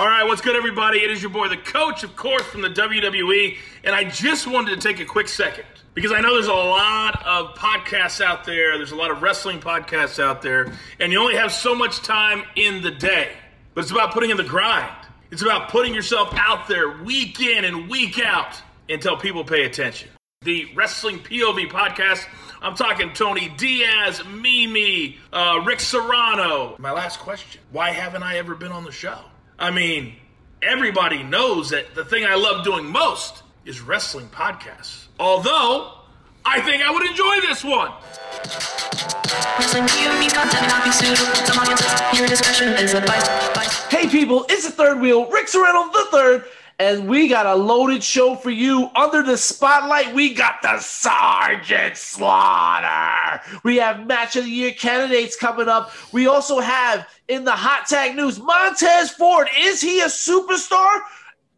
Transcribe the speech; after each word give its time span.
All 0.00 0.06
right, 0.06 0.24
what's 0.24 0.40
good, 0.40 0.56
everybody? 0.56 1.00
It 1.00 1.10
is 1.10 1.20
your 1.20 1.30
boy, 1.30 1.48
the 1.48 1.58
coach, 1.58 2.04
of 2.04 2.16
course, 2.16 2.44
from 2.44 2.62
the 2.62 2.70
WWE. 2.70 3.58
And 3.84 3.94
I 3.94 4.04
just 4.04 4.46
wanted 4.46 4.80
to 4.80 4.88
take 4.88 4.98
a 4.98 5.04
quick 5.04 5.28
second 5.28 5.66
because 5.92 6.10
I 6.10 6.22
know 6.22 6.32
there's 6.32 6.46
a 6.46 6.54
lot 6.54 7.22
of 7.26 7.54
podcasts 7.54 8.22
out 8.22 8.44
there, 8.44 8.78
there's 8.78 8.92
a 8.92 8.96
lot 8.96 9.10
of 9.10 9.20
wrestling 9.20 9.60
podcasts 9.60 10.18
out 10.18 10.40
there, 10.40 10.72
and 11.00 11.12
you 11.12 11.20
only 11.20 11.34
have 11.34 11.52
so 11.52 11.74
much 11.74 12.00
time 12.00 12.44
in 12.56 12.80
the 12.80 12.90
day. 12.90 13.32
But 13.74 13.82
it's 13.82 13.90
about 13.90 14.14
putting 14.14 14.30
in 14.30 14.38
the 14.38 14.42
grind, 14.42 14.90
it's 15.30 15.42
about 15.42 15.68
putting 15.68 15.92
yourself 15.92 16.32
out 16.32 16.66
there 16.66 17.02
week 17.02 17.38
in 17.42 17.66
and 17.66 17.90
week 17.90 18.18
out 18.24 18.56
until 18.88 19.18
people 19.18 19.44
pay 19.44 19.66
attention. 19.66 20.08
The 20.40 20.66
Wrestling 20.74 21.18
POV 21.18 21.70
podcast. 21.70 22.24
I'm 22.62 22.74
talking 22.74 23.12
Tony 23.12 23.52
Diaz, 23.58 24.22
Mimi, 24.24 25.18
uh, 25.30 25.62
Rick 25.66 25.80
Serrano. 25.80 26.76
My 26.78 26.90
last 26.90 27.20
question 27.20 27.60
Why 27.70 27.90
haven't 27.90 28.22
I 28.22 28.38
ever 28.38 28.54
been 28.54 28.72
on 28.72 28.84
the 28.84 28.92
show? 28.92 29.18
I 29.60 29.70
mean, 29.70 30.14
everybody 30.62 31.22
knows 31.22 31.68
that 31.68 31.94
the 31.94 32.02
thing 32.02 32.24
I 32.24 32.34
love 32.34 32.64
doing 32.64 32.86
most 32.86 33.42
is 33.66 33.82
wrestling 33.82 34.26
podcasts. 34.28 35.04
Although, 35.18 35.98
I 36.46 36.62
think 36.62 36.82
I 36.82 36.90
would 36.90 37.04
enjoy 37.04 37.42
this 37.42 37.62
one. 37.62 37.92
Hey 43.90 44.08
people, 44.08 44.46
it's 44.48 44.64
the 44.64 44.72
third 44.72 44.98
wheel, 44.98 45.26
Rick 45.30 45.48
Serrano 45.48 45.92
the 45.92 46.06
third, 46.10 46.44
and 46.80 47.06
we 47.06 47.28
got 47.28 47.44
a 47.44 47.54
loaded 47.54 48.02
show 48.02 48.34
for 48.34 48.48
you. 48.48 48.88
Under 48.96 49.22
the 49.22 49.36
spotlight, 49.36 50.14
we 50.14 50.32
got 50.32 50.62
the 50.62 50.78
Sergeant 50.78 51.94
Slaughter. 51.94 53.42
We 53.62 53.76
have 53.76 54.06
match 54.06 54.36
of 54.36 54.44
the 54.44 54.50
year 54.50 54.72
candidates 54.72 55.36
coming 55.36 55.68
up. 55.68 55.92
We 56.10 56.26
also 56.26 56.58
have 56.58 57.06
in 57.28 57.44
the 57.44 57.52
hot 57.52 57.86
tag 57.86 58.16
news, 58.16 58.40
Montez 58.40 59.10
Ford. 59.10 59.48
Is 59.58 59.82
he 59.82 60.00
a 60.00 60.06
superstar? 60.06 61.02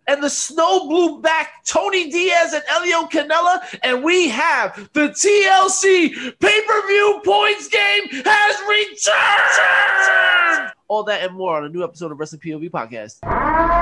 And 0.09 0.21
the 0.21 0.29
snow 0.29 0.89
blew 0.89 1.23
back 1.23 1.65
Tony 1.65 2.11
Diaz 2.11 2.53
and 2.53 2.65
Elio 2.69 3.05
Canella. 3.05 3.61
And 3.85 4.03
we 4.03 4.29
have 4.29 4.91
the 4.93 5.11
TLC 5.11 6.37
pay 6.41 6.61
per 6.67 6.87
view 6.89 7.21
points 7.25 7.69
game 7.69 8.09
has 8.25 8.57
returned. 8.69 10.73
All 10.89 11.05
that 11.05 11.23
and 11.23 11.37
more 11.37 11.59
on 11.59 11.65
a 11.65 11.69
new 11.69 11.85
episode 11.85 12.11
of 12.11 12.19
Wrestling 12.19 12.41
POV 12.41 12.73
Podcast. 12.73 13.82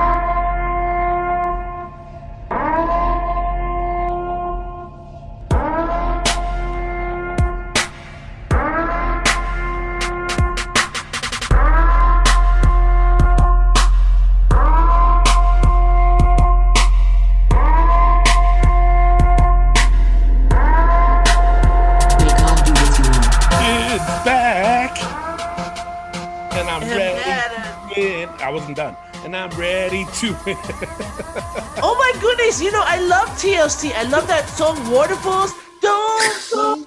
Wasn't 28.51 28.77
done. 28.77 28.95
And 29.23 29.35
I'm 29.35 29.49
ready 29.51 30.05
to. 30.05 30.35
Oh 31.83 31.95
my 31.95 32.21
goodness, 32.21 32.61
you 32.61 32.71
know, 32.71 32.83
I 32.85 32.99
love 32.99 33.27
TLC. 33.29 33.91
I 33.93 34.03
love 34.03 34.27
that 34.27 34.47
song 34.47 34.77
Waterfalls. 34.91 35.51
Don't 35.81 36.51
go 36.53 36.85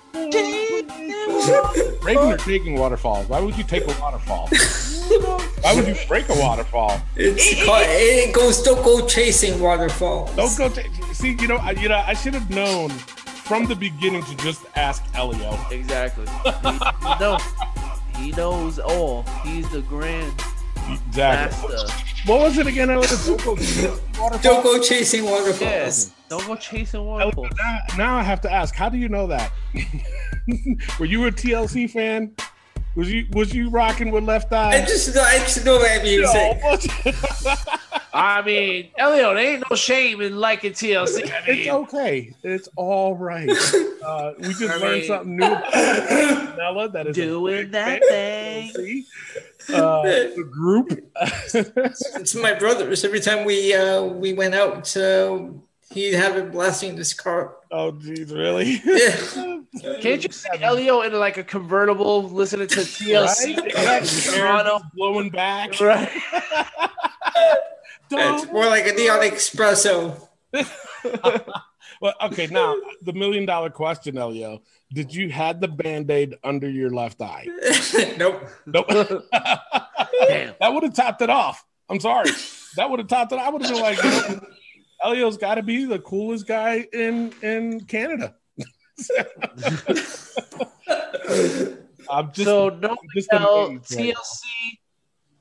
Breaking 2.01 2.33
or 2.33 2.37
taking 2.37 2.79
waterfalls? 2.79 3.29
Why 3.29 3.41
would 3.41 3.57
you 3.57 3.65
take 3.65 3.85
a 3.85 4.01
waterfall? 4.01 4.49
Why 5.63 5.75
would 5.75 5.89
you 5.89 5.97
break 6.07 6.29
a 6.29 6.35
waterfall? 6.35 7.01
It's 7.17 7.65
called, 7.65 7.83
it 7.87 8.33
goes 8.35 8.63
don't 8.63 8.85
go 8.85 9.07
chasing 9.07 9.59
waterfalls. 9.61 10.31
Don't 10.37 10.57
go. 10.57 10.69
ta- 10.69 10.83
See, 11.13 11.33
you 11.41 11.49
know, 11.49 11.57
I, 11.57 11.73
you 11.73 11.89
know, 11.89 11.97
I 12.07 12.15
should 12.15 12.35
have 12.35 12.49
known 12.51 12.91
from 12.91 13.67
the 13.67 13.75
beginning 13.75 14.23
to 14.25 14.37
just 14.37 14.65
ask 14.77 15.03
Elio. 15.15 15.59
Exactly. 15.71 16.27
He, 16.63 16.79
no, 17.21 17.39
he 18.17 18.31
knows 18.33 18.79
all. 18.79 19.23
He's 19.43 19.69
the 19.71 19.83
grand 19.83 20.33
Exactly. 20.89 21.69
master. 21.75 22.03
What 22.27 22.41
was 22.41 22.59
it 22.59 22.67
again? 22.67 22.91
Elio? 22.91 23.07
Don't 23.07 23.45
go 23.45 23.57
chasing 23.57 23.91
waterfalls? 24.19 24.43
Don't 24.43 24.63
go 24.63 24.79
chasing 24.81 25.25
waterfalls. 25.25 25.61
Yes. 25.61 26.13
Don't 26.29 26.47
go 26.47 26.57
chasing 26.57 27.05
waterfalls. 27.05 27.51
now, 27.59 27.79
now 27.99 28.17
I 28.17 28.23
have 28.23 28.41
to 28.43 28.51
ask. 28.53 28.75
How 28.75 28.89
do 28.89 28.97
you 28.97 29.09
know 29.09 29.27
that? 29.27 29.53
Were 30.99 31.07
you 31.07 31.27
a 31.27 31.33
TLC 31.33 31.91
fan? 31.91 32.35
Was 32.97 33.13
you 33.13 33.27
was 33.33 33.53
you 33.53 33.71
rocking 33.71 34.11
with 34.13 34.23
Left 34.25 34.53
Eye? 34.53 34.83
I 34.83 34.85
just 34.87 35.17
I 35.17 35.39
just 35.39 35.65
know 35.65 35.81
that 35.83 36.03
music. 36.05 37.13
No, 37.45 37.55
I 38.17 38.41
mean, 38.43 38.91
Elio, 38.97 39.35
there 39.35 39.55
ain't 39.55 39.65
no 39.69 39.75
shame 39.75 40.21
in 40.21 40.37
liking 40.37 40.73
TLC. 40.73 41.29
I 41.29 41.43
It's 41.49 41.69
okay. 41.69 42.33
It's 42.45 42.69
all 42.77 43.17
right. 43.17 43.51
Uh, 44.05 44.35
we 44.39 44.49
just 44.49 44.63
I 44.65 44.77
learned 44.77 44.99
mean- 44.99 45.07
something 45.07 45.37
new. 45.39 45.47
about 45.47 45.73
Nella, 46.59 46.89
that 46.91 47.07
is 47.07 47.17
doing 47.17 47.71
that 47.71 48.05
fan. 48.05 48.69
thing. 48.75 49.07
See? 49.65 49.75
Uh, 49.75 50.03
the 50.03 50.49
group. 50.51 50.93
It's 51.15 52.35
my 52.35 52.53
brothers. 52.55 53.05
Every 53.05 53.21
time 53.21 53.45
we 53.45 53.75
uh 53.75 54.03
we 54.03 54.33
went 54.35 54.55
out, 54.55 54.95
uh, 54.97 55.49
he'd 55.91 56.15
have 56.15 56.37
it 56.37 56.53
blasting 56.53 56.91
in 56.91 56.97
his 56.97 57.15
car. 57.15 57.57
oh, 57.71 57.93
geez, 57.93 58.33
really? 58.33 58.81
Yeah. 58.85 59.17
Can't 60.01 60.23
you 60.23 60.31
see 60.31 60.49
Elio 60.61 61.01
in 61.03 61.13
like 61.15 61.37
a 61.39 61.45
convertible 61.45 62.23
listening 62.29 62.69
to 62.69 62.81
TLC? 62.81 63.57
Right? 63.75 64.05
Toronto. 64.05 64.81
blowing 64.95 65.31
back. 65.31 65.75
Right. 68.11 68.43
It's 68.43 68.53
more 68.53 68.67
like 68.67 68.87
a 68.87 68.93
neon 68.93 69.21
espresso. 69.21 70.29
Well, 72.01 72.15
okay. 72.23 72.47
Now 72.47 72.77
the 73.03 73.13
million 73.13 73.47
dollar 73.47 73.71
question, 73.71 74.19
Elio. 74.19 74.63
Did 74.95 75.13
you 75.13 75.29
had 75.29 75.61
the 75.61 75.67
band 75.69 76.09
aid 76.11 76.37
under 76.45 76.71
your 76.71 76.89
left 76.91 77.21
eye? 77.21 77.47
nope. 78.17 78.49
Nope. 78.65 78.87
Damn. 78.89 80.55
that 80.61 80.73
would 80.73 80.85
have 80.85 80.95
topped 80.95 81.21
it 81.21 81.31
off. 81.31 81.65
I'm 81.91 81.99
sorry. 81.99 82.31
That 82.77 82.89
would 82.89 83.01
have 83.01 83.09
topped 83.09 83.33
it. 83.33 83.39
I 83.41 83.51
would 83.51 83.63
have 83.63 83.73
been 83.73 83.83
like, 83.83 83.99
Elio's 85.05 85.37
got 85.37 85.57
to 85.57 85.63
be 85.65 85.85
the 85.85 85.99
coolest 85.99 86.47
guy 86.47 86.87
in 86.93 87.35
in 87.43 87.81
Canada. 87.87 88.37
I'm 92.09 92.33
just 92.33 92.45
so 92.45 92.69
no 92.69 92.97
just 93.17 93.29
tell 93.31 93.67
amazed 93.67 93.97
right 93.97 94.15
TLC 94.15 94.79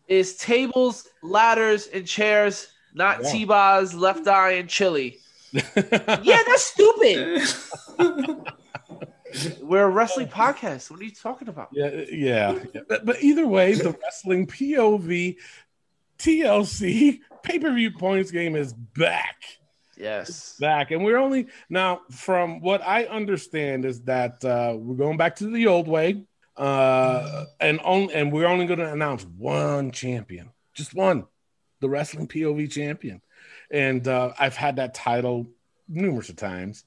is 0.08 0.36
tables, 0.38 1.08
ladders, 1.22 1.88
and 1.88 2.08
chairs, 2.08 2.68
not 2.96 3.24
Yeah. 3.24 3.32
T-Boz, 3.32 3.94
left 3.94 4.28
eye, 4.28 4.54
and 4.54 4.68
Chilli. 4.68 5.18
Yeah, 5.54 5.62
that's 6.48 6.64
stupid. 6.64 7.42
We're 9.62 9.84
a 9.84 9.90
wrestling 9.90 10.28
podcast. 10.28 10.92
What 10.92 11.00
are 11.00 11.04
you 11.04 11.12
talking 11.12 11.48
about? 11.48 11.70
Yeah, 11.72 12.04
yeah. 12.12 12.60
But, 12.88 13.22
either 13.22 13.48
way, 13.48 13.74
the 13.74 13.96
wrestling 14.04 14.48
POV 14.48 15.38
TLC 16.20 17.20
pay 17.44 17.60
per 17.60 17.74
view 17.74 17.92
points 17.92 18.32
game 18.32 18.56
is 18.56 18.74
back. 18.74 19.44
Yes. 19.98 20.58
Back. 20.60 20.92
And 20.92 21.04
we're 21.04 21.18
only 21.18 21.48
now, 21.70 22.02
from 22.12 22.62
what 22.62 22.82
I 22.82 23.06
understand, 23.06 23.86
is 23.86 24.02
that 24.04 24.44
uh, 24.44 24.76
we're 24.78 24.96
going 24.96 25.18
back 25.18 25.38
to 25.38 25.52
the 25.52 25.68
old 25.68 25.88
way. 25.88 26.24
Uh, 26.56 27.46
and 27.60 27.80
only 27.84 28.14
and 28.14 28.32
we're 28.32 28.46
only 28.46 28.68
going 28.68 28.78
to 28.78 28.92
announce 28.92 29.24
one 29.24 29.90
champion, 29.90 30.52
just 30.76 30.94
one, 30.94 31.26
the 31.80 31.90
wrestling 31.90 32.28
POV 32.28 32.70
champion. 32.70 33.22
And 33.72 34.08
uh, 34.08 34.34
I've 34.38 34.56
had 34.56 34.76
that 34.76 34.94
title 34.94 35.48
numerous 35.88 36.30
of 36.30 36.36
times. 36.36 36.86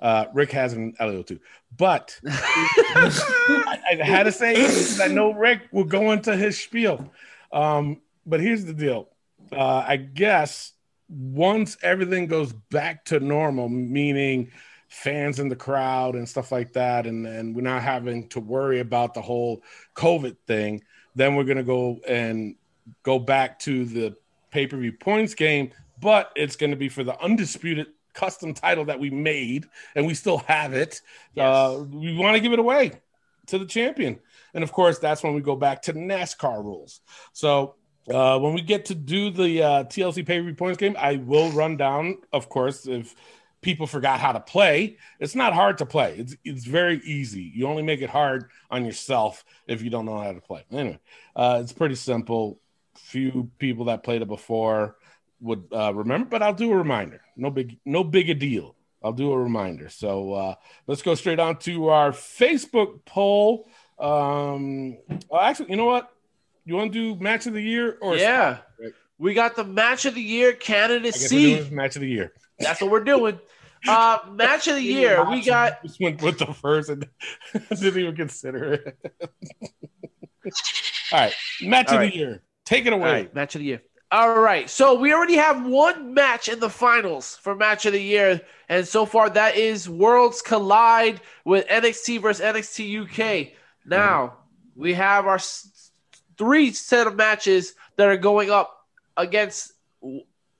Uh, 0.00 0.26
Rick 0.32 0.52
has 0.52 0.74
an 0.74 0.94
Elio 1.00 1.22
too, 1.22 1.40
but 1.76 2.18
I, 2.26 3.98
I 4.00 4.04
had 4.04 4.24
to 4.24 4.32
say 4.32 5.02
I 5.02 5.08
know 5.08 5.32
Rick 5.32 5.62
will 5.72 5.84
go 5.84 6.12
into 6.12 6.36
his 6.36 6.58
spiel. 6.58 7.10
Um, 7.52 8.00
but 8.24 8.40
here's 8.40 8.64
the 8.64 8.74
deal. 8.74 9.08
Uh, 9.50 9.84
I 9.86 9.96
guess 9.96 10.72
once 11.08 11.76
everything 11.82 12.26
goes 12.26 12.52
back 12.52 13.04
to 13.06 13.20
normal, 13.20 13.68
meaning 13.68 14.50
fans 14.88 15.38
in 15.38 15.48
the 15.48 15.56
crowd 15.56 16.14
and 16.14 16.28
stuff 16.28 16.52
like 16.52 16.72
that, 16.74 17.06
and, 17.06 17.26
and 17.26 17.54
we're 17.54 17.62
not 17.62 17.82
having 17.82 18.28
to 18.28 18.40
worry 18.40 18.80
about 18.80 19.14
the 19.14 19.22
whole 19.22 19.62
COVID 19.94 20.36
thing, 20.46 20.82
then 21.14 21.34
we're 21.34 21.44
gonna 21.44 21.62
go 21.62 21.98
and 22.06 22.54
go 23.02 23.18
back 23.18 23.58
to 23.60 23.84
the 23.84 24.16
pay-per-view 24.50 24.92
points 24.92 25.34
game, 25.34 25.70
but 26.00 26.30
it's 26.36 26.56
gonna 26.56 26.76
be 26.76 26.88
for 26.88 27.04
the 27.04 27.18
undisputed 27.22 27.88
custom 28.18 28.52
title 28.52 28.86
that 28.86 28.98
we 28.98 29.10
made, 29.10 29.66
and 29.94 30.06
we 30.06 30.14
still 30.14 30.38
have 30.38 30.74
it. 30.74 31.00
Uh, 31.36 31.84
we 31.88 32.16
want 32.16 32.34
to 32.34 32.40
give 32.40 32.52
it 32.52 32.58
away 32.58 32.92
to 33.46 33.58
the 33.58 33.64
champion. 33.64 34.18
And 34.54 34.64
of 34.64 34.72
course, 34.72 34.98
that's 34.98 35.22
when 35.22 35.34
we 35.34 35.40
go 35.40 35.56
back 35.56 35.82
to 35.82 35.92
NASCAR 35.92 36.62
rules. 36.64 37.00
So 37.32 37.76
uh, 38.12 38.38
when 38.38 38.54
we 38.54 38.62
get 38.62 38.86
to 38.86 38.94
do 38.94 39.30
the 39.30 39.62
uh, 39.62 39.84
TLC 39.84 40.26
pay 40.26 40.42
per 40.42 40.52
points 40.52 40.78
game, 40.78 40.96
I 40.98 41.16
will 41.16 41.50
run 41.52 41.76
down, 41.76 42.18
of 42.32 42.48
course, 42.48 42.86
if 42.86 43.14
people 43.60 43.86
forgot 43.86 44.20
how 44.20 44.32
to 44.32 44.40
play. 44.40 44.98
It's 45.20 45.34
not 45.34 45.52
hard 45.54 45.78
to 45.78 45.86
play, 45.86 46.16
it's, 46.18 46.36
it's 46.44 46.64
very 46.64 47.00
easy. 47.04 47.52
You 47.54 47.68
only 47.68 47.82
make 47.82 48.00
it 48.00 48.10
hard 48.10 48.50
on 48.70 48.84
yourself 48.84 49.44
if 49.66 49.82
you 49.82 49.90
don't 49.90 50.06
know 50.06 50.18
how 50.18 50.32
to 50.32 50.40
play. 50.40 50.64
Anyway, 50.72 50.98
uh, 51.36 51.60
it's 51.62 51.72
pretty 51.72 51.94
simple. 51.94 52.60
few 52.96 53.50
people 53.58 53.86
that 53.86 54.02
played 54.02 54.22
it 54.22 54.28
before 54.28 54.96
would 55.40 55.64
uh, 55.72 55.92
remember, 55.94 56.28
but 56.28 56.42
I'll 56.42 56.54
do 56.54 56.72
a 56.72 56.76
reminder. 56.76 57.20
No 57.36 57.50
big, 57.50 57.78
no 57.84 58.04
big 58.04 58.30
a 58.30 58.34
deal. 58.34 58.74
I'll 59.02 59.12
do 59.12 59.32
a 59.32 59.38
reminder. 59.38 59.88
So 59.88 60.32
uh, 60.32 60.54
let's 60.86 61.02
go 61.02 61.14
straight 61.14 61.38
on 61.38 61.58
to 61.60 61.88
our 61.88 62.10
Facebook 62.10 63.04
poll. 63.04 63.68
Um, 63.98 64.98
well, 65.28 65.40
actually, 65.40 65.70
you 65.70 65.76
know 65.76 65.84
what? 65.84 66.10
You 66.64 66.74
want 66.74 66.92
to 66.92 67.14
do 67.14 67.22
match 67.22 67.46
of 67.46 67.54
the 67.54 67.62
year 67.62 67.96
or 68.00 68.16
yeah? 68.16 68.58
Right. 68.80 68.92
We 69.18 69.34
got 69.34 69.56
the 69.56 69.64
match 69.64 70.04
of 70.04 70.14
the 70.14 70.22
year 70.22 70.48
I 70.48 70.52
guess 70.52 70.60
we're 70.60 70.74
candidacy. 70.74 71.70
match 71.70 71.96
of 71.96 72.02
the 72.02 72.08
year. 72.08 72.32
That's 72.58 72.80
what 72.80 72.90
we're 72.90 73.04
doing. 73.04 73.38
Uh, 73.86 74.18
match 74.32 74.66
of 74.66 74.74
the 74.74 74.82
year. 74.82 75.24
We 75.30 75.40
got 75.40 75.80
just 75.84 76.00
went 76.00 76.20
with 76.20 76.36
the 76.40 76.52
first 76.52 76.90
and 76.90 77.08
didn't 77.70 77.96
even 77.96 78.16
consider 78.16 78.72
it. 78.72 78.98
All 81.12 81.20
right, 81.20 81.34
match 81.62 81.86
All 81.90 81.94
of 81.94 82.00
right. 82.00 82.12
the 82.12 82.18
year. 82.18 82.42
Take 82.64 82.86
it 82.86 82.92
away. 82.92 83.12
right, 83.12 83.34
match 83.34 83.54
of 83.54 83.60
the 83.60 83.66
year. 83.66 83.82
All 84.10 84.40
right, 84.40 84.70
so 84.70 84.94
we 84.94 85.12
already 85.12 85.36
have 85.36 85.66
one 85.66 86.14
match 86.14 86.48
in 86.48 86.60
the 86.60 86.70
finals 86.70 87.36
for 87.36 87.54
match 87.54 87.84
of 87.84 87.92
the 87.92 88.02
year, 88.02 88.40
and 88.70 88.88
so 88.88 89.04
far 89.04 89.28
that 89.28 89.56
is 89.56 89.86
Worlds 89.86 90.40
Collide 90.40 91.20
with 91.44 91.68
NXT 91.68 92.22
versus 92.22 92.42
NXT 92.42 93.02
UK. 93.02 93.52
Now 93.84 94.38
we 94.74 94.94
have 94.94 95.26
our 95.26 95.38
three 96.38 96.72
set 96.72 97.06
of 97.06 97.16
matches 97.16 97.74
that 97.96 98.08
are 98.08 98.16
going 98.16 98.50
up 98.50 98.86
against 99.18 99.72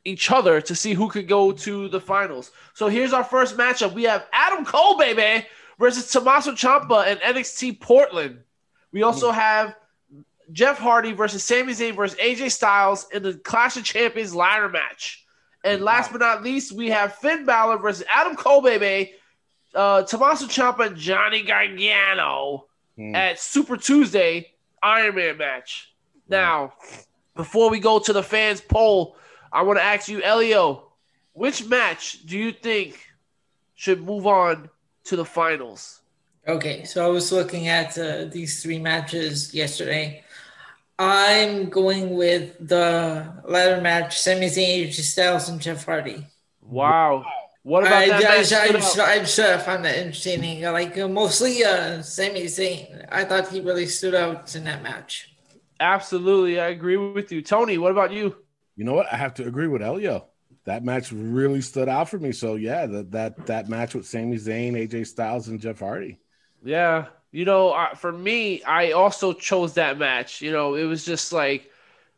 each 0.05 0.31
other 0.31 0.61
to 0.61 0.75
see 0.75 0.93
who 0.93 1.09
could 1.09 1.27
go 1.27 1.51
to 1.53 1.89
the 1.89 2.01
finals. 2.01 2.51
So 2.75 2.89
here's 2.89 3.15
our 3.15 3.25
first 3.25 3.57
matchup. 3.57 3.95
We 3.95 4.03
have 4.05 4.27
Adam 4.31 4.67
Cole, 4.67 4.99
baby, 4.99 5.47
versus 5.79 6.11
Tommaso 6.11 6.53
Ciampa 6.53 7.07
and 7.07 7.19
NXT 7.21 7.81
Portland. 7.81 8.41
We 8.93 9.05
also 9.05 9.31
hmm. 9.31 9.39
have 9.39 9.77
Jeff 10.53 10.79
Hardy 10.79 11.13
versus 11.13 11.45
Sami 11.45 11.73
Zayn 11.73 11.95
versus 11.95 12.19
AJ 12.19 12.51
Styles 12.53 13.07
in 13.13 13.23
the 13.23 13.35
Clash 13.35 13.77
of 13.77 13.85
Champions 13.85 14.35
ladder 14.35 14.69
match. 14.69 15.25
And 15.65 15.83
last 15.83 16.11
but 16.13 16.21
not 16.21 16.43
least, 16.43 16.73
we 16.73 16.89
have 16.91 17.17
Finn 17.17 17.45
Balor 17.45 17.79
versus 17.79 18.05
Adam 18.13 18.37
Cole, 18.37 18.63
baby, 18.63 19.13
uh, 19.75 20.03
Tommaso 20.03 20.47
Ciampa 20.47 20.87
and 20.87 20.97
Johnny 20.97 21.43
Gargano 21.43 22.65
Hmm. 22.97 23.15
at 23.15 23.39
Super 23.39 23.77
Tuesday 23.77 24.51
Iron 24.83 25.15
Man 25.15 25.37
match. 25.37 25.93
Now, 26.29 26.73
before 27.37 27.71
we 27.71 27.79
go 27.79 27.99
to 28.01 28.13
the 28.13 28.23
fans 28.25 28.61
poll, 28.61 29.17
I 29.53 29.63
want 29.63 29.79
to 29.79 29.83
ask 29.85 30.09
you, 30.09 30.21
Elio, 30.23 30.91
which 31.33 31.65
match 31.67 32.27
do 32.27 32.37
you 32.37 32.51
think 32.53 32.99
should 33.77 34.03
move 34.03 34.27
on 34.27 34.69
to 35.05 35.15
the 35.17 35.25
finals? 35.25 36.01
Okay, 36.49 36.83
so 36.85 37.05
I 37.05 37.09
was 37.09 37.31
looking 37.31 37.69
at 37.69 37.97
uh, 37.99 38.25
these 38.25 38.63
three 38.63 38.79
matches 38.79 39.55
yesterday. 39.55 40.25
I'm 40.99 41.69
going 41.69 42.17
with 42.17 42.57
the 42.59 43.33
ladder 43.45 43.81
match: 43.81 44.19
Sami 44.21 44.47
Zayn, 44.47 44.89
AJ 44.89 44.95
Styles, 44.95 45.49
and 45.49 45.61
Jeff 45.61 45.85
Hardy. 45.85 46.27
Wow. 46.61 47.25
What 47.63 47.87
about 47.87 48.03
I, 48.03 48.07
that 48.09 48.25
I, 48.25 48.37
match? 48.39 48.53
I, 48.53 48.57
I, 48.57 48.69
out? 48.69 48.73
just- 48.73 48.99
I 48.99 49.19
just 49.19 49.65
found 49.65 49.85
that 49.85 49.97
entertaining. 49.97 50.63
Like 50.63 50.97
uh, 50.99 51.09
mostly 51.09 51.65
uh, 51.65 52.03
Sami 52.03 52.45
Zayn. 52.45 53.07
I 53.11 53.25
thought 53.25 53.49
he 53.49 53.61
really 53.61 53.87
stood 53.87 54.15
out 54.15 54.55
in 54.57 54.65
that 54.65 54.83
match. 54.83 55.35
Absolutely, 55.81 56.59
I 56.59 56.69
agree 56.69 56.97
with 56.97 57.31
you, 57.31 57.43
Tony. 57.43 57.79
What 57.79 57.93
about 57.93 58.13
you? 58.13 58.37
You 58.75 58.85
know 58.85 58.95
what? 58.95 59.13
I 59.13 59.17
have 59.17 59.35
to 59.35 59.47
agree 59.47 59.69
with 59.69 59.83
Elio. 59.83 60.27
That 60.65 60.85
match 60.85 61.13
really 61.13 61.61
stood 61.61 61.89
out 61.89 62.09
for 62.09 62.19
me. 62.19 62.33
So 62.33 62.57
yeah, 62.57 62.87
that 62.87 63.11
that 63.13 63.47
that 63.47 63.69
match 63.69 63.95
with 63.95 64.07
Sami 64.07 64.37
Zayn, 64.37 64.73
AJ 64.73 65.07
Styles, 65.07 65.49
and 65.49 65.61
Jeff 65.61 65.79
Hardy. 65.79 66.19
Yeah, 66.65 67.07
you 67.39 67.45
know, 67.45 67.71
uh, 67.71 67.95
for 67.95 68.11
me, 68.11 68.61
I 68.65 68.91
also 68.91 69.33
chose 69.33 69.75
that 69.75 69.97
match. 69.97 70.43
You 70.43 70.51
know, 70.51 70.75
it 70.75 70.83
was 70.85 71.05
just 71.05 71.33
like, 71.33 71.71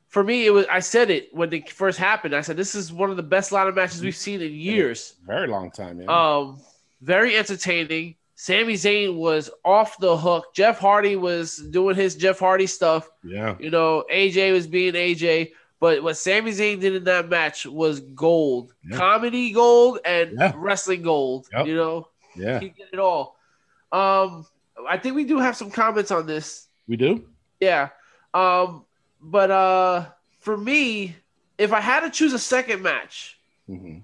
for 0.08 0.24
me, 0.24 0.46
it 0.46 0.50
was. 0.50 0.64
I 0.70 0.80
said 0.80 1.10
it 1.10 1.28
when 1.34 1.52
it 1.52 1.68
first 1.68 1.98
happened. 1.98 2.34
I 2.34 2.40
said 2.40 2.56
this 2.56 2.74
is 2.74 2.90
one 2.90 3.10
of 3.10 3.18
the 3.18 3.22
best 3.22 3.52
ladder 3.52 3.70
matches 3.70 4.00
we've 4.00 4.16
seen 4.16 4.40
in 4.40 4.52
years. 4.54 5.16
Very 5.26 5.46
long 5.46 5.70
time, 5.70 6.00
yeah. 6.00 6.06
Um, 6.08 6.58
very 7.02 7.36
entertaining. 7.36 8.16
Sami 8.34 8.72
Zayn 8.72 9.14
was 9.16 9.50
off 9.62 9.98
the 9.98 10.16
hook. 10.16 10.54
Jeff 10.54 10.78
Hardy 10.78 11.16
was 11.16 11.58
doing 11.70 11.96
his 11.96 12.14
Jeff 12.16 12.38
Hardy 12.38 12.66
stuff. 12.66 13.10
yeah. 13.22 13.56
You 13.60 13.68
know, 13.70 14.04
AJ 14.10 14.54
was 14.54 14.66
being 14.66 14.94
AJ. 14.94 15.52
But 15.80 16.02
what 16.02 16.16
Sami 16.16 16.50
Zayn 16.50 16.80
did 16.80 16.94
in 16.94 17.04
that 17.04 17.28
match 17.28 17.66
was 17.66 18.00
gold, 18.00 18.72
Yeah. 18.90 18.96
comedy 18.96 19.52
gold 19.52 19.98
and 20.06 20.32
Yeah. 20.38 20.52
wrestling 20.56 21.02
gold. 21.02 21.46
Yep. 21.52 21.66
You 21.66 21.74
know, 21.76 22.08
Yeah. 22.34 22.58
he 22.60 22.70
did 22.70 22.88
it 22.94 22.98
all. 22.98 23.36
Um, 23.92 24.46
I 24.88 24.98
think 24.98 25.14
we 25.16 25.24
do 25.24 25.38
have 25.38 25.56
some 25.56 25.70
comments 25.70 26.10
on 26.10 26.26
this. 26.26 26.66
We 26.88 26.96
do? 26.96 27.24
Yeah. 27.60 27.90
Um, 28.34 28.84
but 29.20 29.50
uh, 29.50 30.06
for 30.40 30.56
me, 30.56 31.16
if 31.58 31.72
I 31.72 31.80
had 31.80 32.00
to 32.00 32.10
choose 32.10 32.32
a 32.32 32.38
second 32.38 32.82
match, 32.82 33.38
Mhm. 33.68 34.02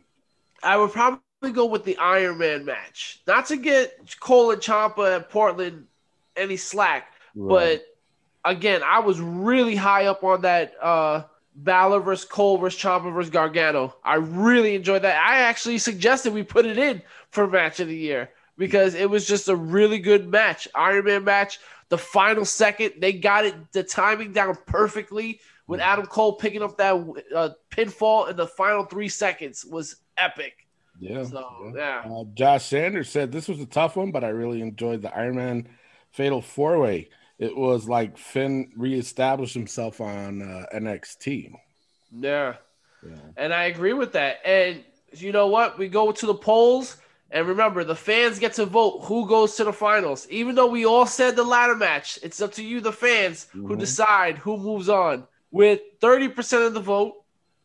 I 0.63 0.77
would 0.77 0.93
probably 0.93 1.21
go 1.53 1.67
with 1.67 1.85
the 1.85 1.97
Iron 1.99 2.39
Man 2.39 2.65
match. 2.65 3.21
Not 3.27 3.47
to 3.47 3.57
get 3.57 4.17
Cole 4.21 4.51
and 4.53 4.61
Ciampa 4.61 5.17
and 5.17 5.29
Portland 5.29 5.87
any 6.37 6.57
slack, 6.57 7.13
Right. 7.35 7.83
but 8.45 8.51
again, 8.51 8.83
I 8.85 9.01
was 9.01 9.21
really 9.21 9.77
high 9.77 10.07
up 10.07 10.23
on 10.25 10.43
that 10.43 10.75
uh 10.83 11.25
Balor 11.59 12.01
versus 12.01 12.27
Cole 12.29 12.59
versus 12.59 12.81
Ciampa 12.81 13.13
versus 13.15 13.31
Gargano. 13.31 13.97
I 14.05 14.17
really 14.17 14.75
enjoyed 14.75 15.03
that. 15.03 15.17
I 15.17 15.39
actually 15.39 15.79
suggested 15.79 16.35
we 16.35 16.43
put 16.43 16.67
it 16.67 16.77
in 16.79 17.01
for 17.31 17.47
match 17.47 17.81
of 17.81 17.89
the 17.89 17.97
year 17.97 18.31
because 18.59 18.95
it 18.95 19.09
was 19.09 19.27
just 19.27 19.49
a 19.49 19.57
really 19.57 19.99
good 19.99 20.29
match. 20.29 20.69
Iron 20.75 21.05
Man 21.05 21.25
match. 21.25 21.59
The 21.89 21.99
final 21.99 22.45
second, 22.45 22.95
they 22.99 23.13
got 23.13 23.45
it 23.45 23.55
the 23.73 23.83
timing 23.85 24.33
down 24.33 24.57
perfectly 24.67 25.41
with 25.69 25.81
Adam 25.81 26.07
Cole 26.07 26.35
picking 26.35 26.63
up 26.63 26.77
that 26.79 26.95
uh, 27.35 27.51
pinfall 27.71 28.29
in 28.29 28.37
the 28.37 28.47
final 28.47 28.85
three 28.85 29.09
seconds 29.09 29.65
was 29.65 29.97
epic. 30.19 30.67
yeah. 30.99 31.23
So 31.25 31.73
yeah. 31.77 32.03
yeah, 32.05 32.13
Uh, 32.13 32.25
Josh 32.35 32.67
Sanders 32.67 33.09
said 33.09 33.31
this 33.31 33.47
was 33.49 33.61
a 33.61 33.67
tough 33.67 33.97
one, 33.97 34.11
but 34.11 34.25
I 34.25 34.29
really 34.29 34.63
enjoyed 34.63 35.03
the 35.03 35.17
Iron 35.17 35.37
Man 35.37 35.69
Fatal 36.11 36.43
Four 36.43 36.81
Way. 36.81 37.09
It 37.39 37.57
was 37.57 37.89
like 37.89 38.17
Finn 38.19 38.73
reestablished 38.77 39.55
himself 39.55 40.01
on 40.01 40.43
uh, 40.43 40.67
NXT. 40.75 41.53
yeah. 42.11 42.55
Yeah. 43.07 43.15
And 43.37 43.55
I 43.55 43.65
agree 43.65 43.93
with 43.93 44.13
that. 44.15 44.39
And 44.45 44.83
you 45.13 45.31
know 45.31 45.47
what? 45.47 45.79
We 45.79 45.87
go 45.89 46.11
to 46.11 46.27
the 46.27 46.35
polls, 46.35 46.97
and 47.31 47.49
remember, 47.49 47.83
the 47.85 47.97
fans 47.97 48.39
get 48.39 48.55
to 48.55 48.67
vote 48.67 49.01
who 49.05 49.27
goes 49.29 49.57
to 49.57 49.65
the 49.65 49.73
finals. 49.73 50.27
Even 50.31 50.55
though 50.55 50.67
we 50.67 50.85
all 50.85 51.07
said 51.07 51.35
the 51.37 51.45
ladder 51.45 51.75
match, 51.75 52.19
it's 52.23 52.41
up 52.41 52.53
to 52.53 52.63
you, 52.63 52.81
the 52.81 52.93
fans, 52.93 53.49
who 53.53 53.69
Mhm. 53.77 53.79
decide 53.79 54.39
who 54.39 54.57
moves 54.57 54.89
on. 54.89 55.27
With 55.51 55.81
30% 56.01 56.63
of 56.65 56.75
the 56.75 56.81
vote, 56.81 57.15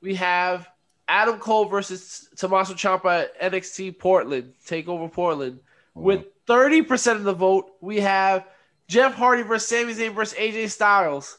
we 0.02 0.16
have 0.16 0.68
Adam 1.08 1.40
Cole 1.40 1.66
versus 1.66 2.30
Tommaso 2.36 2.74
Ciampa 2.74 3.24
at 3.24 3.54
NXT 3.54 3.92
Portland, 3.92 4.54
TakeOver 4.66 5.12
Portland. 5.12 5.60
With 5.94 6.26
30% 6.48 7.18
of 7.18 7.24
the 7.24 7.34
vote, 7.34 7.76
we 7.82 8.00
have 8.00 8.48
Jeff 8.88 9.14
Hardy 9.14 9.44
versus 9.44 9.68
Sami 9.70 9.94
Zayn 9.94 10.14
versus 10.14 10.38
AJ 10.38 10.68
Styles. 10.70 11.38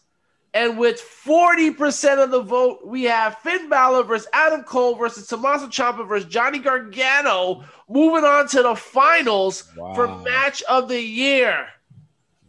And 0.54 0.76
with 0.76 1.00
40% 1.00 2.22
of 2.22 2.30
the 2.30 2.42
vote, 2.42 2.80
we 2.84 3.04
have 3.04 3.38
Finn 3.38 3.70
Balor 3.70 4.04
versus 4.04 4.28
Adam 4.34 4.62
Cole 4.64 4.96
versus 4.96 5.26
Tommaso 5.26 5.66
Ciampa 5.66 6.06
versus 6.06 6.28
Johnny 6.28 6.58
Gargano 6.58 7.64
moving 7.88 8.24
on 8.24 8.48
to 8.48 8.62
the 8.62 8.74
finals 8.74 9.62
for 9.74 10.18
match 10.22 10.62
of 10.64 10.88
the 10.88 11.00
year. 11.00 11.66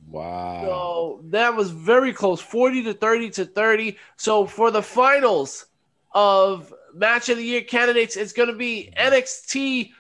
Wow. 0.10 0.62
So 0.64 1.22
that 1.30 1.56
was 1.56 1.72
very 1.72 2.14
close 2.14 2.42
40 2.42 2.84
to 2.84 2.94
30 2.94 3.30
to 3.32 3.46
30. 3.46 3.98
So 4.18 4.46
for 4.46 4.70
the 4.70 4.84
finals 4.84 5.66
of 6.12 6.74
match 6.94 7.30
of 7.30 7.38
the 7.38 7.44
year 7.44 7.62
candidates, 7.62 8.18
it's 8.18 8.34
going 8.34 8.50
to 8.50 8.56
be 8.56 8.94
NXT 8.98 9.92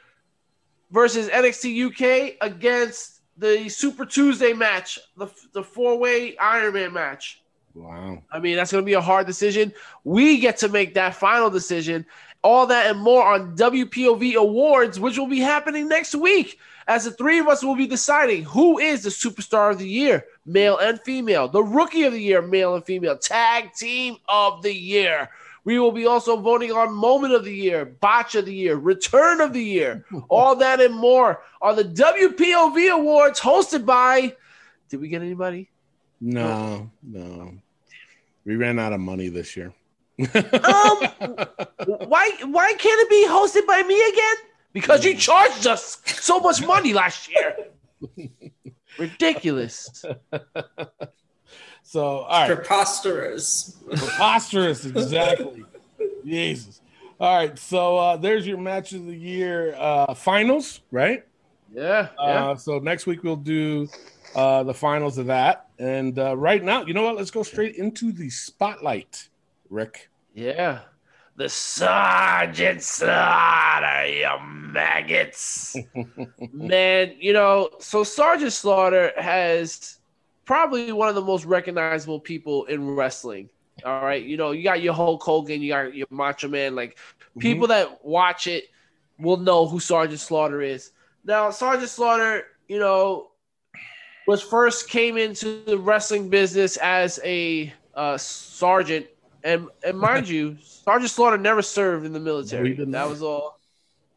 versus 0.91 1.29
NXT 1.29 1.87
UK 1.87 2.37
against 2.41 3.21
the 3.37 3.67
Super 3.69 4.05
Tuesday 4.05 4.53
match, 4.53 4.99
the, 5.17 5.27
the 5.53 5.63
four 5.63 5.97
way 5.97 6.37
Iron 6.37 6.73
Man 6.73 6.93
match. 6.93 7.42
Wow. 7.73 8.21
I 8.31 8.39
mean, 8.39 8.55
that's 8.55 8.71
going 8.71 8.83
to 8.83 8.85
be 8.85 8.93
a 8.93 9.01
hard 9.01 9.25
decision. 9.25 9.73
We 10.03 10.39
get 10.39 10.57
to 10.57 10.69
make 10.69 10.93
that 10.93 11.15
final 11.15 11.49
decision. 11.49 12.05
All 12.43 12.67
that 12.67 12.87
and 12.87 12.99
more 12.99 13.25
on 13.25 13.55
WPOV 13.55 14.35
Awards, 14.35 14.99
which 14.99 15.17
will 15.17 15.27
be 15.27 15.39
happening 15.39 15.87
next 15.87 16.13
week. 16.13 16.59
As 16.87 17.05
the 17.05 17.11
three 17.11 17.39
of 17.39 17.47
us 17.47 17.63
will 17.63 17.75
be 17.77 17.87
deciding 17.87 18.43
who 18.43 18.77
is 18.77 19.03
the 19.03 19.09
superstar 19.09 19.71
of 19.71 19.79
the 19.79 19.87
year, 19.87 20.25
male 20.45 20.77
and 20.77 20.99
female, 21.01 21.47
the 21.47 21.63
rookie 21.63 22.03
of 22.03 22.11
the 22.11 22.21
year, 22.21 22.41
male 22.41 22.75
and 22.75 22.83
female, 22.83 23.17
tag 23.17 23.73
team 23.73 24.17
of 24.27 24.61
the 24.61 24.73
year. 24.73 25.29
We 25.63 25.79
will 25.79 25.93
be 25.93 26.05
also 26.05 26.35
voting 26.35 26.73
on 26.73 26.93
moment 26.93 27.33
of 27.33 27.45
the 27.45 27.55
year, 27.55 27.85
botch 27.85 28.35
of 28.35 28.45
the 28.45 28.53
year, 28.53 28.75
return 28.75 29.39
of 29.39 29.53
the 29.53 29.63
year, 29.63 30.05
all 30.29 30.57
that 30.57 30.81
and 30.81 30.93
more 30.93 31.41
on 31.61 31.77
the 31.77 31.85
WPOV 31.85 32.91
Awards 32.91 33.39
hosted 33.39 33.85
by. 33.85 34.35
Did 34.89 34.99
we 34.99 35.07
get 35.07 35.21
anybody? 35.21 35.69
No, 36.19 36.89
no. 37.01 37.53
We 38.45 38.55
ran 38.55 38.79
out 38.79 38.93
of 38.93 38.99
money 38.99 39.29
this 39.29 39.55
year. 39.55 39.73
Um, 40.19 40.27
why 42.07 42.31
why 42.43 42.73
can't 42.77 43.01
it 43.01 43.09
be 43.09 43.25
hosted 43.27 43.65
by 43.65 43.83
me 43.83 44.01
again? 44.09 44.35
Because 44.73 45.05
you 45.05 45.15
charged 45.15 45.67
us 45.67 46.01
so 46.05 46.39
much 46.39 46.65
money 46.65 46.93
last 46.93 47.29
year. 47.29 47.55
Ridiculous. 48.97 50.03
So, 51.83 52.03
all 52.03 52.47
right. 52.47 52.55
Preposterous. 52.55 53.77
Preposterous, 53.87 54.85
exactly. 54.85 55.63
Jesus. 56.25 56.81
All 57.19 57.35
right. 57.35 57.57
So, 57.59 57.97
uh, 57.97 58.17
there's 58.17 58.47
your 58.47 58.57
match 58.57 58.93
of 58.93 59.05
the 59.05 59.15
year 59.15 59.75
uh, 59.77 60.13
finals, 60.15 60.79
right? 60.91 61.23
Yeah, 61.71 62.07
yeah. 62.17 62.51
Uh, 62.51 62.55
so, 62.55 62.79
next 62.79 63.05
week 63.05 63.23
we'll 63.23 63.35
do 63.35 63.87
uh, 64.35 64.63
the 64.63 64.73
finals 64.73 65.17
of 65.17 65.27
that. 65.27 65.67
And 65.79 66.17
uh, 66.17 66.35
right 66.37 66.63
now, 66.63 66.85
you 66.85 66.93
know 66.93 67.03
what? 67.03 67.15
Let's 67.15 67.31
go 67.31 67.43
straight 67.43 67.75
into 67.75 68.11
the 68.11 68.29
spotlight, 68.29 69.29
Rick. 69.69 70.09
Yeah. 70.33 70.81
The 71.35 71.49
Sergeant 71.49 72.83
Slaughter, 72.83 74.07
you 74.07 74.29
maggots. 74.45 75.75
Man, 76.53 77.15
you 77.19 77.33
know, 77.33 77.69
so 77.79 78.03
Sergeant 78.03 78.53
Slaughter 78.53 79.11
has 79.17 79.99
probably 80.45 80.91
one 80.91 81.09
of 81.09 81.15
the 81.15 81.21
most 81.21 81.45
recognizable 81.45 82.19
people 82.19 82.65
in 82.65 82.95
wrestling. 82.95 83.49
All 83.83 84.03
right. 84.03 84.23
You 84.23 84.37
know, 84.37 84.51
you 84.51 84.63
got 84.63 84.81
your 84.83 84.93
Hulk 84.93 85.23
Hogan, 85.23 85.61
you 85.61 85.69
got 85.69 85.95
your 85.95 86.07
Macho 86.11 86.47
Man. 86.47 86.75
Like, 86.75 86.99
people 87.39 87.67
that 87.67 88.05
watch 88.05 88.45
it 88.45 88.65
will 89.17 89.37
know 89.37 89.67
who 89.67 89.79
Sergeant 89.79 90.19
Slaughter 90.19 90.61
is. 90.61 90.91
Now, 91.25 91.49
Sergeant 91.49 91.89
Slaughter, 91.89 92.43
you 92.67 92.79
know, 92.79 93.31
was 94.27 94.41
first 94.41 94.89
came 94.89 95.17
into 95.17 95.63
the 95.65 95.77
wrestling 95.77 96.29
business 96.29 96.77
as 96.77 97.19
a 97.23 97.73
uh, 97.95 98.17
sergeant, 98.17 99.07
and 99.43 99.67
and 99.85 99.97
mind 99.97 100.27
you, 100.27 100.57
Sergeant 100.61 101.11
Slaughter 101.11 101.37
never 101.37 101.61
served 101.61 102.05
in 102.05 102.13
the 102.13 102.19
military. 102.19 102.73
did 102.73 102.91
that 102.91 103.09
was 103.09 103.21
all. 103.21 103.59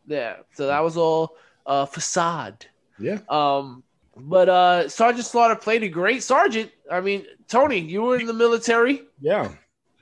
Yeah, 0.06 0.36
so 0.54 0.68
that 0.68 0.82
was 0.84 0.96
all 0.96 1.36
uh, 1.66 1.86
facade. 1.86 2.66
Yeah. 2.98 3.18
Um, 3.28 3.82
but 4.16 4.48
uh, 4.48 4.88
Sergeant 4.88 5.26
Slaughter 5.26 5.56
played 5.56 5.82
a 5.82 5.88
great 5.88 6.22
sergeant. 6.22 6.70
I 6.90 7.00
mean, 7.00 7.26
Tony, 7.48 7.80
you 7.80 8.02
were 8.02 8.18
in 8.18 8.26
the 8.26 8.32
military. 8.32 9.02
Yeah. 9.20 9.52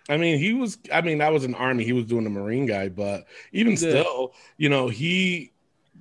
I 0.09 0.19
mean, 0.19 0.39
he 0.39 0.53
was, 0.53 0.77
I 0.93 1.01
mean, 1.01 1.23
I 1.23 1.31
was 1.31 1.45
in 1.45 1.53
the 1.53 1.57
army. 1.57 1.85
He 1.85 1.95
was 1.95 2.05
doing 2.05 2.25
the 2.25 2.31
Marine 2.31 2.67
guy, 2.67 2.91
but 2.91 3.27
even 3.53 3.73
Yeah. 3.73 3.79
still, 3.79 4.35
you 4.59 4.69
know, 4.69 4.89
he 4.89 5.51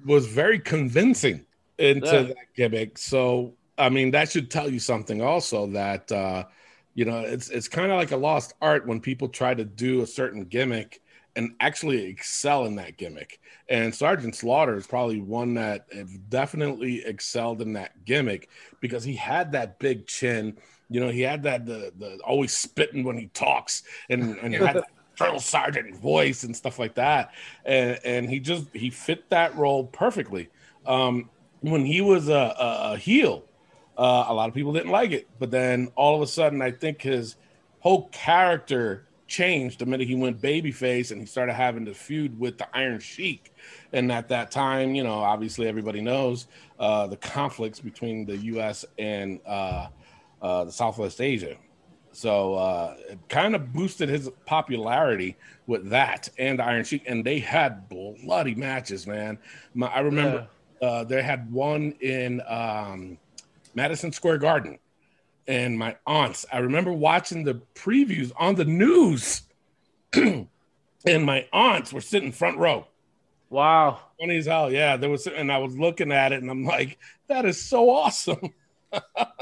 was 0.05 0.27
very 0.27 0.59
convincing 0.59 1.45
into 1.77 2.05
Yeah. 2.05 2.21
that 2.23 2.37
gimmick. 2.55 2.97
So, 2.97 3.53
I 3.77 3.89
mean, 3.89 4.11
that 4.11 4.31
should 4.31 4.51
tell 4.51 4.69
you 4.69 4.79
something 4.79 5.21
also 5.21 5.67
that, 5.67 6.11
uh, 6.11 6.45
you 6.93 7.05
know, 7.05 7.21
it's, 7.21 7.49
it's 7.49 7.67
kind 7.67 7.91
of 7.91 7.97
like 7.97 8.11
a 8.11 8.17
lost 8.17 8.53
art 8.61 8.85
when 8.85 8.99
people 8.99 9.27
try 9.27 9.53
to 9.53 9.65
do 9.65 10.01
a 10.01 10.07
certain 10.07 10.45
gimmick 10.45 11.01
and 11.35 11.55
actually 11.59 12.05
excel 12.05 12.65
in 12.65 12.75
that 12.75 12.97
gimmick. 12.97 13.39
And 13.69 13.93
Sergeant 13.93 14.35
Slaughter 14.35 14.75
is 14.75 14.85
probably 14.85 15.19
one 15.21 15.55
that 15.55 15.87
definitely 16.29 17.03
excelled 17.05 17.61
in 17.61 17.73
that 17.73 18.05
gimmick 18.05 18.49
because 18.81 19.03
he 19.03 19.15
had 19.15 19.51
that 19.53 19.79
big 19.79 20.05
chin. 20.05 20.57
You 20.89 20.99
know, 20.99 21.09
he 21.09 21.21
had 21.21 21.43
that 21.43 21.65
the, 21.65 21.91
the 21.97 22.19
always 22.23 22.55
spitting 22.55 23.03
when 23.03 23.17
he 23.17 23.27
talks, 23.27 23.83
and 24.09 24.37
and 24.39 24.53
he 24.53 24.59
had 24.65 24.83
that 25.17 25.41
sergeant 25.41 25.95
voice 25.95 26.43
and 26.43 26.55
stuff 26.55 26.77
like 26.77 26.95
that. 26.95 27.31
And 27.65 27.99
and 28.03 28.29
he 28.29 28.39
just 28.39 28.67
he 28.73 28.89
fit 28.89 29.29
that 29.29 29.55
role 29.55 29.85
perfectly. 29.85 30.49
Um, 30.85 31.29
when 31.61 31.85
he 31.85 32.01
was 32.01 32.27
a, 32.27 32.33
a, 32.33 32.93
a 32.93 32.97
heel, 32.97 33.45
uh, 33.97 34.25
a 34.27 34.33
lot 34.33 34.49
of 34.49 34.55
people 34.55 34.73
didn't 34.73 34.91
like 34.91 35.11
it, 35.11 35.27
but 35.39 35.51
then 35.51 35.91
all 35.95 36.15
of 36.15 36.21
a 36.21 36.27
sudden, 36.27 36.61
I 36.61 36.71
think 36.71 37.01
his 37.01 37.35
whole 37.79 38.07
character 38.11 39.05
changed 39.27 39.79
the 39.79 39.85
minute 39.85 40.07
he 40.07 40.15
went 40.15 40.41
babyface 40.41 41.11
and 41.11 41.19
he 41.19 41.25
started 41.25 41.53
having 41.53 41.85
the 41.85 41.93
feud 41.93 42.39
with 42.39 42.57
the 42.57 42.67
Iron 42.75 42.99
Sheik. 42.99 43.53
And 43.91 44.11
at 44.11 44.29
that 44.29 44.51
time, 44.51 44.95
you 44.95 45.03
know, 45.03 45.19
obviously 45.19 45.67
everybody 45.67 46.01
knows 46.01 46.47
uh, 46.79 47.07
the 47.07 47.17
conflicts 47.17 47.79
between 47.79 48.25
the 48.25 48.37
U.S. 48.37 48.85
and 48.99 49.39
uh, 49.45 49.87
uh, 50.41 50.65
the 50.65 50.71
Southwest 50.71 51.19
Asia. 51.21 51.57
So 52.11 52.53
uh, 52.55 52.95
it 53.09 53.19
kind 53.27 53.55
of 53.55 53.73
boosted 53.73 54.07
his 54.07 54.29
popularity 54.45 55.35
with 55.65 55.89
that 55.89 56.29
and 56.37 56.59
the 56.59 56.63
Iron 56.63 56.83
Sheik, 56.83 57.03
and 57.07 57.25
they 57.25 57.39
had 57.39 57.89
bloody 57.89 58.53
matches, 58.53 59.07
man. 59.07 59.39
My, 59.73 59.87
I 59.87 60.01
remember 60.01 60.47
uh, 60.81 61.05
they 61.05 61.23
had 61.23 61.51
one 61.51 61.95
in 62.01 62.41
um, 62.47 63.17
Madison 63.75 64.11
Square 64.11 64.39
Garden, 64.39 64.79
and 65.47 65.77
my 65.77 65.95
aunts. 66.05 66.45
I 66.51 66.59
remember 66.59 66.91
watching 66.93 67.43
the 67.43 67.61
previews 67.75 68.31
on 68.37 68.55
the 68.55 68.65
news, 68.65 69.41
and 70.13 70.47
my 71.05 71.47
aunts 71.51 71.91
were 71.93 72.01
sitting 72.01 72.31
front 72.31 72.57
row. 72.57 72.87
Wow. 73.49 73.99
Funny 74.19 74.37
as 74.37 74.45
hell, 74.47 74.71
yeah. 74.71 74.97
There 74.97 75.09
was, 75.09 75.27
and 75.27 75.51
I 75.51 75.57
was 75.59 75.77
looking 75.77 76.11
at 76.11 76.31
it, 76.31 76.41
and 76.41 76.49
I'm 76.49 76.63
like, 76.65 76.97
"That 77.27 77.45
is 77.45 77.61
so 77.61 77.89
awesome." 77.89 78.53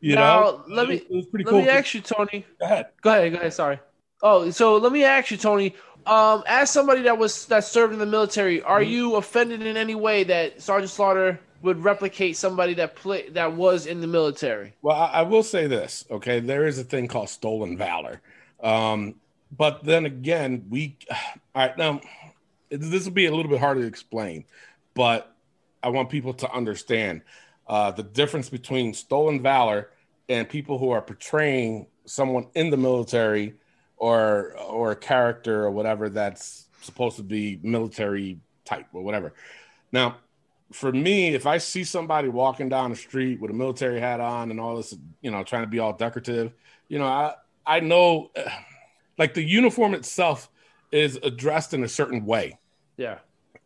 you 0.00 0.14
Now, 0.16 0.40
know, 0.40 0.64
let 0.68 0.88
me- 0.88 0.96
it 0.96 1.10
was 1.10 1.26
pretty 1.26 1.44
Let 1.44 1.50
cool. 1.50 1.62
me 1.62 1.68
ask 1.68 1.94
you, 1.94 2.00
Tony. 2.00 2.44
Go 2.58 2.66
ahead. 2.66 2.86
Go 3.02 3.10
ahead. 3.10 3.32
Go 3.32 3.38
ahead. 3.38 3.52
Sorry. 3.52 3.78
Oh, 4.22 4.50
so 4.50 4.76
let 4.76 4.92
me 4.92 5.04
ask 5.04 5.30
you, 5.30 5.36
Tony. 5.36 5.74
Um, 6.06 6.42
as 6.46 6.70
somebody 6.70 7.02
that 7.02 7.16
was 7.18 7.46
that 7.46 7.64
served 7.64 7.92
in 7.92 7.98
the 7.98 8.06
military, 8.06 8.62
are 8.62 8.80
Mm-hmm. 8.80 8.90
you 8.90 9.16
offended 9.16 9.62
in 9.62 9.76
any 9.76 9.94
way 9.94 10.24
that 10.24 10.60
Sergeant 10.60 10.90
Slaughter 10.90 11.38
would 11.62 11.84
replicate 11.84 12.36
somebody 12.36 12.74
that 12.74 12.96
play 12.96 13.28
that 13.30 13.52
was 13.52 13.86
in 13.86 14.00
the 14.00 14.06
military? 14.06 14.74
Well, 14.82 14.96
I, 14.96 15.06
I 15.06 15.22
will 15.22 15.42
say 15.42 15.66
this, 15.66 16.04
okay? 16.10 16.40
There 16.40 16.66
is 16.66 16.78
a 16.78 16.84
thing 16.84 17.08
called 17.08 17.28
stolen 17.28 17.76
valor. 17.76 18.20
Um, 18.62 19.16
but 19.56 19.84
then 19.84 20.06
again, 20.06 20.66
we, 20.70 20.96
all 21.10 21.16
right, 21.54 21.76
now 21.76 22.00
this 22.70 23.04
will 23.04 23.12
be 23.12 23.26
a 23.26 23.34
little 23.34 23.50
bit 23.50 23.60
hard 23.60 23.78
to 23.78 23.84
explain, 23.84 24.44
but 24.94 25.34
I 25.82 25.88
want 25.88 26.10
people 26.10 26.34
to 26.34 26.52
understand 26.52 27.22
uh, 27.66 27.90
the 27.90 28.02
difference 28.02 28.48
between 28.48 28.94
stolen 28.94 29.42
valor 29.42 29.90
and 30.28 30.48
people 30.48 30.78
who 30.78 30.90
are 30.90 31.02
portraying 31.02 31.86
someone 32.04 32.46
in 32.54 32.70
the 32.70 32.76
military 32.76 33.54
or 33.96 34.56
or 34.58 34.92
a 34.92 34.96
character 34.96 35.64
or 35.64 35.70
whatever 35.70 36.08
that's 36.08 36.66
supposed 36.82 37.16
to 37.16 37.22
be 37.22 37.60
military 37.62 38.40
type 38.64 38.86
or 38.92 39.02
whatever. 39.02 39.32
Now, 39.92 40.16
for 40.72 40.92
me, 40.92 41.34
if 41.34 41.46
I 41.46 41.58
see 41.58 41.84
somebody 41.84 42.28
walking 42.28 42.68
down 42.68 42.90
the 42.90 42.96
street 42.96 43.40
with 43.40 43.50
a 43.50 43.54
military 43.54 44.00
hat 44.00 44.20
on 44.20 44.50
and 44.50 44.60
all 44.60 44.76
this, 44.76 44.96
you 45.20 45.30
know, 45.30 45.42
trying 45.42 45.62
to 45.64 45.68
be 45.68 45.78
all 45.78 45.92
decorative, 45.92 46.52
you 46.88 46.98
know, 46.98 47.06
I 47.06 47.34
I 47.66 47.80
know, 47.80 48.30
like 49.18 49.34
the 49.34 49.42
uniform 49.42 49.94
itself 49.94 50.50
is 50.92 51.18
addressed 51.22 51.74
in 51.74 51.84
a 51.84 51.88
certain 51.88 52.24
way, 52.24 52.58
Yeah. 52.96 53.18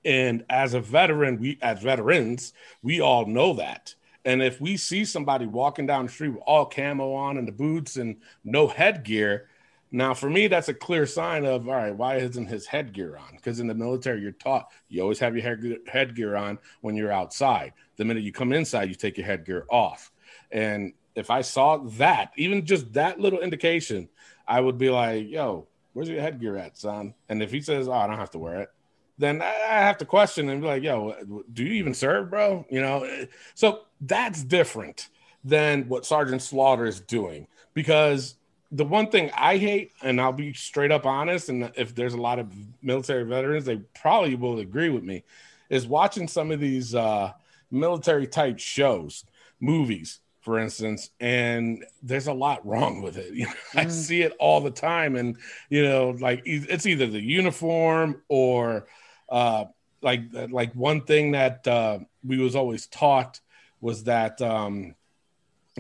and 0.05 0.45
as 0.51 0.75
a 0.75 0.81
veteran, 0.81 1.39
we 1.39 1.59
as 1.63 1.81
veterans, 1.81 2.53
we 2.83 3.01
all 3.01 3.27
know 3.27 3.55
that. 3.55 3.95
And 4.27 4.43
if 4.43 4.61
we 4.61 4.77
see 4.79 5.05
somebody 5.05 5.45
walking 5.47 5.87
down 5.87 6.07
the 6.07 6.13
street 6.13 6.31
with 6.31 6.43
all 6.47 6.65
camo 6.67 7.13
on 7.13 7.37
and 7.37 7.47
the 7.47 7.53
boots 7.53 7.97
and 7.97 8.17
no 8.43 8.67
headgear, 8.67 9.49
now 9.95 10.13
for 10.13 10.29
me 10.29 10.49
that's 10.49 10.69
a 10.69 10.75
clear 10.75 11.07
sign 11.07 11.45
of 11.45 11.69
all 11.69 11.75
right, 11.77 11.95
why 11.95 12.17
isn't 12.17 12.47
his 12.47 12.67
headgear 12.67 13.17
on? 13.17 13.37
Because 13.37 13.61
in 13.61 13.69
the 13.69 13.75
military, 13.75 14.21
you're 14.21 14.33
taught 14.33 14.73
you 14.89 15.01
always 15.01 15.21
have 15.21 15.37
your 15.37 15.79
headgear, 15.87 16.37
on 16.37 16.59
when 16.81 16.97
you're 16.97 17.13
outside. 17.13 17.73
The 17.97 18.05
minute 18.05 18.25
you 18.25 18.33
come 18.33 18.53
inside, 18.53 18.89
you 18.89 18.97
take 18.97 19.17
your 19.17 19.27
headgear 19.27 19.67
off. 19.71 20.11
And 20.51 20.95
if 21.15 21.31
I 21.31 21.43
saw 21.43 21.77
that, 21.77 22.33
even 22.37 22.67
just 22.67 22.93
that 22.95 23.21
little 23.21 23.39
indication, 23.39 24.09
I 24.49 24.61
would 24.61 24.79
be 24.79 24.91
like, 24.91 25.29
"Yo, 25.29 25.69
where's 25.93 26.09
your 26.09 26.21
headgear 26.21 26.57
at, 26.57 26.77
son?" 26.77 27.15
And 27.29 27.41
if 27.41 27.53
he 27.53 27.61
says, 27.61 27.87
"Oh, 27.87 27.93
I 27.93 28.09
don't 28.09 28.19
have 28.19 28.33
to 28.33 28.39
wear 28.39 28.63
it," 28.63 28.71
then 29.17 29.43
I 29.43 29.47
I 29.47 29.79
have 29.83 29.99
to 29.99 30.05
question 30.05 30.49
and 30.49 30.61
be 30.61 30.67
like, 30.67 30.83
"Yo, 30.83 31.15
do 31.53 31.63
you 31.63 31.73
even 31.75 31.95
serve, 31.95 32.31
bro?" 32.31 32.67
You 32.69 32.81
know. 32.81 33.05
Eh, 33.05 33.27
so 33.55 33.83
that's 34.01 34.43
different 34.43 35.09
than 35.45 35.89
what 35.89 36.05
Sergeant 36.05 36.43
Slaughter 36.43 36.85
is 36.85 37.01
doing 37.01 37.47
because 37.75 38.35
the 38.75 38.85
one 38.85 39.09
thing 39.09 39.31
I 39.37 39.57
hate, 39.57 39.93
and 40.03 40.21
I'll 40.21 40.33
be 40.33 40.53
straight 40.53 40.91
up 40.91 41.07
honest, 41.07 41.49
and 41.49 41.71
if 41.77 41.95
there's 41.95 42.15
a 42.15 42.21
lot 42.21 42.41
of 42.41 42.53
military 42.83 43.23
veterans, 43.23 43.65
they 43.65 43.77
probably 43.95 44.35
will 44.35 44.59
agree 44.59 44.91
with 44.91 45.05
me, 45.05 45.23
is 45.71 45.87
watching 45.87 46.27
some 46.27 46.51
of 46.51 46.59
these 46.59 46.93
uh, 46.93 47.33
military 47.71 48.27
type 48.27 48.59
shows, 48.59 49.25
movies, 49.61 50.19
for 50.41 50.59
instance, 50.59 51.11
and 51.21 51.85
there's 52.03 52.27
a 52.27 52.33
lot 52.33 52.67
wrong 52.67 53.01
with 53.01 53.17
it. 53.17 53.33
You 53.35 53.47
know, 53.47 53.53
I 53.77 53.87
see 53.87 54.23
it 54.23 54.35
all 54.41 54.61
the 54.61 54.73
time, 54.73 55.15
and 55.15 55.37
you 55.71 55.85
know, 55.85 56.11
like 56.19 56.43
it's 56.45 56.87
either 56.87 57.07
the 57.07 57.23
uniform 57.23 58.23
or 58.29 58.89
uh, 59.29 59.67
like 60.03 60.23
like 60.51 60.75
one 60.75 61.03
thing 61.03 61.31
that 61.31 61.67
uh, 61.69 62.01
we 62.25 62.39
was 62.39 62.57
always 62.57 62.89
taught 62.89 63.41
was 63.81 64.05
that 64.05 64.43
um, 64.43 64.97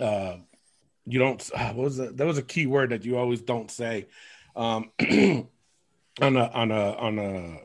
uh, 0.00 0.36
you 1.06 1.18
don't. 1.18 1.50
Uh, 1.54 1.72
what 1.72 1.84
was 1.84 1.96
that? 1.98 2.16
That 2.16 2.26
was 2.26 2.38
a 2.38 2.42
key 2.42 2.66
word 2.66 2.90
that 2.90 3.04
you 3.04 3.16
always 3.16 3.40
don't 3.40 3.70
say 3.70 4.06
um, 4.56 4.90
on 5.00 5.46
a 6.20 6.50
on 6.52 6.70
a 6.70 6.92
on 6.96 7.18
a 7.18 7.60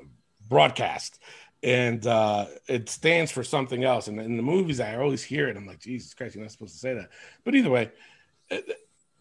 broadcast, 0.48 1.19
and 1.63 2.05
uh, 2.05 2.46
it 2.67 2.89
stands 2.89 3.31
for 3.31 3.43
something 3.43 3.84
else. 3.84 4.08
And 4.08 4.19
in 4.19 4.38
the 4.38 4.43
movies, 4.43 4.79
I 4.79 4.98
always 4.98 5.24
hear 5.24 5.48
it. 5.48 5.58
I'm 5.58 5.65
like, 5.65 5.79
Jesus 5.79 6.13
Christ, 6.13 6.36
you're 6.36 6.43
not 6.43 6.51
supposed 6.51 6.74
to 6.74 6.79
say 6.79 6.93
that. 6.96 7.10
But 7.43 7.55
either 7.55 7.69
way, 7.69 7.91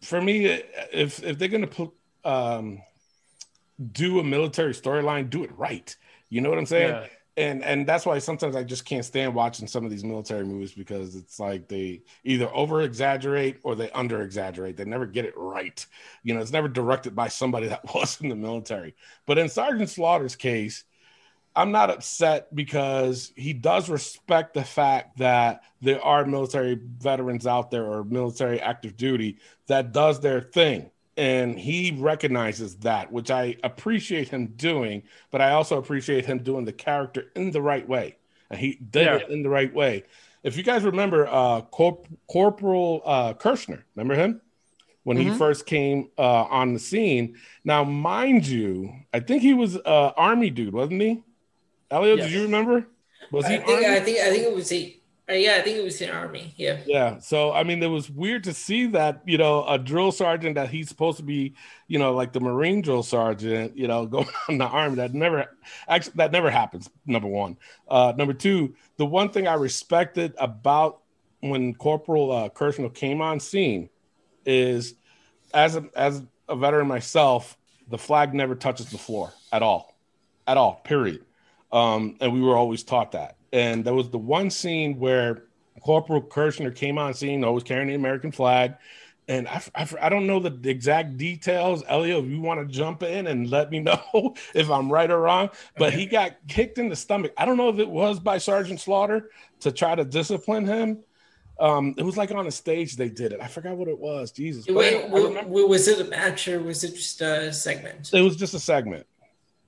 for 0.01 0.21
me, 0.21 0.45
if 0.45 1.23
if 1.23 1.37
they're 1.37 1.47
gonna 1.47 1.67
put 1.67 1.91
um, 2.23 2.81
do 3.91 4.19
a 4.19 4.23
military 4.23 4.73
storyline, 4.73 5.29
do 5.29 5.43
it 5.43 5.57
right. 5.57 5.95
You 6.29 6.41
know 6.41 6.49
what 6.49 6.59
I'm 6.59 6.65
saying? 6.65 6.89
Yeah. 6.89 7.07
And 7.39 7.63
and 7.63 7.87
that's 7.87 8.05
why 8.05 8.19
sometimes 8.19 8.55
I 8.55 8.63
just 8.63 8.85
can't 8.85 9.05
stand 9.05 9.33
watching 9.33 9.67
some 9.67 9.85
of 9.85 9.91
these 9.91 10.03
military 10.03 10.43
movies 10.45 10.73
because 10.73 11.15
it's 11.15 11.39
like 11.39 11.67
they 11.67 12.01
either 12.23 12.53
over 12.53 12.81
exaggerate 12.81 13.59
or 13.63 13.75
they 13.75 13.89
under 13.91 14.21
exaggerate. 14.21 14.75
They 14.75 14.85
never 14.85 15.05
get 15.05 15.25
it 15.25 15.33
right. 15.37 15.83
You 16.23 16.33
know, 16.33 16.41
it's 16.41 16.51
never 16.51 16.67
directed 16.67 17.15
by 17.15 17.29
somebody 17.29 17.67
that 17.69 17.93
was 17.93 18.19
in 18.21 18.29
the 18.29 18.35
military. 18.35 18.95
But 19.25 19.37
in 19.37 19.47
Sergeant 19.47 19.89
Slaughter's 19.89 20.35
case, 20.35 20.83
I'm 21.55 21.71
not 21.71 21.89
upset 21.89 22.53
because 22.53 23.31
he 23.35 23.53
does 23.53 23.89
respect 23.89 24.53
the 24.53 24.63
fact 24.63 25.17
that 25.17 25.63
there 25.81 26.03
are 26.03 26.25
military 26.25 26.79
veterans 26.99 27.47
out 27.47 27.71
there 27.71 27.85
or 27.85 28.03
military 28.03 28.59
active 28.59 28.97
duty 28.97 29.37
that 29.67 29.93
does 29.93 30.19
their 30.19 30.41
thing 30.41 30.91
and 31.19 31.59
he 31.59 31.95
recognizes 31.99 32.77
that 32.77 33.11
which 33.11 33.29
i 33.29 33.55
appreciate 33.63 34.29
him 34.29 34.47
doing 34.55 35.03
but 35.31 35.41
i 35.41 35.51
also 35.51 35.77
appreciate 35.77 36.25
him 36.25 36.39
doing 36.39 36.65
the 36.65 36.73
character 36.73 37.31
in 37.35 37.51
the 37.51 37.61
right 37.61 37.87
way. 37.87 38.15
And 38.49 38.59
he 38.59 38.75
did 38.75 39.05
yeah. 39.05 39.15
it 39.17 39.29
in 39.29 39.43
the 39.43 39.49
right 39.49 39.71
way. 39.71 40.03
If 40.43 40.57
you 40.57 40.63
guys 40.63 40.83
remember 40.83 41.27
uh 41.27 41.61
Corp- 41.61 42.07
corporal 42.27 43.01
uh 43.05 43.33
Kirchner 43.33 43.85
remember 43.95 44.15
him? 44.15 44.41
When 45.03 45.17
mm-hmm. 45.17 45.31
he 45.31 45.37
first 45.37 45.65
came 45.65 46.09
uh 46.17 46.43
on 46.43 46.73
the 46.73 46.79
scene. 46.79 47.37
Now 47.63 47.83
mind 47.83 48.47
you 48.47 48.93
i 49.13 49.19
think 49.19 49.41
he 49.41 49.53
was 49.53 49.77
uh 49.77 50.11
army 50.17 50.49
dude 50.49 50.73
wasn't 50.73 51.01
he? 51.01 51.23
Elio 51.91 52.15
yes. 52.15 52.25
did 52.25 52.33
you 52.33 52.43
remember? 52.43 52.87
Was 53.31 53.47
he 53.47 53.55
I 53.55 53.57
think, 53.59 53.85
I 53.85 53.99
think 53.99 54.19
i 54.19 54.29
think 54.31 54.43
it 54.43 54.55
was 54.55 54.69
he 54.69 54.98
uh, 55.29 55.33
yeah, 55.33 55.55
I 55.57 55.61
think 55.61 55.77
it 55.77 55.83
was 55.83 56.01
in 56.01 56.09
army. 56.09 56.53
Yeah. 56.57 56.79
Yeah. 56.85 57.19
So 57.19 57.53
I 57.53 57.63
mean, 57.63 57.83
it 57.83 57.87
was 57.87 58.09
weird 58.09 58.43
to 58.45 58.53
see 58.53 58.87
that 58.87 59.21
you 59.25 59.37
know 59.37 59.63
a 59.67 59.77
drill 59.77 60.11
sergeant 60.11 60.55
that 60.55 60.69
he's 60.69 60.89
supposed 60.89 61.17
to 61.17 61.23
be, 61.23 61.53
you 61.87 61.99
know, 61.99 62.13
like 62.13 62.33
the 62.33 62.39
Marine 62.39 62.81
drill 62.81 63.03
sergeant, 63.03 63.77
you 63.77 63.87
know, 63.87 64.05
going 64.07 64.27
on 64.49 64.57
the 64.57 64.65
army. 64.65 64.95
That 64.95 65.13
never 65.13 65.45
actually 65.87 66.13
that 66.15 66.31
never 66.31 66.49
happens. 66.49 66.89
Number 67.05 67.27
one. 67.27 67.57
Uh, 67.87 68.13
number 68.17 68.33
two, 68.33 68.73
the 68.97 69.05
one 69.05 69.29
thing 69.29 69.47
I 69.47 69.53
respected 69.53 70.33
about 70.39 71.01
when 71.41 71.75
Corporal 71.75 72.31
uh, 72.31 72.89
came 72.89 73.21
on 73.21 73.39
scene 73.39 73.89
is 74.45 74.95
as 75.53 75.75
a, 75.75 75.85
as 75.95 76.23
a 76.47 76.55
veteran 76.55 76.87
myself, 76.87 77.57
the 77.87 77.97
flag 77.97 78.33
never 78.33 78.55
touches 78.55 78.89
the 78.91 78.97
floor 78.97 79.31
at 79.51 79.61
all, 79.61 79.95
at 80.47 80.57
all. 80.57 80.81
Period. 80.83 81.23
Um, 81.71 82.17
and 82.19 82.33
we 82.33 82.41
were 82.41 82.57
always 82.57 82.83
taught 82.83 83.11
that 83.11 83.37
and 83.51 83.83
there 83.83 83.93
was 83.93 84.09
the 84.09 84.17
one 84.17 84.49
scene 84.49 84.99
where 84.99 85.43
Corporal 85.81 86.21
Kirchner 86.21 86.71
came 86.71 86.97
on 86.97 87.13
scene, 87.13 87.43
always 87.43 87.63
carrying 87.63 87.87
the 87.87 87.95
American 87.95 88.31
flag. 88.31 88.75
And 89.27 89.47
I, 89.47 89.61
I, 89.75 89.87
I 90.01 90.09
don't 90.09 90.25
know 90.25 90.39
the 90.39 90.69
exact 90.69 91.17
details. 91.17 91.83
Elio, 91.87 92.19
if 92.19 92.25
you 92.25 92.41
want 92.41 92.59
to 92.59 92.65
jump 92.65 93.03
in 93.03 93.27
and 93.27 93.49
let 93.49 93.69
me 93.69 93.79
know 93.79 94.35
if 94.55 94.69
I'm 94.69 94.91
right 94.91 95.09
or 95.09 95.21
wrong, 95.21 95.49
but 95.77 95.93
he 95.93 96.05
got 96.05 96.35
kicked 96.47 96.77
in 96.79 96.89
the 96.89 96.95
stomach. 96.95 97.33
I 97.37 97.45
don't 97.45 97.57
know 97.57 97.69
if 97.69 97.79
it 97.79 97.89
was 97.89 98.19
by 98.19 98.39
Sergeant 98.39 98.79
Slaughter 98.79 99.29
to 99.61 99.71
try 99.71 99.95
to 99.95 100.03
discipline 100.03 100.65
him. 100.65 101.03
Um, 101.59 101.93
it 101.97 102.03
was 102.03 102.15
like 102.15 102.31
on 102.31 102.45
the 102.45 102.51
stage 102.51 102.95
they 102.95 103.09
did 103.09 103.33
it. 103.33 103.41
I 103.41 103.47
forgot 103.47 103.75
what 103.75 103.89
it 103.89 103.99
was. 103.99 104.31
Jesus. 104.31 104.65
Wait 104.67 105.09
was 105.09 105.87
it 105.87 105.99
a 105.99 106.09
match 106.09 106.47
or 106.47 106.61
was 106.61 106.83
it 106.83 106.95
just 106.95 107.21
a 107.21 107.51
segment? 107.51 108.11
It 108.13 108.21
was 108.21 108.37
just 108.37 108.53
a 108.53 108.59
segment. 108.59 109.05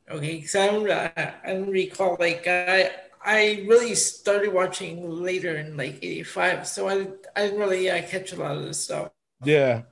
Okay, 0.10 0.38
because 0.38 0.56
I 0.56 0.68
don't, 0.68 0.90
I 0.90 1.34
don't 1.48 1.70
recall. 1.70 2.18
Like 2.20 2.48
I, 2.48 2.92
I 3.24 3.66
really 3.68 3.96
started 3.96 4.54
watching 4.54 5.10
later 5.10 5.58
in 5.58 5.78
like 5.78 6.00
'85, 6.02 6.68
so 6.68 6.90
I 6.90 7.08
I 7.36 7.46
didn't 7.46 7.60
really 7.60 7.90
uh, 7.90 8.02
catch 8.04 8.34
a 8.34 8.36
lot 8.36 8.58
of 8.58 8.64
this 8.64 8.84
stuff. 8.84 9.12
Yeah, 9.44 9.84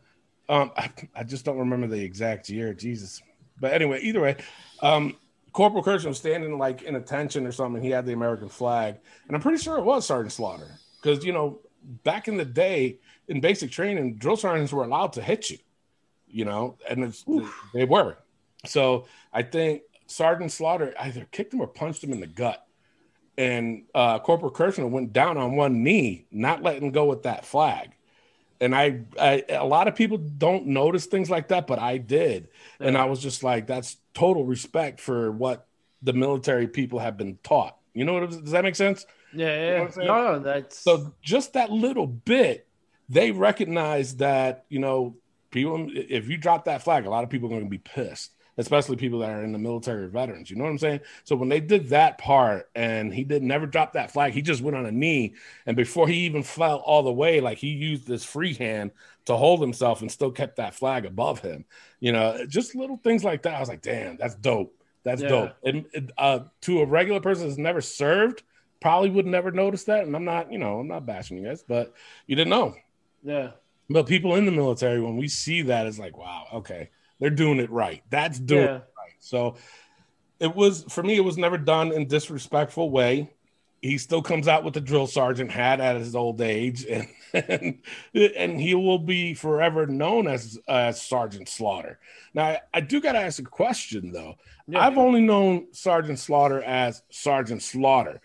um, 0.48 0.72
I, 0.76 0.92
I, 1.16 1.24
just 1.24 1.46
don't 1.46 1.58
remember 1.58 1.88
the 1.88 2.02
exact 2.02 2.50
year. 2.50 2.74
Jesus, 2.74 3.22
but 3.60 3.74
anyway, 3.74 4.00
either 4.02 4.22
way, 4.22 4.38
um, 4.82 5.16
Corporal 5.54 5.84
Kirchner 5.84 6.10
was 6.10 6.18
standing 6.18 6.58
like 6.58 6.84
in 6.84 6.96
attention 6.96 7.46
or 7.46 7.52
something. 7.52 7.82
He 7.82 7.90
had 7.90 8.06
the 8.06 8.14
American 8.14 8.50
flag, 8.50 8.98
and 9.28 9.36
I'm 9.36 9.42
pretty 9.42 9.62
sure 9.62 9.78
it 9.78 9.84
was 9.84 10.06
Sergeant 10.06 10.32
Slaughter 10.32 10.80
because 11.02 11.24
you 11.24 11.34
know 11.34 11.60
back 12.04 12.28
in 12.28 12.38
the 12.38 12.46
day 12.46 13.00
in 13.28 13.42
basic 13.42 13.72
training, 13.72 14.16
drill 14.16 14.38
sergeants 14.38 14.74
were 14.74 14.84
allowed 14.84 15.14
to 15.14 15.22
hit 15.22 15.50
you, 15.50 15.58
you 16.28 16.46
know, 16.46 16.78
and 16.90 17.16
they 17.74 17.86
were. 17.86 18.18
So 18.66 19.06
I 19.32 19.44
think 19.44 19.84
Sergeant 20.08 20.52
Slaughter 20.52 20.94
either 21.00 21.26
kicked 21.32 21.54
him 21.54 21.62
or 21.62 21.68
punched 21.68 22.04
him 22.04 22.12
in 22.12 22.20
the 22.20 22.28
gut 22.28 22.65
and 23.39 23.84
uh, 23.95 24.19
Corporal 24.19 24.52
Kirchner 24.52 24.86
went 24.86 25.13
down 25.13 25.38
on 25.38 25.56
one 25.56 25.82
knee, 25.82 26.25
not 26.30 26.62
letting 26.62 26.91
go 26.91 27.06
with 27.06 27.23
that 27.23 27.45
flag. 27.45 27.91
And 28.60 28.75
I, 28.75 28.99
I, 29.17 29.45
a 29.47 29.65
lot 29.65 29.88
of 29.88 29.95
people 29.95 30.17
don't 30.17 30.67
notice 30.67 31.06
things 31.06 31.30
like 31.30 31.47
that, 31.47 31.65
but 31.65 31.80
I 31.80 31.99
did, 31.99 32.49
and 32.82 32.97
I 32.97 33.06
was 33.06 33.21
just 33.21 33.41
like, 33.41 33.65
that's 33.65 33.95
total 34.13 34.43
respect 34.43 34.99
for 34.99 35.32
what 35.32 35.65
the 36.02 36.12
military 36.12 36.67
people 36.67 36.99
have 36.99 37.15
been 37.15 37.39
taught. 37.41 37.78
You 37.93 38.04
know 38.04 38.19
what? 38.19 38.30
Does 38.30 38.52
that 38.52 38.65
make 38.65 38.75
sense? 38.75 39.06
Yeah, 39.34 39.47
yeah. 39.47 39.89
You 39.95 40.06
know 40.06 40.34
no, 40.34 40.39
that's 40.39 40.78
so. 40.78 41.13
Just 41.21 41.54
that 41.54 41.71
little 41.71 42.08
bit, 42.08 42.67
they 43.08 43.32
recognize 43.32 44.17
that 44.17 44.65
you 44.67 44.80
know 44.80 45.15
people. 45.52 45.88
If 45.93 46.28
you 46.28 46.36
drop 46.36 46.65
that 46.65 46.84
flag, 46.84 47.06
a 47.06 47.10
lot 47.10 47.23
of 47.23 47.30
people 47.30 47.47
are 47.47 47.52
going 47.52 47.63
to 47.63 47.69
be 47.69 47.78
pissed 47.78 48.34
especially 48.60 48.98
people 48.98 49.19
that 49.19 49.32
are 49.32 49.43
in 49.43 49.54
the 49.54 49.58
military 49.58 50.10
veterans. 50.10 50.52
You 50.52 50.58
know 50.58 50.65
what 50.65 50.72
I'm 50.72 50.78
saying? 50.78 51.00
So 51.24 51.38
when 51.38 51.48
they 51.48 51.62
did 51.62 51.89
that 51.89 52.17
part 52.17 52.69
and 52.76 53.13
he 53.13 53.24
did 53.24 53.41
never 53.41 53.65
drop 53.65 53.93
that 53.93 54.12
flag, 54.12 54.34
he 54.34 54.41
just 54.41 54.62
went 54.62 54.76
on 54.76 54.86
a 54.86 54.91
knee. 54.91 55.36
And 55.65 55.78
before 55.78 56.10
he 56.10 56.26
even 56.26 56.43
fell 56.43 56.80
all 56.80 57.02
the 57.02 57.12
way, 57.12 57.39
like 57.39 57.58
he 57.58 57.69
used 57.69 58.06
this 58.06 58.26
free 58.26 58.54
hand 58.54 58.91
to 59.26 59.38
hold 59.38 59.62
himself 59.62 60.02
and 60.02 60.12
still 60.12 60.32
kept 60.32 60.58
that 60.58 60.76
flag 60.76 61.06
above 61.06 61.39
him. 61.39 61.63
You 62.02 62.12
know, 62.12 62.45
just 62.48 62.76
little 62.76 62.98
things 62.98 63.24
like 63.24 63.43
that. 63.43 63.56
I 63.56 63.60
was 63.62 63.69
like, 63.69 63.82
damn, 63.82 64.17
that's 64.17 64.36
dope. 64.36 64.76
That's 65.04 65.22
yeah. 65.22 65.30
dope. 65.30 65.56
And 65.63 66.12
uh, 66.17 66.39
to 66.62 66.82
a 66.82 66.86
regular 66.86 67.22
person 67.22 67.48
that's 67.48 67.58
never 67.58 67.80
served, 67.80 68.43
probably 68.82 69.10
would 69.10 69.26
never 69.26 69.52
notice 69.52 69.86
that. 69.86 70.06
And 70.06 70.13
I'm 70.13 70.26
not, 70.26 70.52
you 70.52 70.58
know, 70.60 70.82
I'm 70.82 70.88
not 70.89 71.06
bashing 71.06 71.38
you 71.38 71.45
guys, 71.45 71.63
but 71.63 71.93
you 72.28 72.36
didn't 72.36 72.50
know. 72.50 72.76
Yeah. 73.24 73.52
But 73.89 74.06
people 74.06 74.36
in 74.36 74.45
the 74.45 74.52
military, 74.52 75.00
when 75.00 75.15
we 75.15 75.30
see 75.30 75.62
that, 75.62 75.88
it's 75.88 75.98
like, 75.98 76.17
wow, 76.17 76.45
okay 76.56 76.89
they're 77.19 77.29
doing 77.29 77.60
it 77.60 77.69
right. 77.69 78.03
That's 78.10 78.39
doing 78.39 78.63
yeah. 78.63 78.75
it 78.77 78.88
right. 78.97 79.13
So 79.19 79.55
it 80.39 80.55
was 80.55 80.84
for 80.89 81.03
me, 81.03 81.15
it 81.15 81.23
was 81.23 81.38
never 81.38 81.58
done 81.58 81.91
in 81.91 82.08
disrespectful 82.08 82.89
way. 82.89 83.32
He 83.82 83.97
still 83.97 84.21
comes 84.21 84.49
out 84.49 84.65
with 84.65 84.73
the 84.73 84.82
drill 84.82 85.08
sergeant 85.08 85.51
hat 85.51 85.79
at 85.79 85.95
his 85.95 86.13
old 86.13 86.41
age, 86.41 86.86
and 86.86 87.08
and, 87.34 87.82
and 88.13 88.60
he 88.60 88.75
will 88.75 88.99
be 88.99 89.34
forever 89.34 89.86
known 89.86 90.27
as 90.27 90.60
as 90.67 91.01
Sergeant 91.01 91.47
Slaughter. 91.47 91.99
Now, 92.34 92.45
I, 92.45 92.62
I 92.73 92.82
do 92.82 92.99
got 92.99 93.13
to 93.13 93.19
ask 93.19 93.39
a 93.39 93.43
question 93.43 94.12
though. 94.12 94.36
Yeah. 94.67 94.86
I've 94.86 94.97
only 94.97 95.21
known 95.21 95.67
Sergeant 95.71 96.19
Slaughter 96.19 96.62
as 96.63 97.03
Sergeant 97.10 97.62
Slaughter. 97.63 98.21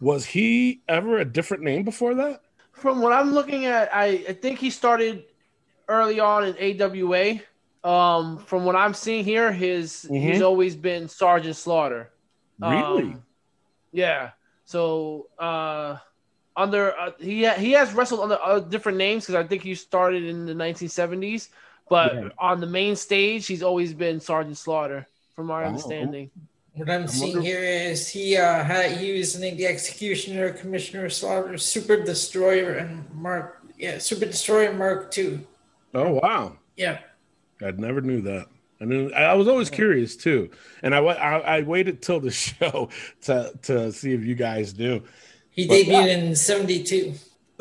Was 0.00 0.24
he 0.24 0.82
ever 0.88 1.18
a 1.18 1.24
different 1.24 1.64
name 1.64 1.84
before 1.84 2.14
that? 2.14 2.42
From 2.72 3.00
what 3.00 3.12
I'm 3.12 3.32
looking 3.32 3.66
at, 3.66 3.92
I, 3.92 4.24
I 4.28 4.32
think 4.34 4.60
he 4.60 4.70
started 4.70 5.24
early 5.88 6.20
on 6.20 6.44
in 6.44 6.80
AWA 6.80 7.40
um, 7.88 8.36
from 8.38 8.66
what 8.66 8.76
I'm 8.76 8.92
seeing 8.92 9.24
here, 9.24 9.50
his 9.50 10.04
mm-hmm. 10.04 10.14
he's 10.14 10.42
always 10.42 10.76
been 10.76 11.08
Sergeant 11.08 11.56
Slaughter. 11.56 12.10
Really? 12.60 13.02
Um, 13.02 13.22
yeah. 13.92 14.32
So 14.66 15.28
uh, 15.38 15.96
under 16.54 16.94
uh, 16.98 17.12
he 17.18 17.44
ha- 17.44 17.54
he 17.54 17.72
has 17.72 17.94
wrestled 17.94 18.20
under 18.20 18.38
uh, 18.42 18.60
different 18.60 18.98
names 18.98 19.24
because 19.24 19.42
I 19.42 19.46
think 19.46 19.62
he 19.62 19.74
started 19.74 20.24
in 20.24 20.44
the 20.44 20.52
1970s, 20.52 21.48
but 21.88 22.14
yeah. 22.14 22.28
on 22.38 22.60
the 22.60 22.66
main 22.66 22.94
stage 22.94 23.46
he's 23.46 23.62
always 23.62 23.94
been 23.94 24.20
Sergeant 24.20 24.58
Slaughter, 24.58 25.06
from 25.34 25.46
my 25.46 25.64
oh, 25.64 25.68
understanding. 25.68 26.30
What 26.74 26.90
I'm 26.90 27.08
seeing 27.08 27.40
here 27.40 27.64
is 27.64 28.06
he 28.06 28.36
uh 28.36 28.62
had, 28.64 28.98
he 28.98 29.16
was 29.16 29.40
named 29.40 29.56
the 29.56 29.66
Executioner, 29.66 30.50
Commissioner 30.50 31.08
Slaughter, 31.08 31.56
Super 31.56 32.04
Destroyer, 32.04 32.74
and 32.74 33.10
Mark 33.14 33.62
yeah 33.78 33.96
Super 33.96 34.26
Destroyer 34.26 34.74
Mark 34.74 35.10
Two. 35.10 35.40
Oh 35.94 36.20
wow! 36.22 36.58
Yeah. 36.76 36.98
I 37.62 37.70
never 37.72 38.00
knew 38.00 38.22
that. 38.22 38.46
I 38.80 38.84
knew 38.84 39.10
I 39.10 39.34
was 39.34 39.48
always 39.48 39.70
curious 39.70 40.16
too, 40.16 40.50
and 40.82 40.94
I, 40.94 40.98
I, 40.98 41.38
I 41.38 41.62
waited 41.62 42.00
till 42.00 42.20
the 42.20 42.30
show 42.32 42.90
to 43.22 43.52
to 43.62 43.92
see 43.92 44.12
if 44.12 44.24
you 44.24 44.34
guys 44.34 44.78
knew. 44.78 45.02
He 45.50 45.66
but, 45.66 45.74
debuted 45.74 45.86
yeah. 45.86 46.06
in 46.06 46.36
'72. 46.36 47.14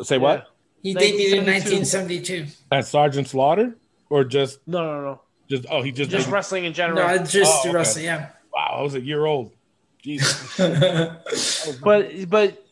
Say 0.04 0.18
what? 0.18 0.48
He 0.84 0.94
debuted 0.94 1.40
in 1.40 1.46
1972. 1.46 2.46
At 2.72 2.86
Sergeant 2.86 3.28
Slaughter, 3.28 3.76
or 4.10 4.24
just 4.24 4.60
no, 4.68 4.84
no, 4.84 5.02
no. 5.02 5.22
Just 5.50 5.66
oh, 5.72 5.82
he 5.82 5.92
just 5.92 6.12
just 6.12 6.30
wrestling 6.30 6.66
in 6.66 6.74
general. 6.74 7.08
No, 7.08 7.18
just 7.24 7.52
oh, 7.66 7.70
okay. 7.70 7.72
wrestling. 7.72 8.06
Yeah. 8.06 8.30
Wow, 8.54 8.76
I 8.80 8.82
was 8.82 8.96
a 8.96 9.02
year 9.02 9.26
old. 9.26 9.54
Jesus. 10.04 10.58
but 11.84 12.30
but 12.30 12.66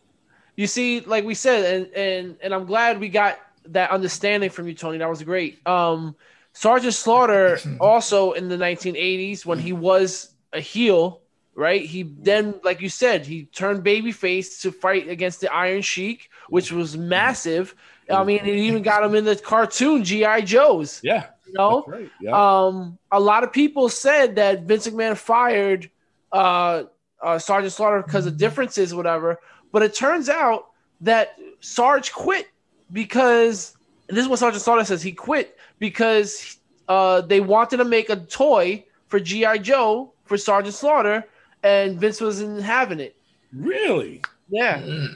you 0.56 0.68
see, 0.68 1.02
like 1.02 1.26
we 1.26 1.34
said, 1.34 1.66
and 1.74 1.94
and 1.96 2.38
and 2.42 2.54
I'm 2.54 2.66
glad 2.66 3.00
we 3.00 3.10
got 3.10 3.40
that 3.70 3.92
understanding 3.92 4.50
from 4.50 4.68
you, 4.68 4.76
Tony. 4.76 5.00
That 5.00 5.10
was 5.10 5.24
great. 5.24 5.66
Um 5.66 6.16
Sergeant 6.56 6.94
Slaughter 6.94 7.60
also 7.80 8.32
in 8.32 8.48
the 8.48 8.58
1980s 8.58 9.46
when 9.46 9.60
he 9.60 9.74
was 9.74 10.34
a 10.54 10.60
heel, 10.60 11.22
right? 11.54 11.82
He 11.82 12.04
then, 12.04 12.56
like 12.64 12.82
you 12.82 12.90
said, 12.90 13.26
he 13.26 13.46
turned 13.46 13.84
babyface 13.84 14.62
to 14.62 14.72
fight 14.72 15.10
against 15.10 15.42
the 15.42 15.54
Iron 15.54 15.82
Sheik, 15.82 16.30
which 16.50 16.72
was 16.72 16.98
massive. 16.98 17.76
I 18.10 18.24
mean, 18.24 18.40
it 18.40 18.56
even 18.56 18.84
got 18.84 19.04
him 19.04 19.16
in 19.16 19.26
the 19.26 19.36
cartoon 19.36 20.04
GI 20.04 20.44
Joes. 20.44 21.02
Yeah, 21.04 21.28
you 21.46 21.54
know. 21.54 21.84
Right. 21.88 22.10
Yeah. 22.22 22.32
Um, 22.66 22.98
a 23.12 23.20
lot 23.20 23.44
of 23.44 23.52
people 23.52 23.90
said 23.90 24.36
that 24.36 24.64
Vince 24.64 24.88
McMahon 24.88 25.18
fired 25.18 25.90
uh, 26.32 26.84
uh, 27.22 27.38
Sergeant 27.40 27.74
Slaughter 27.74 28.02
because 28.02 28.28
of 28.28 28.38
differences, 28.38 28.94
whatever. 28.94 29.40
But 29.72 29.82
it 29.82 29.94
turns 29.94 30.30
out 30.30 30.68
that 31.02 31.36
Sarge 31.60 32.14
quit 32.14 32.48
because 32.94 33.76
and 34.08 34.16
this 34.16 34.24
is 34.24 34.30
what 34.30 34.40
Sergeant 34.40 34.64
Slaughter 34.64 34.86
says. 34.86 35.02
He 35.02 35.12
quit 35.12 35.55
because 35.80 36.58
uh, 36.88 37.22
they 37.22 37.40
wanted 37.40 37.78
to 37.78 37.86
make 37.86 38.10
a 38.10 38.16
toy 38.18 38.84
for 39.08 39.20
GI 39.20 39.60
Joe 39.60 40.12
for 40.26 40.38
Sergeant 40.38 40.76
Slaughter, 40.76 41.26
and 41.64 42.00
Vince 42.00 42.22
wasn't 42.22 42.62
having 42.62 43.00
it. 43.00 43.16
Really? 43.54 44.22
Yeah, 44.50 45.08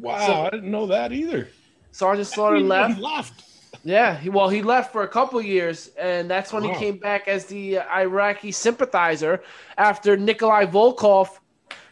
Wow, 0.00 0.26
So- 0.26 0.32
I 0.46 0.50
didn't 0.50 0.70
know 0.70 0.86
that 0.86 1.12
either. 1.12 1.48
Sergeant 1.90 2.26
Slaughter 2.28 2.60
left. 2.60 3.00
left. 3.00 3.42
Yeah, 3.84 4.16
he, 4.16 4.28
well, 4.28 4.48
he 4.48 4.62
left 4.62 4.92
for 4.92 5.02
a 5.02 5.08
couple 5.08 5.42
years, 5.42 5.90
and 5.98 6.30
that's 6.30 6.52
when 6.52 6.62
Wow. 6.62 6.74
he 6.74 6.78
came 6.78 6.98
back 6.98 7.26
as 7.26 7.46
the 7.46 7.78
uh, 7.78 7.84
Iraqi 7.98 8.52
sympathizer 8.52 9.42
after 9.76 10.16
Nikolai 10.16 10.66
Volkov 10.66 11.28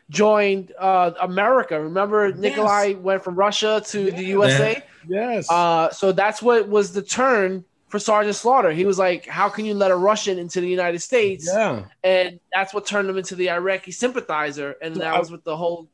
joined 0.09 0.73
uh, 0.79 1.13
America. 1.21 1.81
Remember, 1.81 2.33
Nikolai 2.33 2.95
went 2.95 3.25
from 3.25 3.35
Russia 3.35 3.83
to 3.87 4.11
the 4.13 4.25
USA. 4.27 4.83
Yes. 5.09 5.51
Uh, 5.51 5.91
so 5.91 6.13
that's 6.13 6.41
what 6.41 6.69
was 6.69 6.93
the 6.93 7.03
turn 7.03 7.65
for 7.91 7.99
Sergeant 7.99 8.37
Slaughter. 8.37 8.71
He 8.73 8.87
was 8.87 8.99
like, 8.99 9.27
"How 9.27 9.49
can 9.49 9.65
you 9.67 9.75
let 9.75 9.91
a 9.91 9.97
Russian 9.97 10.39
into 10.39 10.61
the 10.61 10.69
United 10.69 11.01
States?" 11.01 11.47
yeah. 11.53 11.85
And 12.03 12.41
that's 12.55 12.73
what 12.73 12.87
turned 12.87 13.09
him 13.11 13.19
into 13.19 13.35
the 13.35 13.51
Iraqi 13.51 13.93
sympathizer, 13.93 14.77
and 14.81 14.95
So 14.95 15.01
that 15.01 15.15
I- 15.15 15.19
was 15.19 15.31
with 15.31 15.45
the 15.45 15.57
whole 15.57 15.89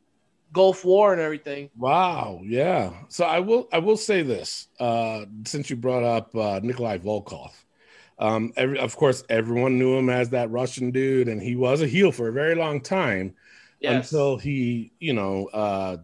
Gulf 0.53 0.85
War 0.85 1.13
and 1.13 1.21
everything. 1.21 1.71
Wow. 1.77 2.41
Yeah. 2.45 2.93
So 3.09 3.25
I 3.25 3.41
will 3.41 3.69
I 3.73 3.79
will 3.81 3.97
say 3.97 4.23
this, 4.23 4.69
uh, 4.79 5.25
since 5.45 5.69
you 5.71 5.77
brought 5.77 6.05
up 6.05 6.35
uh, 6.37 6.61
Nikolai 6.63 6.99
Volkov. 6.99 7.51
Um, 8.19 8.53
every, 8.57 8.79
of 8.79 8.97
course, 8.97 9.25
everyone 9.29 9.79
knew 9.79 9.95
him 9.99 10.09
as 10.09 10.31
that 10.31 10.51
Russian 10.51 10.91
dude, 10.91 11.29
and 11.29 11.43
he 11.43 11.55
was 11.57 11.83
a 11.83 11.87
heel 11.87 12.13
for 12.13 12.29
a 12.29 12.33
very 12.33 12.55
long 12.55 12.81
time 12.81 13.35
Yes. 13.81 14.11
until 14.11 14.39
he, 14.39 14.91
you 15.01 15.13
know, 15.13 15.47
uh, 15.53 15.99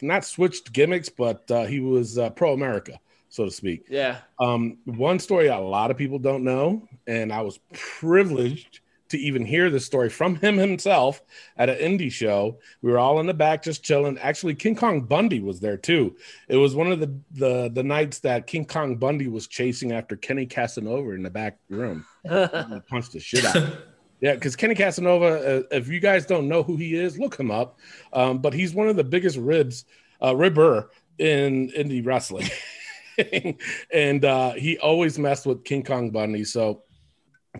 not 0.00 0.24
switched 0.24 0.72
gimmicks, 0.72 1.10
but 1.10 1.48
uh, 1.50 1.64
he 1.66 1.78
was 1.80 2.16
uh, 2.16 2.30
pro 2.30 2.54
America, 2.54 2.98
so 3.32 3.46
to 3.46 3.50
speak. 3.50 3.86
yeah. 3.88 4.18
Um, 4.38 4.76
one 4.84 5.18
story 5.18 5.46
a 5.46 5.58
lot 5.58 5.90
of 5.90 5.96
people 5.96 6.18
don't 6.18 6.44
know, 6.44 6.86
and 7.06 7.32
I 7.32 7.40
was 7.40 7.58
privileged 7.72 8.80
to 9.08 9.18
even 9.18 9.44
hear 9.44 9.70
this 9.70 9.86
story 9.86 10.10
from 10.10 10.36
him 10.36 10.58
himself 10.58 11.22
at 11.56 11.70
an 11.70 11.76
indie 11.78 12.12
show. 12.12 12.58
We 12.82 12.92
were 12.92 12.98
all 12.98 13.20
in 13.20 13.26
the 13.26 13.32
back 13.32 13.62
just 13.62 13.82
chilling. 13.82 14.18
Actually, 14.18 14.54
King 14.54 14.76
Kong 14.76 15.00
Bundy 15.00 15.40
was 15.40 15.60
there 15.60 15.78
too. 15.78 16.14
It 16.48 16.56
was 16.56 16.74
one 16.74 16.92
of 16.92 17.00
the 17.00 17.14
the, 17.32 17.70
the 17.72 17.82
nights 17.82 18.18
that 18.20 18.46
King 18.46 18.66
Kong 18.66 18.96
Bundy 18.96 19.28
was 19.28 19.46
chasing 19.46 19.92
after 19.92 20.14
Kenny 20.14 20.44
Casanova 20.44 21.12
in 21.12 21.22
the 21.22 21.30
back 21.30 21.58
room. 21.70 22.04
Punched 22.28 23.12
the 23.12 23.20
shit 23.20 23.46
out. 23.46 23.56
of 23.56 23.64
him. 23.64 23.78
Yeah, 24.20 24.34
because 24.34 24.56
Kenny 24.56 24.74
Casanova, 24.74 25.26
uh, 25.26 25.62
if 25.70 25.88
you 25.88 26.00
guys 26.00 26.26
don't 26.26 26.48
know 26.48 26.62
who 26.62 26.76
he 26.76 26.94
is, 26.94 27.18
look 27.18 27.40
him 27.40 27.50
up. 27.50 27.78
Um, 28.12 28.38
but 28.38 28.52
he's 28.52 28.74
one 28.74 28.88
of 28.88 28.96
the 28.96 29.02
biggest 29.04 29.38
ribs, 29.38 29.86
uh, 30.22 30.36
ribber 30.36 30.90
in 31.18 31.70
indie 31.70 32.04
wrestling. 32.04 32.48
and 33.92 34.24
uh, 34.24 34.52
he 34.52 34.78
always 34.78 35.18
messed 35.18 35.46
with 35.46 35.64
King 35.64 35.82
Kong 35.82 36.10
Bundy. 36.10 36.44
So 36.44 36.82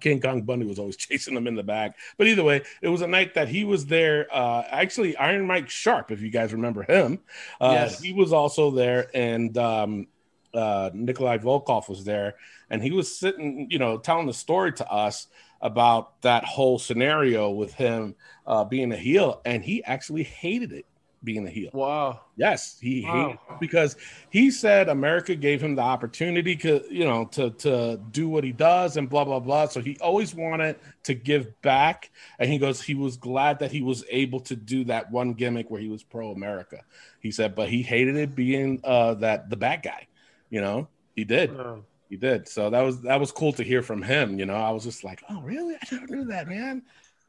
King 0.01 0.21
Kong 0.21 0.43
Bundy 0.43 0.67
was 0.67 0.79
always 0.79 0.97
chasing 1.05 1.37
him 1.37 1.47
in 1.47 1.55
the 1.55 1.63
back. 1.63 1.97
But 2.19 2.27
either 2.27 2.45
way, 2.45 2.63
it 2.81 2.89
was 2.89 3.03
a 3.03 3.07
night 3.07 3.35
that 3.35 3.49
he 3.49 3.65
was 3.65 3.87
there. 3.87 4.27
Uh, 4.33 4.63
actually, 4.71 5.17
Iron 5.17 5.47
Mike 5.47 5.69
Sharpe, 5.69 6.11
if 6.11 6.21
you 6.21 6.31
guys 6.31 6.53
remember 6.53 6.83
him, 6.83 7.21
uh, 7.61 7.71
Yes. 7.73 8.01
he 8.01 8.13
was 8.13 8.33
also 8.33 8.71
there. 8.71 9.09
And 9.15 9.57
um, 9.59 10.07
uh, 10.55 10.91
Nikolai 10.93 11.39
Volkov 11.39 11.89
was 11.89 12.05
there. 12.05 12.35
And 12.71 12.83
he 12.83 12.91
was 12.91 13.19
sitting, 13.19 13.69
you 13.71 13.79
know, 13.79 13.99
telling 13.99 14.27
the 14.27 14.35
story 14.35 14.73
to 14.75 14.91
us 14.91 15.27
about 15.61 16.21
that 16.23 16.45
whole 16.45 16.79
scenario 16.79 17.51
with 17.51 17.73
him 17.75 18.15
uh, 18.47 18.65
being 18.65 18.93
a 18.93 18.97
heel. 18.97 19.41
And 19.45 19.63
he 19.63 19.85
actually 19.85 20.23
hated 20.25 20.73
it 20.73 20.87
being 21.25 21.47
a 21.47 21.51
heel. 21.51 21.71
wow. 21.73 22.21
Yes, 22.37 22.79
he 22.81 23.03
Wow. 23.05 23.27
hated 23.27 23.39
because 23.61 23.97
he 24.31 24.51
said 24.51 24.89
America 24.89 25.35
gave 25.35 25.63
him 25.63 25.75
the 25.77 25.83
opportunity 25.83 26.57
to, 26.57 26.83
you 26.91 27.05
know, 27.05 27.27
to 27.27 27.51
to 27.51 28.01
do 28.11 28.29
what 28.29 28.43
he 28.45 28.53
does 28.53 28.97
and 28.97 29.09
blah 29.09 29.25
blah 29.25 29.39
blah. 29.41 29.67
So 29.67 29.81
he 29.81 29.97
always 30.01 30.35
wanted 30.35 30.77
to 31.05 31.15
give 31.15 31.61
back, 31.63 32.11
and 32.39 32.51
he 32.51 32.59
goes, 32.59 32.81
he 32.83 32.95
was 32.95 33.17
glad 33.17 33.59
that 33.61 33.71
he 33.71 33.83
was 33.83 34.05
able 34.11 34.41
to 34.41 34.57
do 34.57 34.85
that 34.85 35.11
one 35.11 35.35
gimmick 35.35 35.71
where 35.71 35.81
he 35.81 35.89
was 35.89 36.03
pro 36.03 36.31
America. 36.33 36.81
He 37.21 37.31
said, 37.31 37.55
but 37.55 37.69
he 37.69 37.83
hated 37.83 38.17
it 38.17 38.35
being 38.35 38.81
uh 38.85 39.15
that 39.15 39.51
the 39.51 39.57
bad 39.57 39.83
guy. 39.83 40.07
You 40.51 40.61
know, 40.61 40.89
he 41.15 41.25
did, 41.25 41.51
Oh. 41.51 41.85
he 42.11 42.17
did. 42.17 42.49
So 42.49 42.71
that 42.71 42.81
was 42.81 43.03
that 43.03 43.21
was 43.21 43.31
cool 43.31 43.53
to 43.55 43.63
hear 43.63 43.83
from 43.83 44.03
him. 44.03 44.39
You 44.39 44.47
know, 44.47 44.55
I 44.57 44.71
was 44.71 44.85
just 44.85 45.05
like, 45.05 45.23
oh 45.29 45.41
really? 45.43 45.75
I 45.77 45.95
never 45.95 46.07
knew 46.07 46.25
that, 46.27 46.49
man. 46.49 46.83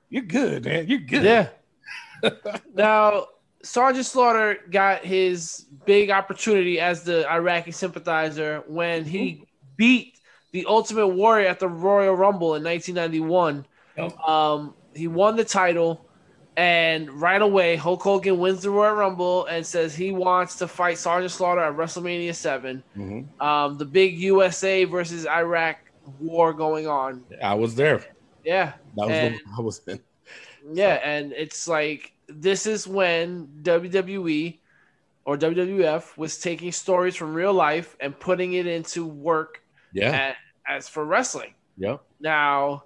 You're 0.09 0.23
good, 0.23 0.65
man. 0.65 0.87
You're 0.87 0.99
good. 0.99 1.23
Yeah. 1.23 1.49
now, 2.73 3.27
Sergeant 3.63 4.05
Slaughter 4.05 4.57
got 4.69 5.05
his 5.05 5.65
big 5.85 6.09
opportunity 6.09 6.79
as 6.79 7.03
the 7.03 7.29
Iraqi 7.31 7.71
sympathizer 7.71 8.63
when 8.67 9.05
he 9.05 9.45
beat 9.77 10.19
the 10.51 10.65
Ultimate 10.67 11.07
Warrior 11.07 11.47
at 11.47 11.59
the 11.59 11.67
Royal 11.67 12.13
Rumble 12.15 12.55
in 12.55 12.63
1991. 12.63 13.65
Yep. 13.97 14.19
Um, 14.19 14.73
he 14.95 15.07
won 15.07 15.35
the 15.35 15.45
title, 15.45 16.05
and 16.57 17.09
right 17.09 17.41
away, 17.41 17.75
Hulk 17.75 18.01
Hogan 18.03 18.37
wins 18.37 18.61
the 18.63 18.69
Royal 18.69 18.95
Rumble 18.95 19.45
and 19.45 19.65
says 19.65 19.95
he 19.95 20.11
wants 20.11 20.55
to 20.57 20.67
fight 20.67 20.97
Sergeant 20.97 21.31
Slaughter 21.31 21.61
at 21.61 21.75
WrestleMania 21.75 22.35
7. 22.35 22.83
Mhm. 22.95 23.41
Um, 23.41 23.77
the 23.77 23.85
big 23.85 24.17
USA 24.19 24.83
versus 24.83 25.25
Iraq 25.25 25.77
war 26.19 26.53
going 26.53 26.85
on. 26.87 27.23
I 27.41 27.53
was 27.55 27.75
there. 27.75 28.03
Yeah. 28.43 28.73
That 28.97 29.07
was 29.07 29.11
And- 29.11 29.39
I 29.57 29.61
was 29.61 29.81
in. 29.87 29.99
Yeah, 30.73 30.99
and 31.03 31.33
it's 31.33 31.67
like 31.67 32.12
this 32.41 32.65
is 32.65 32.87
when 32.87 33.47
WWE 33.63 34.59
or 35.25 35.37
WWF 35.37 36.17
was 36.17 36.39
taking 36.39 36.71
stories 36.71 37.15
from 37.15 37.33
real 37.33 37.53
life 37.53 37.95
and 37.99 38.17
putting 38.19 38.53
it 38.53 38.67
into 38.67 39.05
work 39.05 39.61
Yeah. 39.93 40.31
a- 40.31 40.71
as 40.71 40.89
for 40.89 41.05
wrestling. 41.05 41.53
Yep. 41.77 42.01
Now, 42.19 42.83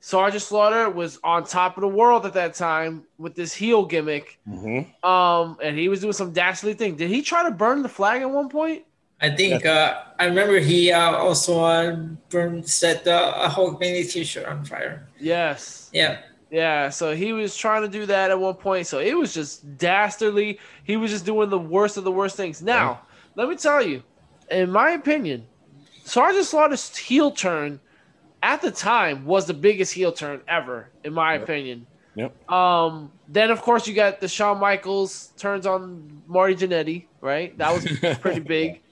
Sergeant 0.00 0.42
Slaughter 0.42 0.90
was 0.90 1.18
on 1.24 1.44
top 1.44 1.76
of 1.76 1.80
the 1.80 1.88
world 1.88 2.26
at 2.26 2.34
that 2.34 2.54
time 2.54 3.04
with 3.18 3.34
this 3.34 3.52
heel 3.54 3.84
gimmick, 3.84 4.38
hmm 4.44 4.82
um, 5.02 5.56
and 5.62 5.76
he 5.76 5.88
was 5.88 6.00
doing 6.00 6.12
some 6.12 6.32
dastardly 6.32 6.74
thing. 6.74 6.96
Did 6.96 7.10
he 7.10 7.22
try 7.22 7.42
to 7.44 7.50
burn 7.50 7.82
the 7.82 7.88
flag 7.88 8.22
at 8.22 8.30
one 8.30 8.48
point? 8.48 8.84
I 9.20 9.30
think 9.30 9.64
uh, 9.64 10.02
I 10.18 10.26
remember 10.26 10.58
he 10.60 10.92
uh, 10.92 11.12
also 11.16 11.60
uh, 11.64 11.96
burned 12.28 12.68
set 12.68 13.06
a 13.06 13.14
uh, 13.14 13.50
Hulkmania 13.50 14.08
T-shirt 14.10 14.46
on 14.46 14.64
fire. 14.64 15.08
Yes. 15.18 15.88
Yeah, 15.92 16.18
Yeah, 16.50 16.90
so 16.90 17.14
he 17.14 17.32
was 17.32 17.56
trying 17.56 17.82
to 17.82 17.88
do 17.88 18.06
that 18.06 18.30
at 18.30 18.38
one 18.38 18.54
point. 18.54 18.86
So 18.86 18.98
it 19.00 19.14
was 19.18 19.34
just 19.34 19.76
dastardly. 19.78 20.58
He 20.84 20.96
was 20.96 21.10
just 21.10 21.26
doing 21.26 21.50
the 21.50 21.58
worst 21.58 21.96
of 21.96 22.04
the 22.04 22.12
worst 22.12 22.36
things. 22.36 22.62
Now, 22.62 23.02
let 23.34 23.48
me 23.48 23.56
tell 23.56 23.84
you, 23.84 24.02
in 24.50 24.70
my 24.70 24.90
opinion, 24.90 25.46
Sergeant 26.04 26.44
Slaughter's 26.46 26.96
heel 26.96 27.32
turn 27.32 27.80
at 28.42 28.62
the 28.62 28.70
time 28.70 29.24
was 29.24 29.46
the 29.46 29.54
biggest 29.54 29.92
heel 29.92 30.12
turn 30.12 30.40
ever, 30.46 30.92
in 31.02 31.12
my 31.12 31.34
Yep. 31.34 31.42
opinion. 31.42 31.86
Yep. 32.14 32.50
Um, 32.52 33.12
then 33.28 33.50
of 33.50 33.60
course 33.60 33.88
you 33.88 33.94
got 33.94 34.20
the 34.20 34.28
Shawn 34.28 34.58
Michaels 34.60 35.32
turns 35.36 35.66
on 35.66 36.22
Marty 36.28 36.54
Jannetty, 36.54 37.08
right? 37.20 37.56
That 37.58 37.74
was 37.74 37.84
pretty 38.20 38.40
big. 38.40 38.82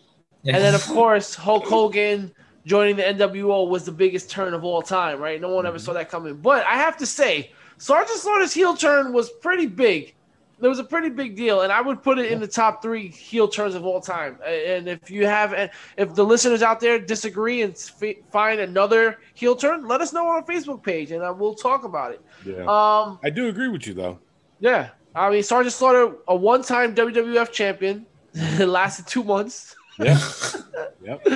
yeah. 0.43 0.57
And 0.57 0.65
then, 0.65 0.75
of 0.75 0.85
course, 0.87 1.35
Hulk 1.37 1.67
Hogan 1.67 2.35
joining 2.67 2.97
the 2.97 3.03
NWO 3.03 3.69
was 3.69 3.85
the 3.85 3.93
biggest 3.93 4.31
turn 4.31 4.55
of 4.55 4.65
all 4.65 4.83
time, 4.83 5.21
right? 5.21 5.41
No 5.41 5.49
one 5.51 5.67
ever 5.67 5.79
saw 5.79 5.93
that 5.93 6.11
coming. 6.11 6.37
But 6.37 6.65
I 6.67 6.75
have 6.75 6.97
to 6.99 7.07
say, 7.07 7.53
Sergeant 7.79 8.19
Slaughter's 8.19 8.53
heel 8.55 8.75
turn 8.77 9.13
was 9.13 9.31
pretty 9.31 9.67
big. 9.67 10.15
It 10.63 10.69
was 10.69 10.79
a 10.79 10.85
pretty 10.85 11.11
big 11.11 11.37
deal, 11.37 11.63
and 11.63 11.73
I 11.73 11.81
would 11.81 12.03
put 12.03 12.19
it 12.19 12.31
in 12.31 12.41
the 12.41 12.47
top 12.47 12.81
three 12.81 13.09
heel 13.09 13.49
turns 13.49 13.75
of 13.75 13.85
all 13.85 14.01
time. 14.01 14.39
And 14.47 14.89
if 14.89 15.11
you 15.11 15.27
have, 15.27 15.53
if 15.99 16.15
the 16.15 16.25
listeners 16.25 16.63
out 16.63 16.79
there 16.81 16.99
disagree 16.99 17.63
and 17.63 17.75
f- 17.75 18.17
find 18.31 18.61
another 18.61 19.19
heel 19.35 19.57
turn, 19.57 19.87
let 19.87 20.01
us 20.01 20.13
know 20.13 20.27
on 20.29 20.37
our 20.37 20.43
Facebook 20.45 20.83
page, 20.83 21.11
and 21.11 21.23
I 21.25 21.31
will 21.31 21.55
talk 21.55 21.85
about 21.85 22.13
it. 22.13 22.23
Yeah. 22.47 22.61
Um, 22.63 23.19
I 23.23 23.31
do 23.31 23.49
agree 23.49 23.69
with 23.69 23.87
you 23.87 23.95
though. 23.95 24.21
yeah, 24.61 24.91
I 25.15 25.29
mean, 25.29 25.43
Sergeant 25.43 25.75
Slaughter, 25.75 26.15
a 26.29 26.37
one-time 26.37 26.95
WWF 26.95 27.51
champion, 27.53 28.07
it 28.33 28.67
lasted 28.79 29.07
two 29.09 29.25
months. 29.25 29.75
Yeah. 29.99 30.19
yep. 31.05 31.27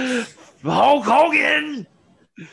Hulk 0.62 1.05
Hogan. 1.05 1.87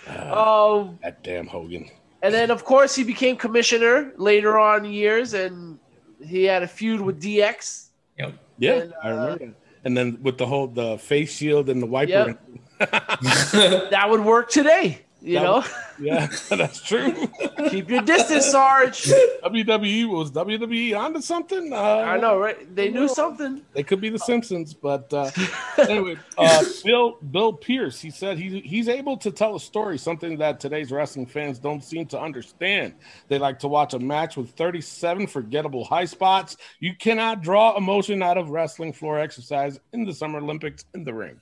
Um, 0.07 0.97
That 1.03 1.23
damn 1.23 1.47
Hogan. 1.47 1.89
and 2.21 2.33
then 2.33 2.49
of 2.51 2.63
course 2.65 2.95
he 2.95 3.03
became 3.03 3.35
commissioner 3.37 4.11
later 4.17 4.57
on 4.57 4.85
years, 4.85 5.33
and 5.33 5.77
he 6.25 6.43
had 6.43 6.63
a 6.63 6.67
feud 6.67 7.01
with 7.01 7.21
DX. 7.21 7.89
Yep. 8.17 8.33
Yeah, 8.57 8.73
And, 8.73 8.93
I 9.03 9.09
uh, 9.09 9.15
remember. 9.15 9.45
that. 9.45 9.53
And 9.83 9.95
then 9.95 10.17
with 10.23 10.37
the 10.39 10.45
whole 10.47 10.67
the 10.67 10.97
face 10.97 11.35
shield 11.37 11.69
and 11.69 11.81
the 11.81 11.85
wiper. 11.85 12.09
Yep. 12.09 12.41
That 13.91 14.07
would 14.09 14.21
work 14.25 14.49
today. 14.49 15.04
You 15.25 15.39
That 15.39 15.43
know, 15.43 15.53
was- 15.55 15.73
Yeah, 15.99 16.27
that's 16.55 16.81
true. 16.81 17.11
keep 17.69 17.89
your 17.89 18.03
distance, 18.03 18.45
Sarge. 18.45 19.05
WWE 19.43 20.07
was 20.07 20.31
WWE 20.31 20.95
onto 20.95 21.19
something. 21.19 21.73
Uh, 21.73 21.77
I 21.77 22.17
know, 22.17 22.37
right? 22.37 22.75
They 22.75 22.89
knew 22.91 23.07
something. 23.07 23.63
They 23.73 23.81
could 23.81 24.01
be 24.01 24.09
the 24.09 24.19
Simpsons, 24.19 24.75
but 24.75 25.11
uh, 25.11 25.31
anyway, 25.79 26.17
uh, 26.37 26.63
Bill 26.83 27.17
Bill 27.31 27.53
Pierce. 27.53 27.99
He 27.99 28.11
said 28.11 28.37
he 28.37 28.59
he's 28.59 28.87
able 28.87 29.17
to 29.17 29.31
tell 29.31 29.55
a 29.55 29.59
story, 29.59 29.97
something 29.97 30.37
that 30.37 30.59
today's 30.59 30.91
wrestling 30.91 31.25
fans 31.25 31.57
don't 31.57 31.83
seem 31.83 32.05
to 32.07 32.19
understand. 32.21 32.93
They 33.27 33.39
like 33.39 33.57
to 33.59 33.67
watch 33.67 33.95
a 33.95 33.99
match 33.99 34.37
with 34.37 34.51
37 34.51 35.25
forgettable 35.25 35.85
high 35.85 36.05
spots. 36.05 36.55
You 36.79 36.93
cannot 36.95 37.41
draw 37.41 37.75
emotion 37.77 38.21
out 38.21 38.37
of 38.37 38.51
wrestling 38.51 38.93
floor 38.93 39.19
exercise 39.19 39.79
in 39.91 40.05
the 40.05 40.13
Summer 40.13 40.37
Olympics 40.37 40.85
in 40.93 41.03
the 41.03 41.15
ring. 41.15 41.41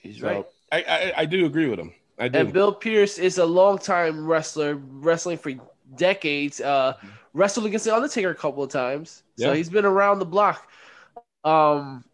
He's 0.00 0.20
So 0.20 0.26
right. 0.28 0.46
I, 0.70 0.82
I 0.82 1.12
I 1.22 1.24
do 1.24 1.44
agree 1.46 1.66
with 1.66 1.80
him. 1.80 1.92
I 2.18 2.28
do. 2.28 2.38
And 2.38 2.52
Bill 2.52 2.72
Pierce 2.72 3.18
is 3.18 3.38
a 3.38 3.44
longtime 3.46 4.26
wrestler, 4.26 4.74
wrestling 4.76 5.38
for 5.38 5.52
decades. 5.96 6.60
Uh, 6.60 6.94
wrestled 7.34 7.66
against 7.66 7.84
the 7.84 7.94
Undertaker 7.94 8.30
a 8.30 8.34
couple 8.34 8.62
of 8.62 8.70
times, 8.70 9.22
so 9.36 9.52
he's 9.52 9.68
been 9.68 9.84
around 9.84 10.18
the 10.18 10.24
block. 10.26 10.68
Um, 11.44 12.04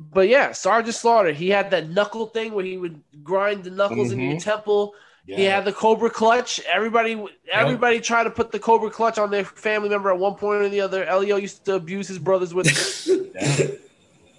but 0.00 0.28
yeah, 0.28 0.52
Sergeant 0.52 0.94
Slaughter, 0.94 1.32
he 1.32 1.48
had 1.50 1.70
that 1.72 1.90
knuckle 1.90 2.26
thing 2.26 2.52
where 2.54 2.64
he 2.64 2.78
would 2.78 3.00
grind 3.22 3.64
the 3.64 3.70
knuckles 3.70 4.12
in 4.12 4.20
your 4.20 4.36
Mhm. 4.36 4.42
temple. 4.42 4.94
yeah. 5.26 5.36
He 5.36 5.44
had 5.44 5.64
the 5.66 5.72
Cobra 5.72 6.08
Clutch. 6.08 6.60
Everybody, 6.60 7.22
everybody 7.52 8.00
tried 8.00 8.24
to 8.24 8.30
put 8.30 8.50
the 8.50 8.58
Cobra 8.58 8.90
Clutch 8.90 9.18
on 9.18 9.30
their 9.30 9.44
family 9.44 9.90
member 9.90 10.10
at 10.10 10.18
one 10.18 10.36
point 10.36 10.62
or 10.62 10.68
the 10.70 10.80
other. 10.80 11.04
Elio 11.04 11.36
used 11.36 11.64
to 11.66 11.74
abuse 11.74 12.08
his 12.08 12.18
brothers 12.18 12.54
with 12.54 12.66
it. 12.66 13.30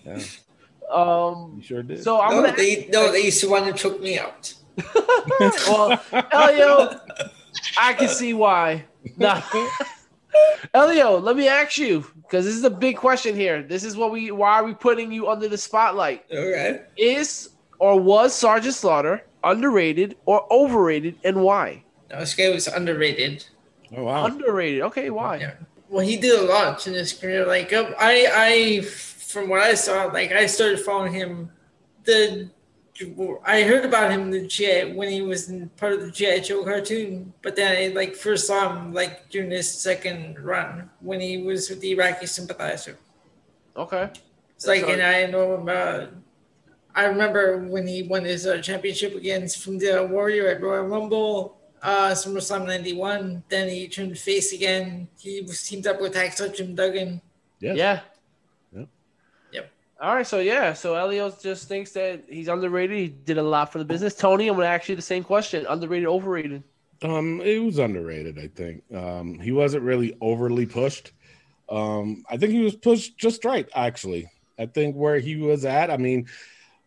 yeah, 0.06 0.18
yeah, 0.18 0.24
um, 0.92 1.54
you 1.58 1.62
sure 1.64 1.84
did. 1.84 2.04
so 2.04 2.20
I'm 2.20 2.32
no, 2.38 2.42
gonna 2.42 2.58
they 2.58 2.88
no, 2.92 3.12
they 3.12 3.22
used 3.26 3.40
to 3.42 3.50
want 3.50 3.66
to 3.68 3.74
choke 3.74 4.02
me 4.02 4.18
out. 4.18 4.54
well, 5.68 6.02
Elio, 6.32 7.00
I 7.78 7.94
can 7.94 8.10
see 8.10 8.34
why. 8.34 8.86
Nah. 9.18 9.42
Elio, 10.74 11.20
let 11.20 11.38
me 11.38 11.48
ask 11.48 11.78
you 11.78 12.06
because 12.22 12.46
this 12.46 12.54
is 12.54 12.66
a 12.66 12.70
big 12.70 12.98
question 12.98 13.34
here. 13.34 13.64
This 13.64 13.86
is 13.86 13.96
what 13.96 14.12
we 14.12 14.30
why 14.30 14.60
are 14.60 14.64
we 14.66 14.74
putting 14.74 15.10
you 15.10 15.30
under 15.30 15.48
the 15.48 15.58
spotlight? 15.58 16.26
Okay. 16.30 16.82
Is 16.98 17.52
or 17.80 17.98
was 17.98 18.36
Sergeant 18.36 18.76
Slaughter 18.76 19.24
underrated 19.44 20.18
or 20.26 20.46
overrated, 20.52 21.16
and 21.24 21.42
why? 21.42 21.84
No, 22.12 22.20
this 22.20 22.36
guy 22.36 22.50
was 22.50 22.68
underrated. 22.68 23.46
oh 23.96 24.04
wow. 24.04 24.26
Underrated. 24.26 24.82
Okay, 24.82 25.10
why? 25.10 25.38
Yeah. 25.38 25.54
Well, 25.90 26.06
he 26.06 26.18
did 26.18 26.40
a 26.40 26.44
lot 26.44 26.86
in 26.88 26.94
his 26.94 27.14
career. 27.14 27.46
Like 27.46 27.74
I, 27.74 27.90
I, 28.00 28.82
from 28.82 29.50
what 29.50 29.62
I 29.62 29.74
saw, 29.74 30.06
like 30.06 30.32
I 30.32 30.46
started 30.46 30.80
following 30.80 31.14
him. 31.14 31.52
The 32.06 32.50
I 33.46 33.64
heard 33.64 33.86
about 33.86 34.12
him 34.12 34.22
in 34.22 34.30
the 34.32 34.48
GI 34.48 34.94
when 34.94 35.10
he 35.10 35.22
was 35.22 35.50
in 35.50 35.70
part 35.78 35.94
of 35.94 36.02
the 36.02 36.12
GI 36.12 36.42
Joe 36.42 36.64
cartoon, 36.64 37.34
but 37.42 37.56
then 37.56 37.76
I 37.78 37.96
like 37.96 38.16
first 38.16 38.48
saw 38.48 38.76
him 38.76 38.94
like 38.94 39.30
during 39.30 39.52
his 39.52 39.72
second 39.72 40.40
run 40.40 40.90
when 41.00 41.20
he 41.20 41.42
was 41.42 41.70
with 41.70 41.80
the 41.80 41.92
Iraqi 41.92 42.26
sympathizer. 42.26 42.98
Okay. 43.78 44.10
It's 44.56 44.68
like, 44.68 44.82
Sorry. 44.82 44.94
and 44.94 45.02
I 45.02 45.26
know 45.28 45.56
him. 45.56 45.70
Uh, 45.70 46.08
I 46.94 47.06
remember 47.06 47.60
when 47.60 47.88
he 47.88 48.04
won 48.04 48.26
his 48.26 48.46
uh, 48.46 48.58
championship 48.58 49.16
against 49.16 49.64
from 49.64 49.78
the 49.78 50.06
Warrior 50.06 50.50
at 50.50 50.62
Royal 50.62 50.84
Rumble, 50.84 51.58
uh, 51.82 52.12
SummerSlam 52.12 52.66
'91. 52.68 53.44
Then 53.48 53.70
he 53.70 53.88
turned 53.88 54.18
face 54.18 54.52
again. 54.52 55.08
He 55.18 55.42
was 55.42 55.64
teamed 55.64 55.88
up 55.88 56.02
with 56.02 56.14
Hacksaw 56.16 56.54
Jim 56.54 56.76
Duggan. 56.76 57.22
Yes. 57.60 57.78
Yeah. 57.78 58.00
All 60.02 60.16
right, 60.16 60.26
so 60.26 60.40
yeah, 60.40 60.72
so 60.72 60.96
Elio 60.96 61.30
just 61.42 61.68
thinks 61.68 61.92
that 61.92 62.24
he's 62.30 62.48
underrated. 62.48 62.98
He 62.98 63.08
did 63.10 63.38
a 63.38 63.44
lot 63.44 63.72
for 63.72 63.80
the 63.80 63.86
business. 63.86 64.16
Tony, 64.16 64.48
I'm 64.48 64.56
gonna 64.56 64.68
ask 64.68 64.88
you 64.88 64.96
the 64.96 65.02
same 65.02 65.26
question: 65.26 65.66
underrated, 65.68 66.08
overrated? 66.08 66.64
Um, 67.02 67.42
it 67.42 67.60
was 67.60 67.80
underrated. 67.80 68.40
I 68.40 68.48
think 68.48 68.84
um, 68.96 69.40
he 69.40 69.52
wasn't 69.52 69.84
really 69.84 70.16
overly 70.22 70.66
pushed. 70.66 71.12
Um, 71.68 72.24
I 72.30 72.38
think 72.38 72.54
he 72.54 72.62
was 72.62 72.76
pushed 72.76 73.18
just 73.18 73.44
right. 73.44 73.68
Actually, 73.76 74.30
I 74.58 74.68
think 74.68 74.96
where 74.96 75.20
he 75.20 75.36
was 75.36 75.66
at. 75.66 75.92
I 75.92 75.98
mean, 75.98 76.28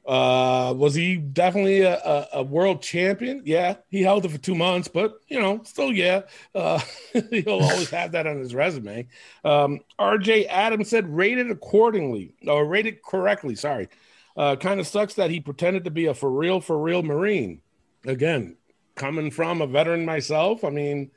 uh, 0.04 0.74
was 0.76 0.94
he 0.94 1.16
definitely 1.16 1.82
a, 1.82 1.94
a, 1.94 2.28
a 2.34 2.42
world 2.42 2.82
champion? 2.82 3.42
Yeah, 3.44 3.76
he 3.88 4.02
held 4.02 4.24
it 4.24 4.30
for 4.30 4.38
two 4.38 4.54
months, 4.54 4.88
but 4.88 5.20
you 5.28 5.40
know, 5.40 5.62
still, 5.64 5.92
yeah, 5.92 6.22
uh, 6.54 6.80
he'll 7.30 7.60
always 7.60 7.90
have 7.90 8.12
that 8.12 8.26
on 8.26 8.38
his 8.38 8.54
resume. 8.54 9.06
Um, 9.44 9.80
R.J. 9.98 10.46
Adams 10.46 10.88
said 10.88 11.08
rated 11.14 11.50
accordingly 11.50 12.34
or 12.46 12.66
rated 12.66 13.02
correctly. 13.02 13.54
Sorry, 13.54 13.88
uh, 14.36 14.56
kind 14.56 14.80
of 14.80 14.88
sucks 14.88 15.14
that 15.14 15.30
he 15.30 15.38
pretended 15.38 15.84
to 15.84 15.90
be 15.90 16.06
a 16.06 16.14
for 16.14 16.30
real, 16.30 16.60
for 16.60 16.78
real 16.78 17.04
Marine. 17.04 17.60
Again, 18.04 18.56
coming 18.96 19.30
from 19.30 19.62
a 19.62 19.68
veteran 19.68 20.04
myself, 20.04 20.64
I 20.64 20.70
mean, 20.70 21.12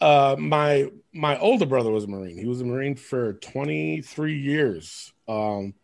uh, 0.00 0.36
my 0.38 0.90
my 1.12 1.38
older 1.38 1.66
brother 1.66 1.90
was 1.90 2.04
a 2.04 2.08
Marine. 2.08 2.38
He 2.38 2.46
was 2.46 2.62
a 2.62 2.64
Marine 2.64 2.96
for 2.96 3.34
23 3.34 4.38
years. 4.38 5.12
Um, 5.28 5.74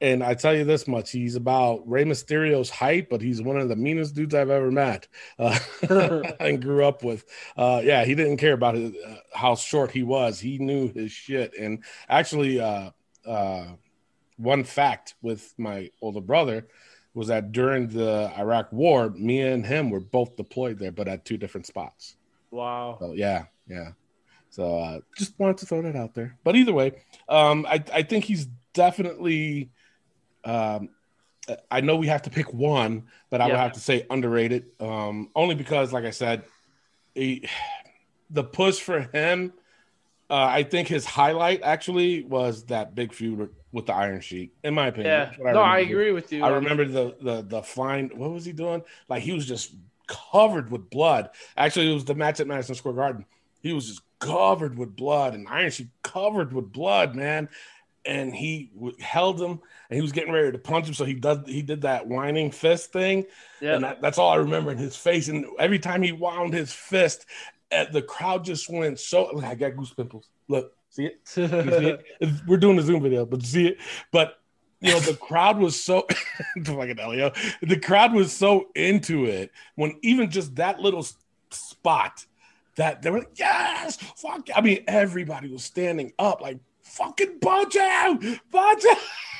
and 0.00 0.22
I 0.22 0.34
tell 0.34 0.54
you 0.54 0.64
this 0.64 0.86
much: 0.86 1.10
he's 1.10 1.36
about 1.36 1.88
Rey 1.88 2.04
Mysterio's 2.04 2.70
height, 2.70 3.08
but 3.08 3.20
he's 3.20 3.40
one 3.40 3.56
of 3.56 3.68
the 3.68 3.76
meanest 3.76 4.14
dudes 4.14 4.34
I've 4.34 4.50
ever 4.50 4.70
met 4.70 5.08
uh, 5.38 5.58
and 6.40 6.60
grew 6.60 6.84
up 6.84 7.02
with. 7.02 7.24
Uh, 7.56 7.80
yeah, 7.84 8.04
he 8.04 8.14
didn't 8.14 8.38
care 8.38 8.52
about 8.52 8.74
his, 8.74 8.92
uh, 9.06 9.16
how 9.32 9.54
short 9.54 9.90
he 9.90 10.02
was. 10.02 10.40
He 10.40 10.58
knew 10.58 10.92
his 10.92 11.12
shit. 11.12 11.56
And 11.58 11.84
actually, 12.08 12.60
uh, 12.60 12.90
uh, 13.26 13.66
one 14.36 14.64
fact 14.64 15.14
with 15.22 15.54
my 15.58 15.90
older 16.02 16.20
brother 16.20 16.66
was 17.14 17.28
that 17.28 17.52
during 17.52 17.88
the 17.88 18.32
Iraq 18.36 18.72
War, 18.72 19.10
me 19.10 19.40
and 19.40 19.64
him 19.64 19.90
were 19.90 20.00
both 20.00 20.36
deployed 20.36 20.78
there, 20.78 20.92
but 20.92 21.08
at 21.08 21.24
two 21.24 21.36
different 21.36 21.66
spots. 21.66 22.16
Wow. 22.50 22.96
So 23.00 23.12
yeah, 23.12 23.44
yeah. 23.68 23.92
So 24.50 24.78
uh, 24.78 25.00
just 25.16 25.38
wanted 25.38 25.58
to 25.58 25.66
throw 25.66 25.82
that 25.82 25.96
out 25.96 26.14
there. 26.14 26.36
But 26.44 26.56
either 26.56 26.72
way, 26.72 27.02
um, 27.28 27.66
I 27.66 27.82
I 27.92 28.02
think 28.02 28.24
he's 28.24 28.46
definitely. 28.72 29.70
Um, 30.44 30.90
I 31.70 31.80
know 31.82 31.96
we 31.96 32.06
have 32.06 32.22
to 32.22 32.30
pick 32.30 32.52
one, 32.54 33.04
but 33.30 33.40
I 33.40 33.46
would 33.46 33.56
have 33.60 33.72
to 33.74 33.80
say 33.80 34.06
underrated. 34.10 34.66
Um, 34.80 35.30
only 35.36 35.54
because, 35.54 35.92
like 35.92 36.04
I 36.04 36.10
said, 36.10 36.44
he, 37.14 37.48
the 38.30 38.44
push 38.44 38.80
for 38.80 39.00
him. 39.12 39.52
Uh, 40.30 40.34
I 40.50 40.62
think 40.62 40.88
his 40.88 41.04
highlight 41.04 41.62
actually 41.62 42.24
was 42.24 42.64
that 42.64 42.94
big 42.94 43.12
feud 43.12 43.38
with- 43.38 43.86
the 43.86 43.92
Iron 43.92 44.20
Sheik, 44.20 44.52
in 44.62 44.72
my 44.72 44.86
opinion. 44.86 45.10
Yeah. 45.12 45.32
What 45.36 45.52
No, 45.54 45.60
I 45.60 45.78
agree 45.80 46.12
with 46.12 46.32
you. 46.32 46.44
I 46.44 46.48
remember 46.50 46.84
the 46.84 47.16
the 47.20 47.42
the 47.42 47.62
flying. 47.62 48.08
What 48.14 48.30
was 48.30 48.44
he 48.44 48.52
doing? 48.52 48.82
Like 49.08 49.22
he 49.24 49.32
was 49.32 49.46
just 49.46 49.74
covered 50.06 50.70
with 50.70 50.88
blood. 50.90 51.30
Actually, 51.56 51.90
it 51.90 51.94
was 51.94 52.04
the 52.04 52.14
match 52.14 52.38
at 52.38 52.46
Madison 52.46 52.76
Square 52.76 52.94
Garden. 52.94 53.26
He 53.62 53.72
was 53.72 53.88
just 53.88 54.02
covered 54.20 54.78
with 54.78 54.94
blood, 54.94 55.34
and 55.34 55.48
Iron 55.48 55.70
Sheik 55.72 55.88
covered 56.02 56.52
with 56.52 56.70
blood, 56.72 57.16
man. 57.16 57.48
And 58.06 58.34
he 58.34 58.70
w- 58.74 58.96
held 59.00 59.40
him, 59.40 59.52
and 59.88 59.96
he 59.96 60.02
was 60.02 60.12
getting 60.12 60.32
ready 60.32 60.52
to 60.52 60.58
punch 60.58 60.86
him. 60.86 60.94
So 60.94 61.04
he 61.04 61.14
does 61.14 61.38
he 61.46 61.62
did 61.62 61.80
that 61.82 62.06
whining 62.06 62.50
fist 62.50 62.92
thing, 62.92 63.24
Yeah. 63.60 63.76
and 63.76 63.84
that, 63.84 64.02
that's 64.02 64.18
all 64.18 64.30
I 64.30 64.36
remember 64.36 64.70
in 64.72 64.78
his 64.78 64.94
face. 64.96 65.28
And 65.28 65.46
every 65.58 65.78
time 65.78 66.02
he 66.02 66.12
wound 66.12 66.52
his 66.52 66.72
fist, 66.72 67.24
uh, 67.72 67.86
the 67.90 68.02
crowd 68.02 68.44
just 68.44 68.68
went 68.70 69.00
so. 69.00 69.30
Look, 69.32 69.44
I 69.44 69.54
got 69.54 69.76
goose 69.76 69.94
pimples. 69.94 70.28
Look, 70.48 70.72
see 70.90 71.06
it? 71.06 71.20
See 71.24 71.42
it? 71.44 72.04
We're 72.46 72.58
doing 72.58 72.78
a 72.78 72.82
Zoom 72.82 73.02
video, 73.02 73.24
but 73.24 73.42
see 73.42 73.68
it. 73.68 73.78
But 74.12 74.38
you 74.80 74.90
know, 74.92 75.00
the 75.00 75.14
crowd 75.14 75.58
was 75.58 75.80
so 75.82 76.06
fucking 76.64 76.98
Elio. 77.00 77.32
The 77.62 77.78
crowd 77.80 78.12
was 78.12 78.32
so 78.32 78.68
into 78.74 79.24
it 79.24 79.50
when 79.76 79.96
even 80.02 80.30
just 80.30 80.56
that 80.56 80.78
little 80.78 81.06
spot 81.50 82.26
that 82.76 83.00
they 83.00 83.10
were 83.10 83.20
like, 83.20 83.30
yes, 83.36 83.96
fuck. 83.96 84.48
I 84.54 84.60
mean, 84.60 84.84
everybody 84.86 85.48
was 85.48 85.64
standing 85.64 86.12
up 86.18 86.40
like 86.42 86.58
fucking 86.96 87.38
punch 87.40 87.74
him. 87.76 88.40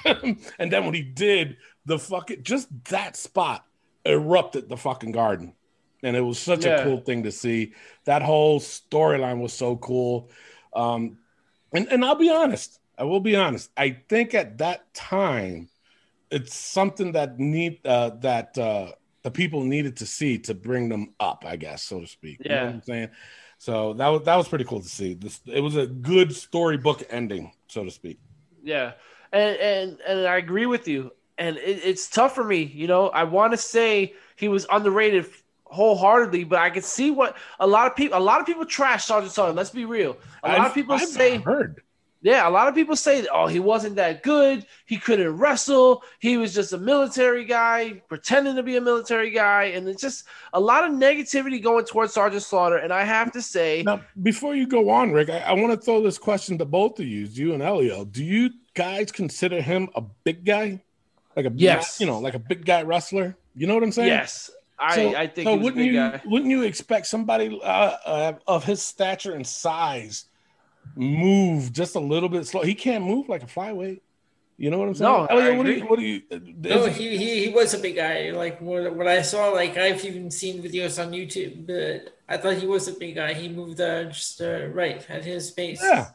and 0.58 0.72
then 0.72 0.84
when 0.84 0.94
he 0.94 1.02
did 1.02 1.56
the 1.86 1.98
fucking 1.98 2.42
just 2.42 2.68
that 2.86 3.16
spot 3.16 3.64
erupted 4.04 4.68
the 4.68 4.76
fucking 4.76 5.12
garden. 5.12 5.54
And 6.02 6.16
it 6.16 6.20
was 6.20 6.38
such 6.38 6.64
Yeah. 6.64 6.80
a 6.80 6.82
cool 6.82 6.98
thing 6.98 7.22
to 7.22 7.32
see. 7.32 7.72
That 8.04 8.22
whole 8.22 8.60
storyline 8.60 9.40
was 9.40 9.52
so 9.54 9.76
cool. 9.76 10.30
Um, 10.74 11.18
and, 11.72 11.88
and 11.90 12.04
I'll 12.04 12.14
be 12.14 12.30
honest, 12.30 12.78
I 12.98 13.04
will 13.04 13.20
be 13.20 13.36
honest. 13.36 13.70
I 13.76 14.02
think 14.08 14.34
at 14.34 14.58
that 14.58 14.92
time, 14.92 15.70
it's 16.30 16.54
something 16.54 17.12
that 17.12 17.38
need 17.38 17.80
uh, 17.86 18.10
that 18.20 18.56
uh, 18.58 18.92
the 19.22 19.30
people 19.30 19.62
needed 19.62 19.96
to 19.98 20.06
see 20.06 20.38
to 20.40 20.54
bring 20.54 20.88
them 20.88 21.14
up, 21.20 21.44
I 21.46 21.56
guess, 21.56 21.82
so 21.84 22.00
to 22.00 22.06
speak. 22.06 22.40
You 22.48 22.56
know 22.56 22.62
Yeah. 22.62 22.66
what 22.66 22.74
I'm 22.74 22.82
saying? 22.82 23.08
So 23.64 23.94
that 23.94 24.08
was 24.08 24.22
that 24.24 24.36
was 24.36 24.46
pretty 24.46 24.64
cool 24.66 24.82
to 24.82 24.88
see. 24.88 25.14
This 25.14 25.40
it 25.46 25.60
was 25.60 25.74
a 25.74 25.86
good 25.86 26.36
storybook 26.36 27.02
ending, 27.08 27.52
so 27.66 27.82
to 27.82 27.90
speak. 27.90 28.18
Yeah, 28.62 28.92
and 29.32 29.56
and 29.56 29.98
and 30.06 30.26
I 30.26 30.36
agree 30.36 30.66
with 30.66 30.86
you. 30.86 31.12
And 31.38 31.56
it, 31.56 31.80
it's 31.82 32.06
tough 32.10 32.34
for 32.34 32.44
me, 32.44 32.64
you 32.64 32.86
know. 32.86 33.08
I 33.08 33.24
want 33.24 33.54
to 33.54 33.56
say 33.56 34.12
he 34.36 34.48
was 34.48 34.66
underrated 34.70 35.24
wholeheartedly, 35.64 36.44
but 36.44 36.58
I 36.58 36.68
can 36.68 36.82
see 36.82 37.10
what 37.10 37.38
a 37.58 37.66
lot 37.66 37.86
of 37.86 37.96
people, 37.96 38.18
a 38.18 38.20
lot 38.20 38.38
of 38.38 38.44
people 38.46 38.66
trash 38.66 39.06
Sergeant 39.06 39.32
Sullivan. 39.32 39.56
Let's 39.56 39.70
be 39.70 39.86
real. 39.86 40.18
A 40.42 40.48
lot 40.48 40.58
of 40.58 40.64
I've- 40.66 40.74
people 40.74 40.96
I've 40.96 41.08
say, 41.08 41.38
heard. 41.38 41.80
Yeah, 42.24 42.48
a 42.48 42.50
lot 42.50 42.68
of 42.68 42.74
people 42.74 42.96
say, 42.96 43.26
oh, 43.30 43.46
he 43.46 43.60
wasn't 43.60 43.96
that 43.96 44.22
good. 44.22 44.64
He 44.86 44.96
couldn't 44.96 45.36
wrestle. 45.36 46.02
He 46.20 46.38
was 46.38 46.54
just 46.54 46.72
a 46.72 46.78
military 46.78 47.44
guy, 47.44 48.00
pretending 48.08 48.56
to 48.56 48.62
be 48.62 48.78
a 48.78 48.80
military 48.80 49.30
guy. 49.30 49.64
And 49.64 49.86
it's 49.86 50.00
just 50.00 50.24
a 50.54 50.58
lot 50.58 50.84
of 50.84 50.92
negativity 50.92 51.62
going 51.62 51.84
towards 51.84 52.14
Sergeant 52.14 52.42
Slaughter. 52.42 52.78
And 52.78 52.94
I 52.94 53.04
have 53.04 53.30
to 53.32 53.42
say, 53.42 53.82
Now, 53.84 54.00
before 54.22 54.54
you 54.56 54.66
go 54.66 54.88
on, 54.88 55.12
Rick, 55.12 55.28
I, 55.28 55.40
I 55.40 55.52
want 55.52 55.74
to 55.74 55.76
throw 55.76 56.00
this 56.02 56.16
question 56.16 56.56
to 56.56 56.64
both 56.64 56.98
of 56.98 57.04
you, 57.06 57.26
you 57.26 57.52
and 57.52 57.62
Elio. 57.62 58.06
Do 58.06 58.24
you 58.24 58.48
guys 58.72 59.12
consider 59.12 59.60
him 59.60 59.90
a 59.94 60.00
big 60.00 60.46
guy, 60.46 60.80
like 61.36 61.44
a 61.44 61.52
Yes. 61.54 62.00
you 62.00 62.06
know, 62.06 62.20
like 62.20 62.34
a 62.34 62.38
big 62.38 62.64
guy 62.64 62.84
wrestler? 62.84 63.36
You 63.54 63.66
know 63.66 63.74
what 63.74 63.82
I'm 63.82 63.92
saying? 63.92 64.08
yes, 64.08 64.50
I, 64.78 64.96
So- 64.96 65.14
I 65.14 65.26
think 65.26 65.46
so 65.46 65.56
wouldn't 65.56 65.76
big 65.76 65.86
you 65.88 65.92
guy. 65.92 66.22
wouldn't 66.24 66.50
you 66.50 66.62
expect 66.62 67.06
somebody 67.06 67.60
uh, 67.62 67.66
uh, 67.66 68.32
of 68.46 68.64
his 68.64 68.80
stature 68.82 69.34
and 69.34 69.46
size 69.46 70.24
move 70.96 71.72
just 71.72 71.94
a 71.96 72.00
little 72.00 72.28
bit 72.28 72.46
slow? 72.46 72.62
He 72.62 72.74
can't 72.74 73.04
move 73.04 73.28
like 73.28 73.42
a 73.42 73.46
flyweight. 73.46 74.00
You 74.56 74.70
know 74.70 74.78
what 74.78 74.86
I'm 74.88 74.94
saying? 74.94 75.10
No, 75.12 75.26
I 75.26 75.32
Elio, 75.32 75.56
what 75.58 75.66
do 75.66 75.72
you? 75.72 75.84
What 75.86 75.98
do 75.98 76.04
you? 76.04 76.22
No, 76.30 76.84
is- 76.84 76.96
he, 76.96 77.16
he, 77.18 77.46
he 77.46 77.52
was 77.52 77.74
a 77.74 77.78
big 77.78 77.96
guy. 77.96 78.30
Like 78.30 78.60
what, 78.60 78.94
what 78.94 79.08
I 79.08 79.20
saw, 79.22 79.48
like 79.48 79.76
I've 79.76 80.04
even 80.04 80.30
seen 80.30 80.62
videos 80.62 81.04
on 81.04 81.12
YouTube, 81.12 81.66
but 81.66 82.14
I 82.28 82.36
thought 82.36 82.54
he 82.56 82.66
was 82.66 82.86
a 82.86 82.92
big 82.92 83.16
guy. 83.16 83.34
He 83.34 83.48
moved 83.48 83.80
uh, 83.80 84.04
just 84.04 84.40
uh, 84.40 84.66
right 84.68 85.04
at 85.10 85.24
his 85.24 85.50
pace. 85.50 85.80
yeah, 85.82 86.10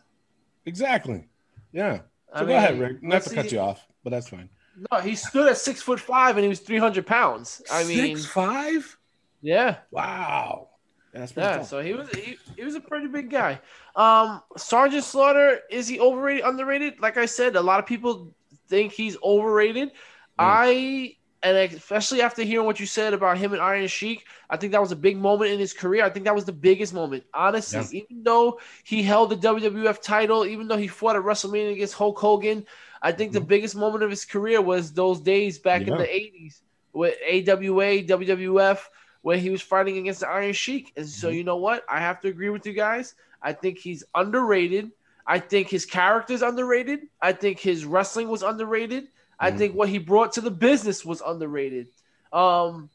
exactly. 0.65 1.27
Yeah. 1.73 1.99
I 2.33 2.39
So 2.39 2.45
go 2.45 2.47
mean, 2.47 2.57
ahead, 2.57 2.79
Rick. 2.79 3.03
Not 3.03 3.13
let's 3.15 3.27
to 3.29 3.35
cut 3.35 3.51
you 3.51 3.59
off, 3.59 3.85
but 4.03 4.11
that's 4.11 4.29
fine. 4.29 4.49
No, 4.89 4.99
he 5.01 5.15
stood 5.15 5.49
at 5.49 5.57
six 5.57 5.81
foot 5.81 5.99
five 5.99 6.37
and 6.37 6.43
he 6.43 6.47
was 6.49 6.61
300 6.61 7.05
pounds. 7.05 7.61
I 7.69 7.83
mean, 7.83 8.15
six 8.15 8.25
five. 8.25 8.97
yeah. 9.41 9.79
Wow. 9.91 10.68
That's 11.11 11.31
pretty 11.31 11.49
Yeah, 11.49 11.57
tough. 11.57 11.67
so 11.67 11.81
he 11.81 11.93
was 11.93 12.09
he, 12.09 12.37
he 12.55 12.63
was 12.63 12.75
a 12.75 12.79
pretty 12.81 13.07
big 13.07 13.29
guy. 13.29 13.59
Um, 13.95 14.41
Sergeant 14.57 15.03
Slaughter 15.03 15.59
is 15.69 15.87
he 15.87 15.99
overrated, 15.99 16.43
underrated? 16.45 16.99
Like 16.99 17.17
I 17.17 17.25
said, 17.25 17.55
a 17.55 17.61
lot 17.61 17.79
of 17.79 17.85
people 17.85 18.35
think 18.67 18.93
he's 18.93 19.17
overrated. 19.23 19.91
I 20.37 21.15
and 21.41 21.55
especially 21.57 22.21
after 22.21 22.43
hearing 22.43 22.65
what 22.65 22.79
you 22.79 22.85
said 22.85 23.13
about 23.13 23.37
him 23.37 23.53
and 23.53 23.61
Iron 23.61 23.87
Sheik, 23.87 24.25
I 24.49 24.57
think 24.57 24.73
that 24.73 24.81
was 24.81 24.91
a 24.91 24.95
big 24.95 25.17
moment 25.17 25.51
in 25.51 25.59
his 25.59 25.73
career. 25.73 26.03
I 26.03 26.09
think 26.09 26.25
that 26.25 26.35
was 26.35 26.45
the 26.45 26.51
biggest 26.51 26.93
moment, 26.93 27.23
honestly. 27.33 27.85
Even 27.97 28.23
though 28.23 28.59
he 28.83 29.01
held 29.01 29.29
the 29.29 29.37
WWF 29.37 30.01
title, 30.01 30.45
even 30.45 30.67
though 30.67 30.77
he 30.77 30.87
fought 30.87 31.15
at 31.15 31.23
WrestleMania 31.23 31.71
against 31.73 31.93
Hulk 31.95 32.19
Hogan, 32.19 32.65
I 33.01 33.13
think 33.13 33.31
the 33.31 33.41
biggest 33.41 33.75
moment 33.75 34.03
of 34.03 34.09
his 34.09 34.25
career 34.25 34.61
was 34.61 34.91
those 34.91 35.21
days 35.21 35.57
back 35.59 35.87
in 35.87 35.95
the 35.97 36.03
'80s 36.03 36.61
with 36.91 37.15
AWA, 37.25 38.03
WWF 38.03 38.79
when 39.21 39.39
he 39.39 39.49
was 39.49 39.61
fighting 39.61 39.97
against 39.97 40.21
the 40.21 40.29
Iron 40.29 40.53
Sheik. 40.53 40.93
And 40.95 41.07
so, 41.07 41.29
you 41.29 41.43
know 41.43 41.57
what? 41.57 41.83
I 41.89 41.99
have 41.99 42.21
to 42.21 42.27
agree 42.29 42.49
with 42.49 42.65
you 42.65 42.73
guys. 42.73 43.15
I 43.41 43.53
think 43.53 43.77
he's 43.77 44.03
underrated. 44.15 44.91
I 45.27 45.39
think 45.39 45.67
his 45.69 45.85
character 45.85 46.33
is 46.33 46.41
underrated. 46.41 47.07
I 47.21 47.33
think 47.33 47.59
his 47.59 47.85
wrestling 47.85 48.29
was 48.29 48.41
underrated. 48.43 49.07
I 49.39 49.51
Mhm. 49.51 49.57
think 49.57 49.75
what 49.75 49.89
he 49.89 49.97
brought 49.97 50.33
to 50.33 50.41
the 50.41 50.51
business 50.51 51.05
was 51.05 51.21
underrated. 51.25 51.87
Um, 52.33 52.89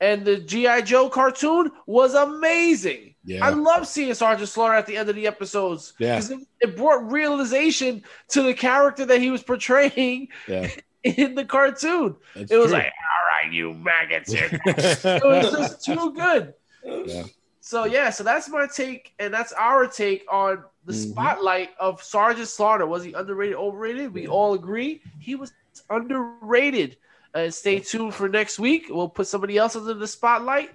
and 0.00 0.24
the 0.24 0.38
G.I. 0.38 0.80
Joe 0.82 1.10
cartoon 1.10 1.70
was 1.86 2.14
amazing. 2.14 3.14
Yeah. 3.24 3.44
I 3.44 3.50
love 3.50 3.86
seeing 3.86 4.14
Sergeant 4.14 4.48
Slaughter 4.48 4.74
at 4.74 4.86
the 4.86 4.96
end 4.96 5.10
of 5.10 5.14
the 5.14 5.26
episodes. 5.26 5.92
Yeah. 5.98 6.14
'Cause 6.16 6.30
It, 6.30 6.40
it 6.60 6.76
brought 6.76 7.10
realization 7.12 8.02
to 8.28 8.42
the 8.42 8.54
character 8.54 9.04
that 9.04 9.20
he 9.20 9.30
was 9.30 9.42
portraying 9.50 10.28
yeah. 10.48 10.68
in 11.04 11.34
the 11.34 11.44
cartoon. 11.44 12.16
That's 12.34 12.50
It 12.50 12.56
was 12.56 12.68
true. 12.70 12.78
like, 12.78 12.92
all 13.40 13.44
right, 13.46 13.52
you 13.52 13.74
maggots. 13.74 14.32
it 14.34 15.22
was 15.24 15.52
just 15.52 15.84
too 15.84 16.12
good. 16.12 16.54
Yeah. 16.84 17.24
So 17.60 17.84
yeah, 17.84 18.10
so 18.10 18.24
that's 18.24 18.48
my 18.48 18.66
take, 18.66 19.12
and 19.18 19.32
that's 19.32 19.52
our 19.52 19.86
take 19.86 20.24
on 20.30 20.64
the 20.84 20.92
Mhm. 20.92 21.10
spotlight 21.10 21.70
of 21.78 22.02
Sergeant 22.02 22.48
Slaughter. 22.48 22.86
Was 22.86 23.04
he 23.04 23.12
underrated, 23.12 23.56
overrated? 23.56 24.14
We 24.14 24.26
all 24.26 24.54
agree 24.54 25.02
he 25.18 25.34
was 25.34 25.52
underrated. 25.90 26.96
And 27.32 27.54
stay 27.54 27.78
tuned 27.78 28.14
for 28.14 28.28
next 28.28 28.58
week. 28.58 28.86
We'll 28.90 29.08
put 29.08 29.28
somebody 29.28 29.56
else 29.56 29.76
under 29.76 29.94
the 29.94 30.06
spotlight. 30.08 30.70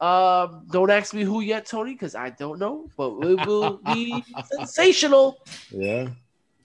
Um, 0.00 0.66
don't 0.70 0.90
ask 0.90 1.14
me 1.14 1.22
who 1.22 1.40
yet, 1.40 1.64
Tony, 1.64 1.92
because 1.92 2.14
I 2.14 2.28
don't 2.28 2.58
know, 2.58 2.90
but 2.96 3.10
it 3.22 3.46
will 3.46 3.78
be 3.94 4.22
sensational. 4.50 5.38
Yeah. 5.70 6.08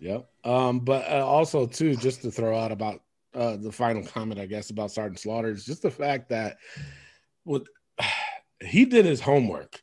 Yep. 0.02 0.28
Um, 0.44 0.80
but 0.80 1.10
uh, 1.10 1.26
also 1.26 1.68
too, 1.68 1.96
just 1.96 2.22
to 2.24 2.32
throw 2.32 2.58
out 2.58 2.74
about 2.74 3.02
uh 3.34 3.58
the 3.58 3.72
final 3.72 4.04
comment, 4.04 4.39
I 4.39 4.46
guess, 4.46 4.70
about 4.70 4.92
Sergeant 4.92 5.20
Slaughter 5.20 5.52
is 5.52 5.65
just 5.65 5.82
the 5.82 5.92
fact 5.92 6.30
that 6.30 6.58
with 7.46 7.68
he 8.63 8.86
did 8.86 9.06
his 9.06 9.22
homework 9.22 9.82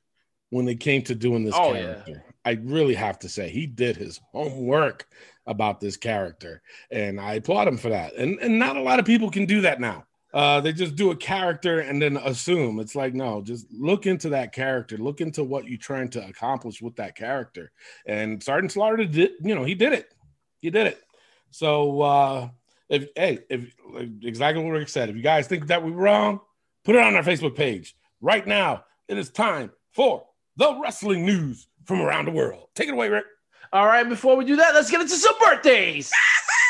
when 0.51 0.69
it 0.69 0.81
came 0.81 1.03
to 1.03 1.15
doing 1.15 1.45
this 1.45 1.55
Oh, 1.57 1.75
yeah. 1.75 1.81
character. 1.83 2.25
I 2.45 2.53
really 2.63 2.95
have 2.95 3.19
to 3.21 3.29
say 3.29 3.49
he 3.49 3.67
did 3.67 3.97
his 3.97 4.21
homework 4.33 5.09
about 5.47 5.81
this 5.81 5.97
character, 5.97 6.63
and 6.91 7.21
I 7.21 7.35
applaud 7.35 7.67
him 7.69 7.77
for 7.77 7.89
that. 7.91 8.15
And 8.15 8.39
and 8.41 8.59
not 8.59 8.77
a 8.77 8.83
lot 8.83 8.99
of 9.01 9.05
people 9.05 9.31
can 9.31 9.47
do 9.47 9.61
that 9.63 9.81
now. 9.81 10.07
Uh, 10.35 10.61
they 10.61 10.73
just 10.73 10.97
do 10.97 11.11
a 11.13 11.17
character 11.17 11.81
and 11.81 12.01
then 12.03 12.19
assume 12.19 12.79
it's 12.79 12.95
like 12.95 13.15
no, 13.15 13.41
just 13.43 13.67
look 13.73 14.07
into 14.07 14.29
that 14.29 14.53
character, 14.53 14.97
look 14.99 15.21
into 15.21 15.43
what 15.43 15.67
you're 15.67 15.79
trying 15.79 16.09
to 16.11 16.25
accomplish 16.27 16.83
with 16.83 16.95
that 16.97 17.15
character. 17.17 17.73
And 18.07 18.43
Sergeant 18.43 18.73
Slaughter 18.73 19.05
did, 19.07 19.31
you 19.41 19.55
know, 19.55 19.65
he 19.65 19.75
did 19.75 19.93
it. 19.95 20.13
He 20.61 20.69
did 20.71 20.89
it. 20.89 21.03
So 21.51 22.01
uh 22.03 22.49
if 22.89 23.09
hey, 23.17 23.41
if 23.49 23.75
like, 23.93 24.09
exactly 24.23 24.63
what 24.63 24.71
Rick 24.71 24.89
said, 24.89 25.09
if 25.09 25.17
you 25.17 25.23
guys 25.23 25.47
think 25.47 25.67
that 25.69 25.85
we're 25.85 25.93
wrong, 25.93 26.41
put 26.85 26.95
it 26.95 27.03
on 27.03 27.15
our 27.15 27.23
Facebook 27.23 27.57
page 27.57 27.97
right 28.21 28.47
now. 28.47 28.85
It 29.09 29.19
is 29.19 29.31
time 29.31 29.71
for 29.93 30.27
the 30.57 30.79
wrestling 30.81 31.25
news 31.25 31.69
from 31.85 32.01
around 32.01 32.27
the 32.27 32.33
world. 32.33 32.69
Take 32.75 32.89
it 32.89 32.95
away, 32.95 33.09
Rick. 33.09 33.25
All 33.73 33.87
right, 33.87 34.09
before 34.09 34.37
we 34.37 34.45
do 34.45 34.57
that, 34.57 34.75
let's 34.75 34.91
get 34.91 35.01
into 35.01 35.17
some 35.17 35.35
birthdays. 35.41 36.11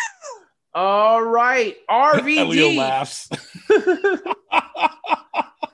All 0.74 1.22
right, 1.22 1.76
Elio 1.90 2.14
RVD. 2.14 2.76
laughs. 2.76 3.28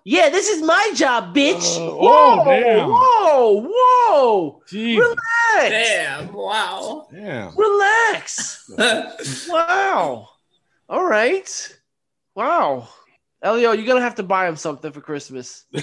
Yeah, 0.04 0.30
this 0.30 0.48
is 0.48 0.62
my 0.62 0.92
job, 0.96 1.34
bitch. 1.34 1.76
Uh, 1.76 1.94
whoa, 1.94 2.40
oh, 2.40 2.44
damn. 2.44 2.88
whoa, 2.90 3.70
whoa. 3.72 4.62
Jeez. 4.68 4.98
Relax. 4.98 5.70
Damn! 5.70 6.32
Wow. 6.32 7.06
Damn. 7.12 7.56
Relax. 7.56 8.68
wow. 9.48 10.28
All 10.92 11.06
right. 11.06 11.78
Wow. 12.34 12.86
Elio, 13.42 13.72
you're 13.72 13.86
gonna 13.86 14.02
have 14.02 14.16
to 14.16 14.22
buy 14.22 14.46
him 14.46 14.56
something 14.56 14.92
for 14.92 15.00
Christmas. 15.00 15.64
I 15.74 15.78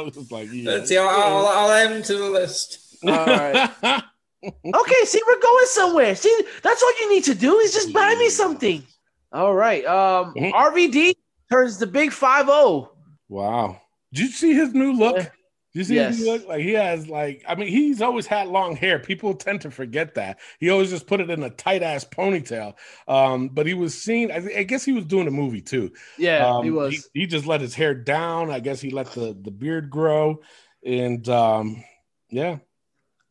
was 0.00 0.32
like, 0.32 0.48
yeah. 0.52 0.72
Let's 0.72 0.88
see. 0.88 0.98
I'll, 0.98 1.08
I'll, 1.08 1.46
I'll 1.46 1.70
add 1.70 1.92
him 1.92 2.02
to 2.02 2.14
the 2.18 2.28
list. 2.28 2.96
All 3.04 3.26
right. 3.26 3.70
Okay, 4.44 5.04
see, 5.06 5.22
we're 5.26 5.40
going 5.40 5.66
somewhere. 5.68 6.14
See, 6.14 6.38
that's 6.62 6.82
all 6.82 6.92
you 7.00 7.14
need 7.14 7.24
to 7.24 7.34
do 7.34 7.56
is 7.60 7.72
just 7.72 7.94
buy 7.94 8.14
me 8.18 8.28
something. 8.28 8.84
All 9.32 9.54
right. 9.54 9.82
Um, 9.86 10.34
Mhm. 10.34 10.52
RVD 10.52 11.14
turns 11.50 11.78
the 11.78 11.86
big 11.86 12.12
five 12.12 12.44
oh. 12.50 12.80
zero. 12.80 12.92
Wow. 13.30 13.80
Did 14.12 14.20
you 14.20 14.28
see 14.28 14.52
his 14.52 14.74
new 14.74 14.92
look? 14.92 15.32
You 15.74 15.82
see 15.82 15.96
Yes. 15.96 16.18
new 16.18 16.30
look? 16.32 16.46
Like 16.46 16.62
he 16.62 16.72
has 16.74 17.08
like 17.08 17.44
I 17.48 17.56
mean 17.56 17.68
he's 17.68 18.00
always 18.00 18.26
had 18.26 18.46
long 18.46 18.76
hair. 18.76 19.00
People 19.00 19.34
tend 19.34 19.60
to 19.62 19.70
forget 19.72 20.14
that. 20.14 20.38
He 20.60 20.70
always 20.70 20.88
just 20.88 21.08
put 21.08 21.20
it 21.20 21.30
in 21.30 21.42
a 21.42 21.50
tight 21.50 21.82
ass 21.82 22.04
ponytail. 22.04 22.74
Um, 23.08 23.48
but 23.48 23.66
he 23.66 23.74
was 23.74 24.00
seen, 24.00 24.30
I, 24.30 24.36
I 24.58 24.62
guess 24.62 24.84
he 24.84 24.92
was 24.92 25.04
doing 25.04 25.26
a 25.26 25.32
movie 25.32 25.60
too. 25.60 25.92
Yeah, 26.16 26.46
Um, 26.46 26.64
he 26.64 26.70
was. 26.70 27.10
He, 27.12 27.26
just 27.26 27.46
let 27.46 27.60
his 27.60 27.74
hair 27.74 27.92
down. 27.92 28.50
I 28.50 28.60
guess 28.60 28.80
he 28.80 28.90
let 28.90 29.10
the, 29.12 29.36
the 29.40 29.50
beard 29.50 29.90
grow. 29.90 30.40
And 30.86 31.28
um, 31.28 31.82
yeah. 32.30 32.58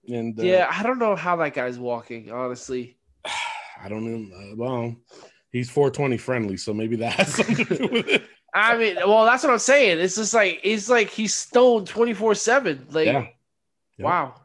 And 0.08 0.38
uh, 0.38 0.43
yeah, 0.43 0.67
I 0.69 0.84
don't 0.84 0.99
know 0.99 1.15
how 1.15 1.38
that 1.38 1.53
guy's 1.53 1.79
walking. 1.79 2.29
Honestly, 2.29 2.97
I 3.25 3.88
don't 3.88 4.03
know. 4.03 4.36
Uh, 4.36 4.56
well, 4.58 4.95
he's 5.49 5.69
420 5.69 6.17
friendly, 6.17 6.58
so 6.58 6.73
maybe 6.73 6.97
that 6.97 7.13
has 7.13 7.36
something 7.36 7.65
to 7.65 7.77
do 7.77 7.88
with 7.88 8.08
it. 8.10 8.23
I 8.54 8.78
mean, 8.78 8.96
well, 8.98 9.26
that's 9.26 9.44
what 9.44 9.52
I'm 9.52 9.60
saying. 9.60 10.00
It's 10.00 10.16
just 10.16 10.34
like 10.34 10.60
it's 10.63 10.89
like 10.89 11.10
he's 11.10 11.34
stoned 11.34 11.88
24 11.88 12.36
seven. 12.36 12.86
Like, 12.92 13.08
Yeah. 13.08 13.28
Yeah. 13.98 14.06
wow. 14.06 14.36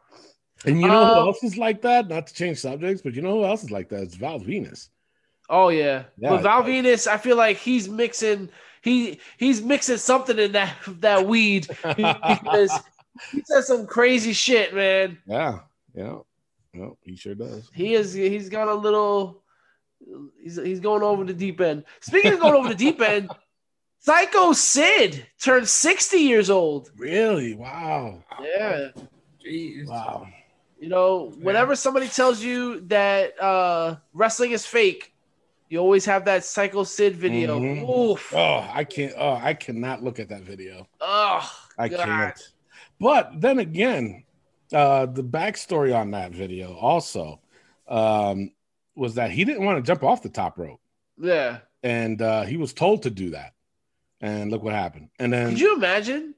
And 0.65 0.81
you 0.81 0.87
know 0.87 1.03
Um, 1.03 1.13
who 1.21 1.27
else 1.27 1.43
is 1.43 1.57
like 1.57 1.81
that? 1.83 2.07
Not 2.09 2.27
to 2.27 2.33
change 2.33 2.57
subjects, 2.59 3.01
but 3.01 3.13
you 3.13 3.21
know 3.21 3.33
who 3.39 3.45
else 3.45 3.63
is 3.63 3.71
like 3.71 3.87
that? 3.89 4.01
It's 4.03 4.15
Val 4.15 4.39
Venis. 4.39 4.89
Oh 5.49 5.69
yeah. 5.69 6.03
Yeah, 6.17 6.29
but 6.29 6.41
Val 6.41 6.59
like- 6.61 6.67
Venis, 6.69 7.07
I 7.07 7.17
feel 7.17 7.37
like 7.37 7.57
he's 7.57 7.87
mixing 7.87 8.49
he 8.81 9.19
he's 9.37 9.61
mixing 9.61 9.97
something 9.97 10.37
in 10.39 10.51
that 10.53 10.75
that 11.01 11.25
weed 11.27 11.67
because 11.97 12.71
he 13.31 13.41
says 13.45 13.67
some 13.67 13.85
crazy 13.85 14.33
shit, 14.33 14.73
man. 14.73 15.17
Yeah, 15.27 15.59
yeah, 15.93 16.17
yeah. 16.73 16.89
He 17.03 17.15
sure 17.15 17.35
does. 17.35 17.69
He 17.73 17.93
is 17.93 18.13
he's 18.13 18.49
got 18.49 18.67
a 18.67 18.73
little 18.73 19.41
he's 20.41 20.55
he's 20.57 20.79
going 20.79 21.03
over 21.03 21.23
the 21.23 21.33
deep 21.33 21.61
end. 21.61 21.83
Speaking 21.99 22.33
of 22.33 22.39
going 22.39 22.55
over 22.55 22.69
the 22.69 22.75
deep 22.75 23.01
end, 23.01 23.29
Psycho 23.99 24.53
Sid 24.53 25.25
turned 25.41 25.67
60 25.67 26.17
years 26.17 26.49
old. 26.49 26.89
Really? 26.97 27.53
Wow. 27.53 28.23
Yeah. 28.41 28.89
Jeez. 29.45 29.87
Wow. 29.87 30.27
You 30.79 30.87
know, 30.87 31.31
whenever 31.41 31.75
somebody 31.75 32.07
tells 32.07 32.41
you 32.41 32.79
that 32.87 33.39
uh, 33.41 33.97
wrestling 34.13 34.51
is 34.51 34.65
fake, 34.65 35.13
you 35.69 35.79
always 35.79 36.05
have 36.05 36.25
that 36.25 36.45
Psycho 36.45 36.83
Sid 36.85 37.15
video. 37.17 37.59
Mhm. 37.59 37.89
Oof. 37.89 38.33
Oh, 38.33 38.65
I 38.73 38.85
can't. 38.85 39.13
Oh, 39.17 39.33
I 39.33 39.53
cannot 39.53 40.01
look 40.01 40.19
at 40.19 40.29
that 40.29 40.41
video. 40.43 40.87
Oh, 41.01 41.51
I 41.77 41.89
God. 41.89 42.05
can't. 42.05 42.53
But 42.99 43.39
then 43.41 43.59
again, 43.59 44.23
uh, 44.73 45.05
the 45.07 45.23
backstory 45.23 45.93
on 45.95 46.11
that 46.11 46.31
video 46.31 46.73
also 46.75 47.41
um, 47.87 48.51
was 48.95 49.15
that 49.15 49.31
he 49.31 49.43
didn't 49.43 49.65
want 49.65 49.77
to 49.77 49.87
jump 49.87 50.03
off 50.03 50.21
the 50.23 50.29
top 50.29 50.57
rope, 50.57 50.79
Yeah. 51.17 51.59
and 51.83 52.21
uh, 52.21 52.43
he 52.43 52.55
was 52.57 52.71
told 52.73 53.03
to 53.03 53.09
do 53.09 53.31
that. 53.31 53.53
And 54.21 54.51
look 54.51 54.63
what 54.63 54.73
happened. 54.73 55.09
And 55.19 55.31
then 55.31 55.49
Could 55.49 55.59
you 55.61 55.75
imagine 55.75 56.35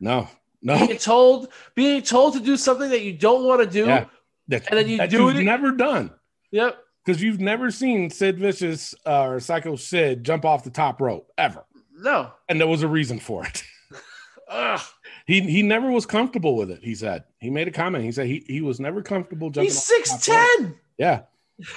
no, 0.00 0.28
no, 0.62 0.78
being 0.86 0.98
told 0.98 1.48
being 1.74 2.02
told 2.02 2.34
to 2.34 2.40
do 2.40 2.56
something 2.56 2.90
that 2.90 3.02
you 3.02 3.12
don't 3.12 3.44
want 3.44 3.60
to 3.62 3.66
do? 3.68 3.86
yeah, 3.86 4.04
that, 4.48 4.68
And 4.68 4.78
then 4.78 4.88
you 4.88 5.06
do 5.08 5.24
you've 5.28 5.36
it- 5.38 5.42
never 5.44 5.72
done 5.72 6.10
Yep. 6.52 6.76
because 7.04 7.22
you've 7.22 7.40
never 7.40 7.70
seen 7.70 8.10
Sid 8.10 8.38
Vicious 8.38 8.94
uh, 9.06 9.24
or 9.24 9.40
Psycho 9.40 9.74
Sid 9.76 10.22
jump 10.24 10.44
off 10.44 10.62
the 10.64 10.70
top 10.70 11.00
rope 11.00 11.30
ever, 11.36 11.64
No. 11.96 12.30
and 12.48 12.60
there 12.60 12.68
was 12.68 12.82
a 12.82 12.88
reason 12.88 13.18
for 13.18 13.44
it. 13.46 13.64
Ugh. 14.48 14.80
he 15.26 15.40
he 15.40 15.62
never 15.62 15.90
was 15.90 16.06
comfortable 16.06 16.54
with 16.56 16.70
it. 16.70 16.80
He 16.84 16.94
said 16.94 17.24
he 17.40 17.50
made 17.50 17.66
a 17.66 17.72
comment. 17.72 18.04
He 18.04 18.12
said 18.12 18.26
he 18.26 18.44
he 18.46 18.60
was 18.60 18.78
never 18.78 19.02
comfortable 19.02 19.48
jumping. 19.50 19.64
He's 19.70 19.82
six 19.82 20.24
ten. 20.24 20.76
Yeah. 20.98 21.22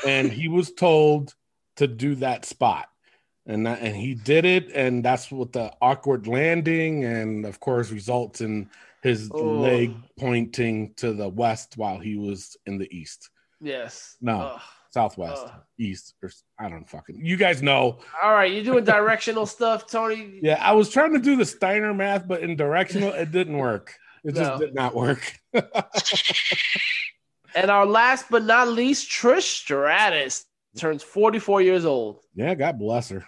And 0.05 0.31
he 0.31 0.47
was 0.47 0.71
told 0.73 1.33
to 1.77 1.87
do 1.87 2.15
that 2.15 2.43
spot. 2.45 2.89
And 3.49 3.65
that, 3.65 3.79
and 3.81 3.95
he 3.95 4.13
did 4.13 4.43
it, 4.45 4.71
and 4.73 5.03
that's 5.03 5.31
what 5.31 5.53
the 5.53 5.71
awkward 5.81 6.27
landing, 6.27 7.05
and 7.05 7.45
of 7.45 7.59
course, 7.61 7.91
results 7.91 8.41
in 8.41 8.69
his 9.01 9.29
Oh. 9.33 9.37
leg 9.41 9.93
pointing 10.19 10.93
to 10.95 11.13
the 11.13 11.29
west 11.29 11.77
while 11.77 11.97
he 11.97 12.17
was 12.17 12.57
in 12.65 12.77
the 12.77 12.93
east, 12.95 13.29
Yes. 13.61 14.17
No. 14.19 14.41
Ugh. 14.55 14.61
southwest, 14.91 15.43
Ugh. 15.45 15.51
east, 15.77 16.15
or 16.21 16.29
I 16.59 16.67
don't 16.69 16.89
fucking. 16.89 17.21
You 17.23 17.37
guys 17.37 17.61
know. 17.63 17.99
All 18.21 18.33
right, 18.33 18.51
you're 18.51 18.63
doing 18.65 18.83
directional 18.83 19.45
stuff, 19.57 19.87
Tony. 19.87 20.39
Yeah, 20.43 20.57
I 20.61 20.73
was 20.73 20.89
trying 20.89 21.13
to 21.13 21.19
do 21.19 21.37
the 21.37 21.45
Steiner 21.45 21.93
math, 21.93 22.27
but 22.27 22.41
in 22.41 22.55
directional, 22.57 23.13
it 23.13 23.31
didn't 23.31 23.57
work. 23.57 23.95
It 24.25 24.35
just 24.35 24.59
did 24.59 24.75
not 24.75 24.93
work. 24.93 25.21
And 27.55 27.71
our 27.71 27.85
last 27.87 28.25
but 28.29 28.43
not 28.43 28.67
least, 28.67 29.09
Trish 29.09 29.41
Stratus 29.43 30.45
turns 30.77 31.01
44 31.01 31.61
years 31.61 31.85
old. 31.85 32.19
yeah, 32.35 32.53
God 32.53 32.77
bless 32.77 33.09
her. 33.09 33.25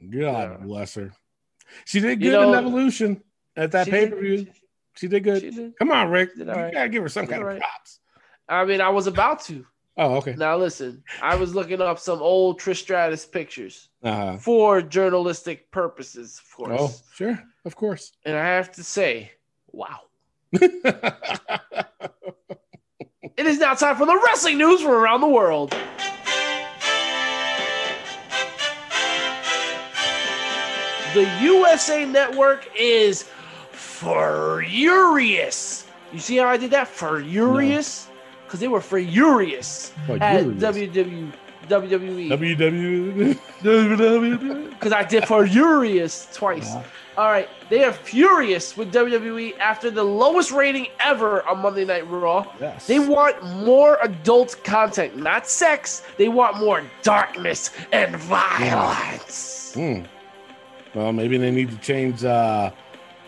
God 0.00 0.10
Yeah. 0.12 0.56
bless 0.60 0.94
her. 0.94 1.12
She 1.84 2.00
did 2.00 2.22
You 2.22 2.30
good 2.30 2.48
in 2.48 2.54
Evolution 2.54 3.22
at 3.56 3.72
that 3.72 3.88
pay 3.88 4.08
per 4.08 4.16
view. 4.20 4.46
She 4.94 5.06
did 5.08 5.22
good. 5.24 5.40
she 5.42 5.50
did. 5.50 5.76
Come 5.78 5.90
on, 5.92 6.10
Rick. 6.10 6.30
You 6.36 6.44
right. 6.44 6.72
gotta 6.72 6.88
give 6.88 7.02
her 7.02 7.08
some 7.08 7.26
kind 7.26 7.42
all 7.42 7.50
of 7.50 7.58
props. 7.58 8.00
I 8.48 8.64
mean, 8.64 8.80
I 8.80 8.88
was 8.88 9.06
about 9.06 9.40
to. 9.44 9.66
Oh, 9.96 10.16
okay. 10.16 10.34
Now 10.36 10.56
listen, 10.56 11.02
I 11.20 11.34
was 11.34 11.54
looking 11.54 11.80
up 11.82 11.98
some 11.98 12.22
old 12.22 12.60
Trish 12.60 12.76
Stratus 12.76 13.26
pictures 13.26 13.88
Uh, 14.02 14.36
for 14.36 14.80
journalistic 14.80 15.70
purposes, 15.72 16.40
of 16.42 16.56
course. 16.56 16.80
oh, 16.80 16.94
sure, 17.14 17.42
of 17.64 17.74
course. 17.76 18.12
And 18.24 18.36
I 18.36 18.44
have 18.44 18.70
to 18.72 18.84
say, 18.84 19.32
wow. 19.72 20.00
It 23.36 23.46
is 23.46 23.58
now 23.58 23.74
time 23.74 23.94
for 23.96 24.04
the 24.06 24.20
wrestling 24.24 24.58
news 24.58 24.80
from 24.80 24.90
around 24.90 25.20
the 25.20 25.28
world. 25.28 25.72
The 31.18 31.42
USA 31.42 32.04
Network 32.04 32.70
is 32.78 33.24
furious. 33.72 35.84
You 36.12 36.20
see 36.20 36.36
how 36.36 36.46
I 36.46 36.56
did 36.56 36.70
that? 36.70 36.86
Furious? 36.86 38.06
Because 38.44 38.60
they 38.60 38.68
were 38.68 38.80
furious 38.80 39.92
at 40.08 40.44
WWE. 40.44 41.32
WW, 41.66 43.36
WWE. 43.60 44.70
Because 44.70 44.92
I 44.92 45.02
did 45.02 45.26
furious 45.26 46.28
twice. 46.32 46.72
Uh-huh. 46.72 46.84
All 47.16 47.32
right, 47.32 47.48
they 47.68 47.82
are 47.82 47.92
furious 47.92 48.76
with 48.76 48.94
WWE 48.94 49.58
after 49.58 49.90
the 49.90 50.04
lowest 50.04 50.52
rating 50.52 50.86
ever 51.00 51.44
on 51.48 51.58
Monday 51.58 51.84
Night 51.84 52.08
Raw. 52.08 52.46
Yes. 52.60 52.86
They 52.86 53.00
want 53.00 53.42
more 53.56 53.98
adult 54.02 54.62
content, 54.62 55.16
not 55.16 55.48
sex. 55.48 56.04
They 56.16 56.28
want 56.28 56.58
more 56.58 56.84
darkness 57.02 57.72
and 57.90 58.14
violence. 58.14 59.72
Hmm. 59.74 60.04
Well, 60.94 61.12
maybe 61.12 61.36
they 61.36 61.50
need 61.50 61.70
to 61.70 61.76
change 61.78 62.24
uh, 62.24 62.70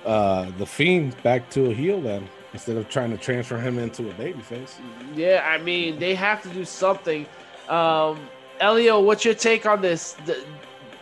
uh, 0.05 0.51
the 0.59 0.67
fiend 0.67 1.21
back 1.23 1.51
to 1.51 1.71
a 1.71 1.75
heel 1.75 2.01
then, 2.01 2.29
instead 2.53 2.77
of 2.77 2.89
trying 2.89 3.11
to 3.11 3.19
transfer 3.19 3.59
him 3.59 3.79
into 3.79 4.09
a 4.09 4.13
babyface. 4.15 4.75
Yeah, 5.15 5.47
I 5.47 5.59
mean, 5.59 5.99
they 5.99 6.15
have 6.15 6.43
to 6.43 6.49
do 6.49 6.65
something. 6.65 7.27
Um, 7.69 8.29
Elio, 8.61 9.01
what's 9.01 9.25
your 9.25 9.35
take 9.35 9.67
on 9.67 9.81
this? 9.81 10.13
The, 10.25 10.45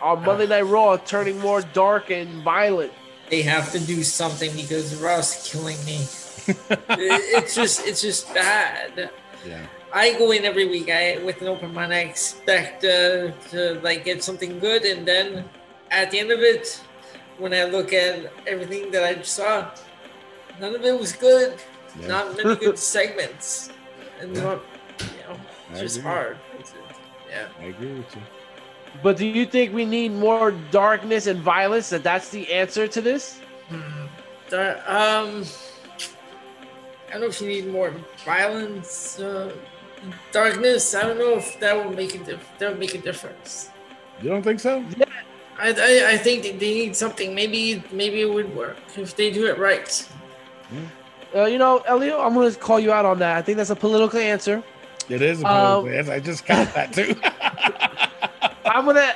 on 0.01 0.23
Monday 0.23 0.47
Night 0.47 0.61
Raw 0.61 0.97
turning 0.97 1.39
more 1.39 1.61
dark 1.61 2.09
and 2.09 2.43
violent. 2.43 2.93
They 3.29 3.41
have 3.43 3.71
to 3.73 3.79
do 3.79 4.03
something 4.03 4.55
because 4.55 4.95
Raw's 4.95 5.49
killing 5.49 5.77
me. 5.85 6.05
It's 6.89 7.53
just 7.53 7.85
it's 7.85 8.01
just 8.01 8.33
bad. 8.33 9.11
Yeah. 9.45 9.61
I 9.93 10.13
go 10.13 10.31
in 10.31 10.45
every 10.45 10.67
week 10.67 10.89
I 10.89 11.19
with 11.23 11.41
an 11.41 11.47
open 11.47 11.73
mind. 11.73 11.93
I 11.93 11.99
expect 11.99 12.83
uh, 12.83 13.31
to 13.51 13.79
like 13.83 14.03
get 14.03 14.23
something 14.23 14.57
good, 14.57 14.83
and 14.83 15.07
then 15.07 15.45
at 15.91 16.11
the 16.11 16.19
end 16.19 16.31
of 16.31 16.39
it, 16.39 16.81
when 17.37 17.53
I 17.53 17.63
look 17.65 17.93
at 17.93 18.31
everything 18.47 18.91
that 18.91 19.03
I 19.03 19.21
saw, 19.21 19.69
none 20.59 20.75
of 20.75 20.83
it 20.83 20.97
was 20.99 21.13
good. 21.13 21.59
Yeah. 21.99 22.07
Not 22.07 22.37
many 22.37 22.55
good 22.55 22.77
segments, 22.95 23.69
and 24.19 24.33
not, 24.33 24.61
you 24.99 25.05
know, 25.27 25.39
it's 25.71 25.79
I 25.79 25.81
just 25.81 25.97
agree. 25.97 26.11
hard. 26.11 26.37
It's, 26.59 26.73
yeah. 27.29 27.47
I 27.59 27.65
agree 27.65 27.93
with 27.93 28.15
you. 28.15 28.21
But 29.03 29.17
do 29.17 29.25
you 29.25 29.45
think 29.45 29.73
we 29.73 29.85
need 29.85 30.11
more 30.11 30.51
darkness 30.71 31.27
and 31.27 31.39
violence? 31.39 31.89
That 31.89 32.03
that's 32.03 32.29
the 32.29 32.51
answer 32.51 32.87
to 32.87 33.01
this? 33.01 33.39
Hmm. 33.69 34.05
Dar- 34.49 34.77
um, 34.87 35.45
I 37.07 37.13
don't 37.13 37.21
know 37.21 37.27
if 37.27 37.41
you 37.41 37.47
need 37.47 37.67
more 37.67 37.93
violence, 38.25 39.19
uh, 39.19 39.51
darkness. 40.31 40.93
I 40.95 41.01
don't 41.03 41.17
know 41.17 41.37
if 41.37 41.59
that 41.59 41.75
will 41.75 41.93
make 41.93 42.13
a 42.15 42.19
dif- 42.19 42.49
that 42.59 42.69
would 42.71 42.79
make 42.79 42.93
a 42.95 42.99
difference. 42.99 43.69
You 44.21 44.29
don't 44.29 44.43
think 44.43 44.59
so? 44.59 44.83
I, 45.59 45.69
I, 45.69 46.11
I 46.13 46.17
think 46.17 46.43
they 46.43 46.73
need 46.73 46.95
something. 46.95 47.35
Maybe 47.35 47.83
maybe 47.91 48.21
it 48.21 48.31
would 48.33 48.55
work 48.55 48.77
if 48.95 49.15
they 49.15 49.29
do 49.31 49.45
it 49.47 49.57
right. 49.57 50.07
Uh, 51.35 51.45
you 51.45 51.57
know, 51.57 51.79
Elio, 51.79 52.19
I'm 52.21 52.33
going 52.33 52.51
to 52.51 52.57
call 52.57 52.79
you 52.79 52.91
out 52.91 53.05
on 53.05 53.19
that. 53.19 53.37
I 53.37 53.41
think 53.41 53.57
that's 53.57 53.69
a 53.69 53.75
political 53.75 54.19
answer. 54.19 54.63
It 55.09 55.21
is 55.21 55.41
a 55.41 55.47
Um, 55.47 55.81
political 55.83 55.99
answer. 55.99 56.11
I 56.13 56.19
just 56.19 56.45
got 56.45 56.73
that 56.73 56.93
too. 56.93 57.15
I'm 58.65 58.85
gonna 58.85 59.13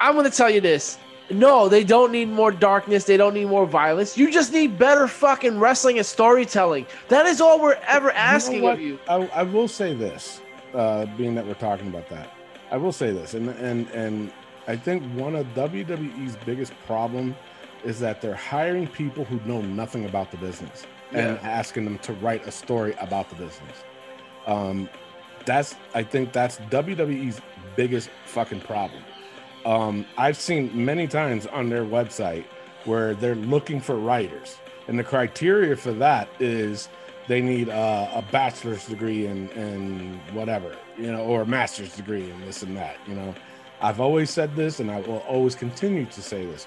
I'm 0.00 0.14
gonna 0.14 0.30
tell 0.30 0.50
you 0.50 0.60
this. 0.60 0.98
No, 1.28 1.68
they 1.68 1.82
don't 1.82 2.12
need 2.12 2.28
more 2.28 2.52
darkness. 2.52 3.04
They 3.04 3.16
don't 3.16 3.34
need 3.34 3.46
more 3.46 3.66
violence. 3.66 4.16
You 4.16 4.30
just 4.30 4.52
need 4.52 4.78
better 4.78 5.08
fucking 5.08 5.58
wrestling 5.58 5.98
and 5.98 6.06
storytelling. 6.06 6.86
That 7.08 7.26
is 7.26 7.40
all 7.40 7.60
we're 7.60 7.78
ever 7.88 8.12
asking 8.12 8.62
what? 8.62 8.74
of 8.74 8.80
you. 8.80 8.98
I, 9.08 9.28
I 9.34 9.42
will 9.42 9.66
say 9.66 9.92
this, 9.92 10.40
uh, 10.72 11.06
being 11.16 11.34
that 11.34 11.44
we're 11.44 11.54
talking 11.54 11.88
about 11.88 12.08
that, 12.10 12.32
I 12.70 12.76
will 12.76 12.92
say 12.92 13.10
this, 13.12 13.34
and 13.34 13.48
and 13.48 13.88
and 13.90 14.32
I 14.66 14.76
think 14.76 15.02
one 15.14 15.36
of 15.36 15.46
WWE's 15.54 16.36
biggest 16.44 16.72
problem 16.86 17.36
is 17.84 18.00
that 18.00 18.20
they're 18.20 18.34
hiring 18.34 18.86
people 18.88 19.24
who 19.24 19.38
know 19.48 19.60
nothing 19.62 20.06
about 20.06 20.30
the 20.30 20.36
business 20.38 20.86
and 21.12 21.38
asking 21.38 21.84
them 21.84 21.98
to 22.00 22.12
write 22.14 22.46
a 22.46 22.50
story 22.50 22.94
about 23.00 23.28
the 23.28 23.36
business. 23.36 23.84
Um, 24.46 24.88
that's 25.44 25.76
I 25.94 26.02
think 26.02 26.32
that's 26.32 26.58
WWE's 26.70 27.40
biggest 27.76 28.10
fucking 28.24 28.60
problem. 28.60 29.02
Um, 29.64 30.06
I've 30.16 30.36
seen 30.36 30.70
many 30.84 31.06
times 31.06 31.46
on 31.46 31.68
their 31.68 31.84
website 31.84 32.44
where 32.84 33.14
they're 33.14 33.34
looking 33.34 33.80
for 33.80 33.96
writers, 33.96 34.58
and 34.88 34.98
the 34.98 35.04
criteria 35.04 35.76
for 35.76 35.92
that 35.92 36.28
is 36.40 36.88
they 37.28 37.40
need 37.40 37.68
uh, 37.68 38.08
a 38.14 38.22
bachelor's 38.30 38.86
degree 38.86 39.26
and 39.26 39.50
in 39.52 40.20
whatever, 40.32 40.76
you 40.96 41.10
know, 41.10 41.22
or 41.22 41.42
a 41.42 41.46
master's 41.46 41.94
degree 41.96 42.30
and 42.30 42.42
this 42.44 42.62
and 42.62 42.76
that, 42.76 42.96
you 43.06 43.14
know. 43.14 43.34
I've 43.86 44.00
always 44.00 44.30
said 44.30 44.56
this, 44.56 44.80
and 44.80 44.90
I 44.90 44.98
will 45.02 45.18
always 45.28 45.54
continue 45.54 46.06
to 46.06 46.20
say 46.20 46.44
this. 46.44 46.66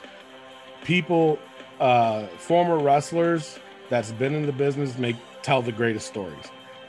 People, 0.85 1.37
uh, 1.81 2.27
former 2.37 2.77
wrestlers 2.79 3.59
that's 3.89 4.13
been 4.13 4.33
in 4.33 4.45
the 4.45 4.53
business 4.53 4.97
make 4.97 5.17
tell 5.41 5.61
the 5.61 5.73
greatest 5.73 6.07
stories, 6.07 6.45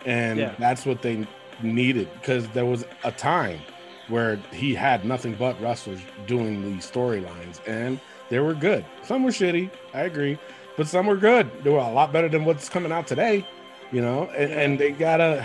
and 0.06 0.38
Yeah. 0.38 0.52
that's 0.56 0.86
what 0.86 1.02
they 1.02 1.26
needed 1.62 2.08
because 2.20 2.46
there 2.50 2.64
was 2.64 2.84
a 3.02 3.10
time 3.10 3.58
where 4.06 4.36
he 4.52 4.72
had 4.72 5.04
nothing 5.04 5.34
but 5.34 5.60
wrestlers 5.60 5.98
doing 6.28 6.62
the 6.62 6.80
storylines, 6.80 7.58
and 7.66 7.98
they 8.28 8.38
were 8.38 8.54
good. 8.54 8.84
Some 9.02 9.24
were 9.24 9.30
shitty, 9.32 9.68
I 9.94 10.02
agree, 10.02 10.38
but 10.76 10.86
some 10.86 11.06
were 11.06 11.16
good. 11.16 11.50
They 11.64 11.70
were 11.70 11.78
a 11.80 11.90
lot 11.90 12.12
better 12.12 12.28
than 12.28 12.44
what's 12.44 12.68
coming 12.68 12.92
out 12.92 13.08
today, 13.08 13.44
you 13.90 14.00
know. 14.00 14.30
And, 14.36 14.52
and 14.52 14.78
they 14.78 14.92
gotta, 14.92 15.44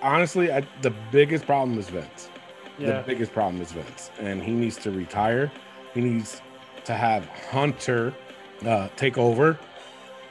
honestly, 0.00 0.50
I, 0.50 0.62
the 0.80 0.92
biggest 1.12 1.44
problem 1.44 1.78
is 1.78 1.90
Vince. 1.90 2.30
The 2.78 3.02
biggest 3.06 3.32
problem 3.32 3.62
is 3.62 3.72
Vince, 3.72 4.10
and 4.18 4.42
he 4.42 4.52
needs 4.52 4.76
to 4.78 4.90
retire. 4.90 5.50
He 5.94 6.00
needs 6.00 6.40
to 6.84 6.94
have 6.94 7.24
Hunter 7.50 8.12
uh, 8.66 8.88
take 8.96 9.16
over, 9.18 9.58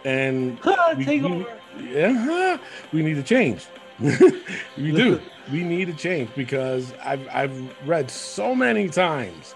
and 0.05 0.59
we- 0.97 1.05
Take 1.05 1.21
we- 1.23 1.27
over. 1.27 1.59
yeah, 1.81 2.57
we 2.91 3.01
need 3.01 3.15
to 3.15 3.23
change. 3.23 3.65
we 3.99 4.91
do. 4.91 5.21
We 5.51 5.63
need 5.63 5.85
to 5.85 5.93
change 5.93 6.29
because 6.35 6.93
I've 7.03 7.27
I've 7.31 7.87
read 7.87 8.09
so 8.11 8.53
many 8.55 8.89
times 8.89 9.55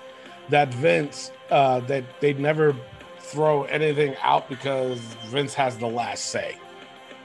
that 0.49 0.73
Vince 0.73 1.31
uh, 1.49 1.79
that 1.81 2.03
they'd 2.19 2.39
never 2.39 2.75
throw 3.19 3.63
anything 3.63 4.15
out 4.21 4.47
because 4.47 4.99
Vince 5.27 5.53
has 5.55 5.77
the 5.77 5.87
last 5.87 6.25
say. 6.27 6.57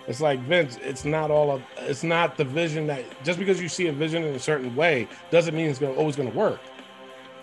It's 0.07 0.20
like 0.20 0.40
Vince. 0.40 0.78
It's 0.82 1.05
not 1.05 1.30
all 1.30 1.50
of. 1.50 1.62
It's 1.78 2.03
not 2.03 2.36
the 2.36 2.44
vision 2.44 2.86
that 2.88 3.05
just 3.24 3.38
because 3.38 3.61
you 3.61 3.68
see 3.68 3.86
a 3.86 3.92
vision 3.92 4.24
in 4.24 4.34
a 4.34 4.38
certain 4.38 4.74
way 4.74 5.09
doesn't 5.30 5.55
mean 5.55 5.68
it's 5.68 5.78
gonna, 5.78 5.94
always 5.94 6.16
going 6.16 6.30
to 6.30 6.36
work. 6.36 6.61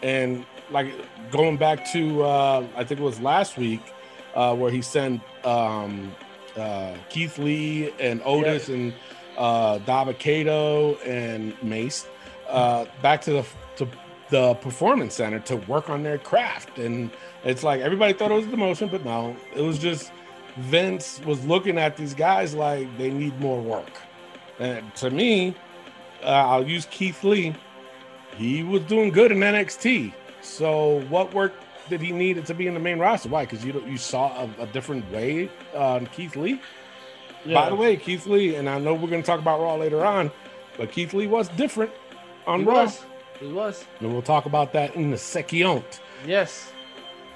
And 0.02 0.46
like 0.72 0.94
going 1.32 1.58
back 1.58 1.90
to 1.92 2.24
uh, 2.24 2.68
I 2.76 2.84
think 2.84 3.00
it 3.00 3.04
was 3.04 3.20
last 3.22 3.58
week 3.58 3.82
uh, 4.36 4.56
where 4.56 4.72
he 4.72 4.82
sent 4.82 5.22
um, 5.46 6.14
uh, 6.58 6.96
Keith 7.10 7.38
Lee 7.38 7.94
and 8.00 8.22
Otis 8.26 8.70
and 8.70 8.94
uh, 9.38 9.80
Dabba-Kato 9.80 10.96
and 11.06 11.62
Mace 11.64 12.08
uh, 12.50 12.86
back 13.02 13.22
to 13.22 13.32
the 13.32 13.46
to 13.78 13.88
the 14.30 14.54
performance 14.56 15.16
center 15.16 15.40
to 15.40 15.56
work 15.56 15.90
on 15.90 16.04
their 16.04 16.18
craft. 16.18 16.78
And 16.78 17.10
it's 17.44 17.64
like 17.64 17.82
everybody 17.82 18.14
thought 18.14 18.32
it 18.32 18.36
was 18.36 18.48
the 18.48 18.58
motion, 18.58 18.90
but 18.90 19.04
no, 19.06 19.36
it 19.56 19.62
was 19.62 19.80
just 19.80 20.12
Vince 20.60 21.22
was 21.26 21.44
looking 21.46 21.78
at 21.78 21.98
these 21.98 22.14
guys 22.14 22.54
like 22.54 22.98
they 22.98 23.10
need 23.10 23.40
more 23.40 23.62
work. 23.62 23.92
And 24.60 24.94
to 24.96 25.10
me, 25.10 25.56
uh, 26.24 26.28
I'll 26.28 26.68
use 26.68 26.86
Keith 26.92 27.24
Lee. 27.24 27.56
He 28.36 28.64
was 28.64 28.82
doing 28.84 29.10
good 29.12 29.32
in 29.32 29.40
NXT. 29.40 30.14
So 30.42 31.02
what 31.10 31.34
work 31.34 31.54
did 31.90 32.02
he 32.02 32.12
need 32.12 32.46
to 32.46 32.54
be 32.54 32.68
in 32.68 32.74
the 32.74 32.80
main 32.80 33.00
roster? 33.00 33.30
Why? 33.30 33.46
Because 33.46 33.66
you 33.66 33.82
you 33.88 33.98
saw 33.98 34.46
a, 34.60 34.64
a 34.64 34.68
different 34.68 35.10
way 35.12 35.50
on 35.76 36.08
Keith 36.08 36.36
Lee. 36.36 36.62
By 37.46 37.70
the 37.70 37.76
way, 37.76 37.96
Keith 37.96 38.26
Lee, 38.28 38.56
and 38.56 38.70
I 38.70 38.80
know 38.80 38.94
we're 38.94 39.10
going 39.10 39.22
to 39.22 39.26
talk 39.26 39.40
about 39.40 39.62
Raw 39.62 39.76
later 39.76 40.06
on, 40.06 40.30
but 40.78 40.92
Keith 40.92 41.14
Lee 41.14 41.28
was 41.28 41.48
different 41.50 41.92
on 42.46 42.62
he 42.62 42.66
Raw. 42.66 42.84
was. 42.84 43.04
He 43.40 43.48
was. 43.48 43.86
And 44.02 44.12
we'll 44.12 44.22
talk 44.22 44.46
about 44.46 44.74
that 44.74 44.96
in 44.96 45.12
the 45.12 45.18
second. 45.18 45.84
Yes. 46.26 46.72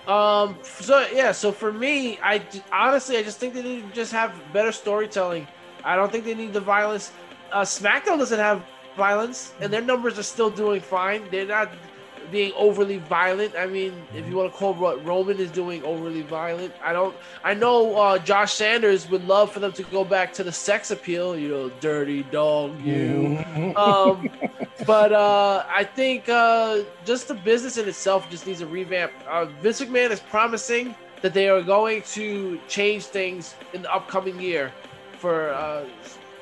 Um. 0.07 0.57
So 0.63 1.07
yeah. 1.13 1.31
So 1.31 1.51
for 1.51 1.71
me, 1.71 2.19
I 2.21 2.41
honestly, 2.71 3.17
I 3.17 3.23
just 3.23 3.39
think 3.39 3.53
they 3.53 3.61
need 3.63 3.87
to 3.87 3.95
just 3.95 4.11
have 4.11 4.33
better 4.51 4.71
storytelling. 4.71 5.47
I 5.83 5.95
don't 5.95 6.11
think 6.11 6.25
they 6.25 6.35
need 6.35 6.53
the 6.53 6.59
violence. 6.59 7.11
Uh, 7.51 7.61
SmackDown 7.61 8.17
doesn't 8.17 8.39
have 8.39 8.63
violence, 8.97 9.53
and 9.61 9.71
their 9.71 9.81
numbers 9.81 10.19
are 10.19 10.23
still 10.23 10.49
doing 10.49 10.81
fine. 10.81 11.23
They're 11.31 11.45
not 11.45 11.71
being 12.31 12.51
overly 12.55 12.97
violent. 12.97 13.55
I 13.55 13.65
mean, 13.65 13.93
if 14.13 14.27
you 14.27 14.35
want 14.35 14.51
to 14.51 14.57
call 14.57 14.73
what 14.73 15.05
Roman 15.05 15.37
is 15.37 15.51
doing 15.51 15.83
overly 15.83 16.21
violent, 16.21 16.73
I 16.83 16.93
don't. 16.93 17.15
I 17.43 17.53
know 17.53 17.95
uh, 17.95 18.19
Josh 18.19 18.53
Sanders 18.53 19.09
would 19.09 19.27
love 19.27 19.51
for 19.51 19.59
them 19.59 19.71
to 19.73 19.83
go 19.83 20.03
back 20.03 20.33
to 20.33 20.43
the 20.43 20.51
sex 20.51 20.91
appeal. 20.91 21.37
You 21.37 21.49
know, 21.49 21.69
dirty 21.79 22.23
dog, 22.23 22.79
you. 22.81 23.43
um, 23.75 24.29
but 24.85 25.11
uh, 25.11 25.65
I 25.69 25.83
think 25.83 26.29
uh, 26.29 26.79
just 27.05 27.27
the 27.27 27.35
business 27.35 27.77
in 27.77 27.87
itself 27.87 28.29
just 28.29 28.47
needs 28.47 28.61
a 28.61 28.67
revamp. 28.67 29.11
Uh, 29.27 29.45
Vince 29.61 29.81
McMahon 29.81 30.11
is 30.11 30.19
promising 30.19 30.95
that 31.21 31.33
they 31.33 31.47
are 31.49 31.61
going 31.61 32.01
to 32.01 32.59
change 32.67 33.05
things 33.05 33.55
in 33.73 33.81
the 33.81 33.93
upcoming 33.93 34.39
year 34.39 34.71
for 35.19 35.49
uh, 35.51 35.85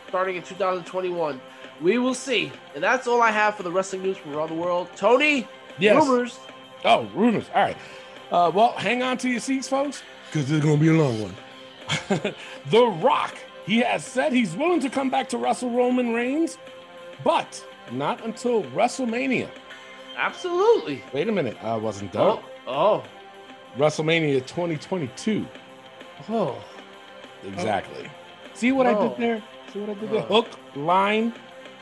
starting 0.07 0.35
in 0.35 0.43
2021. 0.43 1.39
We 1.81 1.97
will 1.97 2.13
see. 2.13 2.51
And 2.73 2.83
that's 2.83 3.07
all 3.07 3.21
I 3.21 3.31
have 3.31 3.55
for 3.55 3.63
the 3.63 3.71
wrestling 3.71 4.03
news 4.03 4.17
from 4.17 4.35
around 4.35 4.49
the 4.49 4.55
world. 4.55 4.89
Tony, 4.95 5.47
Yes. 5.81 6.05
rumors. 6.05 6.39
Oh, 6.85 7.07
rumors. 7.13 7.45
All 7.53 7.61
right. 7.63 7.77
Uh, 8.31 8.51
well, 8.53 8.71
hang 8.73 9.03
on 9.03 9.17
to 9.19 9.29
your 9.29 9.39
seats, 9.39 9.67
folks, 9.67 10.01
because 10.27 10.49
it's 10.51 10.63
going 10.63 10.77
to 10.77 10.81
be 10.81 10.89
a 10.89 10.93
long 10.93 11.21
one. 11.21 11.35
the 12.69 12.85
Rock, 13.01 13.35
he 13.65 13.79
has 13.79 14.05
said 14.05 14.31
he's 14.31 14.55
willing 14.55 14.79
to 14.79 14.89
come 14.89 15.09
back 15.09 15.27
to 15.29 15.37
wrestle 15.37 15.69
Roman 15.71 16.13
Reigns, 16.13 16.57
but 17.23 17.63
not 17.91 18.23
until 18.23 18.63
WrestleMania. 18.65 19.49
Absolutely. 20.17 21.03
Wait 21.13 21.27
a 21.27 21.31
minute. 21.31 21.57
I 21.63 21.75
wasn't 21.75 22.11
done. 22.13 22.39
Oh, 22.67 23.03
oh, 23.03 23.03
WrestleMania 23.77 24.45
2022. 24.45 25.45
oh. 26.29 26.57
Exactly. 27.45 28.07
See 28.53 28.71
what 28.71 28.85
I 28.85 28.93
Oh. 28.93 29.09
did 29.09 29.17
there? 29.17 29.43
See 29.73 29.79
what 29.79 29.89
I 29.89 29.93
did 29.99 30.11
there? 30.11 30.25
Oh. 30.29 30.41
Hook, 30.41 30.47
line, 30.75 31.33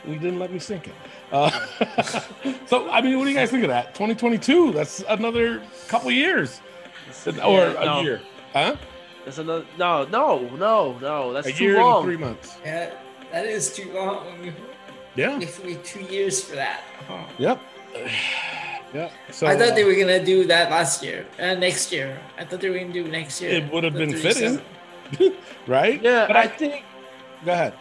and 0.04 0.14
you 0.14 0.18
didn't 0.18 0.38
let 0.38 0.50
me 0.52 0.58
sink 0.58 0.88
it. 0.88 0.94
Uh, 1.32 1.50
so, 2.66 2.90
I 2.90 3.00
mean, 3.00 3.18
what 3.18 3.24
do 3.24 3.30
you 3.30 3.36
guys 3.36 3.50
think 3.50 3.62
of 3.62 3.68
that? 3.68 3.94
2022, 3.94 4.72
that's 4.72 5.04
another 5.08 5.62
couple 5.88 6.10
years 6.10 6.60
or 7.26 7.32
Yeah, 7.32 7.82
a 7.82 7.84
no. 7.84 8.00
year. 8.02 8.20
Huh? 8.52 8.76
That's 9.24 9.38
another. 9.38 9.64
No, 9.78 10.04
no, 10.06 10.48
no, 10.56 10.98
no. 10.98 11.32
That's 11.32 11.46
a 11.48 11.52
too 11.52 11.64
year 11.64 11.80
long. 11.80 11.98
and 11.98 12.04
three 12.06 12.16
months. 12.16 12.58
Yeah, 12.64 12.92
that 13.32 13.46
is 13.46 13.72
too 13.74 13.92
long. 13.92 14.52
Yeah. 15.14 15.38
If 15.40 15.64
we 15.64 15.74
two 15.76 16.00
years 16.00 16.42
for 16.42 16.56
that. 16.56 16.82
Huh. 17.08 17.24
Yep. 17.38 17.60
Yeah. 18.92 19.08
So 19.30 19.46
I 19.46 19.54
thought 19.56 19.76
they 19.76 19.84
were 19.84 19.94
gonna 19.94 20.24
do 20.24 20.46
that 20.46 20.68
last 20.68 21.04
year, 21.04 21.24
uh, 21.38 21.54
next 21.54 21.92
year. 21.92 22.18
I 22.36 22.44
thought 22.44 22.60
they 22.60 22.68
were 22.70 22.78
gonna 22.78 22.92
do 22.92 23.06
next 23.06 23.40
year. 23.40 23.52
It 23.52 23.72
would 23.72 23.84
have 23.84 23.94
been 23.94 24.12
fitting. 24.16 24.60
right? 25.68 26.02
Yeah, 26.02 26.26
But 26.26 26.34
I 26.36 26.42
I 26.42 26.46
think 26.48 26.82
go 27.44 27.52
ahead. 27.52 27.74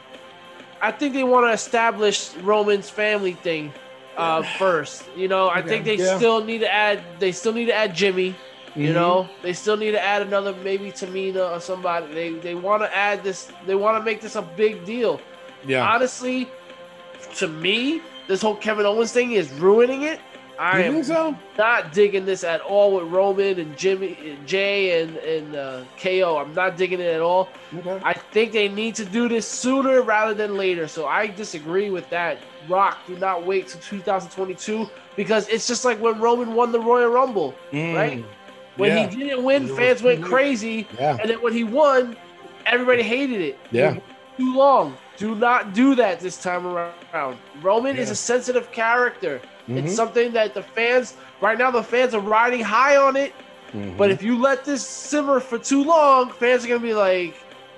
I 0.82 0.91
think 0.91 1.13
they 1.13 1.23
want 1.23 1.45
to 1.47 1.51
establish 1.51 2.34
Roman's 2.38 2.89
family 2.89 3.34
thing 3.34 3.73
uh, 4.17 4.43
first. 4.57 5.03
You 5.15 5.27
know, 5.27 5.49
I 5.49 5.61
think 5.61 5.86
they 5.86 5.95
Yeah. 5.95 6.17
still 6.17 6.43
need 6.43 6.59
to 6.59 6.71
add. 6.73 7.01
They 7.19 7.32
still 7.32 7.53
need 7.53 7.65
to 7.65 7.73
add 7.73 7.93
Jimmy. 7.95 8.36
You 8.75 8.91
Mhm. 8.91 8.93
know, 8.93 9.30
they 9.41 9.53
still 9.53 9.77
need 9.77 9.91
to 9.91 10.01
add 10.01 10.21
another 10.21 10.53
maybe 10.63 10.91
Tamina 10.91 11.55
or 11.55 11.59
somebody. 11.59 12.13
They 12.13 12.30
they 12.34 12.55
want 12.55 12.84
to 12.84 12.95
add 12.95 13.23
this. 13.23 13.51
They 13.65 13.75
want 13.75 13.97
to 13.97 14.03
make 14.03 14.21
this 14.21 14.36
a 14.36 14.41
big 14.41 14.86
deal. 14.86 15.19
Yeah. 15.65 15.88
Honestly, 15.89 16.47
to 17.38 17.47
me, 17.47 18.01
this 18.27 18.41
whole 18.41 18.55
Kevin 18.55 18.86
Owens 18.86 19.11
thing 19.11 19.32
is 19.34 19.51
ruining 19.53 20.03
it. 20.03 20.19
I 20.60 20.82
am 20.84 21.01
so? 21.05 21.38
not 21.57 21.93
digging 21.93 22.26
this 22.26 22.43
at 22.43 22.60
all 22.60 22.95
with 22.97 23.05
Roman 23.05 23.60
and 23.60 23.78
Jimmy, 23.78 24.18
and 24.26 24.45
Jay 24.45 25.01
and 25.01 25.16
and 25.18 25.55
uh, 25.55 25.84
KO. 25.97 26.38
I'm 26.38 26.53
not 26.53 26.76
digging 26.76 26.99
it 26.99 27.07
at 27.16 27.22
all. 27.22 27.47
Okay. 27.78 27.99
I 28.03 28.14
think 28.14 28.51
they 28.51 28.68
need 28.68 28.93
to 28.95 29.05
do 29.05 29.30
this 29.30 29.47
sooner 29.47 30.01
rather 30.01 30.34
than 30.34 30.57
later. 30.57 30.88
So 30.88 31.07
I 31.07 31.28
disagree 31.28 31.89
with 31.89 32.10
that. 32.10 32.39
Rock, 32.68 32.97
do 33.07 33.18
not 33.18 33.45
wait 33.45 33.70
till 33.70 33.80
2022 33.80 34.89
because 35.16 35.47
it's 35.47 35.66
just 35.66 35.86
like 35.86 35.99
when 36.01 36.20
Roman 36.20 36.53
won 36.53 36.74
the 36.74 36.80
Royal 36.80 37.10
Rumble. 37.10 37.55
Mm. 37.72 37.95
right? 37.95 38.26
When 38.76 38.91
Yeah. 38.91 39.07
he 39.07 39.16
didn't 39.16 39.43
win, 39.43 39.68
fans 39.68 40.03
went 40.03 40.22
crazy, 40.24 40.88
Yeah. 40.99 41.18
and 41.22 41.30
then 41.30 41.41
when 41.41 41.53
he 41.53 41.64
won, 41.64 42.18
everybody 42.66 43.01
hated 43.01 43.39
it. 43.41 43.57
Yeah. 43.72 43.95
It 43.95 44.03
too 44.38 44.55
long. 44.55 44.97
Do 45.18 45.36
not 45.36 45.74
do 45.74 45.95
that 45.95 46.20
this 46.20 46.38
time 46.38 46.66
around. 46.66 47.38
Roman 47.62 47.97
is 47.97 48.10
a 48.10 48.16
sensitive 48.16 48.72
character. 48.72 49.41
Mhm. 49.70 49.86
It's 49.86 49.95
something 49.95 50.32
that 50.34 50.53
the 50.53 50.63
fans 50.63 51.13
right 51.41 51.57
now 51.57 51.70
the 51.72 51.84
fans 51.84 52.13
are 52.15 52.20
riding 52.20 52.61
high 52.61 52.97
on 52.97 53.15
it. 53.15 53.34
Mhm. 53.74 53.97
But 53.97 54.09
if 54.09 54.24
you 54.24 54.38
let 54.39 54.65
this 54.65 54.86
simmer 54.86 55.39
for 55.39 55.59
too 55.59 55.84
long, 55.84 56.32
fans 56.32 56.65
are 56.65 56.67
gonna 56.67 56.80
be 56.80 56.93
like, 56.95 57.36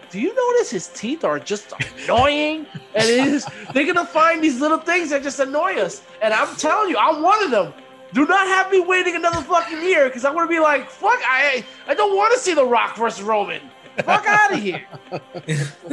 "Do 0.09 0.19
you 0.19 0.33
notice 0.33 0.69
his 0.71 0.87
teeth 0.87 1.23
are 1.25 1.37
just 1.39 1.73
annoying?" 2.05 2.65
and 2.95 3.03
it 3.03 3.27
is 3.27 3.45
they're 3.73 3.85
gonna 3.85 4.05
find 4.05 4.41
these 4.41 4.59
little 4.61 4.77
things 4.77 5.09
that 5.09 5.21
just 5.23 5.39
annoy 5.39 5.73
us. 5.79 6.01
And 6.21 6.33
I'm 6.33 6.55
telling 6.55 6.89
you, 6.89 6.97
I'm 6.97 7.21
one 7.21 7.43
of 7.43 7.51
them. 7.51 7.73
Do 8.13 8.25
not 8.25 8.47
have 8.47 8.71
me 8.71 8.79
waiting 8.81 9.15
another 9.15 9.41
fucking 9.41 9.81
year 9.83 10.05
because 10.07 10.23
I'm 10.25 10.33
gonna 10.33 10.47
be 10.47 10.59
like, 10.59 10.89
"Fuck, 10.89 11.19
I 11.27 11.63
I 11.87 11.93
don't 11.93 12.15
want 12.15 12.33
to 12.33 12.39
see 12.39 12.53
The 12.53 12.65
Rock 12.65 12.95
versus 12.97 13.21
Roman. 13.21 13.61
Fuck 14.05 14.25
out 14.27 14.53
of 14.53 14.59
here." 14.61 14.81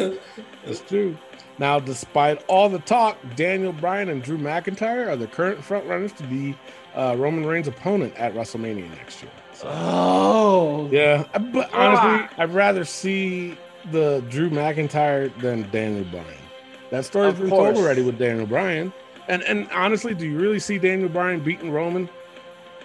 That's 0.64 0.80
true. 0.88 1.16
Now, 1.58 1.80
despite 1.80 2.44
all 2.46 2.68
the 2.68 2.78
talk, 2.78 3.16
Daniel 3.34 3.72
Bryan 3.72 4.08
and 4.08 4.22
Drew 4.22 4.38
McIntyre 4.38 5.08
are 5.08 5.16
the 5.16 5.26
current 5.26 5.58
frontrunners 5.60 6.16
to 6.18 6.22
be 6.24 6.56
uh, 6.94 7.16
Roman 7.18 7.44
Reigns' 7.46 7.66
opponent 7.68 8.14
at 8.16 8.32
WrestleMania 8.34 8.88
next 8.90 9.22
year. 9.22 9.32
So, 9.52 9.68
Oh, 9.70 10.88
yeah, 10.92 11.24
but 11.36 11.72
honestly, 11.74 12.28
I'd 12.38 12.54
rather 12.54 12.84
see 12.84 13.56
the 13.90 14.24
Drew 14.28 14.50
McIntyre 14.50 15.36
than 15.40 15.68
Daniel 15.70 16.04
Bryan. 16.04 16.26
That 16.90 17.04
story's 17.04 17.34
been 17.34 17.48
told 17.50 17.76
already 17.76 18.02
with 18.02 18.18
Daniel 18.18 18.46
Bryan. 18.46 18.92
And 19.26 19.42
and 19.42 19.68
honestly, 19.72 20.14
do 20.14 20.26
you 20.26 20.38
really 20.38 20.58
see 20.58 20.78
Daniel 20.78 21.08
Bryan 21.10 21.40
beating 21.40 21.70
Roman? 21.70 22.08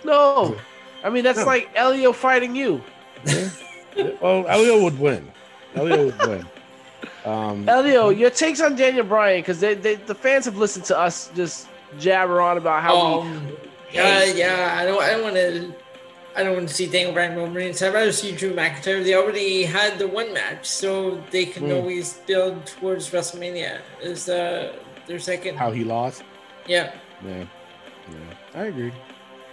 no. 0.04 0.58
I 1.04 1.10
mean, 1.10 1.24
that's 1.24 1.40
No. 1.40 1.46
like 1.46 1.70
Elio 1.76 2.12
fighting 2.14 2.56
you. 2.56 2.82
Well, 4.22 4.48
Elio 4.48 4.82
would 4.84 4.98
win. 5.00 5.32
Elio 5.76 6.06
would 6.06 6.20
win. 6.28 6.46
Um, 7.26 7.68
Elio, 7.70 8.10
your 8.10 8.30
takes 8.30 8.60
on 8.62 8.76
Daniel 8.76 9.06
Bryan 9.06 9.40
because 9.42 9.60
they, 9.60 9.76
they, 9.76 9.96
the 9.96 10.16
fans 10.16 10.46
have 10.46 10.58
listened 10.58 10.86
to 10.86 10.98
us 10.98 11.32
just 11.36 11.68
jabber 11.98 12.42
on 12.42 12.58
about 12.58 12.84
how 12.84 13.22
we 13.22 13.30
Um, 13.30 13.48
yeah, 13.92 14.24
yeah. 14.26 14.76
I 14.80 14.86
don't. 14.86 15.02
I 15.02 15.12
don't 15.12 15.24
want 15.24 15.36
to. 15.36 15.74
I 16.36 16.42
don't 16.44 16.56
want 16.56 16.68
to 16.68 16.74
see 16.74 16.88
Daniel 16.88 17.14
Bryan 17.14 17.36
Roman 17.38 17.54
Reigns. 17.54 17.82
I'd 17.84 17.94
rather 17.94 18.12
see 18.12 18.32
Drew 18.36 18.54
McIntyre. 18.54 19.04
They 19.04 19.14
already 19.14 19.64
had 19.64 20.00
the 20.00 20.08
one 20.08 20.34
match, 20.34 20.66
so 20.66 21.22
they 21.32 21.46
can 21.46 21.66
Hmm. 21.66 21.74
always 21.74 22.16
build 22.26 22.66
towards 22.66 23.10
WrestleMania. 23.12 23.82
Is 24.02 24.28
uh, 24.30 24.74
their 25.08 25.20
second? 25.20 25.58
how 25.58 25.72
he 25.72 25.84
lost. 25.84 26.24
Yeah. 26.68 26.92
Yeah, 27.24 27.46
yeah, 28.10 28.60
I 28.60 28.64
agree. 28.66 28.92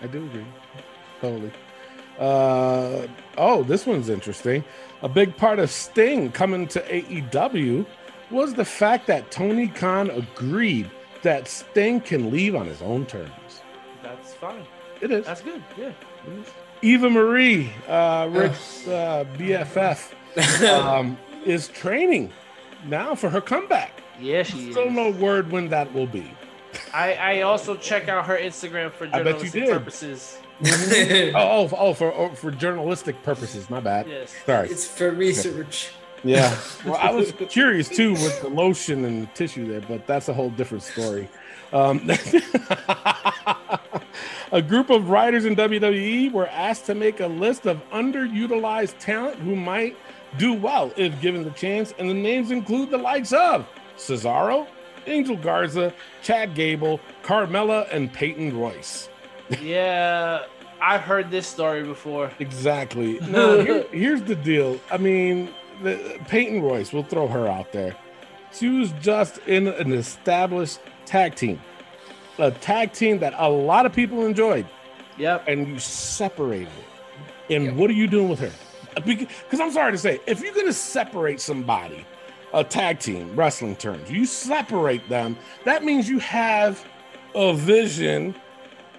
I 0.03 0.07
do 0.07 0.25
agree, 0.25 0.47
totally. 1.21 1.53
Uh, 2.19 3.07
oh, 3.39 3.63
this 3.63 3.87
one's 3.87 4.09
interesting. 4.09 4.65
A 5.03 5.09
big 5.09 5.37
part 5.37 5.59
of 5.59 5.71
Sting 5.71 6.31
coming 6.31 6.67
to 6.69 6.81
AEW 6.83 7.87
was 8.31 8.55
the 8.55 8.65
fact 8.65 9.07
that 9.07 9.31
Tony 9.31 9.69
Khan 9.69 10.11
agreed 10.11 10.91
that 11.23 11.49
Sting 11.49 12.01
can 12.01 12.31
leave 12.31 12.55
on 12.55 12.67
his 12.67 12.83
own 12.83 13.07
terms. 13.07 13.63
that's 14.03 14.35
fine. 14.35 14.65
It 15.01 15.11
is. 15.11 15.25
That's 15.25 15.41
good. 15.41 15.63
Yeah. 15.79 15.93
Eva 16.83 17.09
Marie, 17.11 17.71
uh, 17.89 18.29
Rick's 18.31 18.87
uh, 18.87 19.25
BFF, 19.37 20.13
um, 20.71 21.19
is 21.45 21.69
training 21.69 22.31
now 22.87 23.15
for 23.15 23.31
her 23.31 23.41
comeback. 23.41 24.03
Yeah, 24.21 24.43
she 24.43 24.69
is. 24.69 24.73
Still 24.73 24.89
is. 24.89 24.93
no 24.95 25.11
word 25.11 25.51
when 25.51 25.69
that 25.71 25.93
will 25.95 26.07
be. 26.07 26.31
I, 26.93 27.15
I 27.15 27.41
also 27.43 27.75
check 27.77 28.09
out 28.09 28.27
her 28.27 28.37
Instagram 28.37 28.93
for 28.93 29.07
I 29.07 29.23
bet 29.23 29.43
you 29.43 29.51
journalistic 29.51 29.53
did. 29.53 29.71
purposes. 29.71 30.39
Oh, 30.65 31.33
oh, 31.35 31.71
oh, 31.77 31.95
for 31.95 32.13
oh, 32.13 32.35
for 32.35 32.51
journalistic 32.51 33.23
purposes. 33.23 33.71
My 33.71 33.81
bad. 33.81 34.09
Yes. 34.09 34.35
Sorry. 34.45 34.69
it's 34.69 34.87
for 34.87 35.11
research. 35.11 35.91
Yeah. 36.23 36.57
Well, 36.85 36.97
I 36.97 37.13
was 37.13 37.33
curious 37.49 37.89
too 37.89 38.13
with 38.13 38.43
the 38.43 38.49
lotion 38.49 39.05
and 39.05 39.35
tissue 39.35 39.67
there, 39.67 39.81
but 39.81 40.07
that's 40.07 40.29
a 40.29 40.35
whole 40.35 40.51
different 40.51 40.83
story. 40.83 41.29
Um, 41.73 42.11
a 44.53 44.61
group 44.61 44.91
of 44.91 45.09
writers 45.09 45.45
in 45.45 45.57
WWE 45.57 46.33
were 46.33 46.49
asked 46.49 46.87
to 46.87 46.95
make 46.95 47.21
a 47.21 47.27
list 47.27 47.67
of 47.67 47.81
underutilized 47.91 48.99
talent 48.99 49.37
who 49.37 49.57
might 49.57 49.97
do 50.37 50.53
well 50.53 50.93
if 50.97 51.19
given 51.21 51.45
the 51.45 51.51
chance, 51.51 51.95
and 51.99 52.11
the 52.11 52.15
names 52.15 52.51
include 52.51 52.91
the 52.91 52.99
likes 52.99 53.33
of 53.33 53.67
Cesaro, 53.97 54.67
Angel 55.07 55.37
Garza, 55.37 55.95
Chad 56.23 56.55
Gable, 56.55 57.01
Carmella, 57.23 57.89
and 57.93 58.13
Peyton 58.13 58.57
Royce. 58.57 59.09
Yeah, 59.61 60.45
I've 60.81 61.01
heard 61.03 61.31
this 61.31 61.47
story 61.47 61.83
before. 61.83 62.31
Exactly. 62.39 63.19
Now, 63.29 63.59
here- 63.61 63.87
here's 63.93 64.23
the 64.23 64.35
deal. 64.37 64.81
I 64.91 64.97
mean, 64.99 65.51
the, 65.83 66.19
Peyton 66.29 66.63
Royce, 66.63 66.93
we'll 66.93 67.03
throw 67.05 67.27
her 67.29 67.47
out 67.49 67.73
there. 67.73 67.97
She 68.53 68.69
was 68.69 68.93
just 69.01 69.39
in 69.47 69.69
an 69.69 69.93
established 69.93 70.81
tag 71.07 71.35
team, 71.35 71.61
a 72.39 72.51
tag 72.51 72.93
team 72.93 73.19
that 73.21 73.35
a 73.37 73.49
lot 73.49 73.87
of 73.87 73.93
people 73.93 74.27
enjoyed, 74.27 74.67
Yep. 75.19 75.45
and 75.49 75.69
you 75.69 75.79
separated 75.79 76.69
it. 76.69 77.55
And 77.55 77.65
Yep. 77.67 77.75
what 77.75 77.91
are 77.91 77.95
you 77.95 78.07
doing 78.07 78.29
with 78.29 78.41
her? 78.41 78.53
Because 79.05 79.61
I'm 79.61 79.71
sorry 79.71 79.93
to 79.93 79.99
say, 79.99 80.21
if 80.27 80.41
you're 80.43 80.53
going 80.55 80.67
to 80.67 80.73
separate 80.73 81.41
somebody, 81.41 82.05
a 82.53 82.65
tag 82.65 82.99
team, 82.99 83.35
wrestling 83.37 83.77
terms, 83.77 84.11
you 84.11 84.27
separate 84.27 85.09
them, 85.09 85.37
that 85.65 85.85
means 85.85 86.09
you 86.09 86.19
have 86.19 86.85
a 87.37 87.55
vision 87.55 88.35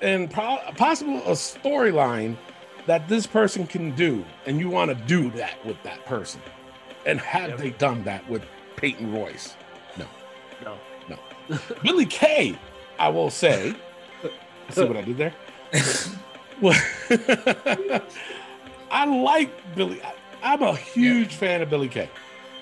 and 0.01 0.29
pro- 0.31 0.59
possible 0.77 1.17
a 1.25 1.31
storyline 1.31 2.35
that 2.87 3.07
this 3.07 3.27
person 3.27 3.67
can 3.67 3.95
do, 3.95 4.25
and 4.45 4.59
you 4.59 4.69
want 4.69 4.89
to 4.89 4.95
do 5.05 5.29
that 5.31 5.63
with 5.65 5.81
that 5.83 6.03
person. 6.05 6.41
And 7.05 7.19
have 7.19 7.51
Yep. 7.51 7.59
they 7.59 7.69
done 7.71 8.03
that 8.03 8.27
with 8.29 8.43
Peyton 8.75 9.11
Royce? 9.13 9.55
No. 9.97 10.05
No. 10.63 10.77
No. 11.09 11.57
Billie 11.83 12.05
Kay, 12.05 12.57
I 12.99 13.09
will 13.09 13.29
say. 13.29 13.73
See 14.69 14.83
what 14.85 14.97
I 14.97 15.01
did 15.01 15.17
there? 15.17 15.33
Well, 16.61 16.79
I 18.91 19.05
like 19.05 19.49
Billie. 19.75 20.01
I, 20.03 20.13
I'm 20.43 20.61
a 20.61 20.75
huge 20.75 21.35
fan 21.35 21.61
of 21.61 21.69
Billie 21.69 21.87
Kay. 21.89 22.09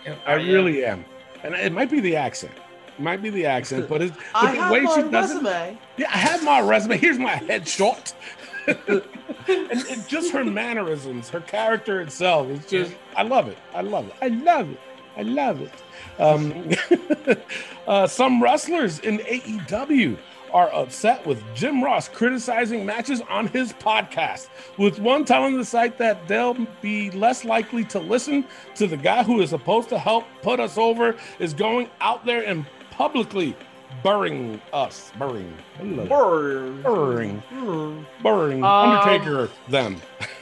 Yep. 0.06 0.20
I 0.26 0.34
really 0.34 0.86
am. 0.86 1.04
And 1.44 1.54
it 1.56 1.72
might 1.72 1.90
be 1.90 2.00
the 2.00 2.16
accent. 2.16 2.54
Might 3.00 3.22
be 3.22 3.30
the 3.30 3.46
accent, 3.46 3.88
but 3.88 4.02
it's 4.02 4.18
I 4.36 4.52
the 4.52 4.62
have 4.62 4.72
way 4.72 4.82
my 4.82 4.96
she 4.96 5.10
does 5.10 5.36
it. 5.36 5.78
Yeah, 5.98 6.10
I 6.14 6.18
have 6.18 6.44
my 6.44 6.60
resume. 6.60 6.98
Here's 6.98 7.18
my 7.18 7.36
headshot. 7.36 8.14
and, 8.68 9.02
and 9.48 10.08
just 10.08 10.32
her 10.32 10.44
mannerisms, 10.44 11.30
her 11.30 11.42
character 11.42 12.02
itself. 12.02 12.48
It's 12.50 12.70
just, 12.70 12.94
I 13.16 13.24
love 13.24 13.48
it. 13.48 13.58
I 13.74 13.82
love 13.82 14.08
it. 14.08 14.16
I 14.22 14.28
love 14.28 14.70
it. 14.72 14.80
I 15.18 15.22
love 15.24 15.62
it. 15.62 15.72
Um, 16.20 17.38
uh, 17.88 18.08
some 18.08 18.42
wrestlers 18.44 19.00
in 19.00 19.20
AEW 19.20 20.18
are 20.54 20.74
upset 20.74 21.26
with 21.26 21.44
Jim 21.54 21.84
Ross 21.84 22.08
criticizing 22.08 22.86
matches 22.86 23.22
on 23.30 23.48
his 23.48 23.74
podcast, 23.74 24.50
with 24.78 25.00
one 25.00 25.26
telling 25.26 25.58
the 25.58 25.66
site 25.66 25.98
that 25.98 26.28
they'll 26.28 26.56
be 26.82 27.12
less 27.12 27.46
likely 27.46 27.84
to 27.86 28.00
listen 28.00 28.46
to 28.76 28.88
the 28.88 28.98
guy 28.98 29.24
who 29.24 29.42
is 29.42 29.52
supposed 29.52 29.90
to 29.90 30.00
help 30.00 30.26
put 30.42 30.60
us 30.60 30.78
over 30.78 31.16
is 31.40 31.54
going 31.54 31.90
out 32.02 32.26
there 32.26 32.44
and 32.46 32.66
publicly 33.00 33.56
burying 34.04 34.62
us, 34.74 35.12
burying, 35.18 35.56
Brr. 35.80 36.70
burying, 36.84 37.40
Hmm. 37.50 38.02
burying, 38.22 38.62
Um, 38.64 38.92
Undertaker 38.92 39.50
them. 39.70 40.02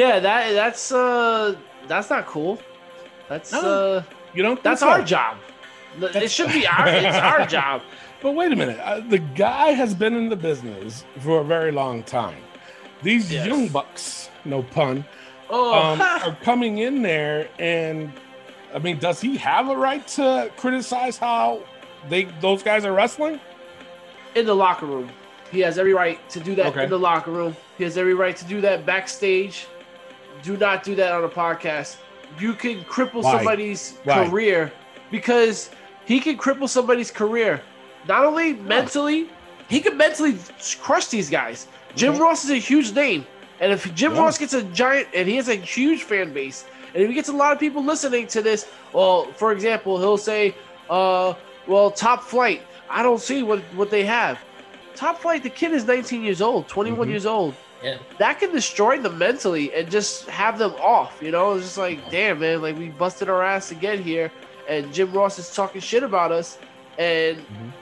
yeah, 0.00 0.20
that 0.20 0.52
that's 0.52 0.92
uh 0.92 1.56
that's 1.88 2.10
not 2.10 2.26
cool. 2.26 2.60
That's 3.30 3.50
No, 3.52 3.60
uh 3.60 4.02
You 4.34 4.42
don't. 4.42 4.62
that's 4.62 4.80
so? 4.80 4.88
our 4.90 5.02
job. 5.02 5.38
It 6.00 6.30
should 6.30 6.52
be 6.52 6.66
our 6.66 6.86
it's 6.86 7.16
our 7.32 7.46
job. 7.46 7.80
But 8.20 8.32
wait 8.32 8.52
a 8.52 8.56
minute. 8.56 8.78
Uh, 8.80 9.00
the 9.00 9.18
guy 9.18 9.68
has 9.72 9.94
been 9.94 10.14
in 10.14 10.28
the 10.28 10.36
business 10.36 11.04
for 11.20 11.40
a 11.40 11.44
very 11.44 11.72
long 11.72 12.02
time. 12.04 12.42
These 13.02 13.32
Yes. 13.32 13.46
young 13.46 13.68
bucks, 13.68 14.28
no 14.44 14.62
pun, 14.62 15.04
Oh, 15.50 15.72
um, 15.74 16.00
are 16.26 16.36
coming 16.42 16.78
in 16.78 17.02
there, 17.02 17.48
and 17.58 18.12
I 18.74 18.78
mean, 18.78 18.98
does 18.98 19.20
he 19.20 19.36
have 19.36 19.68
a 19.68 19.76
right 19.76 20.06
to 20.08 20.50
criticize 20.56 21.18
how 21.18 21.60
they 22.08 22.24
those 22.40 22.62
guys 22.62 22.84
are 22.84 22.92
wrestling? 22.92 23.40
in 24.34 24.46
the 24.46 24.54
locker 24.54 24.86
room. 24.86 25.10
He 25.50 25.60
has 25.60 25.78
every 25.78 25.92
right 25.92 26.18
to 26.30 26.40
do 26.40 26.54
that 26.54 26.66
Okay. 26.68 26.84
in 26.84 26.88
the 26.90 26.98
locker 26.98 27.30
room. 27.30 27.54
He 27.76 27.84
has 27.84 27.98
every 27.98 28.14
right 28.14 28.34
to 28.34 28.44
do 28.46 28.62
that 28.62 28.86
backstage. 28.86 29.66
Do 30.42 30.56
not 30.56 30.82
do 30.84 30.94
that 30.94 31.12
on 31.12 31.22
a 31.24 31.28
podcast. 31.28 31.96
You 32.40 32.54
can 32.54 32.82
cripple 32.84 33.22
Why? 33.22 33.36
somebody's 33.36 33.98
Why? 34.04 34.26
career 34.26 34.72
because 35.10 35.68
he 36.06 36.18
can 36.18 36.38
cripple 36.38 36.66
somebody's 36.66 37.10
career. 37.10 37.60
Not 38.08 38.24
only 38.24 38.54
mentally, 38.54 39.28
he 39.68 39.80
can 39.80 39.98
mentally 39.98 40.38
crush 40.80 41.08
these 41.08 41.28
guys. 41.28 41.66
Jim 41.94 42.14
Mhm. 42.14 42.20
Ross 42.20 42.42
is 42.44 42.50
a 42.50 42.56
huge 42.56 42.92
name. 42.94 43.26
And 43.60 43.70
if 43.70 43.94
Jim 43.94 44.14
Yeah. 44.14 44.22
Ross 44.22 44.38
gets 44.38 44.54
a 44.54 44.62
giant, 44.62 45.08
and 45.14 45.28
he 45.28 45.36
has 45.36 45.48
a 45.50 45.54
huge 45.56 46.04
fan 46.04 46.32
base, 46.32 46.64
and 46.94 47.02
if 47.02 47.08
he 47.08 47.14
gets 47.14 47.28
a 47.28 47.32
lot 47.32 47.52
of 47.52 47.58
people 47.58 47.82
listening 47.84 48.26
to 48.28 48.42
this, 48.42 48.68
well, 48.92 49.24
for 49.32 49.52
example, 49.52 49.98
he'll 49.98 50.18
say, 50.18 50.54
uh, 50.90 51.34
well, 51.66 51.90
top 51.90 52.22
flight, 52.24 52.62
I 52.90 53.02
don't 53.02 53.20
see 53.20 53.42
what, 53.42 53.60
what 53.74 53.90
they 53.90 54.04
have. 54.04 54.38
Top 54.94 55.20
flight, 55.20 55.42
the 55.42 55.50
kid 55.50 55.72
is 55.72 55.84
19 55.86 56.22
years 56.22 56.42
old, 56.42 56.68
21 56.68 57.06
Mhm. 57.06 57.10
years 57.10 57.26
old. 57.26 57.54
Yeah. 57.82 57.96
That 58.18 58.38
can 58.38 58.52
destroy 58.52 58.98
them 58.98 59.18
mentally 59.18 59.72
and 59.74 59.90
just 59.90 60.28
have 60.28 60.58
them 60.58 60.72
off, 60.80 61.18
you 61.20 61.30
know? 61.30 61.54
It's 61.54 61.64
just 61.64 61.78
like, 61.78 62.10
damn, 62.10 62.38
man, 62.38 62.62
like 62.62 62.78
we 62.78 62.88
busted 62.90 63.28
our 63.28 63.42
ass 63.42 63.68
to 63.70 63.74
get 63.74 63.98
here, 63.98 64.30
and 64.68 64.92
Jim 64.92 65.12
Ross 65.12 65.38
is 65.38 65.52
talking 65.54 65.80
shit 65.80 66.02
about 66.02 66.30
us, 66.30 66.58
and 66.98 67.38
Mhm. 67.38 67.72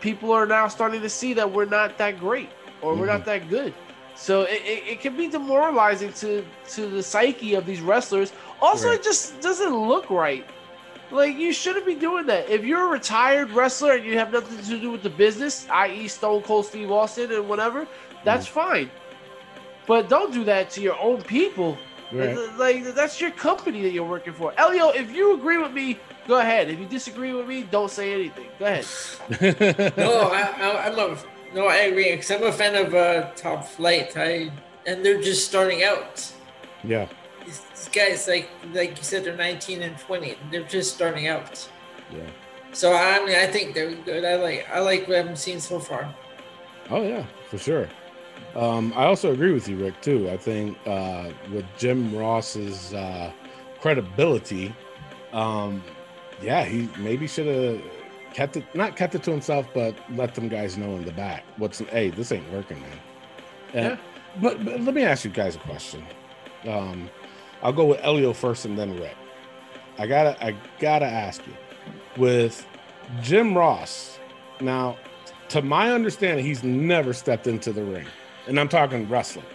people 0.00 0.32
are 0.32 0.44
now 0.46 0.68
starting 0.68 1.00
to 1.02 1.08
see 1.08 1.32
that 1.34 1.50
we're 1.50 1.64
not 1.64 1.96
that 1.98 2.18
great 2.20 2.50
or 2.82 2.94
we're 2.94 3.06
not 3.06 3.24
that 3.26 3.48
good. 3.48 3.72
So 4.14 4.42
it, 4.42 4.62
it, 4.64 4.82
it 4.88 5.00
can 5.00 5.14
be 5.16 5.28
demoralizing 5.28 6.12
to 6.14 6.44
to 6.70 6.86
the 6.88 7.02
psyche 7.02 7.54
of 7.54 7.64
these 7.66 7.80
wrestlers. 7.80 8.32
Also, 8.60 8.88
Right. 8.88 8.98
it 8.98 9.04
just 9.04 9.40
doesn't 9.40 9.74
look 9.76 10.10
right. 10.10 10.44
Like 11.10 11.36
you 11.36 11.52
shouldn't 11.52 11.86
be 11.86 11.94
doing 11.94 12.26
that. 12.26 12.48
If 12.50 12.64
you're 12.64 12.82
a 12.88 12.90
retired 12.90 13.50
wrestler 13.52 13.92
and 13.92 14.04
you 14.04 14.18
have 14.18 14.32
nothing 14.32 14.58
to 14.58 14.80
do 14.80 14.90
with 14.90 15.02
the 15.02 15.10
business, 15.10 15.66
i.e., 15.70 16.08
Stone 16.08 16.42
Cold 16.42 16.66
Steve 16.66 16.90
Austin 16.90 17.30
and 17.32 17.48
whatever, 17.48 17.86
that's 18.24 18.46
fine. 18.46 18.90
But 19.86 20.08
don't 20.08 20.32
do 20.32 20.42
that 20.44 20.70
to 20.70 20.80
your 20.80 20.98
own 20.98 21.22
people. 21.22 21.78
Right. 22.12 22.36
Like 22.56 22.94
that's 22.94 23.20
your 23.20 23.30
company 23.32 23.82
that 23.82 23.90
you're 23.90 24.04
working 24.08 24.32
for. 24.32 24.52
Elio, 24.58 24.88
if 24.90 25.12
you 25.12 25.34
agree 25.34 25.58
with 25.58 25.72
me, 25.72 25.98
go 26.26 26.38
ahead. 26.38 26.70
If 26.70 26.78
you 26.80 26.86
disagree 26.86 27.32
with 27.32 27.46
me, 27.46 27.62
don't 27.70 27.90
say 27.90 28.12
anything. 28.12 28.46
Go 28.58 28.64
ahead. 28.66 28.86
No, 29.96 30.30
I, 30.32 30.40
I, 30.40 30.86
I'm 30.86 30.98
a 30.98 31.16
no. 31.54 31.66
I 31.68 31.76
agree 31.90 32.10
because 32.12 32.30
I'm 32.32 32.42
a 32.44 32.52
fan 32.52 32.74
of 32.74 32.94
uh, 32.94 33.30
Top 33.36 33.64
Flight. 33.66 34.16
I 34.16 34.50
and 34.86 35.04
they're 35.04 35.20
just 35.20 35.46
starting 35.48 35.82
out. 35.84 36.32
yeah. 36.84 37.06
These, 37.92 37.94
these 37.94 38.26
guys, 38.26 38.28
like 38.28 38.48
like 38.72 38.96
you 38.96 39.02
said, 39.04 39.24
they're 39.24 39.36
19 39.36 39.82
and 39.82 39.98
20. 39.98 40.36
They're 40.50 40.62
just 40.62 40.94
starting 40.94 41.28
out. 41.28 41.68
Yeah. 42.12 42.20
So 42.72 42.92
I 42.94 43.24
mean, 43.24 43.36
I 43.36 43.46
think 43.46 43.74
they're 43.74 43.94
good. 43.94 44.24
I 44.24 44.36
like 44.36 44.66
I 44.70 44.80
like 44.80 45.08
what 45.08 45.18
I've 45.18 45.38
seen 45.38 45.60
so 45.60 45.78
far. 45.78 46.14
Oh 46.90 47.02
yeah, 47.02 47.24
for 47.48 47.58
sure. 47.58 47.88
Um, 48.54 48.92
I 48.96 49.04
also 49.04 49.32
agree 49.32 49.52
with 49.52 49.68
you, 49.68 49.76
Rick. 49.76 50.00
Too. 50.00 50.30
I 50.30 50.36
think 50.36 50.78
uh, 50.86 51.30
with 51.52 51.64
Jim 51.78 52.14
Ross's 52.14 52.92
uh, 52.94 53.30
credibility, 53.80 54.74
um, 55.32 55.82
yeah, 56.42 56.64
he 56.64 56.88
maybe 56.98 57.26
should 57.26 57.46
have 57.46 57.82
kept 58.32 58.56
it, 58.56 58.64
not 58.74 58.96
kept 58.96 59.14
it 59.14 59.22
to 59.24 59.30
himself, 59.30 59.66
but 59.74 59.94
let 60.14 60.34
them 60.34 60.48
guys 60.48 60.76
know 60.76 60.96
in 60.96 61.04
the 61.04 61.12
back. 61.12 61.44
What's 61.56 61.78
hey, 61.78 62.10
this 62.10 62.32
ain't 62.32 62.50
working, 62.52 62.80
man. 62.80 62.98
And- 63.74 63.84
Yeah. 63.84 63.96
But, 64.38 64.62
but 64.66 64.80
let 64.82 64.94
me 64.94 65.02
ask 65.02 65.24
you 65.24 65.30
guys 65.30 65.56
a 65.56 65.60
question. 65.60 66.04
Um, 66.68 67.08
I'll 67.62 67.72
go 67.72 67.84
with 67.84 68.00
Elio 68.02 68.32
first, 68.32 68.64
and 68.64 68.78
then 68.78 68.98
Rick. 68.98 69.16
I 69.98 70.06
gotta, 70.06 70.44
I 70.44 70.54
gotta 70.78 71.06
ask 71.06 71.42
you, 71.46 71.54
with 72.16 72.66
Jim 73.22 73.56
Ross. 73.56 74.18
Now, 74.60 74.96
to 75.48 75.62
my 75.62 75.92
understanding, 75.92 76.44
he's 76.44 76.62
never 76.62 77.12
stepped 77.12 77.46
into 77.46 77.72
the 77.72 77.84
ring, 77.84 78.06
and 78.46 78.58
I'm 78.58 78.68
talking 78.68 79.08
wrestling. 79.08 79.46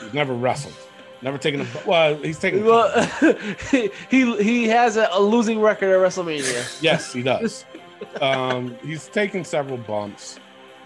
He's 0.00 0.14
never 0.14 0.34
wrestled, 0.34 0.74
never 1.22 1.38
taken 1.38 1.60
a. 1.60 1.66
Well, 1.86 2.16
he's 2.16 2.38
taken. 2.38 2.64
Well, 2.64 3.06
he 3.70 3.90
he 4.10 4.42
he 4.42 4.68
has 4.68 4.96
a, 4.96 5.08
a 5.12 5.20
losing 5.20 5.60
record 5.60 5.90
at 5.90 5.98
WrestleMania. 6.00 6.82
yes, 6.82 7.12
he 7.12 7.22
does. 7.22 7.64
um, 8.20 8.76
he's 8.82 9.08
taken 9.08 9.44
several 9.44 9.78
bumps, 9.78 10.38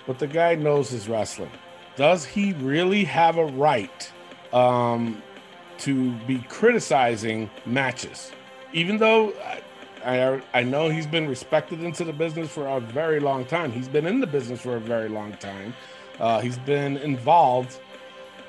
but 0.06 0.18
the 0.18 0.26
guy 0.26 0.54
knows 0.54 0.90
his 0.90 1.08
wrestling. 1.08 1.50
Does 1.96 2.24
he 2.24 2.52
really 2.54 3.04
have 3.04 3.38
a 3.38 3.46
right 3.46 4.12
um, 4.52 5.22
to 5.78 6.12
be 6.26 6.38
criticizing 6.48 7.50
matches? 7.66 8.32
Even 8.72 8.98
though 8.98 9.32
I, 10.04 10.40
I 10.54 10.62
know 10.62 10.88
he's 10.88 11.06
been 11.06 11.28
respected 11.28 11.82
into 11.82 12.04
the 12.04 12.12
business 12.12 12.50
for 12.50 12.66
a 12.66 12.80
very 12.80 13.20
long 13.20 13.44
time. 13.44 13.72
He's 13.72 13.88
been 13.88 14.06
in 14.06 14.20
the 14.20 14.26
business 14.26 14.60
for 14.60 14.76
a 14.76 14.80
very 14.80 15.08
long 15.08 15.32
time. 15.34 15.74
Uh, 16.20 16.40
he's 16.40 16.58
been 16.58 16.96
involved 16.98 17.78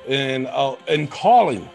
in 0.07 0.47
uh, 0.47 0.75
in 0.87 1.07
calling 1.07 1.69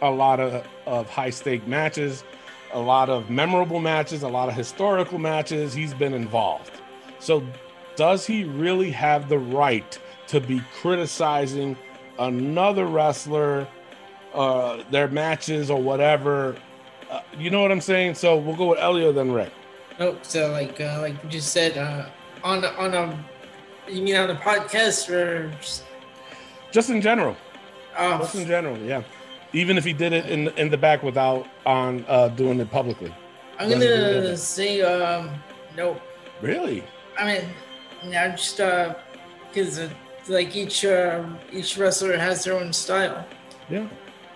a 0.00 0.10
lot 0.10 0.40
of, 0.40 0.66
of 0.86 1.08
high 1.08 1.30
stake 1.30 1.66
matches, 1.66 2.24
a 2.72 2.80
lot 2.80 3.08
of 3.08 3.30
memorable 3.30 3.80
matches, 3.80 4.22
a 4.22 4.28
lot 4.28 4.48
of 4.48 4.54
historical 4.54 5.18
matches. 5.18 5.72
He's 5.72 5.94
been 5.94 6.14
involved. 6.14 6.72
So, 7.18 7.46
does 7.94 8.26
he 8.26 8.44
really 8.44 8.90
have 8.90 9.28
the 9.28 9.38
right 9.38 9.98
to 10.28 10.40
be 10.40 10.60
criticizing 10.74 11.76
another 12.18 12.86
wrestler, 12.86 13.68
uh, 14.34 14.82
their 14.90 15.08
matches 15.08 15.70
or 15.70 15.80
whatever? 15.82 16.56
Uh, 17.10 17.20
you 17.38 17.50
know 17.50 17.60
what 17.62 17.70
I'm 17.72 17.80
saying? 17.80 18.14
So 18.14 18.36
we'll 18.36 18.56
go 18.56 18.70
with 18.70 18.78
Elio 18.78 19.12
then 19.12 19.32
Rick. 19.32 19.52
Oh, 20.00 20.16
so 20.22 20.50
like 20.50 20.80
uh, 20.80 20.98
like 21.00 21.22
you 21.22 21.28
just 21.30 21.52
said 21.52 21.76
uh, 21.76 22.06
on 22.42 22.64
on 22.64 22.94
a 22.94 23.24
you 23.88 24.02
mean 24.02 24.16
on 24.16 24.30
a 24.30 24.34
podcast 24.34 25.10
or 25.10 25.50
just, 25.60 25.84
Just 26.70 26.90
in 26.90 27.00
general. 27.02 27.36
oh, 27.98 28.18
Just 28.18 28.34
in 28.36 28.46
general, 28.46 28.78
yeah. 28.78 29.02
Even 29.52 29.76
if 29.76 29.84
he 29.84 29.92
did 29.92 30.12
it 30.14 30.26
in 30.30 30.48
in 30.56 30.70
the 30.70 30.78
back 30.78 31.02
without 31.02 31.46
on 31.66 32.04
uh, 32.08 32.28
doing 32.28 32.58
it 32.60 32.70
publicly. 32.70 33.14
I'm 33.58 33.70
gonna 33.70 34.36
say 34.36 34.80
um 34.80 35.30
no. 35.76 36.00
Really? 36.40 36.82
I 37.18 37.24
mean, 37.26 37.42
now 38.06 38.28
just 38.30 38.58
uh, 38.60 38.94
because 39.48 39.78
uh, 39.78 39.90
like 40.28 40.56
each 40.56 40.84
uh, 40.86 41.22
each 41.52 41.76
wrestler 41.76 42.16
has 42.16 42.44
their 42.44 42.54
own 42.54 42.72
style. 42.72 43.26
Yeah, 43.68 43.86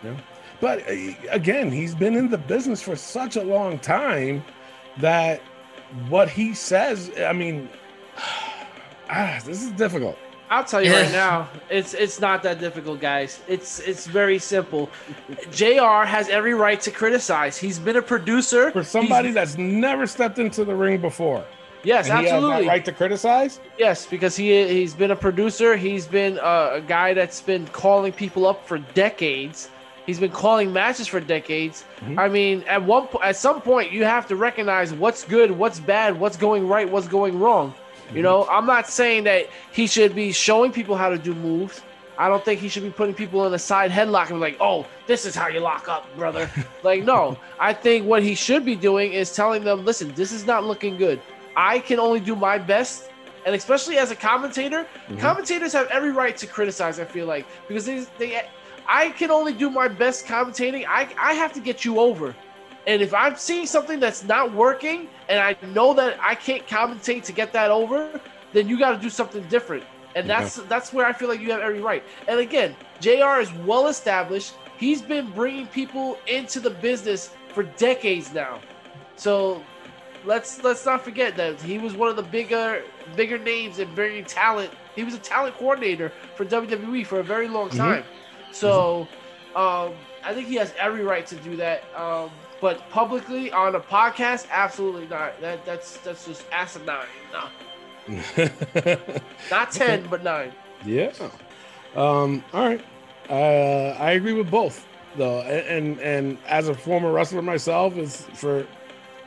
yeah. 0.07 0.21
But 0.61 0.89
uh, 0.89 0.95
again, 1.31 1.71
he's 1.71 1.95
been 1.95 2.15
in 2.15 2.31
the 2.31 2.39
business 2.39 2.81
for 2.83 2.97
such 2.97 3.37
a 3.37 3.43
long 3.43 3.79
time 3.79 4.45
that 4.99 5.41
what 6.09 6.29
he 6.29 6.55
says, 6.55 7.11
I 7.19 7.33
mean, 7.33 7.69
ah, 9.11 9.41
this 9.45 9.63
is 9.63 9.71
difficult. 9.73 10.17
I'll 10.49 10.65
tell 10.65 10.81
you 10.81 10.93
right 10.93 11.11
now, 11.11 11.49
it's 11.69 11.93
it's 11.93 12.21
not 12.21 12.43
that 12.45 12.61
difficult, 12.61 13.01
guys. 13.01 13.41
It's 13.49 13.81
it's 13.81 14.07
very 14.07 14.39
simple. 14.39 14.89
Jr. 15.51 16.05
has 16.07 16.29
every 16.29 16.55
right 16.55 16.81
to 16.83 16.91
criticize. 16.93 17.59
He's 17.59 17.81
been 17.81 17.97
a 17.97 18.03
producer 18.03 18.71
For 18.71 18.85
somebody 18.85 19.33
that's 19.33 19.59
never 19.59 20.07
stepped 20.07 20.39
into 20.39 20.65
the 20.65 20.75
ring 20.75 21.01
before, 21.01 21.45
yes, 21.83 22.09
and 22.09 22.21
he 22.21 22.25
has 22.27 22.35
absolutely, 22.35 22.69
right 22.69 22.85
to 22.85 22.93
criticize. 22.93 23.59
yes, 23.77 24.07
because 24.07 24.37
he 24.37 24.69
he's 24.69 24.95
been 24.95 25.11
a 25.11 25.17
producer. 25.17 25.77
He's 25.77 26.07
been 26.07 26.39
uh, 26.39 26.75
a 26.75 26.81
guy 26.81 27.13
that's 27.13 27.41
been 27.43 27.67
calling 27.69 28.13
people 28.13 28.47
up 28.47 28.65
for 28.69 28.79
decades. 28.79 29.69
He's 30.07 30.21
been 30.21 30.31
calling 30.31 30.73
matches 30.73 31.09
for 31.09 31.19
decades. 31.21 31.85
Mhm. 32.05 32.19
I 32.19 32.29
mean, 32.29 32.65
at 32.69 32.83
one 32.83 33.09
po- 33.09 33.21
at 33.23 33.37
some 33.37 33.61
point, 33.61 33.91
you 33.93 34.05
have 34.05 34.27
to 34.29 34.37
recognize 34.37 34.93
what's 34.93 35.25
good, 35.25 35.51
what's 35.51 35.81
bad, 35.81 36.19
what's 36.21 36.37
going 36.37 36.69
right, 36.69 36.89
what's 36.89 37.09
going 37.09 37.39
wrong. 37.41 37.75
You 38.15 38.23
know, 38.23 38.47
I'm 38.49 38.67
not 38.67 38.89
saying 38.89 39.25
that 39.25 39.49
he 39.73 39.89
should 39.89 40.15
be 40.15 40.31
showing 40.31 40.71
people 40.71 40.97
how 40.97 41.09
to 41.09 41.19
do 41.19 41.35
moves. 41.35 41.81
I 42.19 42.29
don't 42.29 42.43
think 42.45 42.61
he 42.61 42.69
should 42.69 42.85
be 42.85 42.91
putting 42.91 43.15
people 43.15 43.47
in 43.47 43.53
a 43.53 43.59
side 43.59 43.91
headlock 43.91 44.31
and 44.31 44.37
be 44.37 44.41
like, 44.41 44.57
"Oh, 44.61 44.87
this 45.09 45.27
is 45.27 45.35
how 45.35 45.49
you 45.49 45.59
lock 45.61 45.89
up, 45.89 46.07
brother." 46.17 46.49
like, 46.85 47.03
no. 47.03 47.37
I 47.59 47.73
think 47.73 48.07
what 48.07 48.23
he 48.23 48.35
should 48.37 48.65
be 48.65 48.77
doing 48.77 49.13
is 49.13 49.35
telling 49.35 49.65
them, 49.65 49.85
"Listen, 49.85 50.13
this 50.15 50.31
is 50.33 50.47
not 50.47 50.65
looking 50.65 50.97
good. 50.97 51.21
I 51.57 51.81
can 51.81 51.99
only 51.99 52.21
do 52.21 52.37
my 52.37 52.59
best." 52.59 53.11
And 53.45 53.55
especially 53.55 53.97
as 53.99 54.11
a 54.11 54.17
commentator, 54.17 54.87
Mhm. 55.11 55.21
commentators 55.21 55.73
have 55.73 55.87
every 55.89 56.11
right 56.11 56.37
to 56.39 56.47
criticize. 56.47 56.99
I 56.99 57.05
feel 57.05 57.27
like 57.27 57.45
because 57.69 57.87
they, 57.87 58.05
they 58.19 58.43
I 58.89 59.11
can 59.11 59.31
only 59.31 59.53
do 59.53 59.71
my 59.71 59.89
best 59.89 60.27
commentating. 60.27 60.85
I 60.89 61.09
I 61.19 61.35
have 61.35 61.53
to 61.55 61.61
get 61.61 61.85
you 61.85 62.01
over. 62.01 62.37
And 62.87 63.03
if 63.03 63.15
I'm 63.15 63.37
seeing 63.37 63.67
something 63.67 63.99
that's 64.01 64.25
not 64.25 64.53
working 64.53 65.09
and 65.29 65.41
I 65.41 65.57
know 65.67 65.95
that 65.95 66.19
I 66.23 66.35
can't 66.35 66.67
commentate 66.67 67.25
to 67.25 67.33
get 67.33 67.53
that 67.55 67.71
over, 67.71 68.21
then 68.41 68.55
you 68.55 68.65
got 68.65 68.81
to 68.81 68.87
do 68.87 69.11
something 69.11 69.31
different. 69.33 69.73
And 70.15 70.19
that's 70.29 70.47
that's 70.55 70.93
where 70.93 71.07
I 71.07 71.13
feel 71.13 71.29
like 71.29 71.41
you 71.41 71.51
have 71.51 71.61
every 71.61 71.81
right. 71.81 72.03
And 72.27 72.39
again, 72.39 72.77
JR 73.01 73.41
is 73.41 73.53
well 73.53 73.89
established. 73.89 74.55
He's 74.77 75.03
been 75.03 75.31
bringing 75.33 75.67
people 75.67 76.19
into 76.27 76.61
the 76.61 76.71
business 76.71 77.35
for 77.49 77.65
decades 77.65 78.33
now. 78.33 78.63
So 79.17 79.67
let's 80.25 80.63
let's 80.63 80.85
not 80.85 81.03
forget 81.05 81.37
that 81.37 81.61
he 81.61 81.79
was 81.79 81.95
one 81.95 82.09
of 82.09 82.17
the 82.17 82.23
bigger 82.23 82.83
bigger 83.15 83.39
names 83.39 83.79
in 83.79 83.95
bringing 83.95 84.25
talent. 84.25 84.71
He 84.95 85.05
was 85.05 85.15
a 85.15 85.19
talent 85.19 85.57
coordinator 85.57 86.13
for 86.35 86.45
WWE 86.45 87.05
for 87.05 87.21
a 87.21 87.25
very 87.25 87.49
long 87.49 87.71
Mhm. 87.71 87.77
time. 87.77 88.05
So 88.57 89.09
um, 89.55 89.93
I 90.25 90.33
think 90.33 90.49
he 90.49 90.55
has 90.57 90.73
every 90.79 91.03
right 91.03 91.27
to 91.27 91.37
do 91.37 91.57
that. 91.57 91.85
Um, 91.95 92.31
but 92.61 92.89
publicly 92.89 93.53
on 93.53 93.75
a 93.75 93.81
podcast, 93.81 94.47
absolutely 94.51 95.07
not. 95.09 95.39
That 95.41 95.65
that's 95.67 95.99
that's 95.99 96.25
just 96.27 96.47
asinine. 96.53 97.07
No, 97.33 98.19
not 99.51 99.73
ten, 99.73 100.07
but 100.09 100.23
nine. 100.23 100.53
Yeah. 100.85 101.13
Um, 101.95 102.43
all 102.53 102.69
right. 102.69 102.85
Uh, 103.29 103.97
I 103.99 104.13
agree 104.13 104.33
with 104.33 104.51
both, 104.51 104.87
though, 105.17 105.41
and, 105.43 105.67
and 105.67 106.01
and 106.01 106.39
as 106.47 106.69
a 106.69 106.75
former 106.75 107.13
wrestler 107.13 107.43
myself, 107.43 107.97
is 107.99 108.23
for 108.35 108.67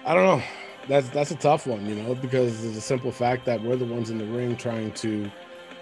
I 0.06 0.16
don't 0.16 0.26
know. 0.26 0.44
That's 0.88 1.10
that's 1.10 1.30
a 1.30 1.36
tough 1.36 1.68
one, 1.68 1.86
you 1.86 1.96
know, 1.96 2.16
because 2.16 2.64
there's 2.64 2.78
a 2.78 2.82
simple 2.82 3.12
fact 3.12 3.46
that 3.46 3.62
we're 3.62 3.76
the 3.76 3.86
ones 3.86 4.10
in 4.10 4.18
the 4.18 4.26
ring 4.26 4.56
trying 4.56 4.92
to, 4.94 5.30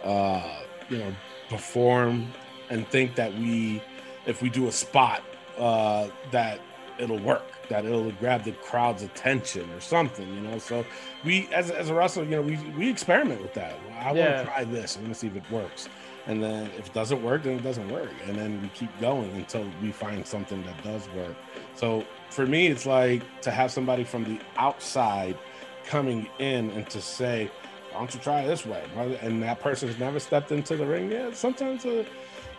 uh, 0.03 0.59
you 0.89 0.97
know, 0.97 1.13
perform 1.49 2.27
and 2.69 2.87
think 2.87 3.15
that 3.15 3.33
we, 3.33 3.81
if 4.25 4.41
we 4.41 4.49
do 4.49 4.67
a 4.67 4.71
spot, 4.71 5.23
uh, 5.57 6.07
that 6.31 6.59
it'll 6.99 7.19
work, 7.19 7.43
that 7.69 7.85
it'll 7.85 8.11
grab 8.13 8.43
the 8.43 8.51
crowd's 8.53 9.03
attention 9.03 9.69
or 9.71 9.79
something, 9.79 10.27
you 10.33 10.41
know. 10.41 10.57
So 10.57 10.85
we, 11.23 11.47
as 11.53 11.71
as 11.71 11.89
a 11.89 11.93
wrestler, 11.93 12.23
you 12.23 12.31
know, 12.31 12.41
we 12.41 12.57
we 12.77 12.89
experiment 12.89 13.41
with 13.41 13.53
that. 13.53 13.77
I 13.99 14.07
want 14.07 14.17
to 14.17 14.43
try 14.45 14.63
this. 14.63 14.97
I 14.97 15.01
want 15.01 15.13
to 15.13 15.19
see 15.19 15.27
if 15.27 15.35
it 15.35 15.49
works. 15.51 15.89
And 16.27 16.43
then 16.43 16.69
if 16.77 16.87
it 16.87 16.93
doesn't 16.93 17.23
work, 17.23 17.43
then 17.43 17.53
it 17.53 17.63
doesn't 17.63 17.87
work. 17.89 18.11
And 18.25 18.35
then 18.35 18.61
we 18.61 18.67
keep 18.69 18.89
going 18.99 19.31
until 19.31 19.65
we 19.81 19.91
find 19.93 20.27
something 20.27 20.61
that 20.63 20.83
does 20.83 21.07
work. 21.15 21.35
So 21.75 22.05
for 22.29 22.45
me, 22.45 22.67
it's 22.67 22.85
like 22.85 23.23
to 23.41 23.51
have 23.51 23.71
somebody 23.71 24.03
from 24.03 24.25
the 24.25 24.39
outside 24.57 25.37
coming 25.85 26.27
in 26.39 26.69
and 26.71 26.89
to 26.89 27.01
say, 27.01 27.49
why 27.91 27.99
don't 27.99 28.13
you 28.13 28.19
try 28.19 28.41
it 28.41 28.47
this 28.47 28.65
way? 28.65 28.83
And 29.21 29.41
that 29.41 29.61
person's 29.61 29.97
never 29.99 30.19
stepped 30.19 30.51
into 30.51 30.75
the 30.75 30.85
ring. 30.85 31.09
yet. 31.11 31.35
sometimes 31.35 31.85
uh 31.85 32.03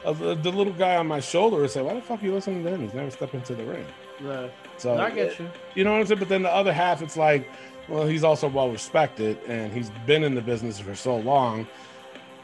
uh 0.04 0.12
the, 0.12 0.34
the 0.34 0.50
little 0.50 0.72
guy 0.72 0.96
on 0.96 1.06
my 1.06 1.20
shoulder 1.20 1.56
will 1.58 1.68
say, 1.68 1.82
why 1.82 1.94
the 1.94 2.00
fuck 2.00 2.22
you 2.22 2.32
listening 2.32 2.62
to 2.64 2.70
him? 2.70 2.80
He's 2.82 2.94
never 2.94 3.10
stepped 3.10 3.34
into 3.34 3.54
the 3.54 3.64
ring. 3.64 3.86
No, 4.20 4.50
So 4.76 4.96
I 4.98 5.10
get 5.10 5.38
you. 5.38 5.48
you 5.74 5.84
know 5.84 5.92
what 5.92 6.00
I'm 6.00 6.06
saying? 6.06 6.18
But 6.18 6.28
then 6.28 6.42
the 6.42 6.52
other 6.54 6.72
half, 6.72 7.02
it's 7.02 7.16
like, 7.16 7.48
well, 7.88 8.06
he's 8.06 8.24
also 8.24 8.48
well 8.48 8.70
respected 8.70 9.38
and 9.46 9.72
he's 9.72 9.90
been 10.06 10.22
in 10.24 10.34
the 10.34 10.42
business 10.42 10.78
for 10.80 10.94
so 10.94 11.16
long. 11.16 11.66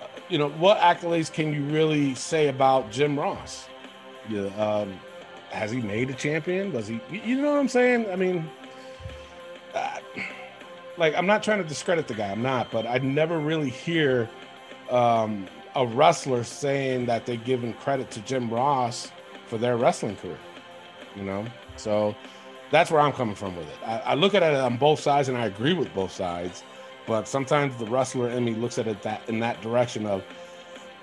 Uh, 0.00 0.06
You 0.28 0.38
know, 0.38 0.48
what 0.50 0.78
accolades 0.78 1.32
can 1.32 1.52
you 1.52 1.62
really 1.64 2.14
say 2.14 2.48
about 2.48 2.90
Jim 2.90 3.18
Ross? 3.18 3.68
Yeah, 4.28 4.46
um, 4.56 4.98
has 5.50 5.70
he 5.70 5.80
made 5.80 6.10
a 6.10 6.14
champion? 6.14 6.70
Does 6.72 6.88
he? 6.88 7.00
you- 7.10 7.20
You 7.24 7.42
know 7.42 7.52
what 7.52 7.58
I'm 7.60 7.68
saying? 7.68 8.08
I 8.10 8.16
mean, 8.16 8.50
uh, 9.74 9.98
like 10.96 11.14
I'm 11.14 11.26
not 11.26 11.42
trying 11.42 11.58
to 11.62 11.68
discredit 11.68 12.06
the 12.08 12.14
guy. 12.14 12.28
I'm 12.30 12.42
not, 12.42 12.70
but 12.70 12.86
I 12.86 12.98
never 12.98 13.38
really 13.38 13.70
hear 13.70 14.28
um, 14.90 15.46
a 15.76 15.86
wrestler 15.86 16.44
saying 16.44 17.06
that 17.06 17.26
they're 17.26 17.36
giving 17.36 17.72
credit 17.74 18.10
to 18.12 18.20
Jim 18.20 18.48
Ross 18.50 19.10
for 19.46 19.58
their 19.58 19.76
wrestling 19.76 20.16
career. 20.16 20.38
You 21.16 21.22
know, 21.24 21.44
so 21.76 22.14
that's 22.70 22.90
where 22.90 23.00
I'm 23.00 23.12
coming 23.12 23.34
from 23.36 23.56
with 23.56 23.68
it. 23.68 23.76
I, 23.86 23.98
I 24.00 24.14
look 24.14 24.34
at 24.34 24.42
it 24.42 24.54
on 24.54 24.76
both 24.76 24.98
sides, 25.00 25.28
and 25.28 25.38
I 25.38 25.46
agree 25.46 25.74
with 25.74 25.92
both 25.94 26.10
sides. 26.12 26.64
But 27.06 27.28
sometimes 27.28 27.76
the 27.76 27.86
wrestler 27.86 28.30
in 28.30 28.44
me 28.44 28.54
looks 28.54 28.78
at 28.78 28.86
it 28.88 29.02
that 29.02 29.28
in 29.28 29.38
that 29.40 29.60
direction 29.60 30.06
of, 30.06 30.24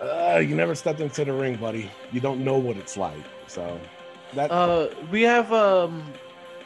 uh, 0.01 0.39
you 0.39 0.55
never 0.55 0.73
stepped 0.75 0.99
into 0.99 1.23
the 1.23 1.31
ring, 1.31 1.55
buddy. 1.57 1.89
You 2.11 2.19
don't 2.19 2.43
know 2.43 2.57
what 2.57 2.75
it's 2.77 2.97
like. 2.97 3.23
So 3.47 3.79
that 4.33 4.51
Uh, 4.51 4.87
we 5.11 5.21
have 5.21 5.53
um, 5.53 6.11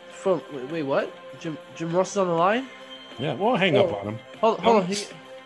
from 0.10 0.42
wait, 0.54 0.72
wait 0.72 0.84
what? 0.84 1.14
Jim 1.40 1.58
Jim 1.76 1.92
Ross 1.96 2.12
is 2.12 2.18
on 2.18 2.28
the 2.28 2.34
line. 2.34 2.68
yeah, 3.20 3.34
we'll 3.34 3.58
hang 3.58 3.78
up 3.78 3.92
on 3.94 4.08
him. 4.08 4.20
Hold, 4.42 4.60
hold 4.62 4.78
on. 4.84 4.86
He 4.88 4.96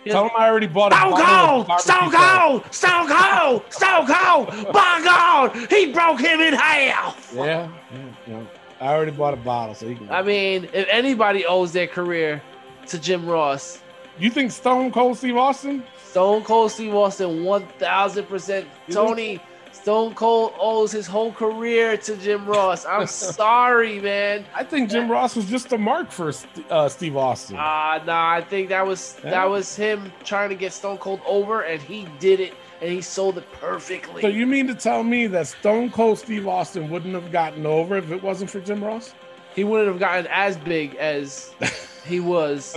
Tell 0.05 0.25
him 0.25 0.31
I 0.37 0.47
already 0.47 0.67
bought 0.67 0.93
a 0.93 0.95
Stone 0.95 1.11
Cold! 1.13 1.81
Stone. 1.81 2.11
Cold! 2.11 2.73
Stone 2.73 3.07
Cold! 3.09 3.63
Stone 3.69 4.07
Cold! 4.07 4.73
By 4.73 5.01
God! 5.03 5.55
He 5.69 5.91
broke 5.91 6.19
him 6.19 6.39
in 6.39 6.53
half! 6.53 7.31
Yeah, 7.35 7.69
yeah, 7.91 7.99
know, 8.27 8.47
I 8.79 8.93
already 8.93 9.11
bought 9.11 9.33
a 9.33 9.37
bottle, 9.37 9.75
so 9.75 9.87
you 9.87 9.95
can. 9.95 10.09
I 10.09 10.21
mean, 10.21 10.69
if 10.71 10.87
anybody 10.89 11.45
owes 11.45 11.73
their 11.73 11.87
career 11.87 12.41
to 12.87 12.99
Jim 12.99 13.25
Ross, 13.25 13.81
you 14.17 14.29
think 14.29 14.51
Stone 14.51 14.91
Cold 14.91 15.17
Steve 15.17 15.37
Austin? 15.37 15.83
Stone 16.05 16.43
Cold 16.43 16.71
Steve 16.71 16.95
Austin, 16.95 17.43
1000%. 17.43 18.65
You 18.87 18.93
Tony, 18.93 19.41
Stone 19.89 20.13
Cold 20.13 20.53
owes 20.59 20.91
his 20.91 21.07
whole 21.07 21.31
career 21.31 21.97
to 21.97 22.15
Jim 22.17 22.45
Ross. 22.45 22.85
I'm 22.85 23.07
sorry, 23.07 23.99
man. 23.99 24.45
I 24.53 24.63
think 24.63 24.91
Jim 24.91 25.09
Ross 25.09 25.35
was 25.35 25.45
just 25.47 25.73
a 25.73 25.79
mark 25.79 26.11
for 26.11 26.31
uh, 26.69 26.87
Steve 26.89 27.17
Austin. 27.17 27.55
Uh, 27.55 27.99
nah, 28.05 28.29
I 28.33 28.41
think 28.47 28.69
that 28.69 28.85
was 28.85 29.17
Yeah. 29.23 29.31
that 29.31 29.49
was 29.49 29.75
him 29.75 30.11
trying 30.23 30.49
to 30.49 30.55
get 30.55 30.73
Stone 30.73 30.99
Cold 30.99 31.21
over, 31.25 31.61
and 31.61 31.81
he 31.81 32.07
did 32.19 32.39
it, 32.39 32.53
and 32.81 32.91
he 32.91 33.01
sold 33.01 33.39
it 33.39 33.51
perfectly. 33.53 34.21
so 34.21 34.27
you 34.27 34.45
mean 34.45 34.67
to 34.67 34.75
tell 34.75 35.01
me 35.01 35.25
that 35.25 35.47
Stone 35.47 35.89
Cold 35.89 36.19
Steve 36.19 36.47
Austin 36.47 36.91
wouldn't 36.91 37.15
have 37.15 37.31
gotten 37.31 37.65
over 37.65 37.97
if 37.97 38.11
it 38.11 38.21
wasn't 38.21 38.51
for 38.51 38.59
Jim 38.59 38.83
Ross? 38.83 39.15
he 39.55 39.63
wouldn't 39.63 39.87
have 39.89 39.99
gotten 39.99 40.27
as 40.29 40.55
big 40.57 40.93
as 40.97 41.51
he 42.05 42.19
was 42.19 42.75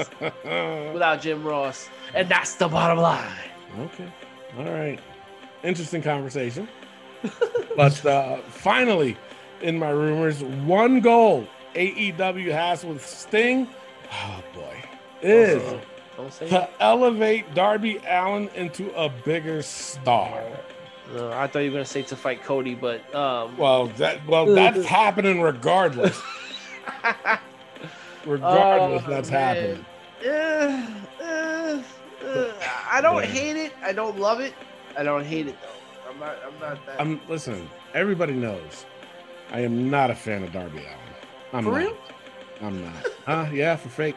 without 0.94 1.20
Jim 1.20 1.44
Ross, 1.44 1.90
and 2.14 2.26
that's 2.26 2.54
the 2.54 2.68
bottom 2.68 2.96
line. 2.96 3.28
Okay. 3.80 4.10
All 4.56 4.64
right. 4.64 4.98
Interesting 5.62 6.00
conversation. 6.00 6.66
but 7.76 8.04
uh, 8.06 8.38
finally, 8.48 9.16
in 9.60 9.78
my 9.78 9.90
rumors, 9.90 10.42
one 10.42 11.00
goal 11.00 11.46
AEW 11.74 12.50
has 12.52 12.84
with 12.84 13.04
Sting, 13.06 13.68
oh 14.12 14.42
boy, 14.54 14.82
is 15.22 15.62
Don't 16.16 16.32
say 16.32 16.48
to 16.48 16.68
elevate 16.80 17.54
Darby 17.54 17.98
Allin 18.06 18.48
into 18.54 18.92
a 18.94 19.08
bigger 19.08 19.62
star. 19.62 20.42
No, 21.14 21.30
I 21.32 21.46
thought 21.46 21.60
you 21.60 21.70
were 21.70 21.76
gonna 21.76 21.84
say 21.84 22.02
to 22.02 22.16
fight 22.16 22.42
Cody, 22.42 22.74
but 22.74 23.14
um, 23.14 23.56
Well, 23.56 23.88
that 23.98 24.26
well, 24.26 24.46
that's 24.46 24.84
happening 24.98 25.40
regardless. 25.42 26.20
regardless, 28.24 29.02
Oh, 29.06 29.10
that's 29.10 29.30
man. 29.30 29.56
happening. 29.56 29.84
eh, 30.24 30.86
eh, 31.22 31.82
eh, 32.24 32.52
I 32.90 33.00
don't 33.00 33.24
hate 33.24 33.56
it. 33.56 33.72
I 33.82 33.92
don't 33.92 34.18
love 34.18 34.40
it. 34.40 34.54
I 34.96 35.02
don't 35.02 35.24
hate 35.24 35.48
it 35.48 35.56
though. 35.60 35.68
I'm 36.22 36.28
not. 36.28 36.38
I'm 36.44 36.60
not 36.60 36.86
that. 36.86 37.00
I'm 37.00 37.20
listen. 37.28 37.68
Everybody 37.94 38.32
knows 38.34 38.86
I 39.50 39.60
am 39.60 39.90
not 39.90 40.10
a 40.10 40.14
fan 40.14 40.42
of 40.42 40.52
Darby 40.52 40.78
Allin. 40.78 40.88
I'm 41.52 41.64
For 41.64 41.70
not. 41.72 41.76
real? 41.78 41.96
I'm 42.62 42.84
not. 42.84 43.06
huh? 43.26 43.46
yeah, 43.52 43.76
for 43.76 43.88
fake. 43.88 44.16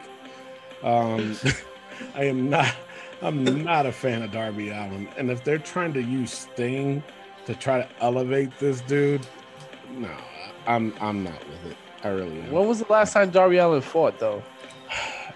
Um, 0.82 1.36
I 2.14 2.24
am 2.24 2.48
not. 2.48 2.74
I'm 3.22 3.64
not 3.64 3.86
a 3.86 3.92
fan 3.92 4.22
of 4.22 4.30
Darby 4.30 4.68
Allin. 4.70 5.08
And 5.16 5.30
if 5.30 5.42
they're 5.42 5.58
trying 5.58 5.92
to 5.94 6.02
use 6.02 6.32
Sting 6.32 7.02
to 7.46 7.54
try 7.54 7.78
to 7.82 7.88
elevate 8.00 8.58
this 8.58 8.80
dude, 8.82 9.26
no, 9.92 10.10
I'm 10.66 10.94
I'm 11.00 11.24
not 11.24 11.38
with 11.48 11.72
it. 11.72 11.76
I 12.04 12.08
really 12.08 12.40
am. 12.42 12.52
when 12.52 12.68
was 12.68 12.78
the 12.80 12.92
last 12.92 13.12
time 13.14 13.30
Darby 13.30 13.56
Allin 13.56 13.80
fought 13.82 14.18
though? 14.18 14.42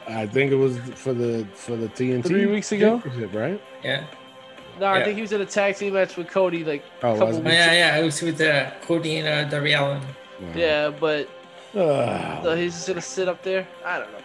I 0.07 0.27
think 0.27 0.51
it 0.53 0.57
was 0.57 0.79
for 0.95 1.13
the 1.13 1.47
for 1.55 1.75
the 1.77 1.89
TNT 1.89 2.25
Three 2.27 2.47
weeks 2.47 2.71
ago? 2.73 3.03
right? 3.33 3.61
Yeah. 3.83 4.05
No, 4.81 4.87
I 4.87 4.99
Yeah. 4.99 5.05
think 5.05 5.17
he 5.17 5.23
was 5.23 5.33
in 5.33 5.41
a 5.43 5.47
tag 5.47 5.77
team 5.77 5.93
match 5.95 6.17
with 6.17 6.29
Cody 6.29 6.65
like 6.65 6.83
Oh, 7.03 7.11
a 7.11 7.13
couple 7.13 7.27
was 7.29 7.37
it? 7.37 7.45
Weeks. 7.45 7.55
yeah, 7.55 7.73
yeah. 7.73 7.99
It 7.99 8.05
was 8.05 8.23
with 8.23 8.41
uh, 8.41 8.71
Cody 8.83 9.19
and 9.19 9.29
uh, 9.29 9.45
Darby 9.51 9.75
Allin. 9.75 10.01
Yeah, 10.57 10.89
but 10.89 11.29
Ugh. 11.77 12.43
so 12.45 12.57
he's 12.57 12.73
just 12.73 12.89
gonna 12.89 13.01
sit 13.03 13.29
up 13.29 13.43
there. 13.43 13.69
I 13.85 13.99
don't 13.99 14.11
know. 14.13 14.19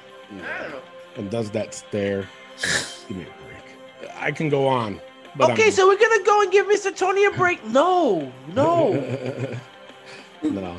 I 0.47 0.61
don't 0.61 0.71
know. 0.71 0.81
and 1.17 1.29
does 1.29 1.51
that 1.51 1.73
stare. 1.73 2.27
Give 3.07 3.17
me 3.17 3.23
a 3.23 3.25
break. 3.25 4.11
I 4.17 4.31
can 4.31 4.47
go 4.49 4.65
on. 4.67 5.01
But 5.35 5.51
okay, 5.51 5.63
I'm- 5.63 5.71
so 5.73 5.87
we're 5.87 5.97
gonna 5.99 6.23
go 6.23 6.41
and 6.41 6.51
give 6.51 6.67
Mr. 6.67 6.95
Tony 6.95 7.25
a 7.25 7.31
break. 7.31 7.63
No, 7.67 8.31
no. 8.53 8.93
no, 10.41 10.77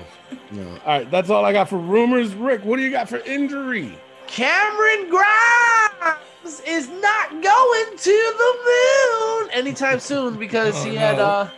no. 0.53 0.69
All 0.87 0.99
right, 0.99 1.11
that's 1.11 1.29
all 1.29 1.45
I 1.45 1.53
got 1.53 1.69
for 1.69 1.77
rumors. 1.79 2.35
Rick, 2.35 2.65
what 2.65 2.77
do 2.77 2.83
you 2.83 2.91
got 2.91 3.09
for 3.11 3.19
injury? 3.19 3.99
Cameron 4.27 5.11
Grimes 5.11 6.19
is 6.67 6.89
not 6.89 7.31
going 7.31 7.97
to 7.97 8.35
the 8.39 8.53
moon 8.67 9.51
anytime 9.53 10.01
soon 10.01 10.39
because 10.39 10.75
Oh, 10.85 10.89
he 10.91 10.95
had 10.97 11.17
no. 11.19 11.25
uh, 11.25 11.51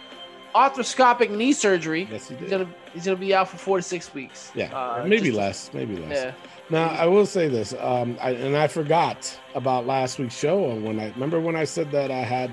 arthroscopic 0.54 1.30
knee 1.30 1.52
surgery. 1.52 2.08
Yes, 2.10 2.28
he 2.28 2.34
He's 2.34 2.48
did. 2.48 2.50
gonna 2.50 2.68
he's 2.94 3.04
gonna 3.04 3.16
be 3.16 3.34
out 3.34 3.48
for 3.48 3.56
four 3.58 3.76
to 3.78 3.82
six 3.82 4.12
weeks. 4.14 4.50
yeah, 4.54 4.74
Uh, 4.76 5.04
maybe 5.06 5.30
less, 5.30 5.70
maybe 5.72 5.96
less. 5.96 6.10
Yeah. 6.24 6.32
Now 6.70 6.88
I 6.88 7.06
will 7.06 7.26
say 7.26 7.48
this, 7.48 7.74
um, 7.80 8.16
I, 8.20 8.30
and 8.32 8.56
I 8.56 8.66
forgot 8.68 9.38
about 9.54 9.86
last 9.86 10.18
week's 10.18 10.36
show. 10.36 10.74
When 10.74 10.98
I 11.00 11.10
remember 11.10 11.40
when 11.40 11.56
I 11.56 11.64
said 11.64 11.90
that 11.92 12.10
I 12.10 12.18
had 12.20 12.50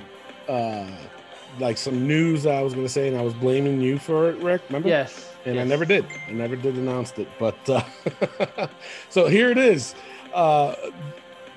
uh, 0.47 0.88
like 1.59 1.77
some 1.77 2.07
news 2.07 2.43
that 2.43 2.53
I 2.55 2.61
was 2.61 2.73
going 2.73 2.86
to 2.86 2.91
say, 2.91 3.07
and 3.07 3.17
I 3.17 3.21
was 3.21 3.33
blaming 3.33 3.81
you 3.81 3.97
for 3.97 4.29
it, 4.29 4.38
Rick. 4.38 4.61
Remember? 4.69 4.88
Yes. 4.89 5.31
and 5.45 5.59
I 5.59 5.63
never 5.63 5.86
did. 5.86 6.05
I 6.27 6.31
never 6.31 6.55
did 6.55 6.75
announce 6.75 7.11
it. 7.17 7.27
But 7.39 7.57
uh, 7.69 8.67
so 9.09 9.27
here 9.27 9.49
it 9.51 9.57
is. 9.57 9.95
Uh, 10.33 10.75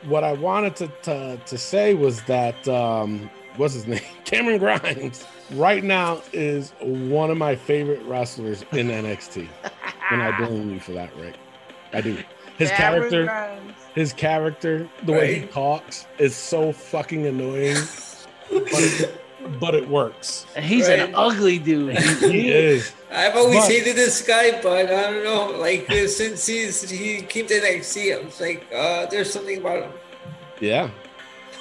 what 0.05 0.25
I 0.25 0.33
wanted 0.33 0.77
to, 0.77 0.89
to 1.03 1.41
to 1.45 1.59
say 1.59 1.95
was 1.95 2.23
that 2.23 2.67
um, 2.69 3.31
what's 3.57 3.75
his 3.75 3.87
name, 3.87 4.01
Cameron 4.25 4.59
Grimes, 4.59 5.25
right 5.53 5.83
now 5.85 6.23
is 6.33 6.73
one 6.81 7.31
of 7.31 7.37
my 7.39 7.57
favorite 7.57 8.03
wrestlers 8.03 8.63
in 8.73 8.89
NXT, 8.89 9.49
and 10.11 10.23
I 10.23 10.37
blame 10.39 10.71
you 10.71 10.81
for 10.81 10.93
that, 10.93 11.15
Rick. 11.17 11.37
I 11.93 12.01
do. 12.01 12.19
His 12.59 12.71
Cameron 12.71 13.11
character, 13.11 13.25
Grimes. 13.25 13.75
his 13.95 14.13
character, 14.13 14.91
the 15.05 15.13
way 15.13 15.41
he 15.41 15.47
talks 15.47 16.07
is 16.19 16.35
so 16.35 16.73
fucking 16.73 17.27
annoying, 17.27 17.77
but, 19.43 19.61
but 19.61 19.74
it 19.74 19.89
works. 19.89 20.47
And 20.57 20.64
he's 20.64 20.89
an 20.89 21.14
ugly 21.14 21.59
dude. 21.59 21.99
He 22.20 22.51
is. 22.51 22.93
I've 23.11 23.36
always 23.36 23.61
But- 23.61 23.70
hated 23.70 23.97
this 23.97 24.20
guy, 24.26 24.61
but 24.62 24.86
I 24.86 25.11
don't 25.11 25.24
know. 25.24 25.59
Like 25.59 25.89
uh, 25.91 26.07
since 26.09 26.47
he's 26.47 26.89
he 26.91 27.22
came 27.22 27.47
to 27.47 27.55
NXT, 27.61 28.18
I 28.20 28.24
was 28.24 28.41
like, 28.41 28.66
uh, 28.74 29.07
there's 29.07 29.32
something 29.32 29.59
about 29.59 29.84
him. 29.84 29.93
Yeah. 30.61 30.91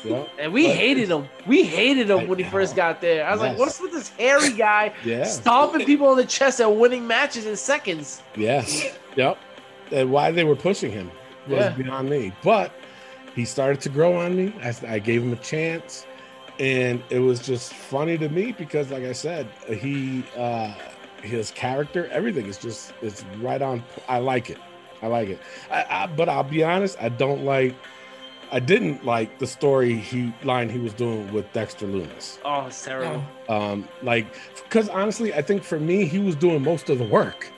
Yeah. 0.03 0.25
And 0.39 0.53
we 0.53 0.67
But- 0.67 0.75
hated 0.75 1.09
him. 1.09 1.27
We 1.45 1.63
hated 1.63 2.09
him 2.09 2.19
I 2.19 2.23
when 2.25 2.37
he 2.37 2.43
know. 2.45 2.51
first 2.51 2.75
got 2.75 3.01
there. 3.01 3.25
I 3.25 3.31
was 3.31 3.41
like, 3.41 3.57
what's 3.57 3.79
with 3.81 3.91
this 3.91 4.09
hairy 4.09 4.51
guy 4.53 4.93
Yeah. 5.05 5.23
stomping 5.23 5.85
people 5.85 6.07
on 6.07 6.17
the 6.17 6.25
chest 6.25 6.59
and 6.59 6.79
winning 6.79 7.07
matches 7.07 7.45
in 7.45 7.55
seconds? 7.55 8.21
Yes. 8.35 8.85
Yep. 9.15 9.37
And 9.91 10.11
why 10.11 10.31
they 10.31 10.43
were 10.43 10.55
pushing 10.55 10.91
him 10.91 11.09
was 11.47 11.59
Yeah. 11.59 11.69
beyond 11.69 12.09
me. 12.09 12.31
But 12.43 12.71
he 13.35 13.45
started 13.45 13.79
to 13.81 13.89
grow 13.89 14.17
on 14.17 14.35
me. 14.35 14.53
I, 14.61 14.73
I 14.95 14.99
gave 14.99 15.23
him 15.23 15.31
a 15.33 15.37
chance. 15.37 16.05
And 16.59 17.03
it 17.09 17.19
was 17.19 17.39
just 17.39 17.73
funny 17.73 18.17
to 18.17 18.29
me 18.29 18.51
because, 18.51 18.89
like 18.91 19.03
I 19.03 19.13
said, 19.13 19.47
he, 19.67 20.23
uh, 20.35 20.73
his 21.21 21.51
character, 21.51 22.07
everything 22.07 22.47
is 22.47 22.57
just, 22.57 22.93
it's 23.01 23.23
right 23.39 23.61
on. 23.61 23.83
I 24.07 24.19
like 24.19 24.49
it. 24.49 24.57
I 25.01 25.07
like 25.07 25.29
it. 25.29 25.39
I, 25.69 25.85
I, 25.89 26.07
but 26.07 26.29
I'll 26.29 26.43
be 26.43 26.63
honest, 26.63 26.97
I 26.99 27.09
don't 27.09 27.43
like, 27.43 27.75
I 28.51 28.59
didn't 28.59 29.05
like 29.05 29.39
the 29.39 29.45
story 29.45 29.95
he 29.95 30.33
line 30.43 30.69
he 30.69 30.79
was 30.79 30.93
doing 30.93 31.31
with 31.33 31.51
Dexter 31.53 31.85
Lumis. 31.85 32.39
Oh, 32.45 32.67
it's 32.67 32.83
terrible. 32.83 33.23
Um, 33.49 33.87
like, 34.01 34.25
because 34.63 34.89
honestly, 34.89 35.33
I 35.33 35.41
think 35.41 35.63
for 35.63 35.79
me, 35.79 36.05
he 36.05 36.17
was 36.17 36.35
doing 36.35 36.63
most 36.63 36.89
of 36.89 36.97
the 36.97 37.03
work. 37.03 37.51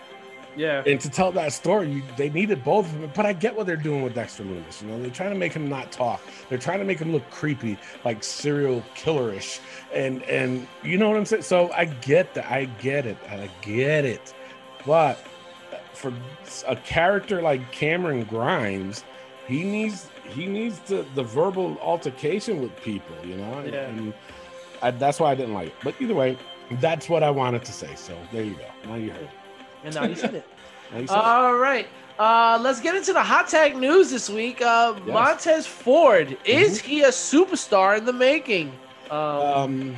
Yeah. 0.60 0.84
And 0.86 1.00
to 1.00 1.10
tell 1.10 1.32
that 1.32 1.54
story, 1.54 1.90
you, 1.90 2.04
they 2.18 2.30
needed 2.30 2.66
both 2.66 2.86
of 2.86 3.00
them. 3.00 3.12
But 3.16 3.26
I 3.26 3.32
get 3.32 3.56
what 3.56 3.66
they're 3.66 3.78
doing 3.78 4.04
with 4.04 4.14
Dexter 4.14 4.44
Lumis. 4.44 4.82
You 4.82 4.90
know, 4.90 5.02
they're 5.02 5.10
trying 5.10 5.30
to 5.30 5.38
make 5.38 5.54
him 5.54 5.70
not 5.70 5.90
talk. 5.94 6.22
They're 6.50 6.58
trying 6.58 6.80
to 6.80 6.86
make 6.86 7.00
him 7.00 7.14
look 7.14 7.28
creepy, 7.30 7.78
like 8.04 8.26
serial 8.26 8.84
killerish. 8.94 9.62
And 9.94 10.22
and 10.24 10.68
you 10.84 10.98
know 10.98 11.08
what 11.08 11.18
I'm 11.18 11.26
saying. 11.26 11.44
So 11.44 11.72
I 11.72 11.86
get 11.86 12.34
that. 12.34 12.52
I 12.52 12.66
get 12.66 13.06
it. 13.06 13.18
I 13.30 13.50
get 13.62 14.04
it. 14.04 14.34
But 14.86 15.18
for 15.94 16.14
a 16.68 16.76
character 16.76 17.42
like 17.42 17.72
Cameron 17.72 18.26
Grimes, 18.26 19.06
he 19.48 19.64
needs 19.64 20.10
he 20.28 20.46
needs 20.46 20.80
the 20.80 21.06
the 21.16 21.24
verbal 21.24 21.78
altercation 21.80 22.62
with 22.62 22.76
people. 22.82 23.16
You 23.24 23.38
know. 23.38 23.64
Yeah. 23.64 23.88
And 23.88 24.14
I, 24.82 24.92
that's 24.92 25.22
why 25.22 25.32
I 25.32 25.36
didn't 25.36 25.54
like 25.54 25.70
it. 25.70 25.76
But 25.86 25.96
either 26.02 26.16
way, 26.16 26.38
that's 26.82 27.08
what 27.08 27.24
I 27.24 27.30
wanted 27.30 27.64
to 27.64 27.72
say. 27.72 27.96
So 27.96 28.18
there 28.34 28.44
you 28.44 28.56
go. 28.56 28.66
Now 28.86 28.96
you 28.96 29.12
heard. 29.12 29.30
It. 29.84 29.86
And 29.88 29.96
now 29.96 30.04
you 30.06 30.16
said 30.16 30.36
it. 30.36 30.46
You 30.92 31.06
said 31.06 31.18
it. 31.18 31.24
All 31.24 31.56
right. 31.56 31.88
Uh, 32.18 32.58
let's 32.62 32.82
get 32.82 32.96
into 32.96 33.14
the 33.14 33.22
hot 33.24 33.48
tag 33.48 33.78
news 33.78 34.10
this 34.10 34.30
week. 34.30 34.62
Uh, 34.62 34.66
Yes. 34.96 35.00
Mm-hmm. 35.02 35.12
Montez 35.14 35.68
Ford, 35.68 36.38
is 36.46 36.82
he 36.82 37.02
a 37.04 37.10
superstar 37.10 37.98
in 38.00 38.06
the 38.06 38.14
making? 38.14 38.74
Um, 39.12 39.20
Um, 39.20 39.96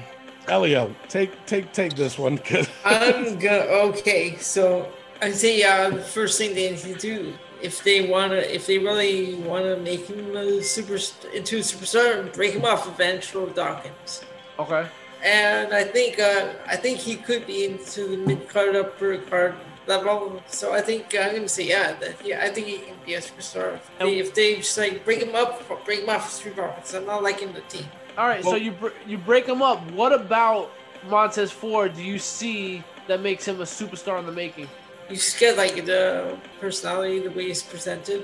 Elio, 0.47 0.93
take 1.07 1.31
take 1.45 1.71
take 1.71 1.95
this 1.95 2.17
one 2.19 2.35
because 2.35 2.67
I'm 2.85 3.39
gonna 3.39 3.65
okay. 3.89 4.35
So 4.37 4.87
I 5.21 5.31
say 5.31 5.63
uh, 5.63 5.97
first 5.97 6.37
thing 6.37 6.53
they 6.55 6.71
need 6.71 6.79
to 6.79 6.93
do 6.95 7.33
if 7.61 7.83
they 7.83 8.09
wanna, 8.09 8.35
if 8.57 8.65
they 8.67 8.77
really 8.79 9.35
wanna 9.35 9.77
make 9.77 10.07
him 10.07 10.35
a 10.35 10.61
super 10.61 10.97
into 11.33 11.57
a 11.57 11.61
superstar, 11.61 12.33
break 12.33 12.53
him 12.53 12.65
off 12.65 12.87
of 12.87 12.99
Angelo 12.99 13.47
Dawkins. 13.47 14.23
okay. 14.59 14.87
And 15.23 15.71
I 15.73 15.83
think 15.83 16.19
uh, 16.19 16.53
I 16.67 16.75
think 16.75 16.97
he 16.99 17.15
could 17.15 17.45
be 17.47 17.65
into 17.65 18.07
the 18.07 18.17
mid 18.17 18.49
card, 18.49 18.75
upper 18.75 19.17
card 19.19 19.53
level. 19.87 20.41
So 20.47 20.73
I 20.73 20.81
think 20.81 21.13
uh, 21.15 21.19
I'm 21.19 21.35
gonna 21.35 21.47
say 21.47 21.67
yeah, 21.67 21.93
that 21.93 22.25
yeah, 22.25 22.41
I 22.43 22.49
think 22.49 22.67
he 22.67 22.77
can 22.79 22.95
be 23.05 23.15
a 23.15 23.21
superstar. 23.21 23.75
If 23.75 23.99
they, 23.99 24.19
if 24.19 24.33
they 24.33 24.55
just 24.57 24.77
like 24.77 25.03
break 25.05 25.21
him 25.21 25.35
up, 25.35 25.67
break 25.85 26.01
him 26.01 26.09
up 26.09 26.25
of 26.25 26.29
Street 26.31 26.55
Profits. 26.55 26.93
I'm 26.93 27.05
not 27.05 27.23
liking 27.23 27.53
the 27.53 27.61
team. 27.61 27.85
All 28.17 28.27
right. 28.27 28.43
so 28.43 28.55
you 28.55 28.71
br- 28.71 28.97
you 29.07 29.17
break 29.17 29.45
him 29.47 29.61
up. 29.61 29.79
What 29.91 30.13
about 30.13 30.71
Montez 31.09 31.51
Ford? 31.51 31.95
Do 31.95 32.03
you 32.03 32.19
see 32.19 32.83
that 33.07 33.21
makes 33.21 33.47
him 33.47 33.59
a 33.61 33.65
superstar 33.65 34.19
in 34.19 34.25
the 34.25 34.31
making? 34.31 34.67
You 35.09 35.15
just 35.15 35.39
get 35.39 35.57
like 35.57 35.85
the 35.85 36.37
personality, 36.59 37.19
the 37.19 37.31
way 37.31 37.47
he's 37.47 37.63
presented. 37.63 38.23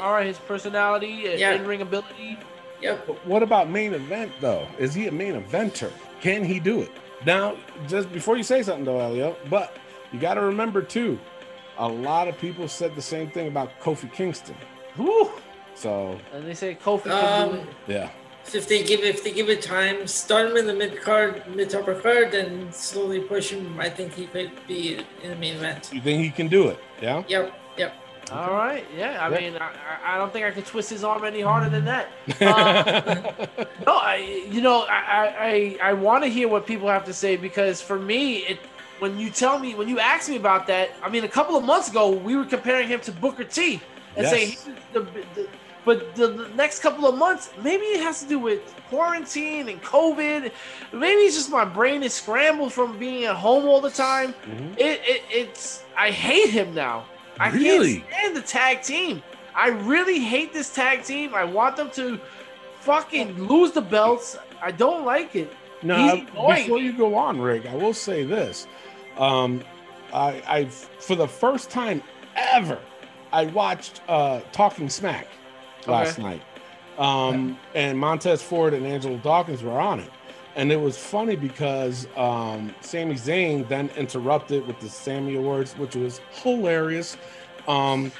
All 0.00 0.12
right, 0.12 0.26
his 0.26 0.38
personality, 0.38 1.28
and 1.28 1.38
Yeah. 1.38 1.54
in-ring 1.54 1.82
ability. 1.82 2.38
Yep. 2.80 3.08
what 3.24 3.42
about 3.42 3.70
main 3.70 3.94
event 3.94 4.32
though? 4.40 4.66
Is 4.78 4.92
he 4.94 5.06
a 5.06 5.12
main 5.12 5.40
eventer? 5.40 5.90
Can 6.20 6.44
he 6.44 6.60
do 6.60 6.82
it? 6.82 6.90
Now, 7.24 7.56
just 7.88 8.12
before 8.12 8.36
you 8.36 8.42
say 8.42 8.62
something 8.62 8.84
though, 8.84 9.00
Elio, 9.00 9.36
but 9.48 9.76
you 10.14 10.20
got 10.20 10.34
to 10.34 10.40
remember 10.42 10.80
too, 10.80 11.18
a 11.76 11.88
lot 11.88 12.28
of 12.28 12.38
people 12.38 12.68
said 12.68 12.94
the 12.94 13.02
same 13.02 13.28
thing 13.30 13.48
about 13.48 13.68
Kofi 13.80 14.10
Kingston. 14.12 14.54
Whew. 14.96 15.28
So 15.74 16.18
And 16.32 16.46
they 16.46 16.54
say 16.54 16.76
Kofi 16.76 17.02
can 17.02 17.48
do 17.50 17.52
Um, 17.56 17.60
it. 17.60 17.66
yeah, 17.88 18.10
if 18.54 18.68
they 18.68 18.84
give 18.84 19.00
if 19.00 19.24
they 19.24 19.32
give 19.32 19.48
it 19.50 19.60
time, 19.60 20.06
start 20.06 20.46
him 20.50 20.56
in 20.56 20.68
the 20.68 20.74
mid 20.74 21.02
card, 21.02 21.42
mid 21.56 21.70
to 21.70 21.80
upper 21.80 21.96
card, 21.96 22.32
and 22.32 22.72
slowly 22.72 23.18
push 23.20 23.50
him. 23.50 23.80
I 23.80 23.88
think 23.90 24.12
he 24.14 24.26
could 24.26 24.52
be 24.68 24.98
in 25.24 25.30
the 25.30 25.36
main 25.36 25.56
event. 25.56 25.90
you 25.92 26.00
think 26.00 26.22
he 26.22 26.30
can 26.30 26.46
do 26.46 26.68
it? 26.68 26.78
Yeah. 27.02 27.24
Yep. 27.26 27.52
Yep. 27.76 27.92
All 28.30 28.52
right. 28.52 28.84
Yeah. 28.96 29.18
I 29.20 29.28
Yeah. 29.30 29.40
mean, 29.40 29.56
I, 29.60 29.66
I- 29.66 30.14
I 30.14 30.18
don't 30.18 30.32
think 30.32 30.44
I 30.46 30.52
could 30.52 30.64
twist 30.66 30.90
his 30.90 31.02
arm 31.02 31.24
any 31.24 31.40
harder 31.40 31.68
than 31.68 31.84
that. 31.86 32.06
Uh, 32.40 33.64
no, 33.86 33.96
I, 33.96 34.16
you 34.48 34.60
know, 34.60 34.82
I, 34.88 35.76
I, 35.82 35.90
I 35.90 35.92
want 35.94 36.22
to 36.24 36.30
hear 36.30 36.46
what 36.46 36.66
people 36.66 36.88
have 36.88 37.04
to 37.06 37.12
say 37.12 37.36
because 37.36 37.82
for 37.82 37.98
me, 37.98 38.36
it, 38.50 38.58
when 39.04 39.18
you 39.18 39.28
tell 39.28 39.58
me, 39.58 39.74
when 39.74 39.86
you 39.86 39.98
ask 39.98 40.30
me 40.30 40.36
about 40.36 40.66
that, 40.66 40.88
I 41.02 41.10
mean, 41.10 41.24
a 41.24 41.28
couple 41.38 41.56
of 41.60 41.62
months 41.72 41.90
ago, 41.90 42.08
we 42.28 42.36
were 42.36 42.46
comparing 42.56 42.88
him 42.88 43.00
to 43.00 43.12
Booker 43.12 43.44
T 43.44 43.78
and 44.16 44.24
Yes. 44.24 44.30
saying, 44.32 44.76
the, 44.94 45.00
the, 45.34 45.46
but 45.84 46.14
the, 46.14 46.28
the 46.28 46.48
next 46.62 46.78
couple 46.80 47.04
of 47.06 47.14
months, 47.18 47.50
maybe 47.62 47.84
it 47.96 48.00
has 48.02 48.22
to 48.22 48.26
do 48.34 48.38
with 48.38 48.62
quarantine 48.88 49.68
and 49.68 49.78
COVID. 49.82 50.50
Maybe 50.94 51.20
it's 51.26 51.36
just 51.36 51.50
my 51.50 51.66
brain 51.66 52.02
is 52.02 52.14
scrambled 52.14 52.72
from 52.72 52.98
being 52.98 53.24
at 53.24 53.36
home 53.36 53.66
all 53.70 53.82
the 53.82 53.90
time. 53.90 54.32
Mhm. 54.46 54.72
It, 54.78 54.96
it 55.12 55.22
it's 55.40 55.84
I 56.06 56.08
hate 56.10 56.48
him 56.58 56.68
now. 56.74 57.04
I 57.38 57.50
Really? 57.50 57.96
can't 58.00 58.08
stand 58.10 58.36
the 58.40 58.46
tag 58.58 58.76
team. 58.92 59.22
I 59.64 59.68
really 59.92 60.20
hate 60.34 60.50
this 60.58 60.70
tag 60.80 61.04
team. 61.04 61.34
I 61.34 61.44
want 61.58 61.76
them 61.76 61.90
to 62.00 62.18
fucking 62.80 63.28
lose 63.52 63.72
the 63.72 63.82
belts. 63.82 64.38
I 64.62 64.70
don't 64.70 65.04
like 65.14 65.30
it. 65.36 65.50
He's 65.82 66.24
before 66.24 66.78
me. 66.78 66.84
you 66.86 66.92
go 66.96 67.14
on, 67.26 67.38
Rick, 67.38 67.66
I 67.66 67.74
will 67.74 67.92
say 68.08 68.24
this: 68.24 68.66
um, 69.16 69.62
I, 70.12 70.42
I, 70.46 70.64
for 70.66 71.16
the 71.16 71.28
first 71.28 71.70
time 71.70 72.02
ever, 72.36 72.78
I 73.32 73.46
watched 73.46 74.00
uh, 74.08 74.40
Talking 74.52 74.88
Smack 74.88 75.26
last 75.86 76.18
night, 76.18 76.42
um, 76.98 77.58
and 77.74 77.98
Montez 77.98 78.42
Ford 78.42 78.74
and 78.74 78.86
Angelo 78.86 79.16
Dawkins 79.18 79.62
were 79.62 79.78
on 79.80 80.00
it, 80.00 80.10
and 80.56 80.70
it 80.70 80.80
was 80.80 80.96
funny 80.96 81.36
because 81.36 82.06
um, 82.16 82.74
Sami 82.80 83.14
Zayn 83.14 83.66
then 83.68 83.90
interrupted 83.96 84.66
with 84.66 84.78
the 84.80 84.88
Sami 84.88 85.34
Awards, 85.34 85.72
which 85.74 85.96
was 85.96 86.20
hilarious. 86.42 87.16
Um, 87.66 88.12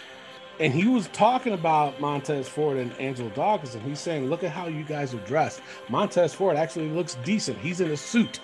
and 0.60 0.72
he 0.72 0.86
was 0.86 1.08
talking 1.08 1.52
about 1.52 2.00
Montez 2.00 2.48
Ford 2.48 2.76
and 2.76 2.92
Angelo 3.00 3.28
Dawkins, 3.30 3.74
and 3.74 3.82
he's 3.84 3.98
saying, 3.98 4.28
"Look 4.30 4.44
at 4.44 4.50
how 4.50 4.66
you 4.68 4.84
guys 4.84 5.12
are 5.14 5.18
dressed. 5.20 5.60
Montez 5.88 6.32
Ford 6.34 6.56
actually 6.56 6.88
looks 6.90 7.16
decent. 7.24 7.58
He's 7.58 7.80
in 7.80 7.90
a 7.90 7.96
suit. 7.96 8.40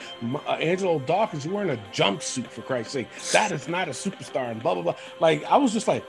Uh, 0.47 0.53
Angelo 0.53 0.99
Dawkins, 1.01 1.45
you're 1.45 1.55
wearing 1.55 1.71
a 1.71 1.81
jumpsuit 1.93 2.47
for 2.49 2.63
Christ's 2.63 2.93
sake. 2.95 3.09
That 3.33 3.53
is 3.53 3.69
not 3.69 3.89
a 3.89 3.93
superstar." 3.93 4.51
And 4.51 4.63
blah 4.63 4.75
blah 4.75 4.83
blah. 4.83 4.97
Like 5.21 5.45
I 5.45 5.57
was 5.57 5.73
just 5.73 5.87
like, 5.89 6.05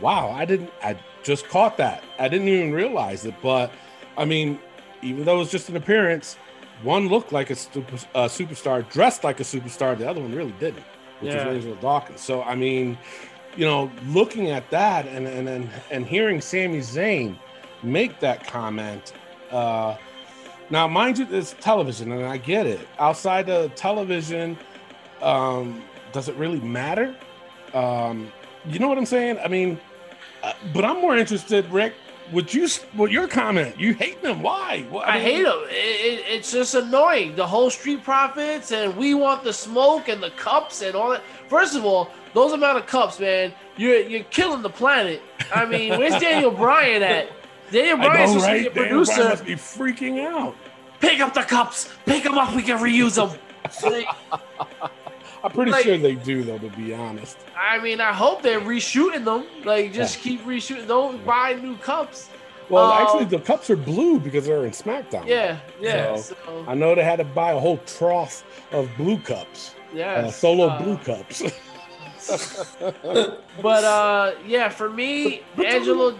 "Wow, 0.00 0.30
I 0.30 0.44
didn't. 0.44 0.70
I 0.82 0.96
just 1.22 1.48
caught 1.48 1.76
that. 1.76 2.02
I 2.18 2.28
didn't 2.28 2.48
even 2.48 2.72
realize 2.72 3.24
it." 3.26 3.34
But 3.42 3.70
I 4.16 4.24
mean, 4.24 4.58
even 5.02 5.24
though 5.24 5.36
it 5.36 5.38
was 5.40 5.50
just 5.50 5.68
an 5.68 5.76
appearance, 5.76 6.36
one 6.82 7.08
looked 7.08 7.32
like 7.32 7.50
a, 7.50 7.54
super, 7.56 7.96
a 8.14 8.24
superstar, 8.26 8.88
dressed 8.90 9.24
like 9.24 9.40
a 9.40 9.44
superstar. 9.44 9.96
The 9.96 10.08
other 10.08 10.20
one 10.20 10.34
really 10.34 10.54
didn't, 10.58 10.84
which 11.20 11.32
Yeah. 11.32 11.46
was 11.46 11.56
Angelo 11.56 11.76
Dawkins. 11.76 12.20
So 12.20 12.42
I 12.42 12.54
mean 12.54 12.96
you 13.56 13.64
know, 13.64 13.90
looking 14.06 14.50
at 14.50 14.68
that 14.70 15.06
and 15.06 15.26
and 15.26 15.48
and, 15.48 15.70
and 15.90 16.06
hearing 16.06 16.40
Sami 16.40 16.78
Zayn 16.78 17.36
make 17.82 18.20
that 18.20 18.46
comment. 18.46 19.12
Uh, 19.50 19.96
now, 20.70 20.88
mind 20.88 21.18
you, 21.18 21.26
it's 21.30 21.54
television, 21.60 22.10
and 22.12 22.24
I 22.24 22.38
get 22.38 22.66
it. 22.66 22.88
Outside 22.98 23.46
the 23.46 23.70
television, 23.76 24.56
um, 25.20 25.82
does 26.12 26.28
it 26.28 26.34
really 26.36 26.60
matter? 26.60 27.14
Um, 27.74 28.32
you 28.66 28.78
know 28.78 28.88
what 28.88 28.96
I'm 28.96 29.06
saying? 29.06 29.38
I 29.38 29.48
mean, 29.48 29.78
uh, 30.42 30.52
but 30.72 30.84
I'm 30.84 31.00
more 31.00 31.16
interested, 31.16 31.70
Rick. 31.70 31.94
Would 32.32 32.52
you? 32.54 32.68
With 32.96 33.10
your 33.10 33.28
comment, 33.28 33.78
you 33.78 33.94
hate 33.94 34.22
them? 34.22 34.42
Why? 34.42 34.86
Well, 34.90 35.02
I 35.06 35.14
mean, 35.14 35.22
hate 35.22 35.42
them 35.44 35.62
It, 35.68 35.72
it, 35.72 36.24
it's 36.28 36.52
just 36.52 36.74
annoying. 36.74 37.36
The 37.36 37.46
whole 37.46 37.70
Street 37.70 38.02
Profits 38.02 38.72
and 38.72 38.96
we 38.96 39.14
want 39.14 39.44
the 39.44 39.52
smoke 39.52 40.08
and 40.08 40.22
the 40.22 40.30
cups 40.30 40.82
and 40.82 40.94
all 40.94 41.10
that. 41.10 41.22
First 41.48 41.76
of 41.76 41.84
all, 41.84 42.10
those 42.32 42.52
amount 42.52 42.78
of 42.78 42.86
cups, 42.86 43.20
man, 43.20 43.52
you're 43.76 44.00
you're 44.00 44.24
killing 44.24 44.62
the 44.62 44.70
planet. 44.70 45.22
I 45.54 45.66
mean, 45.66 45.98
where's 45.98 46.20
Daniel 46.20 46.50
Bryan 46.50 47.02
at? 47.02 47.28
Daniel 47.70 48.00
I 48.00 48.04
Bryan's 48.06 48.34
know, 48.34 48.40
right? 48.42 48.62
be 48.62 48.66
a 48.68 48.70
Daniel 48.70 49.04
Bryan 49.04 49.06
producer. 49.06 49.28
must 49.28 49.44
be 49.44 49.54
freaking 49.54 50.24
out. 50.26 50.56
Pick 51.00 51.20
up 51.20 51.34
the 51.34 51.42
cups. 51.42 51.92
Pick 52.06 52.24
them 52.24 52.38
up. 52.38 52.54
We 52.54 52.62
can 52.62 52.78
reuse 52.78 53.16
them. 53.16 53.38
I'm 55.44 55.50
pretty 55.50 55.70
Like- 55.72 55.84
sure 55.84 55.98
they 55.98 56.14
do, 56.14 56.42
though. 56.42 56.58
To 56.58 56.68
be 56.70 56.94
honest. 56.94 57.36
I 57.56 57.78
mean, 57.78 58.00
I 58.00 58.12
hope 58.12 58.42
they're 58.42 58.60
reshooting 58.60 59.24
them. 59.24 59.44
Like, 59.64 59.92
just 59.92 60.18
keep 60.20 60.42
reshooting. 60.44 60.88
Don't 60.88 61.24
buy 61.24 61.52
new 61.54 61.76
cups. 61.76 62.30
Well, 62.70 62.90
Um, 62.90 63.02
actually, 63.02 63.24
the 63.26 63.40
cups 63.40 63.68
are 63.68 63.76
blue 63.76 64.18
because 64.18 64.46
they're 64.46 64.64
in 64.64 64.70
SmackDown. 64.72 65.26
Yeah, 65.26 65.58
yeah. 65.80 66.16
So, 66.16 66.34
So, 66.46 66.64
I 66.66 66.72
know 66.74 66.94
they 66.94 67.04
had 67.04 67.16
to 67.18 67.24
buy 67.24 67.52
a 67.52 67.58
whole 67.60 67.76
trough 67.86 68.42
of 68.72 68.88
blue 68.96 69.18
cups, 69.18 69.74
yeah. 69.92 70.14
uh, 70.14 70.30
solo 70.30 70.68
uh, 70.68 70.82
blue 70.82 70.96
cups. 70.96 71.42
But 73.62 73.84
uh, 73.84 74.32
yeah, 74.46 74.70
for 74.70 74.88
me, 74.88 75.42
But- 75.56 75.66
Angelo. 75.66 76.18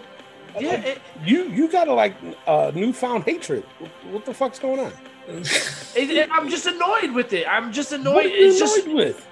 Yeah, 0.60 0.74
it, 0.74 1.00
you 1.24 1.44
you 1.48 1.66
got 1.66 1.88
a 1.88 1.92
like 1.94 2.14
uh, 2.46 2.70
newfound 2.74 3.24
hatred. 3.24 3.64
What 4.12 4.24
the 4.24 4.32
fuck's 4.34 4.58
going 4.60 4.78
on? 4.78 4.92
It, 5.28 6.28
I'm 6.30 6.48
just 6.48 6.66
annoyed 6.66 7.12
with 7.12 7.32
it. 7.32 7.46
I'm 7.48 7.72
just 7.72 7.90
What 7.92 8.00
annoyed. 8.00 8.26
are 8.26 8.28
you 8.28 8.48
It's 8.48 8.58
just 8.58 8.84
annoyed 8.86 8.96
with? 8.96 9.26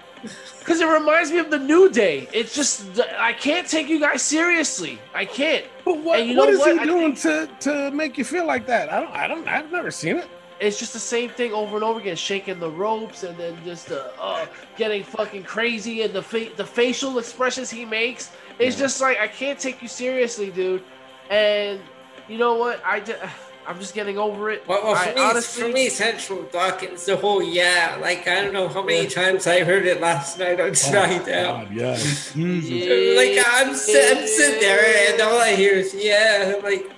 because 0.60 0.80
it 0.80 0.86
reminds 0.86 1.32
me 1.32 1.38
of 1.38 1.50
the 1.50 1.58
New 1.58 1.90
Day. 1.90 2.28
It's 2.32 2.54
just 2.54 3.00
I 3.18 3.32
can't 3.32 3.66
take 3.66 3.88
you 3.88 3.98
guys 3.98 4.22
seriously. 4.22 4.98
I 5.14 5.24
can't. 5.24 5.64
But 5.84 5.98
what, 5.98 6.24
you 6.24 6.34
know 6.34 6.42
what 6.44 6.50
is 6.50 6.60
what? 6.60 6.78
he 6.78 6.84
doing 6.86 7.14
to 7.16 7.48
to 7.60 7.90
make 7.90 8.16
you 8.16 8.24
feel 8.24 8.46
like 8.46 8.66
that? 8.66 8.92
I 8.92 9.00
don't 9.00 9.10
I 9.12 9.26
don't 9.26 9.48
I've 9.48 9.72
never 9.72 9.90
seen 9.90 10.16
it. 10.16 10.28
It's 10.60 10.78
just 10.78 10.92
the 10.92 11.00
same 11.00 11.28
thing 11.28 11.52
over 11.52 11.74
and 11.74 11.82
over 11.82 11.98
again, 11.98 12.14
shaking 12.14 12.60
the 12.60 12.70
ropes 12.70 13.24
and 13.24 13.36
then 13.36 13.58
just 13.64 13.90
uh, 13.90 14.10
uh, 14.20 14.46
getting 14.76 15.02
fucking 15.02 15.42
crazy 15.42 16.02
and 16.02 16.14
the 16.14 16.22
fa- 16.22 16.50
the 16.56 16.64
facial 16.64 17.18
expressions 17.18 17.68
he 17.68 17.84
makes. 17.84 18.30
It's 18.60 18.76
Yeah. 18.76 18.82
just 18.84 19.00
like 19.00 19.18
I 19.18 19.26
can't 19.26 19.58
take 19.58 19.82
you 19.82 19.88
seriously, 19.88 20.52
dude. 20.52 20.84
And 21.30 21.80
you 22.28 22.38
know 22.38 22.54
what? 22.54 22.80
I 22.86 23.00
just 23.00 23.18
I'm 23.66 23.78
just 23.78 23.94
getting 23.94 24.18
over 24.18 24.50
it. 24.50 24.66
Well, 24.66 24.82
well 24.82 24.94
for, 24.94 25.10
I 25.10 25.14
me, 25.14 25.20
honestly, 25.20 25.62
for 25.62 25.68
me, 25.68 25.88
Central 25.88 26.42
Dawkins, 26.44 27.06
the 27.06 27.16
whole 27.16 27.42
yeah, 27.42 27.96
like 28.00 28.26
I 28.26 28.42
don't 28.42 28.52
know 28.52 28.68
how 28.68 28.82
many 28.82 29.06
times 29.06 29.46
I 29.46 29.64
heard 29.64 29.86
it 29.86 30.00
last 30.00 30.38
night 30.38 30.60
on 30.60 30.70
SmackDown. 30.70 31.44
Oh, 31.44 31.64
God, 31.64 31.72
yes. 31.72 32.34
Yeah. 32.36 33.12
Like 33.22 33.44
I'm, 33.46 33.74
sit, 33.74 34.16
I'm 34.16 34.26
sitting 34.26 34.60
there 34.60 35.12
and 35.12 35.20
all 35.20 35.38
I 35.38 35.54
hear 35.54 35.74
is 35.74 35.94
yeah, 35.94 36.54
like 36.62 36.90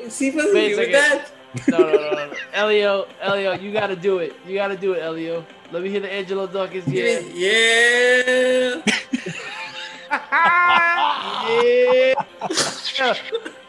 is 0.00 0.18
he 0.18 0.30
really 0.30 0.54
Wait 0.54 0.72
a 0.72 0.76
doing 0.76 0.92
that? 0.92 1.30
no, 1.68 1.78
no, 1.78 1.92
no, 1.92 2.10
no. 2.10 2.34
Elio, 2.52 3.06
Elio, 3.20 3.52
you 3.52 3.72
gotta 3.72 3.96
do 3.96 4.18
it. 4.18 4.34
You 4.46 4.54
gotta 4.54 4.76
do 4.76 4.92
it, 4.92 5.00
Elio. 5.00 5.44
Let 5.72 5.82
me 5.82 5.90
hear 5.90 6.00
the 6.00 6.12
Angelo 6.12 6.46
Dawkins. 6.46 6.86
Yeah. 6.92 7.20
Yeah. 7.20 8.82
yeah. 12.98 13.14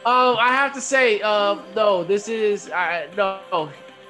Um, 0.06 0.38
I 0.40 0.50
have 0.52 0.74
to 0.74 0.82
say, 0.82 1.22
um, 1.22 1.62
no, 1.76 2.04
this 2.04 2.28
is 2.28 2.72
I 2.72 3.08
no. 3.16 3.70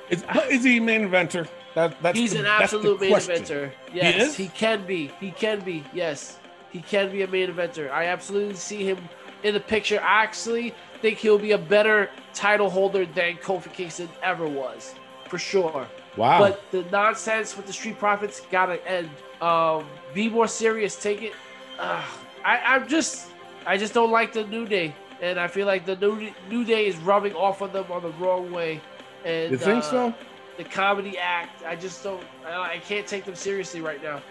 Is, 0.09 0.23
is 0.49 0.63
he 0.63 0.79
main 0.79 1.09
eventer? 1.09 1.47
That, 1.75 2.01
that's 2.01 2.17
He's 2.17 2.33
the- 2.33 2.39
an 2.39 2.45
absolute 2.45 2.99
main 2.99 3.11
question. 3.11 3.31
inventor. 3.35 3.73
Yes, 3.93 4.29
is? 4.29 4.35
he 4.35 4.47
can 4.49 4.85
be. 4.85 5.11
He 5.19 5.31
can 5.31 5.61
be. 5.61 5.83
Yes, 5.93 6.37
he 6.71 6.79
can 6.81 7.11
be 7.11 7.21
a 7.23 7.27
main 7.27 7.49
eventer. 7.49 7.89
I 7.91 8.05
absolutely 8.05 8.55
see 8.55 8.83
him 8.85 8.97
in 9.43 9.53
the 9.53 9.59
picture. 9.59 9.99
I 10.01 10.23
actually 10.23 10.73
think 11.01 11.17
he'll 11.17 11.39
be 11.39 11.51
a 11.53 11.57
better 11.57 12.09
title 12.33 12.69
holder 12.69 13.05
than 13.05 13.35
Kofi 13.37 13.71
Kingston 13.73 14.09
ever 14.21 14.47
was, 14.47 14.95
for 15.27 15.37
sure. 15.37 15.87
Wow. 16.17 16.39
But 16.39 16.61
the 16.71 16.83
nonsense 16.91 17.55
with 17.55 17.65
the 17.67 17.73
Street 17.73 17.97
Profits 17.97 18.41
gotta 18.51 18.85
end. 18.87 19.09
Um, 19.41 19.85
be 20.13 20.29
more 20.29 20.47
serious. 20.47 20.95
Take 21.01 21.21
it. 21.21 21.33
Uh, 21.79 22.03
I, 22.45 22.57
I'm 22.59 22.87
just, 22.87 23.29
I 23.65 23.77
just 23.77 23.93
don't 23.93 24.11
like 24.11 24.33
the 24.33 24.43
New 24.45 24.67
Day, 24.67 24.93
and 25.21 25.39
I 25.39 25.47
feel 25.47 25.67
like 25.67 25.85
the 25.85 25.95
New 25.95 26.31
New 26.49 26.65
Day 26.65 26.87
is 26.87 26.97
rubbing 26.97 27.33
off 27.33 27.61
on 27.61 27.71
them 27.71 27.85
on 27.91 28.01
the 28.01 28.09
wrong 28.13 28.51
way. 28.51 28.81
And 29.23 29.51
you 29.51 29.57
think 29.57 29.79
uh, 29.79 29.81
so? 29.81 30.15
The 30.57 30.63
comedy 30.65 31.17
act, 31.17 31.63
I 31.65 31.75
just 31.75 32.03
don't. 32.03 32.23
I, 32.45 32.73
I 32.73 32.77
can't 32.79 33.07
take 33.07 33.23
them 33.23 33.35
seriously 33.35 33.81
right 33.81 34.01
now. 34.03 34.21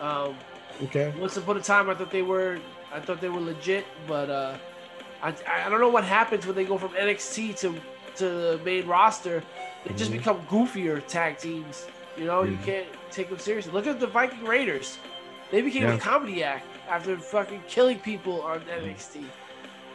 Um, 0.00 0.34
Okay. 0.82 1.10
once 1.18 1.38
upon 1.38 1.56
a 1.56 1.60
time, 1.60 1.88
I 1.88 1.94
thought 1.94 2.10
they 2.10 2.20
were, 2.20 2.60
I 2.92 3.00
thought 3.00 3.22
they 3.22 3.30
were 3.30 3.40
legit, 3.40 3.86
but 4.06 4.28
uh, 4.28 4.54
I, 5.22 5.32
I 5.48 5.70
don't 5.70 5.80
know 5.80 5.88
what 5.88 6.04
happens 6.04 6.46
when 6.46 6.54
they 6.54 6.64
go 6.64 6.76
from 6.76 6.90
NXT 6.90 7.58
to 7.60 7.80
to 8.16 8.24
the 8.24 8.60
main 8.64 8.86
roster. 8.86 9.42
They 9.86 9.94
just 9.94 10.10
Mhm. 10.10 10.18
become 10.18 10.42
goofier 10.46 11.06
tag 11.06 11.38
teams. 11.38 11.86
You 12.18 12.26
know, 12.26 12.42
you 12.42 12.56
Mhm. 12.58 12.64
can't 12.64 12.86
take 13.10 13.30
them 13.30 13.38
seriously. 13.38 13.72
Look 13.72 13.86
at 13.86 14.00
the 14.00 14.06
Viking 14.06 14.44
Raiders; 14.44 14.98
they 15.50 15.62
became 15.62 15.84
Yeah. 15.84 15.94
a 15.94 15.98
comedy 15.98 16.42
act 16.44 16.66
after 16.90 17.16
fucking 17.16 17.62
killing 17.66 17.98
people 18.00 18.42
on 18.42 18.60
NXT. 18.68 19.24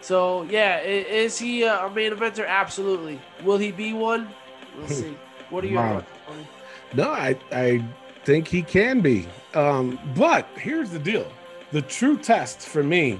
So 0.01 0.43
yeah, 0.43 0.79
is 0.81 1.37
he 1.37 1.63
a 1.63 1.89
main 1.93 2.11
eventer? 2.11 2.47
Absolutely. 2.47 3.19
Will 3.43 3.57
he 3.57 3.71
be 3.71 3.93
one? 3.93 4.29
We'll 4.77 4.87
see. 4.87 5.17
What 5.49 5.63
are 5.63 5.67
your 5.67 5.81
Wow. 5.81 5.99
thoughts? 5.99 6.47
No, 6.93 7.09
I 7.09 7.37
I 7.51 7.83
think 8.25 8.47
he 8.47 8.61
can 8.61 9.01
be. 9.01 9.27
Um, 9.53 9.99
but 10.15 10.47
here's 10.55 10.89
the 10.91 10.99
deal: 10.99 11.31
the 11.71 11.81
true 11.81 12.17
test 12.17 12.61
for 12.61 12.83
me 12.83 13.19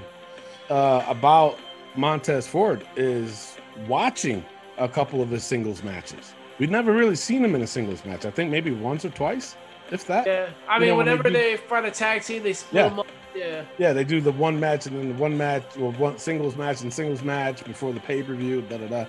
uh, 0.70 1.04
about 1.08 1.58
Montez 1.94 2.46
Ford 2.48 2.86
is 2.96 3.56
watching 3.86 4.44
a 4.78 4.88
couple 4.88 5.22
of 5.22 5.30
his 5.30 5.44
singles 5.44 5.82
matches. 5.82 6.34
We've 6.58 6.70
never 6.70 6.92
really 6.92 7.16
seen 7.16 7.44
him 7.44 7.54
in 7.54 7.62
a 7.62 7.66
singles 7.66 8.04
match. 8.04 8.24
I 8.26 8.30
think 8.30 8.50
maybe 8.50 8.70
once 8.70 9.04
or 9.04 9.10
twice, 9.10 9.56
if 9.90 10.06
that. 10.06 10.26
Yeah, 10.26 10.48
I 10.68 10.76
You 10.76 10.80
mean, 10.80 10.88
know, 10.90 10.96
when 10.96 11.06
they 11.06 11.12
whenever 11.12 11.28
do- 11.30 11.34
they 11.34 11.56
find 11.56 11.86
a 11.86 11.90
tag 11.90 12.22
team, 12.22 12.42
they 12.42 12.52
split 12.52 12.82
Yeah. 12.82 12.88
them 12.90 13.00
up. 13.00 13.06
Yeah, 13.34 13.64
Yeah. 13.78 13.92
They 13.92 14.04
do 14.04 14.20
the 14.20 14.32
one 14.32 14.60
match 14.60 14.86
and 14.86 14.98
then 14.98 15.08
the 15.08 15.14
one 15.14 15.36
match 15.36 15.64
or 15.78 15.92
one 15.92 16.18
singles 16.18 16.56
match 16.56 16.82
and 16.82 16.92
singles 16.92 17.22
match 17.22 17.64
before 17.64 17.92
the 17.92 18.00
pay 18.00 18.22
per 18.22 18.34
view, 18.34 18.62
da 18.62 18.78
da 18.78 18.86
da. 18.86 19.06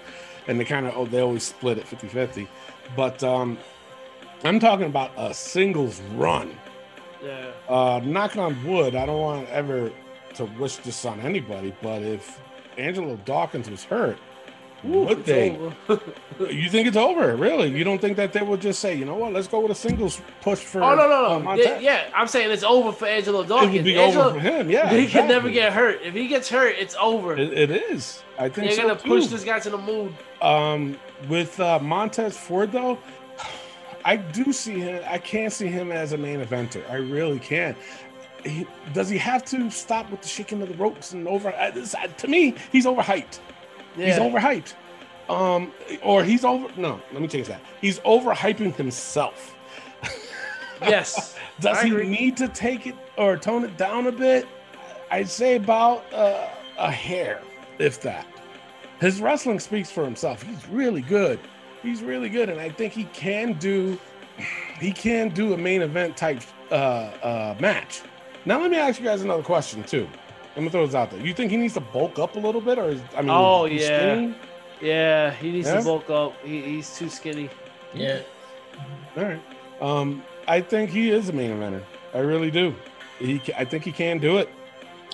And 0.48 0.60
they 0.60 0.66
kind 0.66 0.86
of 0.86 0.96
oh, 0.96 1.06
they 1.06 1.20
always 1.22 1.44
split 1.44 1.78
it 1.78 1.88
50 1.88 2.08
50. 2.08 2.48
But 2.96 3.24
um, 3.24 3.58
I'm 4.44 4.60
talking 4.60 4.86
about 4.86 5.12
a 5.18 5.34
singles 5.34 6.02
run. 6.16 6.58
Yeah. 7.24 7.52
Uh, 7.70 8.02
knock 8.04 8.36
on 8.36 8.62
wood, 8.66 8.96
I 8.96 9.06
don't 9.06 9.22
want 9.22 9.50
ever 9.50 9.92
to 10.36 10.46
wish 10.46 10.78
this 10.78 11.06
on 11.06 11.22
anybody, 11.22 11.74
but 11.82 12.02
if 12.02 12.42
Angelo 12.78 13.16
Dawkins 13.24 13.70
was 13.70 13.84
hurt, 13.84 14.18
would 14.84 15.20
It's 15.20 15.28
they? 15.28 15.58
You 16.40 16.70
think 16.70 16.88
it's 16.88 16.98
over? 16.98 17.36
Really? 17.36 17.70
You 17.70 17.84
don't 17.84 18.00
think 18.02 18.18
that 18.18 18.34
they 18.34 18.42
would 18.42 18.60
just 18.60 18.80
say, 18.80 18.96
you 18.96 19.06
know 19.06 19.16
what, 19.16 19.34
let's 19.34 19.48
go 19.48 19.60
with 19.62 19.72
a 19.72 19.76
singles 19.76 20.20
push 20.42 20.60
for? 20.60 20.84
oh 20.84 20.96
no 20.96 21.08
no 21.08 21.26
uh, 21.26 21.30
no! 21.30 21.40
Montez? 21.40 21.66
yeah, 21.66 21.80
yeah, 21.80 22.12
I'm 22.16 22.28
saying 22.28 22.50
it's 22.52 22.64
over 22.64 22.92
for 22.92 23.06
Angelo 23.06 23.44
Dawkins. 23.44 23.72
It 23.72 23.78
would 23.78 23.86
be 23.86 23.98
Angelo, 23.98 24.26
over 24.26 24.34
for 24.36 24.40
him. 24.42 24.70
Yeah, 24.70 24.92
he 24.94 25.08
can 25.08 25.28
never 25.28 25.50
get 25.50 25.72
hurt. 25.74 26.02
If 26.02 26.14
he 26.16 26.28
gets 26.28 26.50
hurt, 26.50 26.76
it's 26.78 26.96
over. 27.00 27.38
It, 27.38 27.54
it 27.54 27.72
is. 27.72 28.24
I 28.40 28.50
think 28.50 28.68
They're 28.70 28.72
so 28.78 28.82
gonna 28.82 28.96
push 28.96 29.28
this 29.28 29.44
guy 29.44 29.60
to 29.60 29.70
the 29.70 29.78
moon. 29.78 30.16
Um, 30.42 30.98
with 31.30 31.60
uh, 31.60 31.80
Montez 31.80 32.36
Ford 32.36 32.72
though, 32.72 32.98
I 34.06 34.16
do 34.18 34.52
see 34.52 34.80
him. 34.80 35.04
I 35.08 35.20
can't 35.20 35.54
see 35.54 35.68
him 35.68 35.92
as 35.92 36.14
a 36.14 36.18
main 36.18 36.42
eventer. 36.44 36.90
I 36.90 36.96
really 36.96 37.40
can. 37.40 37.76
He, 38.44 38.68
does 38.92 39.08
he 39.08 39.18
have 39.20 39.46
to 39.46 39.70
stop 39.72 40.10
with 40.12 40.22
the 40.22 40.28
shaking 40.28 40.62
of 40.62 40.68
the 40.68 40.76
ropes 40.76 41.14
and 41.14 41.28
over? 41.28 41.54
uh, 41.56 41.72
this- 41.72 41.96
uh, 41.96 42.08
To 42.08 42.28
me, 42.28 42.56
he's 42.72 42.86
overhyped. 42.86 43.40
Yeah. 43.96 44.08
He's 44.08 44.16
overhyped. 44.18 44.74
Um, 45.30 45.72
or 46.02 46.24
he's 46.24 46.44
over. 46.44 46.68
No, 46.80 47.02
let 47.12 47.22
me 47.22 47.28
change 47.28 47.48
that. 47.48 47.62
He's 47.80 48.00
overhyping 48.00 48.76
himself. 48.76 49.56
yes. 50.82 51.36
Does 51.60 51.78
I 51.78 51.86
he 51.86 51.92
agree. 51.92 52.10
need 52.10 52.38
to 52.38 52.48
take 52.50 52.88
it 52.88 52.96
or 53.18 53.38
tone 53.38 53.64
it 53.64 53.78
down 53.78 54.08
a 54.08 54.12
bit? 54.12 54.48
I'd 55.12 55.30
say 55.30 55.56
about 55.56 56.12
uh, 56.14 56.50
a 56.78 56.92
hair, 56.92 57.42
if 57.80 58.02
that. 58.02 58.26
His 59.00 59.22
wrestling 59.22 59.60
speaks 59.60 59.92
for 59.92 60.04
himself. 60.04 60.42
He's 60.42 60.68
really 60.70 61.02
good. 61.02 61.40
He's 61.82 62.02
really 62.02 62.30
good, 62.30 62.50
and 62.50 62.60
I 62.60 62.70
think 62.70 62.94
he 62.94 63.04
can 63.06 63.54
do. 63.54 64.00
He 64.80 64.92
can 64.92 65.30
do 65.30 65.54
a 65.54 65.58
main 65.58 65.82
event 65.82 66.18
type 66.18 66.42
uh, 66.72 66.74
uh, 66.74 67.56
match. 67.60 68.02
Now, 68.46 68.60
let 68.60 68.72
me 68.72 68.78
ask 68.78 69.00
you 69.00 69.06
guys 69.06 69.22
another 69.22 69.44
question 69.44 69.84
too. 69.84 70.08
I'm 70.56 70.62
gonna 70.62 70.70
throw 70.70 70.86
this 70.86 70.96
out 70.96 71.10
there. 71.12 71.20
You 71.20 71.34
think 71.34 71.52
he 71.52 71.58
needs 71.58 71.74
to 71.76 71.80
bulk 71.82 72.20
up 72.20 72.36
a 72.36 72.40
little 72.40 72.62
bit, 72.62 72.78
or 72.78 72.90
is 72.90 73.02
I 73.18 73.22
mean, 73.22 73.30
Oh, 73.32 73.66
he's 73.66 73.82
yeah. 73.82 73.98
skinny? 73.98 74.36
Yeah, 74.82 75.32
he 75.32 75.52
needs 75.52 75.68
Yeah? 75.68 75.78
to 75.80 75.84
bulk 75.84 76.10
up. 76.10 76.34
He, 76.44 76.62
he's 76.62 76.96
too 76.98 77.10
skinny. 77.10 77.50
Yeah. 77.94 78.20
All 79.18 79.24
right. 79.24 79.42
Um, 79.82 80.24
I 80.48 80.62
think 80.62 80.90
he 80.90 81.10
is 81.10 81.30
a 81.30 81.34
main 81.34 81.52
eventer. 81.52 81.84
I 82.14 82.20
really 82.20 82.52
do. 82.52 82.76
He, 83.20 83.42
I 83.58 83.66
think 83.66 83.84
he 83.84 83.92
can 83.92 84.18
do 84.20 84.38
it. 84.38 84.50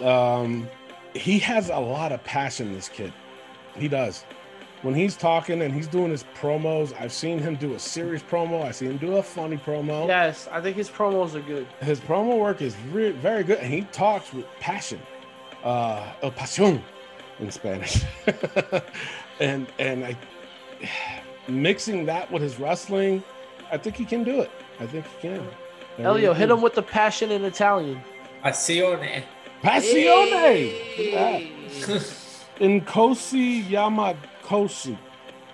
Um, 0.05 0.67
he 1.13 1.39
has 1.39 1.69
a 1.69 1.77
lot 1.79 2.11
of 2.11 2.23
passion. 2.23 2.73
This 2.73 2.89
kid, 2.89 3.13
he 3.75 3.87
does. 3.87 4.25
When 4.81 4.95
he's 4.95 5.17
talking 5.17 5.61
and 5.61 5.73
he's 5.73 5.87
doing 5.87 6.09
his 6.09 6.23
promos, 6.39 6.93
I've 6.99 7.11
seen 7.11 7.37
him 7.39 7.55
do 7.57 7.73
a 7.73 7.79
serious 7.79 8.23
promo. 8.23 8.63
I 8.63 8.71
see 8.71 8.85
him 8.85 8.97
do 8.97 9.17
a 9.17 9.23
funny 9.23 9.57
promo. 9.57 10.07
Yes, 10.07 10.47
I 10.51 10.61
think 10.61 10.77
his 10.77 10.89
promos 10.89 11.35
are 11.35 11.41
good. 11.41 11.67
His 11.81 11.99
promo 11.99 12.39
work 12.39 12.61
is 12.61 12.77
re- 12.91 13.11
very 13.11 13.43
good, 13.43 13.59
and 13.59 13.71
he 13.73 13.81
talks 13.91 14.33
with 14.33 14.45
passion. 14.61 15.01
Uh, 15.63 16.01
el 16.21 16.31
pasión 16.31 16.81
in 17.39 17.51
Spanish, 17.51 18.03
and 19.39 19.67
and 19.77 20.05
I 20.05 20.17
mixing 21.49 22.05
that 22.05 22.31
with 22.31 22.41
his 22.41 22.59
wrestling, 22.59 23.23
I 23.71 23.77
think 23.77 23.95
he 23.95 24.05
can 24.05 24.23
do 24.23 24.41
it. 24.41 24.51
I 24.79 24.85
think 24.85 25.05
he 25.05 25.27
can. 25.27 25.47
I 25.97 26.03
Elio, 26.03 26.29
really 26.29 26.39
hit 26.39 26.47
do. 26.47 26.53
him 26.53 26.61
with 26.61 26.75
the 26.75 26.81
passion 26.81 27.31
in 27.31 27.43
Italian. 27.43 28.01
Passione. 28.43 29.23
Passione. 29.61 30.95
Look 30.97 31.13
at. 31.13 31.41
Hey. 31.41 31.51
in 32.59 32.81
Kosi 32.81 33.65
Yamakosi. 33.65 34.97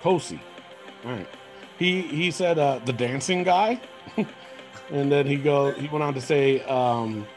Kosi. 0.03 0.39
All 1.03 1.11
right. 1.11 1.27
He 1.79 2.01
he 2.03 2.31
said 2.31 2.59
uh, 2.59 2.79
the 2.85 2.93
dancing 2.93 3.43
guy, 3.43 3.81
and 4.91 5.11
then 5.11 5.25
he 5.25 5.35
go 5.35 5.71
he 5.71 5.87
went 5.87 6.03
on 6.03 6.13
to 6.13 6.21
say 6.21 6.61
um, 6.65 7.27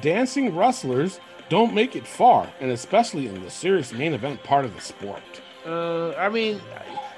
dancing 0.00 0.54
wrestlers 0.54 1.20
don't 1.48 1.74
make 1.74 1.96
it 1.96 2.06
far, 2.06 2.50
and 2.60 2.70
especially 2.70 3.26
in 3.28 3.42
the 3.42 3.50
serious 3.50 3.92
main 3.92 4.12
event 4.14 4.42
part 4.42 4.64
of 4.64 4.74
the 4.74 4.80
sport. 4.80 5.22
Uh, 5.66 6.12
I 6.14 6.28
mean, 6.28 6.60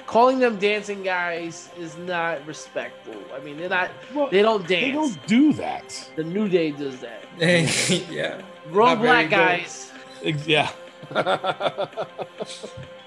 calling 0.07 0.39
them 0.39 0.59
dancing 0.59 1.03
guys 1.03 1.69
is 1.79 1.97
not 1.99 2.45
respectful. 2.47 3.15
I 3.35 3.41
mean, 3.41 3.57
they're 3.59 3.69
not. 3.69 3.91
Well, 4.15 4.29
They 4.31 4.43
don't 4.43 4.67
dance. 4.67 4.85
they 4.85 4.93
don't 4.93 5.27
do 5.27 5.53
that. 5.55 6.11
The 6.17 6.25
New 6.25 6.49
Day 6.49 6.71
does 6.73 7.01
that. 7.01 7.25
yeah. 8.11 8.41
Grown 8.73 8.89
Not 8.89 8.99
very 8.99 9.27
black 9.27 9.31
guys. 9.31 9.93
Ex- 10.25 10.47
Yeah. 10.47 10.71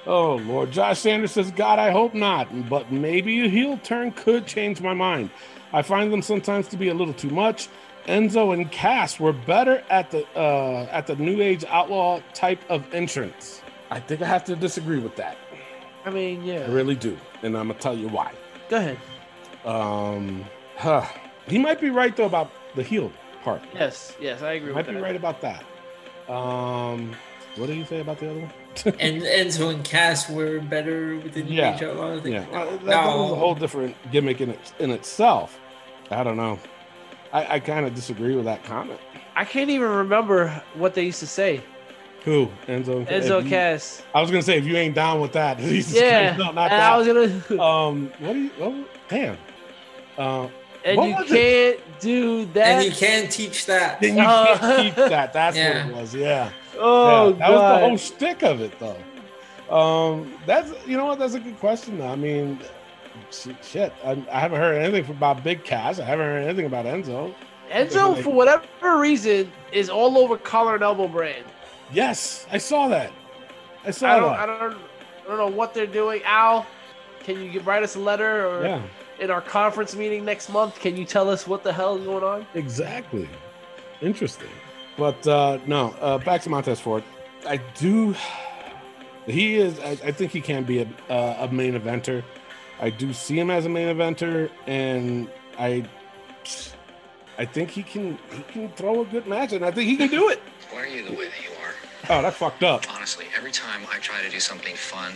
oh 0.05 0.35
Lord, 0.35 0.71
Josh 0.71 0.99
Sanders 0.99 1.31
says, 1.31 1.51
"God, 1.51 1.79
I 1.79 1.91
hope 1.91 2.13
not, 2.13 2.69
but 2.69 2.91
maybe 2.91 3.45
a 3.45 3.49
heel 3.49 3.77
turn 3.83 4.11
could 4.11 4.45
change 4.45 4.81
my 4.81 4.93
mind. 4.93 5.29
I 5.71 5.81
find 5.81 6.11
them 6.11 6.21
sometimes 6.21 6.67
to 6.69 6.77
be 6.77 6.89
a 6.89 6.93
little 6.93 7.13
too 7.13 7.29
much. 7.29 7.69
Enzo 8.07 8.53
and 8.53 8.71
Cass 8.71 9.19
were 9.19 9.33
better 9.33 9.83
at 9.89 10.11
the 10.11 10.25
uh, 10.37 10.87
at 10.91 11.07
the 11.07 11.15
New 11.15 11.41
Age 11.41 11.63
outlaw 11.69 12.19
type 12.33 12.59
of 12.69 12.83
entrance. 12.93 13.61
I 13.91 13.99
think 13.99 14.21
I 14.21 14.25
have 14.27 14.43
to 14.45 14.55
disagree 14.55 14.99
with 14.99 15.15
that. 15.17 15.37
I 16.05 16.09
mean, 16.09 16.43
yeah, 16.43 16.61
I 16.61 16.65
really 16.67 16.95
do, 16.95 17.17
and 17.43 17.57
I'm 17.57 17.67
gonna 17.69 17.79
tell 17.79 17.95
you 17.97 18.09
why. 18.09 18.33
Go 18.69 18.77
ahead. 18.77 18.97
Um, 19.65 20.43
huh. 20.77 21.05
He 21.47 21.57
might 21.57 21.79
be 21.79 21.89
right 21.89 22.15
though 22.15 22.25
about 22.25 22.51
the 22.75 22.83
heel 22.83 23.11
part. 23.43 23.61
Yes, 23.73 24.15
yes, 24.19 24.41
I 24.41 24.53
agree 24.53 24.73
with 24.73 24.75
him. 24.75 24.75
Might 24.75 24.79
with 24.85 24.87
be 24.87 24.93
that. 24.95 25.03
right 25.03 25.15
about 25.15 25.41
that. 25.41 25.63
Um, 26.33 27.13
what 27.57 27.67
did 27.67 27.77
you 27.77 27.85
say 27.85 27.99
about 28.01 28.19
the 28.19 28.31
other 28.31 28.39
one? 28.41 28.51
And 28.99 29.21
Enzo 29.21 29.71
and 29.73 29.83
Cass 29.83 30.27
were 30.29 30.59
better 30.59 31.15
with 31.17 31.33
the 31.33 31.43
New 31.43 31.53
Yeah. 31.55 31.75
Age 31.75 31.83
Outlaws. 31.83 32.23
Like, 32.23 32.33
Yeah, 32.33 32.45
no, 32.51 32.65
that, 32.71 32.85
that 32.85 33.05
was 33.05 33.31
a 33.31 33.35
whole 33.35 33.53
different 33.53 33.95
gimmick 34.11 34.41
in 34.41 34.49
it, 34.49 34.73
in 34.79 34.89
itself. 34.89 35.59
I 36.09 36.23
don't 36.23 36.37
know. 36.37 36.57
I, 37.33 37.55
I 37.55 37.59
kind 37.59 37.85
of 37.85 37.93
disagree 37.93 38.35
with 38.35 38.45
that 38.45 38.63
comment. 38.63 38.99
I 39.35 39.43
can't 39.43 39.69
even 39.69 39.89
remember 39.89 40.63
what 40.75 40.93
they 40.93 41.03
used 41.03 41.19
to 41.19 41.27
say. 41.27 41.61
Who 42.23 42.47
Enzo? 42.67 43.05
Enzo 43.07 43.39
if 43.39 43.43
you- 43.45 43.49
Cass. 43.49 44.01
I 44.15 44.21
was 44.21 44.29
gonna 44.31 44.43
say 44.43 44.57
if 44.57 44.63
you 44.65 44.77
ain't 44.77 44.95
down 44.95 45.19
with 45.19 45.33
that, 45.33 45.57
Jesus 45.59 45.93
Yeah, 45.99 46.35
Christ, 46.35 46.39
no, 46.39 46.45
and 46.47 46.55
not 46.55 46.71
I 46.71 46.97
was 46.97 47.07
gonna. 47.07 47.61
um, 47.61 48.11
what 48.19 48.33
do 48.33 48.39
you? 48.39 48.51
Oh, 48.61 48.85
damn. 49.09 49.37
Uh, 50.17 50.47
and 50.85 51.03
you 51.03 51.15
can't 51.25 51.79
do 51.99 52.45
that. 52.53 52.67
And 52.67 52.85
you 52.85 52.91
can't 52.91 53.31
teach 53.31 53.65
that. 53.65 53.99
then 53.99 54.17
you 54.17 54.23
Uh, 54.23 54.57
can't 54.57 54.83
keep 54.83 54.95
that. 54.95 55.33
That's 55.33 55.57
Yeah. 55.57 55.85
what 55.87 55.95
it 55.97 56.01
was. 56.01 56.15
Yeah. 56.15 56.49
oh 56.77 57.29
yeah, 57.29 57.31
that 57.31 57.39
god. 57.39 57.51
was 57.51 57.61
the 57.61 57.87
whole 57.87 57.97
shtick 58.19 58.43
of 58.43 58.61
it, 58.61 58.79
though. 58.79 58.97
Um, 59.75 60.33
that's 60.45 60.71
you 60.85 60.97
know 60.97 61.05
what? 61.05 61.17
That's 61.19 61.33
a 61.33 61.39
good 61.39 61.59
question. 61.59 61.97
Though. 61.97 62.07
I 62.07 62.15
mean, 62.15 62.59
sh- 62.61 62.67
shit, 63.61 63.93
I, 64.03 64.11
I 64.31 64.39
haven't 64.39 64.59
heard 64.59 64.75
anything 64.81 65.09
about 65.15 65.43
Big 65.43 65.63
Cass. 65.63 65.99
I 65.99 66.05
haven't 66.05 66.25
heard 66.25 66.43
anything 66.43 66.65
about 66.65 66.85
Enzo. 66.85 67.33
Enzo, 67.69 68.21
for 68.21 68.31
whatever 68.31 68.99
reason, 68.99 69.51
is 69.71 69.89
all 69.89 70.17
over 70.17 70.37
collar 70.37 70.75
and 70.75 70.83
elbow 70.83 71.07
brand. 71.07 71.45
Yes, 71.91 72.45
I 72.51 72.57
saw 72.57 72.87
that. 72.89 73.11
I 73.85 73.91
saw 73.91 74.07
I 74.07 74.19
don't, 74.19 74.31
that. 74.31 74.39
I 74.39 74.45
don't, 74.45 74.77
I 75.25 75.27
don't 75.27 75.37
know 75.37 75.57
what 75.57 75.73
they're 75.73 75.87
doing. 75.87 76.21
Al, 76.23 76.65
can 77.21 77.41
you 77.41 77.49
give, 77.49 77.67
write 77.67 77.83
us 77.83 77.95
a 77.95 77.99
letter 77.99 78.47
or 78.47 78.65
yeah, 78.65 78.81
in 79.19 79.31
our 79.31 79.41
conference 79.41 79.95
meeting 79.95 80.25
next 80.25 80.49
month? 80.49 80.79
Can 80.79 80.95
you 80.97 81.05
tell 81.05 81.29
us 81.29 81.47
what 81.47 81.63
the 81.63 81.73
hell 81.73 81.97
is 81.97 82.05
going 82.05 82.23
on? 82.23 82.45
exactly. 82.53 83.29
Interesting. 84.01 84.49
But 84.97 85.25
uh, 85.27 85.59
no, 85.65 85.95
uh, 86.01 86.17
back 86.19 86.41
to 86.43 86.49
Montez 86.49 86.79
Ford. 86.79 87.03
I 87.47 87.57
do. 87.77 88.15
He 89.25 89.55
is. 89.55 89.79
I, 89.79 89.91
I 89.91 90.11
think 90.11 90.33
he 90.33 90.41
can 90.41 90.65
be 90.65 90.81
a, 90.81 90.87
uh, 91.09 91.47
a 91.47 91.53
main 91.53 91.79
eventer. 91.79 92.25
I 92.83 92.89
do 92.89 93.13
see 93.13 93.39
him 93.39 93.49
as 93.49 93.65
a 93.65 93.69
main 93.69 93.87
eventer, 93.87 94.49
and 94.67 95.29
I, 95.57 95.85
I 97.37 97.45
think 97.45 97.69
he 97.69 97.81
can. 97.81 98.19
He 98.29 98.43
can 98.43 98.69
throw 98.73 99.03
a 99.03 99.05
good 99.05 99.25
match, 99.25 99.53
and 99.53 99.63
I 99.63 99.71
think 99.71 99.89
he 99.89 99.95
can 99.95 100.09
do 100.09 100.27
it. 100.27 100.41
Why 100.69 100.81
are 100.81 100.87
you 100.87 101.05
the 101.05 101.13
way 101.13 101.29
that 101.29 101.41
you 101.41 101.49
are? 101.63 101.73
Oh, 102.09 102.21
that 102.21 102.33
fucked 102.33 102.61
up. 102.61 102.93
Honestly, 102.93 103.27
every 103.37 103.53
time 103.53 103.83
I 103.89 103.99
try 103.99 104.21
to 104.21 104.29
do 104.29 104.41
something 104.41 104.75
fun 104.75 105.13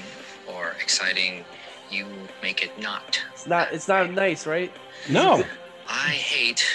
or 0.47 0.77
exciting, 0.81 1.43
you 1.91 2.05
make 2.41 2.63
it 2.63 2.71
not. 2.79 3.21
It's 3.33 3.45
not. 3.45 3.73
It's 3.73 3.89
not 3.89 4.11
nice, 4.11 4.47
right? 4.47 4.71
No. 5.09 5.43
I 5.89 6.11
hate 6.11 6.65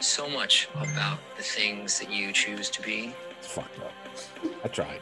so 0.00 0.28
much 0.28 0.68
about 0.74 1.20
the 1.36 1.44
things 1.44 2.00
that 2.00 2.10
you 2.10 2.32
choose 2.32 2.68
to 2.70 2.82
be. 2.82 3.14
It's 3.38 3.46
fucked 3.46 3.78
up. 3.78 3.92
I 4.64 4.66
tried. 4.66 5.00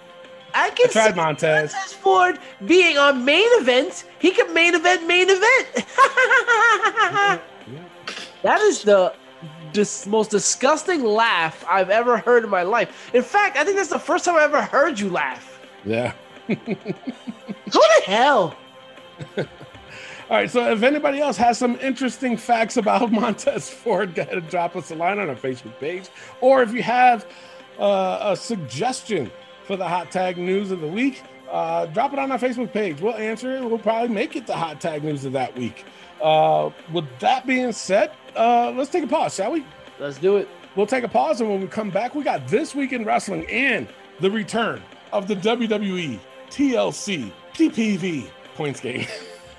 I 0.54 0.70
can 0.70 0.88
I 0.88 0.92
tried 0.92 1.10
see 1.10 1.16
Montez. 1.16 1.72
Montez 1.72 1.92
Ford 1.92 2.38
being 2.64 2.96
on 2.96 3.24
main 3.24 3.48
event. 3.60 4.04
He 4.20 4.30
can 4.30 4.54
main 4.54 4.74
event, 4.74 5.06
main 5.06 5.26
event. 5.28 5.66
that 8.42 8.60
is 8.60 8.82
the 8.84 9.12
dis- 9.72 10.06
most 10.06 10.30
disgusting 10.30 11.04
laugh 11.04 11.64
I've 11.68 11.90
ever 11.90 12.16
heard 12.16 12.44
in 12.44 12.50
my 12.50 12.62
life. 12.62 13.10
In 13.12 13.22
fact, 13.22 13.56
I 13.56 13.64
think 13.64 13.76
that's 13.76 13.90
the 13.90 13.98
first 13.98 14.24
time 14.24 14.36
I 14.36 14.44
ever 14.44 14.62
heard 14.62 14.98
you 14.98 15.10
laugh. 15.10 15.60
Yeah. 15.84 16.12
Who 16.46 16.54
the 17.74 18.02
hell? 18.06 18.56
All 19.36 19.44
right. 20.30 20.50
So 20.50 20.70
if 20.72 20.82
anybody 20.82 21.20
else 21.20 21.36
has 21.36 21.58
some 21.58 21.76
interesting 21.80 22.36
facts 22.36 22.76
about 22.76 23.12
Montez 23.20 23.68
Ford, 23.68 24.14
go 24.14 24.22
ahead 24.22 24.38
and 24.38 24.48
drop 24.48 24.76
us 24.76 24.90
a 24.90 24.94
line 24.94 25.18
on 25.18 25.28
our 25.28 25.36
Facebook 25.36 25.78
page. 25.78 26.08
Or 26.40 26.62
if 26.62 26.72
you 26.72 26.82
have 26.82 27.26
uh, 27.78 28.18
a 28.22 28.36
suggestion 28.36 29.30
for 29.64 29.76
the 29.76 29.88
hot 29.88 30.10
tag 30.10 30.38
news 30.38 30.70
of 30.70 30.80
the 30.80 30.86
week, 30.86 31.22
uh, 31.50 31.86
drop 31.86 32.12
it 32.12 32.18
on 32.18 32.30
our 32.32 32.38
Facebook 32.38 32.72
page. 32.72 33.00
We'll 33.00 33.14
answer 33.14 33.56
it. 33.56 33.64
We'll 33.64 33.78
probably 33.78 34.14
make 34.14 34.36
it 34.36 34.46
the 34.46 34.56
hot 34.56 34.80
tag 34.80 35.04
news 35.04 35.24
of 35.24 35.32
that 35.32 35.56
week. 35.56 35.84
Uh, 36.22 36.70
with 36.92 37.06
that 37.20 37.46
being 37.46 37.72
said, 37.72 38.12
uh, 38.36 38.72
let's 38.76 38.90
take 38.90 39.04
a 39.04 39.06
pause, 39.06 39.34
shall 39.34 39.52
we? 39.52 39.64
Let's 39.98 40.18
do 40.18 40.36
it. 40.36 40.48
We'll 40.76 40.86
take 40.86 41.04
a 41.04 41.08
pause, 41.08 41.40
and 41.40 41.48
when 41.48 41.60
we 41.60 41.66
come 41.68 41.90
back, 41.90 42.14
we 42.14 42.24
got 42.24 42.48
this 42.48 42.74
week 42.74 42.92
in 42.92 43.04
wrestling 43.04 43.46
and 43.48 43.86
the 44.20 44.30
return 44.30 44.82
of 45.12 45.28
the 45.28 45.36
WWE 45.36 46.18
TLC 46.50 47.32
PPV 47.54 48.28
points 48.56 48.80
game. 48.80 49.06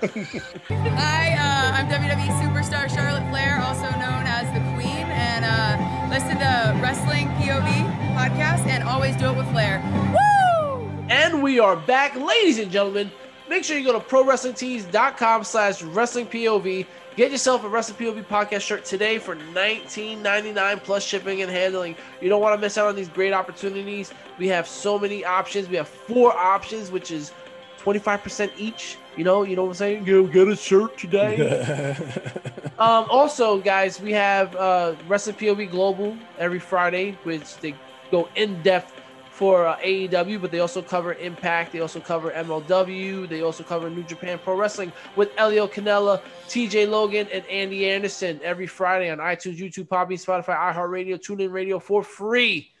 Hi, 0.02 1.32
uh, 1.32 1.72
I'm 1.72 1.88
WWE 1.88 2.28
superstar 2.42 2.94
Charlotte 2.94 3.26
Flair, 3.30 3.58
also 3.60 3.88
known 3.98 4.24
as 4.26 4.44
the 4.52 4.60
Queen, 4.74 5.06
and 5.06 5.44
uh, 5.44 6.08
listen 6.10 6.36
to 6.36 6.78
Wrestling 6.82 7.28
POV 7.38 7.95
podcast 8.16 8.66
and 8.66 8.82
always 8.82 9.14
do 9.16 9.26
it 9.26 9.36
with 9.36 9.46
Flair. 9.50 9.82
Woo! 10.10 10.88
And 11.10 11.42
we 11.42 11.60
are 11.60 11.76
back, 11.76 12.16
ladies 12.16 12.58
and 12.58 12.72
gentlemen. 12.72 13.10
Make 13.46 13.62
sure 13.62 13.76
you 13.76 13.84
go 13.84 13.92
to 13.92 14.00
prowrestlingtees.com 14.00 15.44
slash 15.44 15.82
wrestlingpov. 15.82 16.86
Get 17.16 17.30
yourself 17.30 17.62
a 17.64 17.68
Wrestling 17.68 18.14
POV 18.14 18.24
podcast 18.26 18.62
shirt 18.62 18.86
today 18.86 19.18
for 19.18 19.36
$19.99 19.36 20.82
plus 20.82 21.04
shipping 21.04 21.42
and 21.42 21.50
handling. 21.50 21.94
You 22.22 22.30
don't 22.30 22.40
want 22.40 22.56
to 22.56 22.60
miss 22.60 22.78
out 22.78 22.88
on 22.88 22.96
these 22.96 23.08
great 23.10 23.34
opportunities. 23.34 24.12
We 24.38 24.48
have 24.48 24.66
so 24.66 24.98
many 24.98 25.22
options. 25.22 25.68
We 25.68 25.76
have 25.76 25.88
four 25.88 26.34
options, 26.34 26.90
which 26.90 27.10
is 27.10 27.32
25% 27.80 28.50
each. 28.56 28.96
You 29.16 29.24
know, 29.24 29.42
you 29.42 29.56
know 29.56 29.62
what 29.62 29.68
I'm 29.68 29.74
saying? 29.74 30.04
Go 30.04 30.26
get 30.26 30.48
a 30.48 30.56
shirt 30.56 30.98
today. 30.98 31.94
um, 32.78 33.06
also, 33.10 33.60
guys, 33.60 34.00
we 34.00 34.12
have 34.12 34.56
uh, 34.56 34.94
Wrestling 35.06 35.36
POV 35.36 35.70
Global 35.70 36.16
every 36.38 36.58
Friday, 36.58 37.12
which 37.22 37.56
they 37.58 37.74
go 38.10 38.28
in 38.36 38.62
depth 38.62 38.92
for 39.36 39.66
uh, 39.66 39.76
AEW, 39.80 40.40
but 40.40 40.50
they 40.50 40.60
also 40.60 40.80
cover 40.80 41.12
Impact. 41.12 41.72
They 41.72 41.80
also 41.80 42.00
cover 42.00 42.30
MLW. 42.30 43.28
They 43.28 43.42
also 43.42 43.62
cover 43.62 43.90
New 43.90 44.02
Japan 44.02 44.40
Pro 44.42 44.56
Wrestling 44.56 44.90
with 45.14 45.30
Elio 45.36 45.66
Canella, 45.66 46.22
TJ 46.48 46.88
Logan, 46.88 47.28
and 47.30 47.44
Andy 47.46 47.90
Anderson 47.90 48.40
every 48.42 48.66
Friday 48.66 49.10
on 49.10 49.18
iTunes, 49.18 49.58
YouTube, 49.58 49.88
Podbean, 49.88 50.24
Spotify, 50.24 50.56
iHeartRadio, 50.74 51.20
TuneIn 51.20 51.52
Radio 51.52 51.78
for 51.78 52.02
free. 52.02 52.72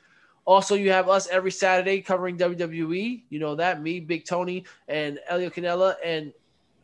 Also, 0.46 0.76
you 0.76 0.90
have 0.90 1.10
us 1.10 1.28
every 1.28 1.50
Saturday 1.50 2.00
covering 2.00 2.38
WWE. 2.38 3.22
You 3.28 3.38
know 3.38 3.54
that 3.56 3.82
me, 3.82 4.00
Big 4.00 4.24
Tony, 4.24 4.64
and 4.88 5.18
Elio 5.28 5.50
Canella, 5.50 5.96
and 6.02 6.32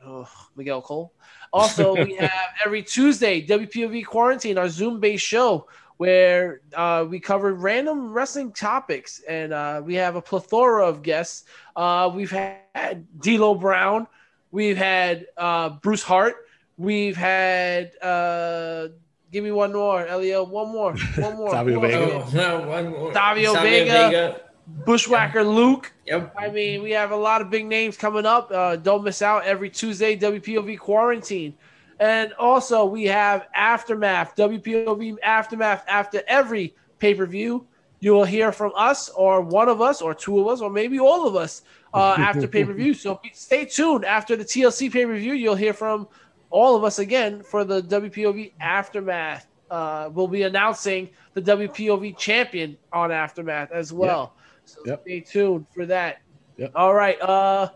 oh, 0.05 0.29
Miguel 0.55 0.83
Cole. 0.83 1.15
Also, 1.51 1.95
we 2.05 2.17
have 2.17 2.51
every 2.63 2.83
Tuesday 2.83 3.47
WPOV 3.47 4.05
Quarantine, 4.05 4.59
our 4.59 4.69
Zoom-based 4.69 5.25
show 5.25 5.67
where 6.03 6.63
uh, 6.75 7.07
we 7.09 7.21
cover 7.21 7.55
random 7.55 8.13
wrestling 8.13 8.51
topics, 8.51 9.21
and 9.29 9.53
uh, 9.53 9.81
we 9.85 9.95
have 9.95 10.17
a 10.17 10.21
plethora 10.21 10.85
of 10.85 11.01
guests. 11.01 11.45
Uh, 11.77 12.11
we've 12.13 12.33
had 12.33 13.07
D'Lo 13.21 13.55
Brown, 13.55 14.09
we've 14.51 14.77
had 14.77 15.29
uh, 15.37 15.69
Bruce 15.69 16.03
Hart, 16.03 16.49
we've 16.77 17.17
had. 17.17 17.93
Uh, 18.03 18.89
give 19.31 19.45
me 19.45 19.53
one 19.53 19.73
more, 19.73 20.05
Elio. 20.05 20.43
One 20.43 20.73
more, 20.73 20.97
one 21.19 21.37
more. 21.37 21.51
Savio 21.53 21.79
one 21.79 21.89
Vega. 21.89 22.07
more. 22.07 22.27
Oh, 22.27 22.31
no, 22.35 22.69
one 22.69 22.89
more. 22.91 23.13
Savio 23.15 23.55
Savio 23.55 23.85
Vega. 23.85 24.41
Bushwhacker 24.85 25.45
Luke. 25.45 25.93
Yep. 26.07 26.35
I 26.37 26.49
mean, 26.51 26.83
we 26.83 26.91
have 26.91 27.13
a 27.13 27.17
lot 27.17 27.43
of 27.43 27.49
big 27.49 27.67
names 27.67 27.97
coming 27.97 28.27
up. 28.27 28.51
Uh, 28.51 28.75
don't 28.75 29.05
miss 29.05 29.23
out 29.23 29.45
every 29.45 29.71
Tuesday, 29.71 30.17
WPOV 30.17 30.81
Quarantine. 30.81 31.55
And 32.01 32.33
also, 32.35 32.85
we 32.85 33.05
have 33.05 33.47
Aftermath, 33.55 34.35
WPOV 34.37 35.17
Aftermath 35.23 35.85
after 35.87 36.23
every 36.27 36.75
pay 36.99 37.15
per 37.15 37.27
view. 37.27 37.67
You 38.01 38.13
will 38.15 38.25
hear 38.25 38.51
from 38.51 38.73
us, 38.77 39.09
or 39.11 39.41
one 39.43 39.69
of 39.69 39.81
us, 39.81 40.03
or 40.03 40.13
two 40.13 40.41
of 40.41 40.49
us, 40.49 40.61
or 40.61 40.71
maybe 40.71 40.99
all 40.99 41.29
of 41.29 41.37
us 41.37 41.63
uh, 41.95 42.17
after 42.19 42.49
pay 42.57 42.65
per 42.65 42.73
view. 42.73 42.95
So 42.95 43.21
stay 43.33 43.65
tuned. 43.65 44.05
After 44.05 44.35
the 44.37 44.45
TLC 44.45 44.93
pay 44.93 45.07
per 45.07 45.17
view, 45.17 45.35
you'll 45.35 45.55
hear 45.55 45.73
from 45.73 46.09
all 46.51 46.75
of 46.77 46.83
us 46.85 46.99
again 46.99 47.43
for 47.43 47.65
the 47.65 47.81
WPOV 47.83 48.53
Aftermath. 48.61 49.47
Uh, 49.71 50.11
we'll 50.13 50.29
be 50.29 50.43
announcing 50.43 51.09
the 51.35 51.41
WPOV 51.41 52.17
champion 52.19 52.77
on 52.93 53.11
Aftermath 53.13 53.71
as 53.73 53.93
well. 53.93 54.35
So 54.65 54.81
Yep. 54.85 55.03
stay 55.03 55.21
tuned 55.21 55.67
for 55.75 55.87
that. 55.87 56.19
Yep. 56.59 56.73
All 56.75 56.93
right. 56.95 57.21
Uh, 57.23 57.69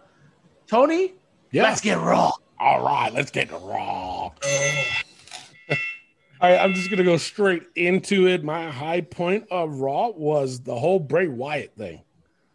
Tony, 0.67 1.15
Yeah. 1.53 1.63
let's 1.63 1.81
get 1.81 1.99
raw. 1.99 2.33
All 2.59 2.83
right, 2.85 3.13
let's 3.13 3.31
get 3.31 3.51
raw. 3.53 4.31
All 6.39 6.51
right, 6.51 6.59
I'm 6.59 6.75
just 6.75 6.91
gonna 6.91 7.03
go 7.05 7.17
straight 7.17 7.63
into 7.77 8.27
it. 8.29 8.45
My 8.45 8.71
high 8.71 9.01
point 9.01 9.47
of 9.51 9.81
Raw 9.81 10.09
was 10.11 10.61
the 10.61 10.75
whole 10.75 10.99
Bray 10.99 11.29
Wyatt 11.29 11.75
thing, 11.77 12.03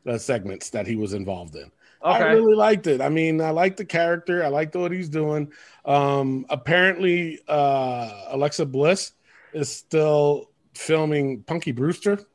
the 0.04 0.20
segments 0.20 0.70
that 0.72 0.86
he 0.86 0.96
was 0.96 1.14
involved 1.14 1.56
in. 1.56 1.72
I 2.04 2.20
really 2.34 2.56
liked 2.56 2.88
it. 2.88 3.02
I 3.02 3.10
mean, 3.10 3.42
I 3.42 3.52
like 3.52 3.78
the 3.78 3.86
character. 3.86 4.44
I 4.44 4.48
liked 4.48 4.76
what 4.76 4.92
he's 4.92 5.10
doing. 5.10 5.52
Um, 5.86 6.46
apparently, 6.50 7.40
uh, 7.48 8.26
Alexa 8.30 8.66
Bliss 8.68 9.14
is 9.54 9.70
still 9.70 10.50
filming 10.76 11.44
Punky 11.44 11.72
Brewster. 11.72 12.20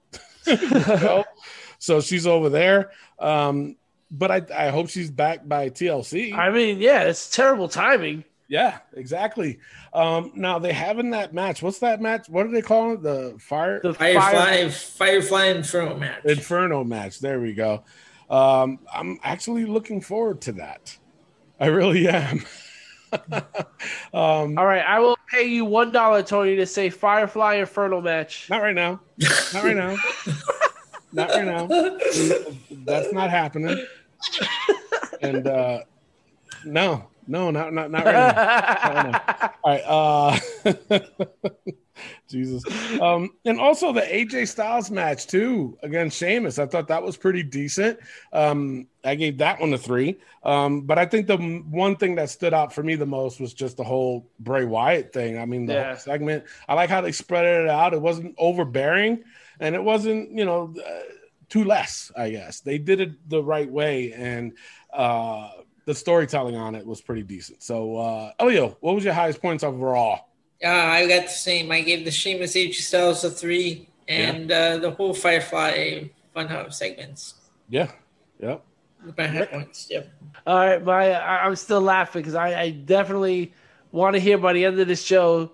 So- 0.47 1.25
so 1.79 2.01
she's 2.01 2.27
over 2.27 2.49
there. 2.49 2.91
Um, 3.19 3.77
but 4.11 4.31
I, 4.31 4.43
I 4.55 4.69
hope 4.69 4.89
she's 4.89 5.11
back 5.11 5.47
by 5.47 5.71
TLC. 5.71 6.33
I 6.33 6.51
mean, 6.51 6.81
yeah, 6.81 7.03
it's 7.03 7.31
terrible 7.31 7.69
timing. 7.69 8.25
Yeah, 8.49 8.79
exactly. 8.95 9.59
Um, 9.93 10.33
now 10.35 10.59
they 10.59 10.73
have 10.73 10.99
in 10.99 11.11
that 11.11 11.35
match. 11.35 11.63
What's 11.63 11.81
that 11.81 12.01
match? 12.01 12.29
What 12.29 12.45
do 12.45 12.53
they 12.53 12.63
call 12.63 12.93
it? 12.93 13.03
The 13.03 13.37
fire 13.41 13.81
The 13.83 13.95
Firefly, 13.95 14.69
Firefly 14.69 15.45
Inferno 15.47 15.97
match. 15.97 16.25
Inferno 16.25 16.85
match. 16.85 17.19
There 17.19 17.41
we 17.41 17.55
go. 17.55 17.83
Um, 18.31 18.81
I'm 18.93 19.19
actually 19.23 19.65
looking 19.65 20.01
forward 20.01 20.41
to 20.43 20.53
that. 20.53 20.97
I 21.59 21.67
really 21.67 22.07
am. 22.09 22.45
um, 23.33 24.59
All 24.59 24.67
right, 24.67 24.85
I 24.87 25.01
will 25.01 25.17
pay 25.31 25.45
you 25.45 25.65
one 25.65 25.91
dollar, 25.91 26.23
Tony, 26.23 26.57
to 26.57 26.67
say 26.67 26.91
Firefly 26.91 27.55
Inferno 27.55 28.01
match. 28.01 28.49
not 28.51 28.63
right 28.63 28.75
now. 28.75 29.01
Not 29.55 29.65
right 29.65 29.77
now. 29.77 29.97
not 31.13 31.31
right 31.31 31.45
now. 31.45 31.67
That's 32.71 33.13
not 33.13 33.31
happening. 33.31 33.85
And 35.23 35.47
uh, 35.49 35.81
no, 36.65 37.09
no, 37.27 37.51
not 37.51 37.73
not 37.73 37.91
not 37.91 38.05
right 38.05 38.15
now. 39.15 39.51
All 39.65 39.73
right. 39.73 39.83
Uh, 40.75 41.59
Jesus. 42.29 42.63
Um, 43.01 43.31
and 43.47 43.59
also 43.59 43.93
the 43.93 44.03
AJ 44.03 44.49
Styles 44.49 44.91
match 44.91 45.27
too 45.27 45.79
against 45.83 46.19
Sheamus. 46.19 46.59
I 46.59 46.67
thought 46.67 46.89
that 46.89 47.03
was 47.03 47.17
pretty 47.17 47.43
decent. 47.43 47.99
Um, 48.33 48.89
I 49.05 49.15
gave 49.15 49.39
that 49.39 49.59
one 49.61 49.73
a 49.73 49.79
three. 49.79 50.19
Um, 50.43 50.83
but 50.83 50.99
I 50.99 51.07
think 51.07 51.27
the 51.27 51.39
one 51.39 51.97
thing 51.97 52.17
that 52.17 52.29
stood 52.29 52.53
out 52.53 52.75
for 52.75 52.83
me 52.83 52.95
the 52.95 53.07
most 53.07 53.41
was 53.41 53.55
just 53.55 53.79
the 53.79 53.85
whole 53.85 54.29
Bray 54.39 54.65
Wyatt 54.67 55.13
thing. 55.15 55.39
I 55.39 55.47
mean, 55.47 55.65
the 55.67 55.73
Yeah. 55.75 55.87
whole 55.89 55.97
segment. 55.97 56.45
I 56.69 56.75
like 56.75 56.91
how 56.91 57.01
they 57.01 57.13
spread 57.13 57.45
it 57.63 57.69
out. 57.69 57.95
It 57.95 58.03
wasn't 58.03 58.35
overbearing, 58.37 59.25
and 59.61 59.75
it 59.75 59.83
wasn't 59.83 60.37
you 60.37 60.45
know 60.45 60.75
uh, 60.79 61.01
too 61.49 61.65
less. 61.65 62.11
I 62.17 62.31
guess 62.31 62.61
they 62.61 62.79
did 62.79 63.01
it 63.01 63.29
the 63.29 63.43
right 63.43 63.71
way, 63.71 64.13
and 64.13 64.53
uh, 64.93 65.51
the 65.85 65.95
storytelling 65.95 66.57
on 66.57 66.75
it 66.75 66.87
was 66.87 67.01
pretty 67.01 67.23
decent. 67.23 67.63
So, 67.63 67.97
uh, 67.97 68.33
Elio, 68.39 68.77
what 68.81 68.95
was 68.95 69.05
your 69.05 69.15
highest 69.15 69.41
points 69.41 69.65
overall? 69.65 70.29
Uh, 70.65 70.69
I 70.69 71.07
got 71.07 71.25
the 71.25 71.29
same. 71.29 71.71
I 71.71 71.81
gave 71.83 72.05
the 72.05 72.11
Sheamus 72.11 72.55
AJ 72.55 72.75
Styles 72.75 73.25
a 73.25 73.31
three, 73.31 73.89
and 74.09 74.51
uh, 74.51 74.79
the 74.79 74.91
whole 74.91 75.15
Firefly 75.15 76.05
Funhouse 76.35 76.75
segments. 76.75 77.35
Yeah. 77.69 77.91
yeah. 78.41 78.59
My 79.17 79.27
high 79.27 79.47
points. 79.47 79.89
Yep. 79.91 80.11
All 80.47 80.57
right, 80.57 80.85
my 80.85 81.13
I, 81.13 81.45
I'm 81.45 81.57
still 81.57 81.81
laughing 81.81 82.23
because 82.23 82.35
I, 82.35 82.61
I 82.61 82.71
definitely 82.71 83.53
want 83.93 84.15
to 84.15 84.21
hear 84.21 84.39
by 84.39 84.53
the 84.53 84.65
end 84.65 84.81
of 84.81 84.89
this 84.89 85.05
show 85.05 85.53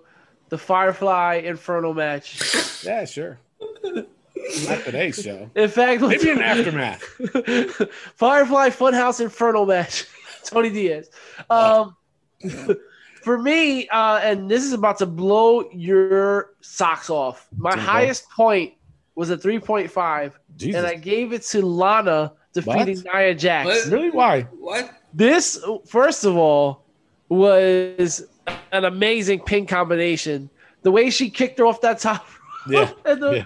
the 0.49 0.57
Firefly 0.57 1.41
Inferno 1.45 1.93
match. 1.93 2.41
Yeah, 2.83 3.05
sure. 3.05 3.39
Not 4.67 4.83
today's 4.83 5.21
show. 5.21 5.49
In 5.55 5.69
fact, 5.69 6.01
Maybe 6.01 6.29
an 6.29 6.41
aftermath. 6.41 7.01
Firefly 8.15 8.69
Funhouse 8.69 9.21
Inferno 9.21 9.65
match. 9.65 10.05
Tony 10.45 10.69
Diaz. 10.69 11.09
Um, 11.49 11.95
for 13.23 13.37
me, 13.37 13.87
uh, 13.89 14.19
and 14.21 14.49
this 14.49 14.63
is 14.63 14.73
about 14.73 14.97
to 14.99 15.05
blow 15.05 15.69
your 15.71 16.51
socks 16.61 17.09
off. 17.09 17.47
My 17.57 17.71
Okay. 17.71 17.81
highest 17.81 18.29
point 18.29 18.73
was 19.15 19.29
a 19.29 19.37
3.5, 19.37 20.33
Jesus. 20.57 20.75
and 20.79 20.87
I 20.87 20.95
gave 20.95 21.33
it 21.33 21.43
to 21.43 21.61
Lana 21.65 22.33
defeating 22.53 22.97
What? 23.03 23.15
Nia 23.15 23.35
Jax. 23.35 23.65
What? 23.67 23.85
really? 23.93 24.09
Why? 24.11 24.41
What? 24.59 24.91
This, 25.13 25.63
first 25.87 26.25
of 26.25 26.35
all, 26.35 26.83
was 27.29 28.23
an 28.71 28.85
amazing 28.85 29.39
pin 29.41 29.65
combination. 29.65 30.49
The 30.81 30.91
way 30.91 31.09
she 31.09 31.29
kicked 31.29 31.59
her 31.59 31.65
off 31.65 31.79
that 31.81 31.99
top. 31.99 32.25
Yeah. 32.69 32.91
the- 33.03 33.45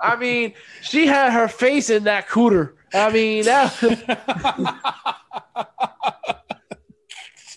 I 0.00 0.16
mean, 0.16 0.54
she 0.82 1.06
had 1.06 1.32
her 1.32 1.48
face 1.48 1.90
in 1.90 2.04
that 2.04 2.28
cooter. 2.28 2.72
I 2.92 3.10
mean, 3.10 3.44
that, 3.44 3.72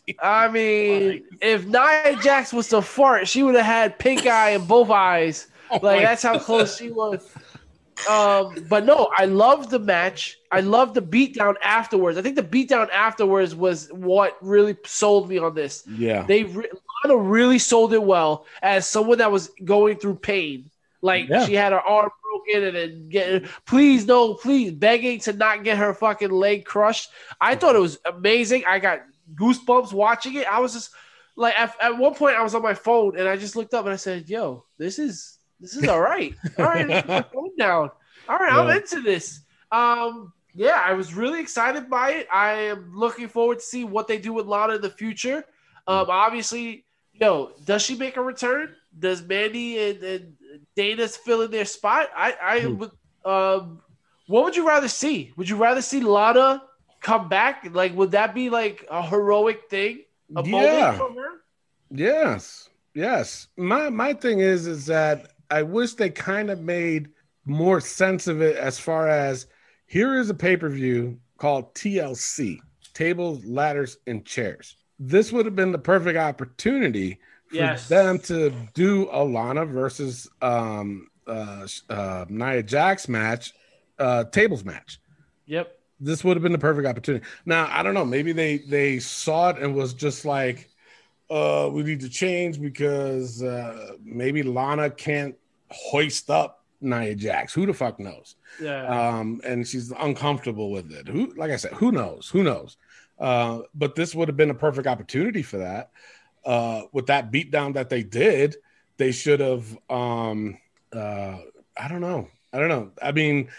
I 0.22 0.48
mean, 0.48 1.24
if 1.42 1.66
Nia 1.66 2.18
Jax 2.24 2.54
was 2.54 2.70
to 2.70 2.82
fart, 2.82 3.28
she 3.28 3.44
would 3.44 3.56
have 3.56 3.66
had 3.66 4.00
pink 4.00 4.26
eye 4.26 4.52
in 4.52 4.66
both 4.66 4.90
eyes. 4.90 5.48
Oh 5.70 5.80
like 5.84 6.02
that's 6.02 6.24
how 6.24 6.40
close 6.40 6.78
she 6.78 6.92
was. 6.92 7.30
Um, 8.10 8.66
but 8.70 8.86
no, 8.86 9.10
I 9.18 9.26
loved 9.26 9.70
the 9.70 9.80
match. 9.80 10.40
I 10.50 10.62
loved 10.62 10.94
the 10.94 11.02
beatdown 11.02 11.56
afterwards. 11.62 12.18
I 12.18 12.22
think 12.22 12.38
the 12.38 12.42
beatdown 12.42 12.90
afterwards 12.90 13.54
was 13.54 13.90
what 13.92 14.38
really 14.40 14.78
sold 14.86 15.28
me 15.28 15.40
on 15.40 15.56
this. 15.56 15.84
Yeah. 15.86 16.24
They 16.26 16.46
re- 16.46 16.70
Lana 17.04 17.18
really 17.18 17.60
sold 17.60 17.94
it 17.94 18.02
well 18.04 18.46
as 18.62 18.88
someone 18.88 19.20
that 19.20 19.32
was 19.32 19.52
going 19.64 19.98
through 19.98 20.16
pain. 20.16 20.70
Like 21.02 21.30
Yeah. 21.30 21.46
she 21.46 21.54
had 21.54 21.72
her 21.74 21.80
arm 21.80 22.10
broken 22.24 22.64
and 22.68 22.76
then 22.76 23.10
get 23.10 23.46
please 23.66 24.06
no, 24.06 24.34
please 24.34 24.72
begging 24.72 25.20
to 25.22 25.34
not 25.34 25.64
get 25.64 25.78
her 25.78 25.94
fucking 25.94 26.32
leg 26.32 26.66
crushed. 26.66 27.12
I 27.40 27.56
thought 27.56 27.76
it 27.76 27.80
was 27.80 28.00
amazing. 28.06 28.64
I 28.68 28.80
got 28.80 29.02
goosebumps 29.36 29.94
watching 29.94 30.36
it. 30.36 30.52
I 30.52 30.60
was 30.60 30.74
just 30.74 30.92
like 31.36 31.58
at, 31.60 31.76
at 31.80 31.98
one 31.98 32.16
point 32.16 32.36
I 32.36 32.42
was 32.44 32.56
on 32.56 32.64
my 32.64 32.74
phone 32.74 33.18
and 33.18 33.28
I 33.28 33.38
just 33.38 33.56
looked 33.56 33.74
up 33.76 33.86
and 33.86 33.94
I 33.94 33.98
said, 33.98 34.28
"Yo, 34.28 34.66
this 34.80 34.98
is 34.98 35.38
this 35.60 35.76
is 35.76 35.88
all 35.88 36.02
right. 36.02 36.34
All 36.58 36.66
right, 36.66 36.88
my 36.88 37.22
phone 37.34 37.56
down. 37.58 37.92
All 38.28 38.38
right, 38.38 38.52
I'm 38.54 38.76
into 38.76 39.02
this." 39.02 39.42
Um, 39.72 40.34
yeah, 40.56 40.82
I 40.84 40.94
was 40.94 41.14
really 41.14 41.40
excited 41.40 41.88
by 41.92 42.12
it. 42.14 42.28
I 42.34 42.54
am 42.54 42.92
looking 42.96 43.28
forward 43.28 43.60
to 43.60 43.66
see 43.66 43.84
what 43.84 44.08
they 44.08 44.18
do 44.18 44.34
with 44.34 44.48
Lana 44.48 44.76
in 44.76 44.82
the 44.82 44.90
future. 44.90 45.46
Um, 45.86 46.08
obviously, 46.10 46.86
yo, 47.20 47.52
does 47.66 47.82
she 47.82 47.96
make 47.96 48.18
a 48.18 48.22
return? 48.22 48.74
Does 48.98 49.22
Mandy 49.22 49.78
and, 49.90 50.04
and 50.04 50.38
Dana's 50.76 51.18
fill 51.18 51.42
in 51.42 51.52
their 51.52 51.66
spot? 51.66 52.10
I, 52.16 52.36
I 52.42 52.60
Hmm. 52.62 52.78
would. 52.78 52.92
Um, 53.26 53.82
what 54.28 54.44
would 54.44 54.56
you 54.56 54.68
rather 54.68 54.88
see? 54.88 55.34
Would 55.38 55.50
you 55.50 55.58
rather 55.58 55.82
see 55.82 56.02
Lana 56.02 56.64
come 57.02 57.30
back? 57.30 57.68
Like, 57.72 57.96
would 57.96 58.12
that 58.12 58.34
be 58.34 58.50
like 58.50 58.86
a 58.90 59.02
heroic 59.02 59.70
thing? 59.70 60.04
A 60.36 60.44
Yeah. 60.44 61.00
Yes, 61.90 62.70
yes. 62.94 63.48
My 63.58 63.90
my 63.90 64.14
thing 64.14 64.40
is 64.40 64.68
is 64.68 64.86
that 64.88 65.32
I 65.50 65.64
wish 65.64 65.94
they 65.94 66.10
kind 66.10 66.50
of 66.50 66.60
made 66.60 67.10
more 67.46 67.80
sense 67.80 68.28
of 68.28 68.42
it 68.42 68.58
as 68.58 68.78
far 68.78 69.08
as 69.08 69.48
here 69.86 70.20
is 70.20 70.30
a 70.30 70.34
pay 70.34 70.58
per 70.58 70.68
view 70.70 71.18
called 71.38 71.74
TLC 71.76 72.60
Tables, 72.94 73.46
Ladders, 73.46 73.98
and 74.08 74.26
Chairs. 74.26 74.76
This 75.00 75.32
would 75.32 75.46
have 75.46 75.56
been 75.56 75.72
the 75.72 75.78
perfect 75.80 76.18
opportunity 76.18 77.20
for 77.50 77.56
Yes. 77.56 77.88
them 77.88 78.20
to 78.20 78.52
do 78.74 79.06
Alana 79.08 79.68
versus 79.68 80.28
um, 80.42 81.10
uh, 81.28 81.68
uh, 81.90 82.26
Nia 82.30 82.64
Jax 82.64 83.08
match, 83.08 83.54
uh, 84.00 84.24
tables 84.26 84.64
match 84.66 85.00
Yep. 85.46 85.78
this 86.00 86.24
would 86.24 86.36
have 86.38 86.44
been 86.44 86.52
the 86.52 86.58
perfect 86.58 86.88
opportunity. 86.88 87.26
Now, 87.46 87.68
I 87.72 87.84
don't 87.84 87.94
know, 87.94 88.06
maybe 88.06 88.32
they 88.34 88.58
they 88.60 89.00
saw 89.00 89.50
it 89.50 89.58
and 89.58 89.76
was 89.76 89.94
just 89.94 90.26
like, 90.26 90.70
uh, 91.30 91.70
we 91.72 91.84
need 91.84 92.00
to 92.02 92.10
change 92.10 92.60
because 92.62 93.42
uh 93.44 93.94
maybe 94.04 94.44
Lana 94.44 94.90
can't 94.90 95.36
hoist 95.70 96.30
up 96.30 96.64
Nia 96.82 97.16
Jax. 97.16 97.54
Who 97.54 97.66
the 97.66 97.74
fuck 97.74 98.00
knows? 98.00 98.36
Yeah. 98.62 98.86
Um, 98.86 99.42
and 99.44 99.68
she's 99.68 99.92
uncomfortable 100.00 100.70
with 100.72 100.92
it. 100.92 101.08
Who, 101.08 101.34
like 101.36 101.52
I 101.52 101.56
said, 101.58 101.74
who 101.74 101.92
knows? 101.92 102.30
Who 102.30 102.44
knows? 102.44 102.78
Uh, 103.20 103.62
but 103.74 103.96
this 103.96 104.14
would 104.14 104.28
have 104.28 104.38
been 104.38 104.50
a 104.50 104.56
perfect 104.56 104.88
opportunity 104.88 105.42
for 105.42 105.58
that. 105.58 105.92
Uh, 106.46 106.84
with 106.94 107.08
that 107.08 107.32
beatdown 107.32 107.74
that 107.74 107.90
they 107.90 108.04
did, 108.04 108.56
they 108.98 109.12
should 109.12 109.40
have. 109.40 109.78
Um, 109.90 110.58
uh, 110.94 111.38
I 111.80 111.88
don't 111.88 112.02
know. 112.02 112.28
I 112.54 112.60
don't 112.60 112.70
know. 112.70 112.92
I 113.02 113.12
mean, 113.12 113.50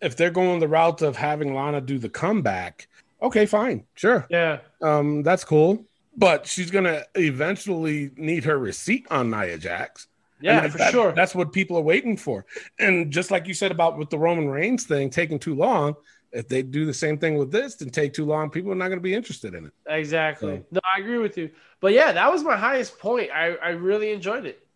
if 0.00 0.16
they're 0.16 0.30
going 0.30 0.60
the 0.60 0.68
route 0.68 1.02
of 1.02 1.16
having 1.16 1.54
Lana 1.54 1.80
do 1.80 1.98
the 1.98 2.08
comeback, 2.08 2.88
okay, 3.22 3.46
fine, 3.46 3.84
sure, 3.94 4.26
yeah. 4.30 4.58
um, 4.82 5.22
that's 5.22 5.44
cool. 5.44 5.84
But 6.16 6.46
she's 6.46 6.70
gonna 6.70 7.02
eventually 7.16 8.10
need 8.16 8.44
her 8.44 8.58
receipt 8.58 9.06
on 9.10 9.30
Nia 9.30 9.58
Jax. 9.58 10.06
Yeah, 10.40 10.62
And 10.64 10.72
for 10.72 10.78
that- 10.78 10.92
sure. 10.92 11.12
That's 11.12 11.34
what 11.34 11.52
people 11.52 11.76
are 11.76 11.82
waiting 11.82 12.16
for. 12.16 12.44
And 12.78 13.10
just 13.10 13.30
like 13.30 13.46
you 13.46 13.54
said 13.54 13.70
about 13.70 13.98
with 13.98 14.10
the 14.10 14.18
Roman 14.18 14.48
Reigns 14.48 14.84
thing 14.84 15.10
taking 15.10 15.38
too 15.38 15.54
long, 15.54 15.94
if 16.34 16.48
they 16.48 16.62
do 16.62 16.84
the 16.84 16.94
same 16.94 17.16
thing 17.18 17.36
with 17.38 17.50
this 17.52 17.80
and 17.80 17.92
take 17.92 18.12
too 18.12 18.24
long, 18.26 18.50
people 18.50 18.72
are 18.72 18.74
not 18.76 18.88
going 18.88 18.98
to 18.98 19.02
be 19.02 19.14
interested 19.14 19.54
in 19.54 19.66
it. 19.66 19.72
Exactly. 19.86 20.56
So- 20.58 20.64
No, 20.72 20.80
I 20.96 21.00
agree 21.00 21.18
with 21.18 21.38
you. 21.38 21.50
But 21.80 21.92
yeah, 21.92 22.12
that 22.12 22.30
was 22.32 22.42
my 22.42 22.56
highest 22.56 22.98
point. 22.98 23.30
I, 23.32 23.54
I 23.56 23.68
really 23.70 24.10
enjoyed 24.12 24.44
it. 24.46 24.66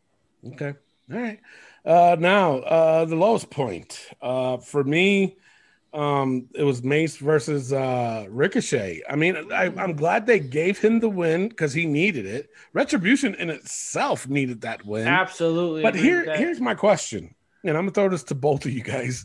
Okay. 0.53 0.75
All 1.13 1.19
right. 1.19 1.41
Uh, 1.85 2.17
now, 2.19 2.59
uh, 2.59 3.05
the 3.07 3.17
lowest 3.17 3.51
point 3.51 4.09
uh, 4.21 4.59
for 4.59 4.85
me, 4.85 5.37
um, 5.95 6.49
it 6.55 6.65
was 6.65 6.83
Mace 6.83 7.17
versus 7.17 7.73
uh, 7.73 8.27
Ricochet. 8.29 9.03
I 9.09 9.17
mean, 9.17 9.37
I, 9.51 9.73
I'm 9.77 9.95
glad 9.97 10.27
they 10.27 10.39
gave 10.39 10.79
him 10.79 11.01
the 11.01 11.09
win 11.09 11.49
because 11.49 11.73
he 11.73 11.87
needed 11.87 12.27
it. 12.27 12.51
Retribution 12.75 13.35
in 13.37 13.49
itself 13.49 14.29
needed 14.29 14.61
that 14.61 14.85
win. 14.85 15.07
Absolutely. 15.09 15.81
But 15.83 15.95
here, 15.95 16.37
here's 16.37 16.61
my 16.61 16.75
question, 16.75 17.35
and 17.65 17.71
I'm 17.77 17.85
gonna 17.85 17.93
throw 17.93 18.11
this 18.11 18.23
to 18.25 18.35
both 18.35 18.67
of 18.67 18.73
you 18.73 18.83
guys. 18.83 19.25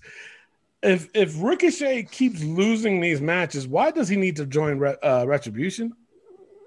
If 0.83 1.09
if 1.13 1.41
Ricochet 1.41 2.03
keeps 2.03 2.43
losing 2.43 2.99
these 2.99 3.21
matches, 3.21 3.67
why 3.67 3.91
does 3.91 4.09
he 4.09 4.17
need 4.17 4.35
to 4.35 4.45
join 4.45 4.79
Re- 4.79 4.97
uh, 5.01 5.25
Retribution? 5.25 5.93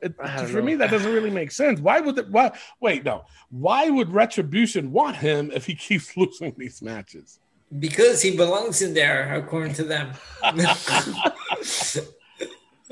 It, 0.02 0.14
for 0.16 0.58
know. 0.58 0.62
me, 0.62 0.74
that 0.76 0.90
doesn't 0.90 1.12
really 1.12 1.30
make 1.30 1.50
sense. 1.50 1.80
Why 1.80 2.00
would 2.00 2.18
it? 2.18 2.30
Why? 2.30 2.52
Wait, 2.80 3.04
no. 3.04 3.24
Why 3.50 3.90
would 3.90 4.10
Retribution 4.10 4.92
want 4.92 5.16
him 5.16 5.50
if 5.52 5.66
he 5.66 5.74
keeps 5.74 6.16
losing 6.16 6.54
these 6.56 6.80
matches? 6.80 7.40
Because 7.78 8.22
he 8.22 8.36
belongs 8.36 8.80
in 8.80 8.94
there, 8.94 9.34
according 9.34 9.74
to 9.74 9.84
them. 9.84 10.12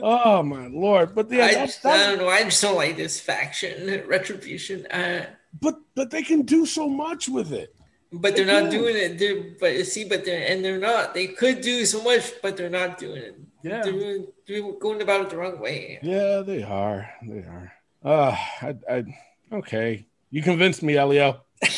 Oh 0.03 0.43
my 0.43 0.67
lord! 0.67 1.15
But 1.15 1.31
yeah, 1.31 1.47
I, 1.47 1.55
that's, 1.55 1.75
just, 1.75 1.87
I 1.87 1.97
don't 1.99 2.19
know. 2.19 2.29
I 2.29 2.43
just 2.43 2.61
don't 2.61 2.75
like 2.75 2.97
this 2.97 3.21
faction, 3.21 4.03
Retribution. 4.09 4.87
Uh, 4.87 5.27
but 5.61 5.79
but 5.95 6.11
they 6.11 6.23
can 6.23 6.43
do 6.43 6.67
so 6.67 6.89
much 6.89 7.29
with 7.29 7.53
it. 7.53 7.75
But 8.21 8.37
they're 8.37 8.47
not 8.47 8.71
doing 8.71 8.97
it. 8.97 9.19
They're, 9.19 9.55
but 9.61 9.87
see, 9.87 10.05
but 10.05 10.25
they're 10.25 10.47
and 10.51 10.65
they're 10.65 10.79
not. 10.79 11.15
They 11.15 11.29
could 11.29 11.61
do 11.61 11.85
so 11.85 12.03
much, 12.03 12.33
but 12.43 12.57
they're 12.57 12.71
not 12.71 12.99
doing 12.99 13.23
it. 13.23 13.39
Yeah. 13.63 13.83
They're, 13.83 14.19
they're 14.47 14.73
going 14.75 15.03
about 15.03 15.23
it 15.23 15.31
the 15.31 15.37
wrong 15.39 15.59
way. 15.59 15.99
Yeah, 16.03 16.43
they 16.45 16.63
are. 16.63 17.11
They 17.23 17.39
are. 17.39 17.73
Uh, 18.05 18.37
I, 18.61 18.75
I, 18.91 19.05
okay. 19.53 20.07
You 20.31 20.43
convinced 20.43 20.83
me, 20.83 20.97
Elio. 20.97 21.41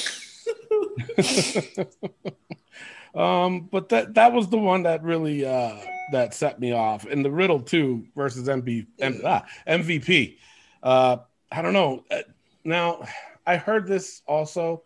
um, 3.15 3.69
but 3.71 3.89
that 3.91 4.15
that 4.15 4.33
was 4.33 4.49
the 4.49 4.59
one 4.59 4.83
that 4.85 5.03
really 5.03 5.45
uh 5.45 5.77
that 6.13 6.35
set 6.35 6.59
me 6.59 6.73
off. 6.73 7.05
And 7.07 7.25
the 7.25 7.31
Riddle 7.31 7.61
too 7.61 8.07
versus 8.17 8.49
MB, 8.49 8.87
M, 8.99 9.21
ah, 9.25 9.45
MVP. 9.67 10.39
Uh, 10.83 11.19
I 11.51 11.63
don't 11.63 11.73
know. 11.73 12.05
Uh, 12.11 12.23
Now, 12.65 13.07
I 13.47 13.57
heard 13.57 13.87
this 13.87 14.23
also 14.27 14.83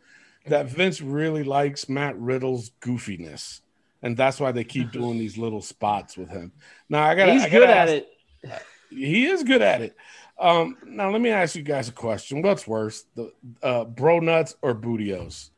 that 0.46 0.66
Vince 0.66 1.00
really 1.00 1.42
likes 1.44 1.88
Matt 1.88 2.18
Riddle's 2.18 2.70
goofiness, 2.80 3.60
and 4.02 4.16
that's 4.16 4.40
why 4.40 4.52
they 4.52 4.64
keep 4.64 4.90
doing 4.92 5.18
these 5.18 5.36
little 5.38 5.60
spots 5.62 6.16
with 6.16 6.30
him. 6.30 6.52
Now, 6.88 7.04
I 7.04 7.14
got 7.14 7.28
He's 7.28 7.42
I 7.42 7.48
good 7.48 7.60
gotta 7.68 7.72
at 7.76 7.88
ask- 7.88 8.04
it. 8.42 8.62
he 8.90 9.26
is 9.26 9.42
good 9.44 9.62
at 9.62 9.82
it. 9.82 9.96
Um, 10.38 10.78
now 10.86 11.10
let 11.10 11.20
me 11.20 11.28
ask 11.30 11.54
you 11.54 11.62
guys 11.62 11.88
a 11.88 11.92
question. 11.92 12.40
What's 12.40 12.66
worse, 12.66 13.04
the 13.14 13.30
uh, 13.62 13.84
bro 13.84 14.20
nuts 14.20 14.56
or 14.62 14.74
bootios? 14.74 15.50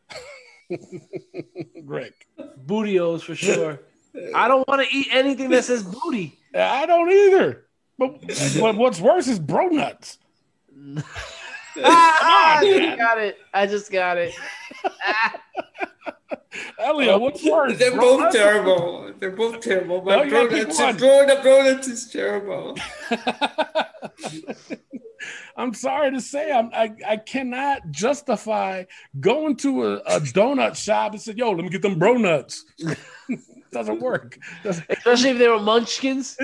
Rick, 1.85 2.27
Bootios 2.67 3.21
for 3.23 3.35
sure. 3.35 3.81
I 4.35 4.49
don't 4.49 4.67
want 4.69 4.83
to 4.83 4.95
eat 4.97 5.09
anything 5.11 5.51
that 5.51 5.65
says 5.65 5.83
booty. 5.83 6.39
I 6.55 6.87
don't 6.87 7.11
either. 7.11 7.67
But, 7.99 8.21
but 8.61 8.77
what's 8.77 9.01
worse 9.01 9.29
is 9.29 9.39
bro 9.39 9.69
nuts. 9.69 10.19
Ah, 11.85 12.59
I 12.59 12.65
just 12.65 12.99
got 12.99 13.19
it. 13.19 13.39
I 13.55 13.67
just 13.67 13.91
got 13.93 14.19
it. 14.19 14.35
Elliot, 16.79 17.21
what's 17.21 17.43
worse? 17.45 17.79
They're 17.79 17.97
both 17.97 18.21
nuts 18.21 18.35
or- 18.37 18.39
terrible. 18.39 19.13
They're 19.19 19.31
both 19.31 19.61
terrible. 19.61 19.99
No, 19.99 20.05
But 20.05 20.25
you 20.27 20.31
bro 20.31 20.49
gotta 20.49 20.65
nuts, 20.65 20.99
bro, 21.01 21.43
bro 21.43 21.67
is 21.67 22.11
terrible. 22.11 22.77
I'm 25.57 25.73
sorry 25.75 26.11
to 26.11 26.21
say, 26.21 26.51
I'm, 26.51 26.71
I 26.75 26.93
I 27.09 27.17
cannot 27.19 27.91
justify 27.91 28.85
going 29.21 29.57
to 29.59 29.85
a, 29.87 29.95
a 29.99 30.21
donut 30.21 30.77
shop 30.77 31.13
and 31.13 31.21
say, 31.23 31.35
"Yo, 31.37 31.51
let 31.53 31.63
me 31.63 31.69
get 31.71 31.83
them 31.83 31.99
bro 31.99 32.15
nuts." 32.15 32.65
Doesn't 33.73 34.01
work. 34.01 34.37
Doesn't- 34.65 34.85
Especially 34.91 35.31
if 35.31 35.39
they 35.39 35.49
were 35.49 35.61
munchkins. 35.61 36.37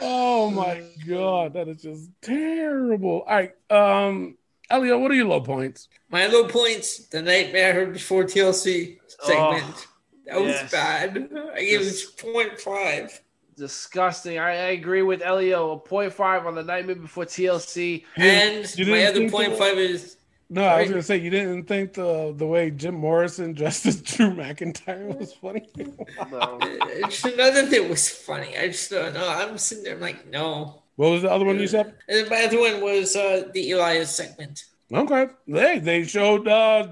Oh 0.00 0.50
my 0.50 0.82
god, 1.06 1.54
that 1.54 1.68
is 1.68 1.82
just 1.82 2.10
terrible. 2.22 3.24
All 3.26 3.34
right, 3.34 3.52
um, 3.70 4.36
Elio, 4.70 4.98
what 4.98 5.10
are 5.10 5.14
your 5.14 5.26
low 5.26 5.40
points? 5.40 5.88
My 6.10 6.26
low 6.26 6.46
points, 6.46 7.06
the 7.08 7.22
nightmare 7.22 7.86
before 7.86 8.24
TLC 8.24 8.98
segment. 9.06 9.86
that 10.26 10.40
was 10.40 10.52
yes. 10.52 10.70
bad. 10.70 11.28
I 11.54 11.60
gave 11.60 11.80
it 11.80 11.94
0.5. 12.16 13.20
Disgusting. 13.56 14.38
I, 14.38 14.50
I 14.50 14.70
agree 14.70 15.02
with 15.02 15.20
Elio. 15.20 15.72
A 15.72 15.78
point 15.78 16.14
five 16.14 16.46
on 16.46 16.54
the 16.54 16.62
Nightmare 16.62 16.94
Before 16.94 17.26
TLC. 17.26 18.04
And 18.16 18.78
you 18.78 18.86
my 18.86 18.92
didn't 18.92 19.08
other 19.08 19.18
think 19.18 19.32
point 19.32 19.58
five 19.58 19.76
is 19.76 20.16
No, 20.52 20.64
I 20.64 20.80
was 20.80 20.90
gonna 20.90 21.02
say 21.02 21.16
you 21.18 21.30
didn't 21.30 21.64
think 21.64 21.92
the 21.94 22.34
the 22.36 22.46
way 22.46 22.70
Jim 22.72 22.94
Morrison 22.96 23.52
dressed 23.60 23.86
as 23.86 24.02
Drew 24.02 24.30
McIntyre 24.34 25.16
was 25.16 25.32
funny. 25.32 25.68
No. 25.76 26.58
It's 26.60 27.24
none 27.24 27.56
of 27.56 27.72
it 27.72 27.88
was 27.88 28.08
funny. 28.08 28.58
I 28.58 28.66
just 28.68 28.90
don't 28.90 29.14
know. 29.14 29.28
I'm 29.28 29.56
sitting 29.58 29.84
there, 29.84 29.94
I'm 29.94 30.00
like, 30.00 30.26
no. 30.28 30.82
what 30.96 31.10
was 31.10 31.22
the 31.22 31.30
other 31.30 31.44
one 31.44 31.60
you 31.60 31.68
said? 31.68 31.94
And 32.08 32.28
my 32.28 32.42
other 32.44 32.58
one 32.58 32.80
was 32.80 33.14
uh, 33.14 33.48
the 33.54 33.70
Elias 33.70 34.14
segment. 34.14 34.64
Okay, 34.92 35.28
they 35.46 35.78
they 35.78 36.02
showed 36.04 36.48
uh 36.48 36.88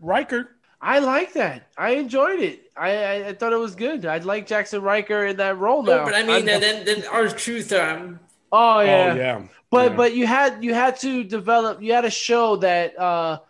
Ryker. 0.00 0.50
I 0.80 0.98
like 0.98 1.32
that. 1.34 1.68
I 1.78 1.92
enjoyed 1.92 2.40
it. 2.40 2.70
I, 2.76 2.90
I, 2.90 3.28
I 3.28 3.34
thought 3.34 3.52
it 3.52 3.58
was 3.58 3.74
good. 3.74 4.04
I 4.04 4.18
like 4.18 4.46
Jaxson 4.46 4.82
Ryker 4.82 5.24
in 5.26 5.36
that 5.38 5.56
role 5.58 5.82
now. 5.82 6.04
But 6.04 6.14
I 6.14 6.22
mean, 6.22 6.48
I'm- 6.48 6.56
uh, 6.56 6.60
then 6.60 6.84
then 6.84 7.04
R-Truth. 7.10 7.72
Um, 7.72 8.20
oh 8.52 8.80
yeah. 8.80 9.12
Oh 9.12 9.16
yeah, 9.16 9.42
But 9.70 9.90
Yeah. 9.90 9.96
but 9.96 10.14
you 10.14 10.26
had 10.26 10.64
you 10.64 10.74
had 10.74 10.96
to 11.00 11.24
develop 11.24 11.82
you 11.82 11.92
had 11.92 12.02
to 12.02 12.10
show 12.10 12.56
that 12.56 12.98
uh, 12.98 13.40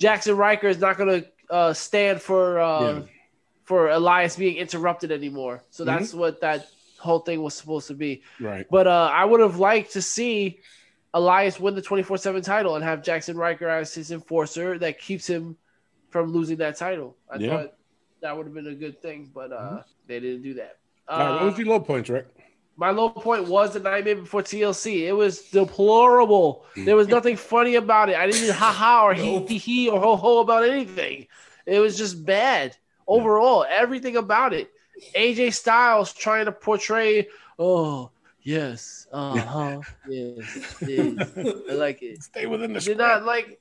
Jaxson 0.00 0.36
Ryker 0.36 0.68
is 0.68 0.78
not 0.78 0.96
going 0.96 1.22
to 1.22 1.28
uh, 1.54 1.72
stand 1.74 2.20
for 2.22 2.58
uh, 2.60 2.80
Yeah. 2.94 3.02
for 3.64 3.88
Elias 3.90 4.36
being 4.36 4.56
interrupted 4.56 5.12
anymore. 5.12 5.64
So 5.70 5.84
Mm-hmm. 5.84 5.94
that's 5.98 6.14
what 6.14 6.40
that 6.40 6.66
whole 6.98 7.20
thing 7.20 7.42
was 7.42 7.54
supposed 7.54 7.88
to 7.88 7.94
be. 7.94 8.22
right. 8.40 8.66
But 8.70 8.86
uh, 8.86 9.10
I 9.12 9.24
would 9.24 9.40
have 9.40 9.58
liked 9.58 9.92
to 9.92 10.02
see 10.02 10.60
Elias 11.14 11.58
win 11.60 11.74
the 11.74 11.82
twenty 11.82 12.02
four 12.02 12.18
seven 12.18 12.42
title 12.42 12.74
and 12.76 12.84
have 12.84 13.02
Jaxson 13.02 13.36
Ryker 13.36 13.68
as 13.68 13.94
his 13.94 14.10
enforcer 14.10 14.78
that 14.78 14.98
keeps 14.98 15.26
him 15.26 15.56
from 16.10 16.32
losing 16.32 16.58
that 16.58 16.76
title. 16.76 17.16
I 17.30 17.38
Yeah. 17.38 17.50
thought 17.56 17.72
that 18.22 18.36
would 18.36 18.46
have 18.46 18.54
been 18.54 18.66
a 18.66 18.74
good 18.74 19.00
thing, 19.00 19.30
but 19.32 19.52
uh, 19.52 19.82
they 20.06 20.20
didn't 20.20 20.42
do 20.42 20.54
that. 20.54 20.78
All 21.08 21.18
right, 21.24 21.32
what 21.32 21.42
Uh, 21.42 21.44
was 21.46 21.58
your 21.58 21.68
low 21.68 21.80
points, 21.80 22.10
Rick? 22.10 22.26
My 22.78 22.90
low 22.90 23.10
point 23.10 23.48
was 23.48 23.72
the 23.72 23.80
Nightmare 23.80 24.14
Before 24.14 24.40
TLC. 24.40 25.00
It 25.08 25.12
was 25.12 25.42
deplorable. 25.42 26.64
There 26.76 26.94
was 26.94 27.08
nothing 27.08 27.36
funny 27.36 27.74
about 27.74 28.08
it. 28.08 28.14
I 28.16 28.30
didn't 28.30 28.54
ha 28.54 28.72
ha 28.72 29.04
or 29.04 29.14
he 29.14 29.44
he 29.46 29.58
he 29.58 29.88
or 29.88 30.00
ho 30.00 30.14
ho 30.14 30.38
about 30.38 30.62
anything. 30.62 31.26
It 31.66 31.80
was 31.80 31.98
just 31.98 32.24
bad 32.24 32.76
overall. 33.08 33.66
Everything 33.68 34.16
about 34.16 34.52
it. 34.54 34.70
AJ 35.16 35.54
Styles 35.54 36.12
trying 36.12 36.44
to 36.44 36.52
portray, 36.52 37.26
oh 37.58 38.10
yes, 38.42 39.08
uh 39.12 39.36
huh, 39.38 39.80
yes, 40.08 40.76
yes. 40.86 41.28
I 41.36 41.72
like 41.72 42.00
it. 42.02 42.22
Stay 42.22 42.46
within 42.46 42.72
the 42.72 42.78
Did 42.78 42.82
script. 42.82 43.00
not 43.00 43.24
like. 43.24 43.58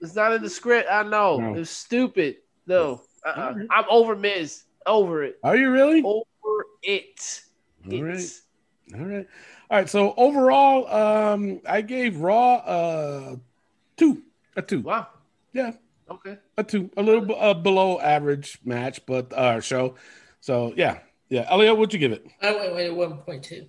It's 0.00 0.14
not 0.14 0.32
in 0.32 0.42
the 0.42 0.50
script. 0.50 0.88
I 0.88 1.02
know. 1.02 1.38
No. 1.38 1.54
It 1.54 1.58
was 1.58 1.70
stupid. 1.70 2.36
No, 2.68 3.02
uh-uh. 3.26 3.40
Alright. 3.40 3.66
I'm 3.70 3.84
over 3.90 4.14
Miz. 4.14 4.62
Over 4.86 5.24
it. 5.24 5.40
Are 5.42 5.56
you 5.56 5.72
really? 5.72 6.02
Over 6.04 6.66
it. 6.84 7.42
Right. 7.92 8.14
It's- 8.14 8.42
All 8.94 9.00
right. 9.04 9.26
All 9.70 9.78
right. 9.78 9.88
So 9.88 10.14
overall, 10.16 10.86
um, 10.88 11.60
I 11.68 11.80
gave 11.82 12.16
Raw 12.20 12.54
uh 12.56 13.36
two, 13.96 14.22
a 14.56 14.62
two. 14.62 14.80
Wow. 14.80 15.08
Yeah, 15.52 15.72
Okay. 16.10 16.38
a 16.56 16.64
two, 16.64 16.90
a 16.96 17.02
little 17.02 17.22
b- 17.24 17.34
uh, 17.36 17.54
below 17.54 17.98
average 18.00 18.58
match, 18.64 19.04
but 19.06 19.32
uh 19.32 19.60
show. 19.60 19.94
So 20.40 20.72
yeah, 20.76 21.00
yeah. 21.28 21.46
Elliot, 21.50 21.76
what'd 21.76 21.92
you 21.92 21.98
give 21.98 22.12
it? 22.12 22.26
I 22.42 22.52
went 22.54 22.74
with 22.74 22.92
one 23.10 23.18
point 23.18 23.44
two. 23.44 23.66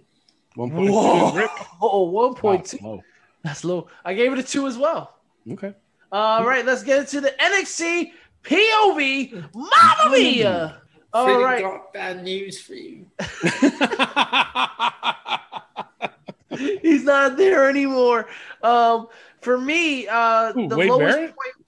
One 0.55 0.71
point 0.71 0.89
Whoa. 0.91 1.31
two. 1.31 1.37
Rick. 1.37 1.51
Oh, 1.81 2.11
1.2. 2.11 2.81
Wow, 2.81 3.01
That's 3.43 3.63
low. 3.63 3.87
I 4.03 4.13
gave 4.13 4.33
it 4.33 4.39
a 4.39 4.43
two 4.43 4.67
as 4.67 4.77
well. 4.77 5.15
low. 5.45 5.53
Okay. 5.53 5.73
All 6.11 6.45
right, 6.45 6.65
let's 6.65 6.83
get 6.83 6.99
into 6.99 7.21
the 7.21 7.33
NXT 7.39 8.11
POV. 8.43 9.31
Mamma 9.53 10.11
mia! 10.11 10.81
All 11.13 11.27
Freaking 11.27 11.43
right, 11.43 11.61
got 11.61 11.93
bad 11.93 12.23
news 12.23 12.61
for 12.61 12.75
you. 12.75 13.07
he's 16.81 17.03
not 17.03 17.37
there 17.37 17.67
anymore. 17.69 18.27
Um, 18.61 19.07
for 19.41 19.57
me, 19.57 20.07
uh, 20.07 20.53
Who, 20.53 20.67
the 20.67 20.77
Wade 20.77 20.89
lowest 20.89 21.15
Barrett? 21.15 21.35
point. 21.35 21.65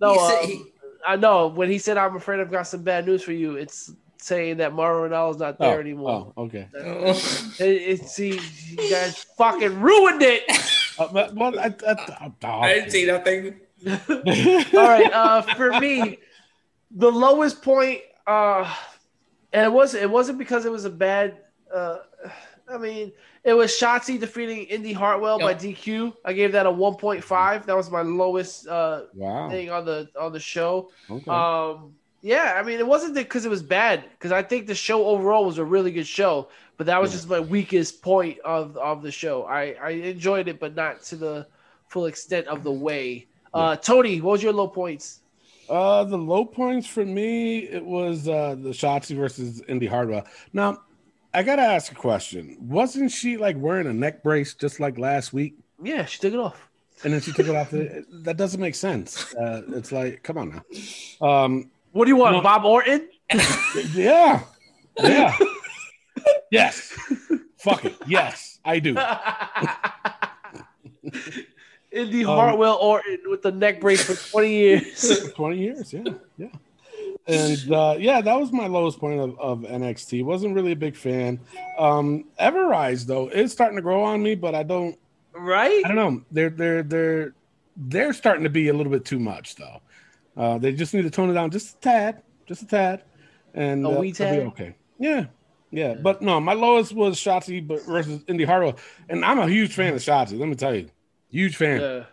No, 0.00 0.12
He 0.14 0.18
said 0.18 0.38
uh, 0.42 0.46
he- 0.46 0.64
I 1.06 1.16
know 1.16 1.46
when 1.46 1.70
he 1.70 1.78
said, 1.78 1.96
"I'm 1.96 2.16
afraid 2.16 2.40
I've 2.40 2.50
got 2.50 2.64
some 2.66 2.82
bad 2.82 3.06
news 3.06 3.22
for 3.22 3.32
you." 3.32 3.56
It's 3.56 3.92
saying 4.18 4.58
that 4.58 4.74
Mauro 4.74 5.08
Ranallo's 5.08 5.38
not 5.38 5.58
there 5.58 5.76
oh, 5.76 5.80
anymore. 5.80 6.32
oh, 6.36 6.42
okay. 6.44 6.68
oh. 6.76 7.10
It, 7.58 7.64
it's 7.64 8.12
see, 8.12 8.38
you 8.68 8.90
guys 8.90 9.24
fucking 9.36 9.80
ruined 9.80 10.22
it. 10.22 10.42
Uh, 10.98 11.30
well, 11.32 11.58
I, 11.58 11.74
I, 11.88 12.32
oh, 12.44 12.60
I 12.60 12.74
didn't 12.74 12.90
see 12.90 13.06
nothing. 13.06 13.58
All 13.88 14.86
right, 14.86 15.10
uh, 15.10 15.40
for 15.40 15.80
me, 15.80 16.18
the 16.90 17.10
lowest 17.10 17.62
point, 17.62 18.00
uh, 18.30 18.74
and 19.52 19.66
it 19.66 19.72
was 19.72 19.94
it 19.94 20.10
wasn't 20.10 20.38
because 20.38 20.64
it 20.64 20.72
was 20.72 20.84
a 20.84 20.90
bad. 20.90 21.38
Uh, 21.74 21.98
I 22.68 22.78
mean, 22.78 23.12
it 23.42 23.52
was 23.54 23.72
Shotzi 23.72 24.18
defeating 24.20 24.64
Indi 24.66 24.92
Hartwell 24.92 25.38
by 25.40 25.54
DQ. 25.54 26.14
I 26.24 26.32
gave 26.32 26.52
that 26.52 26.66
a 26.66 26.70
one 26.70 26.94
point 26.94 27.22
five. 27.24 27.66
That 27.66 27.76
was 27.76 27.90
my 27.90 28.02
lowest 28.02 28.68
uh, 28.68 29.02
Wow. 29.14 29.50
thing 29.50 29.70
on 29.70 29.84
the 29.84 30.08
on 30.18 30.32
the 30.32 30.40
show. 30.40 30.90
Okay. 31.10 31.30
Um, 31.30 31.94
yeah, 32.22 32.54
I 32.56 32.62
mean, 32.62 32.78
it 32.78 32.86
wasn't 32.86 33.14
because 33.14 33.44
it 33.46 33.50
was 33.50 33.62
bad. 33.62 34.04
Because 34.12 34.30
I 34.30 34.42
think 34.42 34.66
the 34.66 34.74
show 34.74 35.06
overall 35.06 35.44
was 35.46 35.58
a 35.58 35.64
really 35.64 35.90
good 35.90 36.06
show, 36.06 36.48
but 36.76 36.86
that 36.86 37.00
was 37.00 37.10
Yeah. 37.10 37.16
just 37.16 37.28
my 37.28 37.40
weakest 37.40 38.02
point 38.02 38.38
of 38.44 38.76
of 38.76 39.02
the 39.02 39.10
show. 39.10 39.44
I 39.44 39.74
I 39.82 39.90
enjoyed 39.90 40.46
it, 40.46 40.60
but 40.60 40.76
not 40.76 41.02
to 41.10 41.16
the 41.16 41.46
full 41.88 42.06
extent 42.06 42.46
of 42.46 42.62
the 42.62 42.72
way. 42.72 43.26
Uh, 43.52 43.74
Tony, 43.76 44.20
what 44.20 44.32
was 44.32 44.42
your 44.44 44.52
low 44.52 44.68
points? 44.68 45.20
Uh, 45.70 46.02
the 46.04 46.18
low 46.18 46.44
points 46.44 46.86
for 46.88 47.06
me, 47.06 47.60
it 47.60 47.84
was 47.84 48.28
uh 48.28 48.56
the 48.58 48.70
Shotzi 48.70 49.14
versus 49.16 49.62
Indi 49.68 49.86
Hartwell. 49.86 50.26
Now, 50.52 50.82
I 51.32 51.44
gotta 51.44 51.62
ask 51.62 51.92
a 51.92 51.94
question. 51.94 52.56
Wasn't 52.60 53.10
she 53.12 53.36
like 53.36 53.56
wearing 53.56 53.86
a 53.86 53.92
neck 53.92 54.22
brace 54.24 54.54
just 54.54 54.80
like 54.80 54.98
last 54.98 55.32
week? 55.32 55.54
Yeah, 55.82 56.04
she 56.06 56.18
took 56.18 56.34
it 56.34 56.40
off. 56.40 56.68
And 57.04 57.12
then 57.14 57.20
she 57.20 57.32
took 57.32 57.46
it 57.46 57.54
off. 57.54 57.70
That 58.24 58.36
doesn't 58.36 58.60
make 58.60 58.74
sense. 58.74 59.32
Uh, 59.34 59.62
it's 59.68 59.92
like, 59.92 60.22
come 60.22 60.36
on 60.38 60.62
now. 61.20 61.26
Um, 61.26 61.70
What 61.92 62.04
do 62.04 62.10
you 62.10 62.16
want, 62.16 62.34
No. 62.36 62.42
Bob 62.42 62.64
Orton? 62.64 63.08
yeah, 63.94 64.42
yeah, 64.98 65.36
yes. 66.50 66.90
Fuck 67.58 67.84
it. 67.84 67.94
Yes, 68.06 68.58
I 68.64 68.80
do. 68.80 68.94
Indi 71.92 72.24
Um, 72.24 72.36
Hartwell 72.36 72.76
Orton 72.76 73.18
with 73.26 73.42
the 73.42 73.52
neck 73.52 73.80
brace 73.80 74.02
for 74.04 74.14
20 74.30 74.50
years. 74.52 75.30
20 75.34 75.58
years, 75.58 75.92
yeah, 75.92 76.02
yeah. 76.36 76.48
And 77.26 77.72
uh, 77.72 77.96
yeah, 77.98 78.20
that 78.20 78.38
was 78.38 78.52
my 78.52 78.66
lowest 78.66 78.98
point 78.98 79.20
of, 79.20 79.38
of 79.38 79.60
NXT. 79.60 80.24
Wasn't 80.24 80.54
really 80.54 80.72
a 80.72 80.76
big 80.76 80.96
fan. 80.96 81.38
Um, 81.78 82.24
Everrise 82.40 83.06
though 83.06 83.28
is 83.28 83.52
starting 83.52 83.76
to 83.76 83.82
grow 83.82 84.02
on 84.02 84.22
me, 84.22 84.34
but 84.34 84.54
I 84.54 84.62
don't. 84.62 84.98
right? 85.34 85.82
I 85.84 85.88
don't 85.88 85.96
know. 85.96 86.22
They're 86.30 86.50
they're 86.50 86.82
they're 86.82 87.34
they're 87.76 88.12
starting 88.12 88.44
to 88.44 88.50
be 88.50 88.68
a 88.68 88.72
little 88.72 88.90
bit 88.92 89.04
too 89.04 89.18
much 89.18 89.56
though. 89.56 89.80
Uh, 90.36 90.58
they 90.58 90.72
just 90.72 90.94
need 90.94 91.02
to 91.02 91.10
tone 91.10 91.30
it 91.30 91.34
down 91.34 91.50
just 91.50 91.76
a 91.76 91.80
tad, 91.80 92.22
just 92.46 92.62
a 92.62 92.66
tad, 92.66 93.04
and 93.54 93.84
A 93.86 93.90
uh, 93.90 94.00
wee 94.00 94.12
they'll 94.12 94.30
be 94.30 94.36
tad? 94.38 94.46
okay. 94.48 94.74
Yeah, 94.98 95.26
yeah. 95.70 95.94
But 95.94 96.22
no, 96.22 96.40
my 96.40 96.54
lowest 96.54 96.94
was 96.94 97.16
Shotzi 97.16 97.64
but 97.66 97.84
versus 97.84 98.24
Indi 98.28 98.44
Hartwell, 98.44 98.76
and 99.08 99.24
I'm 99.24 99.38
a 99.38 99.48
huge 99.48 99.74
fan 99.74 99.92
of 99.94 100.00
Shotzi. 100.00 100.38
Let 100.38 100.48
me 100.48 100.54
tell 100.56 100.74
you, 100.74 100.88
huge 101.30 101.56
fan. 101.56 101.80
Yeah. 101.80 102.04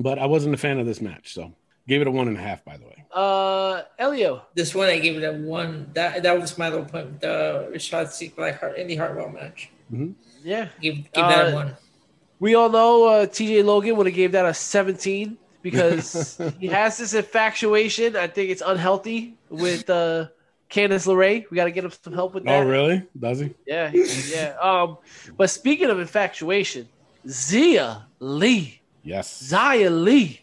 But 0.00 0.18
I 0.18 0.26
wasn't 0.26 0.54
a 0.54 0.58
fan 0.58 0.78
of 0.78 0.86
this 0.86 1.00
match, 1.00 1.34
so 1.34 1.52
gave 1.88 2.00
it 2.00 2.06
a 2.06 2.10
one 2.10 2.28
and 2.28 2.36
a 2.36 2.40
half. 2.40 2.64
By 2.64 2.76
the 2.76 2.84
way. 2.84 3.04
Uh, 3.12 3.82
Elio. 3.98 4.42
This 4.54 4.74
one 4.74 4.88
I 4.88 4.98
gave 4.98 5.16
it 5.20 5.24
a 5.24 5.32
one. 5.32 5.90
That 5.94 6.22
that 6.22 6.40
was 6.40 6.56
my 6.58 6.68
little 6.68 6.84
point. 6.84 7.20
The 7.20 7.70
Shotzi 7.74 8.36
like 8.38 8.60
Hart, 8.60 8.78
Indi 8.78 8.94
Hartwell 8.96 9.30
match. 9.30 9.70
Yeah. 10.44 10.68
Give 10.80 10.94
give 10.96 11.12
that 11.14 11.46
Uh, 11.46 11.50
a 11.50 11.54
one. 11.54 11.76
We 12.38 12.54
all 12.54 12.70
know 12.70 13.06
uh, 13.08 13.26
TJ 13.26 13.64
Logan 13.64 13.96
would 13.96 14.06
have 14.06 14.14
gave 14.14 14.32
that 14.32 14.46
a 14.46 14.54
17 14.54 15.36
because 15.60 16.40
he 16.60 16.68
has 16.68 16.96
this 16.96 17.12
infatuation. 17.12 18.16
I 18.16 18.28
think 18.28 18.50
it's 18.50 18.62
unhealthy 18.64 19.36
with 19.50 19.90
uh, 19.90 20.28
Candice 20.70 21.06
LeRae. 21.06 21.44
We 21.50 21.56
got 21.56 21.64
to 21.64 21.70
get 21.70 21.84
him 21.84 21.92
some 22.02 22.14
help 22.14 22.32
with 22.34 22.44
that. 22.44 22.62
Oh, 22.62 22.66
really? 22.66 23.06
Does 23.18 23.40
he? 23.40 23.54
Yeah, 23.66 23.90
yeah. 23.92 24.54
Um, 24.62 24.96
but 25.36 25.50
speaking 25.50 25.90
of 25.90 25.98
infatuation, 26.00 26.88
Xia 27.26 28.02
Li, 28.20 28.80
Yes. 29.02 29.50
Xia 29.50 29.90
Li, 30.04 30.40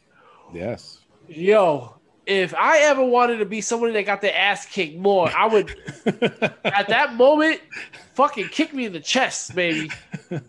Yes. 0.54 0.99
yo. 1.28 1.94
If 2.26 2.54
I 2.56 2.80
ever 2.80 3.06
wanted 3.06 3.38
to 3.38 3.45
be 3.45 3.62
somebody 3.62 3.94
that 3.94 4.06
got 4.06 4.20
their 4.20 4.36
ass 4.36 4.66
kicked 4.66 4.98
more, 4.98 5.30
I 5.34 5.45
would 5.45 5.74
at 6.66 6.90
that 6.90 7.14
moment 7.14 7.62
fucking 8.16 8.49
kick 8.49 8.74
me 8.74 8.84
in 8.84 8.91
the 8.91 8.99
chest, 8.99 9.56
baby. 9.56 9.90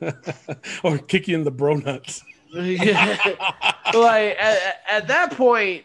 or 0.83 0.99
kick 0.99 1.29
you 1.29 1.37
in 1.37 1.45
the 1.45 1.53
bro 1.53 1.75
nuts. 1.75 2.25
Yeah. 2.53 3.17
like 3.95 4.37
at, 4.41 4.83
at 4.91 5.07
that 5.07 5.33
point, 5.37 5.85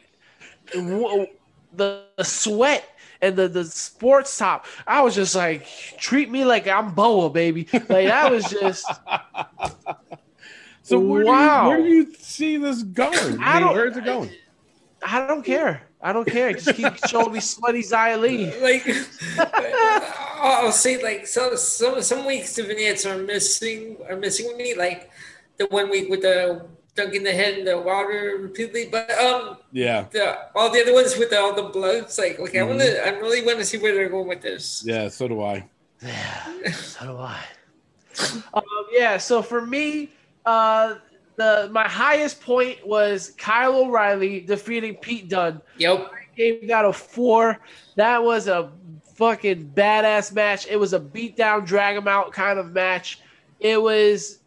the, 0.72 1.28
the 1.74 2.03
sweat 2.24 2.90
and 3.22 3.36
the, 3.36 3.48
the 3.48 3.64
sports 3.64 4.36
top, 4.36 4.65
I 4.88 5.02
was 5.02 5.14
just 5.14 5.36
like, 5.36 5.68
treat 5.99 6.32
me 6.32 6.44
like 6.44 6.68
I'm 6.68 6.95
Boa, 6.95 7.30
baby. 7.30 7.68
Like 7.72 8.07
that 8.07 8.32
was 8.32 8.49
just 8.49 8.88
So 10.84 10.99
where, 10.99 11.26
Wow. 11.26 11.64
do 11.64 11.69
you, 11.69 11.69
where 11.69 11.81
do 11.89 11.95
you 12.11 12.14
see 12.19 12.57
this 12.57 12.84
going? 12.84 13.39
I 13.41 13.57
I 13.57 13.60
don't- 13.60 13.73
where's 13.73 13.97
it 13.97 14.05
going? 14.05 14.30
I 15.05 15.26
don't 15.27 15.43
care. 15.43 15.84
I 16.01 16.11
don't 16.14 16.27
care. 16.27 16.51
Just 16.53 16.76
keep 16.76 16.95
showing 17.07 17.31
me 17.34 17.39
sweaty 17.39 17.81
Xia 17.81 18.19
Li. 18.19 18.51
Like 18.61 18.85
I'll 20.41 20.72
say 20.72 21.01
like 21.01 21.27
some 21.27 21.55
some 21.57 22.01
some 22.01 22.26
weeks 22.26 22.55
the 22.55 22.64
vignettes 22.64 23.05
are 23.05 23.18
missing 23.18 23.97
are 24.10 24.15
missing 24.18 24.47
with 24.47 24.57
me. 24.57 24.76
Like 24.76 25.10
the 25.57 25.65
one 25.68 25.89
week 25.89 26.10
with 26.10 26.22
the 26.22 26.65
dunking 26.95 27.23
the 27.23 27.31
head 27.31 27.57
in 27.60 27.65
the 27.65 27.80
water 27.80 28.38
repeatedly. 28.41 28.88
But 28.91 29.11
um, 29.18 29.57
Yeah, 29.72 30.05
the 30.11 30.38
all 30.55 30.69
the 30.72 30.81
other 30.81 30.93
ones 30.93 31.18
with 31.18 31.34
all 31.34 31.53
the 31.53 31.64
blood, 31.64 31.95
it's 32.03 32.18
like 32.18 32.39
okay, 32.39 32.60
I 32.60 32.64
want 32.64 32.80
Mm-hmm. 32.80 32.95
to, 32.95 33.07
I 33.07 33.19
really 33.19 33.45
want 33.45 33.60
to 33.60 33.65
see 33.65 33.77
where 33.77 33.93
they're 33.93 34.10
going 34.10 34.27
with 34.27 34.41
this. 34.41 34.84
yeah. 34.85 35.07
So 35.10 35.27
do 35.27 35.41
I. 35.41 35.68
Yeah, 36.01 36.72
so 36.73 37.05
do 37.07 37.18
I. 37.18 37.39
Um, 38.53 38.64
yeah, 38.91 39.18
so 39.18 39.41
for 39.41 39.65
me, 39.65 40.10
uh, 40.45 40.95
the 41.36 41.70
my 41.72 41.88
highest 41.88 42.41
point 42.41 42.86
was 42.86 43.34
Kyle 43.38 43.76
O'Reilly 43.76 44.41
defeating 44.41 44.95
Pete 44.95 45.30
Dunne. 45.30 45.61
Yep. 45.78 46.11
Gave 46.36 46.68
that 46.68 46.86
a 46.86 46.94
four. 46.94 47.60
That 47.95 48.24
was 48.24 48.48
a 48.48 48.72
fucking 49.15 49.72
badass 49.76 50.34
match. 50.34 50.68
It 50.68 50.78
was 50.78 50.94
a 50.94 50.99
beat 50.99 51.38
down, 51.38 51.65
drag 51.65 51.95
him 51.95 52.07
out 52.07 52.32
kind 52.32 52.57
of 52.57 52.72
match. 52.72 53.20
It 53.60 53.82
was 53.82 54.40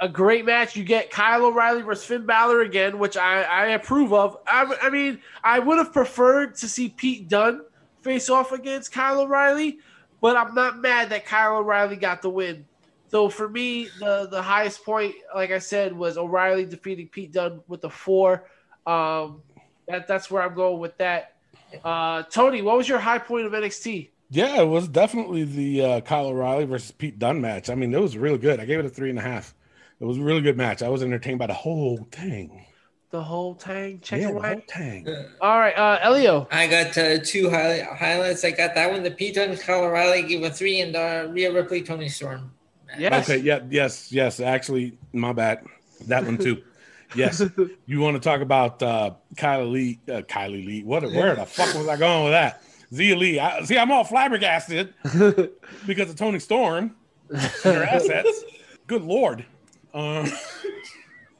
a 0.00 0.08
great 0.08 0.44
match. 0.44 0.76
You 0.76 0.84
get 0.84 1.10
Kyle 1.10 1.44
O'Reilly 1.44 1.82
versus 1.82 2.04
Finn 2.04 2.26
Balor 2.26 2.62
again, 2.62 2.98
which 2.98 3.16
I, 3.16 3.42
I 3.42 3.66
approve 3.68 4.12
of. 4.12 4.38
I, 4.46 4.76
I 4.82 4.90
mean, 4.90 5.20
I 5.42 5.58
would 5.58 5.78
have 5.78 5.92
preferred 5.92 6.56
to 6.56 6.68
see 6.68 6.88
Pete 6.90 7.28
Dunne 7.28 7.62
face 8.02 8.30
off 8.30 8.52
against 8.52 8.92
Kyle 8.92 9.20
O'Reilly, 9.20 9.78
but 10.20 10.36
I'm 10.36 10.54
not 10.54 10.78
mad 10.78 11.10
that 11.10 11.26
Kyle 11.26 11.58
O'Reilly 11.58 11.96
got 11.96 12.22
the 12.22 12.30
win. 12.30 12.66
So 13.10 13.28
for 13.28 13.48
me, 13.48 13.88
the 13.98 14.28
the 14.30 14.40
highest 14.40 14.84
point, 14.84 15.14
like 15.34 15.50
I 15.50 15.58
said, 15.58 15.92
was 15.92 16.16
O'Reilly 16.16 16.64
defeating 16.64 17.08
Pete 17.08 17.32
Dunne 17.32 17.60
with 17.66 17.84
a 17.84 17.90
four. 17.90 18.46
Um, 18.86 19.42
that 19.88 20.06
that's 20.06 20.30
where 20.30 20.42
I'm 20.42 20.54
going 20.54 20.78
with 20.78 20.96
that. 20.98 21.36
Uh, 21.84 22.22
Tony, 22.24 22.62
what 22.62 22.76
was 22.76 22.88
your 22.88 22.98
high 22.98 23.18
point 23.18 23.46
of 23.46 23.52
NXT? 23.52 24.10
Yeah, 24.30 24.60
it 24.60 24.66
was 24.66 24.86
definitely 24.86 25.42
the 25.42 25.84
uh, 25.84 26.00
Kyle 26.02 26.26
O'Reilly 26.26 26.64
versus 26.64 26.92
Pete 26.92 27.18
Dunne 27.18 27.40
match. 27.40 27.68
I 27.68 27.74
mean, 27.74 27.92
it 27.92 28.00
was 28.00 28.16
really 28.16 28.38
good. 28.38 28.60
I 28.60 28.64
gave 28.64 28.78
it 28.78 28.86
a 28.86 28.88
three 28.90 29.10
and 29.10 29.18
a 29.18 29.22
half. 29.22 29.54
It 29.98 30.04
was 30.04 30.18
a 30.18 30.22
really 30.22 30.40
good 30.40 30.56
match. 30.56 30.82
I 30.82 30.88
was 30.88 31.02
entertained 31.02 31.40
by 31.40 31.48
the 31.48 31.54
whole 31.54 32.06
thing. 32.12 32.64
The 33.10 33.22
whole 33.22 33.56
tang, 33.56 33.98
check 34.00 34.20
yeah, 34.20 34.28
the 34.28 34.34
whole 34.34 34.46
out. 34.46 34.68
thing. 34.68 35.08
All 35.40 35.58
right, 35.58 35.76
uh, 35.76 35.98
Elio. 36.00 36.46
I 36.52 36.68
got 36.68 36.96
uh, 36.96 37.18
two 37.18 37.50
highlight, 37.50 37.82
highlights. 37.82 38.44
I 38.44 38.52
got 38.52 38.76
that 38.76 38.88
one. 38.88 39.02
The 39.02 39.10
Pete 39.10 39.34
Dunne, 39.34 39.56
Kyle 39.56 39.82
O'Reilly 39.82 40.22
gave 40.22 40.44
a 40.44 40.50
three, 40.50 40.80
and 40.80 40.94
uh, 40.94 41.26
Rhea 41.28 41.52
Ripley, 41.52 41.82
Toni 41.82 42.08
Storm. 42.08 42.52
Yes. 42.98 43.28
Okay, 43.28 43.38
yeah, 43.38 43.60
yes, 43.70 44.10
yes. 44.12 44.40
Actually, 44.40 44.98
my 45.12 45.32
bad. 45.32 45.64
That 46.06 46.24
one 46.24 46.38
too. 46.38 46.62
Yes. 47.16 47.42
You 47.86 47.98
want 47.98 48.14
to 48.14 48.20
talk 48.20 48.40
about 48.40 48.80
uh 48.84 49.14
Kylie 49.34 49.72
Lee, 49.72 49.98
uh, 50.08 50.20
Kylie 50.20 50.64
Lee. 50.64 50.84
What 50.84 51.02
where 51.02 51.34
the 51.34 51.44
fuck 51.44 51.74
was 51.74 51.88
I 51.88 51.96
going 51.96 52.22
with 52.22 52.32
that? 52.34 52.62
Xia 52.92 53.16
Li. 53.18 53.40
I, 53.40 53.62
see, 53.64 53.76
I'm 53.76 53.90
all 53.90 54.04
flabbergasted 54.04 54.94
because 55.88 56.08
of 56.08 56.14
Toni 56.14 56.38
Storm 56.38 56.94
and 57.28 57.40
her 57.64 57.82
assets. 57.82 58.44
Good 58.86 59.02
lord. 59.02 59.44
Um, 59.92 60.28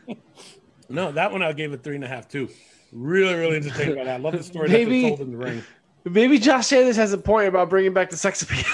no, 0.88 1.10
that 1.10 1.32
one 1.32 1.42
I 1.42 1.52
gave 1.54 1.72
it 1.72 1.82
three 1.82 1.96
and 1.96 2.04
a 2.04 2.08
half 2.08 2.28
too. 2.28 2.48
Really, 2.92 3.34
really 3.34 3.56
entertained 3.56 3.96
by 3.96 4.04
that. 4.04 4.14
I 4.14 4.22
love 4.22 4.34
the 4.34 4.44
story 4.44 4.68
Maybe- 4.68 5.02
that 5.02 5.10
was 5.10 5.18
told 5.18 5.28
in 5.28 5.32
the 5.38 5.44
ring. 5.44 5.62
Maybe 6.04 6.38
Josh 6.38 6.68
Sanders 6.68 6.94
has 6.96 7.12
a 7.12 7.18
point 7.18 7.48
about 7.48 7.68
bringing 7.68 7.92
back 7.92 8.10
the 8.10 8.16
sex 8.16 8.42
appeal. 8.42 8.64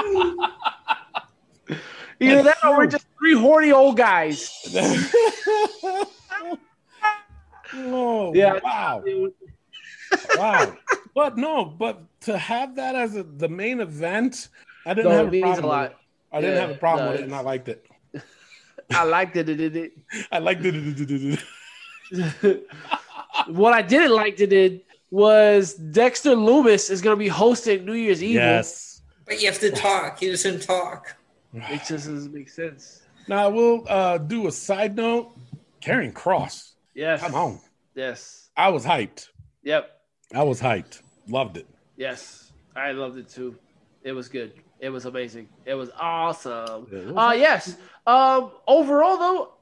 Either 2.22 2.42
that 2.42 2.56
or 2.64 2.76
we're 2.76 2.86
just 2.86 3.06
three 3.18 3.34
horny 3.34 3.72
old 3.72 3.96
guys. 3.96 4.50
oh, 7.74 8.32
Yeah. 8.34 8.58
wow. 8.62 9.02
wow. 10.36 10.76
But 11.14 11.38
no, 11.38 11.64
but 11.64 12.02
to 12.22 12.36
have 12.36 12.76
that 12.76 12.94
as 12.94 13.16
a, 13.16 13.22
the 13.22 13.48
main 13.48 13.80
event, 13.80 14.48
I 14.86 14.94
didn't 14.94 15.10
No, 15.12 15.24
have 15.24 15.32
a 15.34 15.40
problem. 15.40 15.52
a 15.52 15.56
with 15.56 15.64
lot. 15.64 15.90
it. 15.90 15.96
I 16.32 16.40
didn't 16.40 16.54
Yeah, 16.56 16.60
have 16.60 16.70
a 16.70 16.74
problem 16.78 17.06
no, 17.06 17.12
with 17.12 17.20
it, 17.20 17.24
and 17.24 17.34
I 17.34 17.40
liked 17.40 17.68
it. 17.68 17.86
I 18.90 19.04
liked 19.04 19.36
it. 19.36 19.48
it, 19.48 19.76
it, 19.76 19.92
I 20.30 20.38
liked 20.38 20.62
it. 20.64 20.74
it. 22.12 22.66
what 23.48 23.72
I 23.72 23.82
didn't 23.82 24.14
like 24.14 24.36
to 24.36 24.46
did 24.46 24.82
was 25.10 25.74
Dexter 25.74 26.30
Lumis 26.36 26.90
is 26.90 27.00
going 27.00 27.16
to 27.16 27.18
be 27.18 27.28
hosting 27.28 27.84
New 27.84 27.94
Year's 27.94 28.22
Eve. 28.22 28.34
Yes. 28.34 28.89
But 29.30 29.40
you 29.40 29.46
have 29.46 29.60
to 29.60 29.70
talk. 29.70 30.18
He 30.18 30.28
doesn't 30.28 30.62
talk. 30.62 31.16
It 31.54 31.78
just 31.78 32.06
doesn't 32.08 32.32
make 32.34 32.48
sense. 32.48 33.02
Now 33.28 33.48
we'll 33.48 33.84
uh, 33.88 34.18
do 34.18 34.48
a 34.48 34.52
side 34.52 34.96
note. 34.96 35.32
Karrion 35.80 36.12
Kross. 36.12 36.72
Yes. 36.94 37.20
Come 37.20 37.34
on. 37.34 37.60
Yes. 37.94 38.50
I 38.56 38.68
was 38.70 38.84
hyped. 38.84 39.28
Yep. 39.62 39.88
I 40.34 40.42
was 40.42 40.60
hyped. 40.60 41.02
Loved 41.28 41.56
it. 41.56 41.68
Yes. 41.96 42.52
I 42.74 42.90
loved 42.92 43.18
it 43.18 43.28
too. 43.28 43.56
It 44.02 44.12
was 44.12 44.28
good. 44.28 44.52
It 44.80 44.90
was 44.90 45.06
amazing. 45.06 45.48
It 45.64 45.74
was 45.74 45.90
awesome. 45.98 46.86
It 46.92 47.06
was 47.06 47.14
Uh, 47.16 47.34
yes. 47.36 47.76
Um, 48.06 48.50
overall, 48.66 49.16
though, 49.16 49.52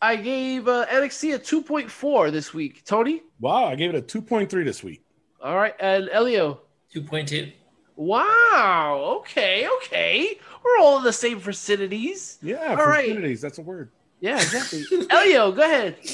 I 0.00 0.16
gave 0.16 0.66
uh, 0.68 0.86
NXT 0.86 1.34
a 1.34 1.38
2.4 1.38 2.32
this 2.32 2.54
week. 2.54 2.84
Tony? 2.84 3.22
Wow, 3.38 3.64
I 3.66 3.74
gave 3.76 3.94
it 3.94 3.96
a 3.96 4.02
2.3 4.18 4.64
this 4.64 4.82
week. 4.82 5.02
All 5.42 5.56
right. 5.56 5.74
And 5.78 6.08
Elio? 6.10 6.60
2.2. 6.94 7.52
Wow. 8.00 9.18
Okay. 9.20 9.68
Okay. 9.76 10.38
We're 10.64 10.78
all 10.82 10.96
in 10.96 11.04
the 11.04 11.12
same 11.12 11.38
vicinities. 11.38 12.38
Yeah, 12.40 12.76
All 12.80 12.86
right. 12.86 13.08
vicinities, 13.08 13.42
That's 13.42 13.58
a 13.58 13.62
word. 13.62 13.90
Yeah, 14.20 14.36
exactly. 14.36 14.84
Elio, 15.10 15.52
go 15.52 15.62
ahead. 15.62 15.96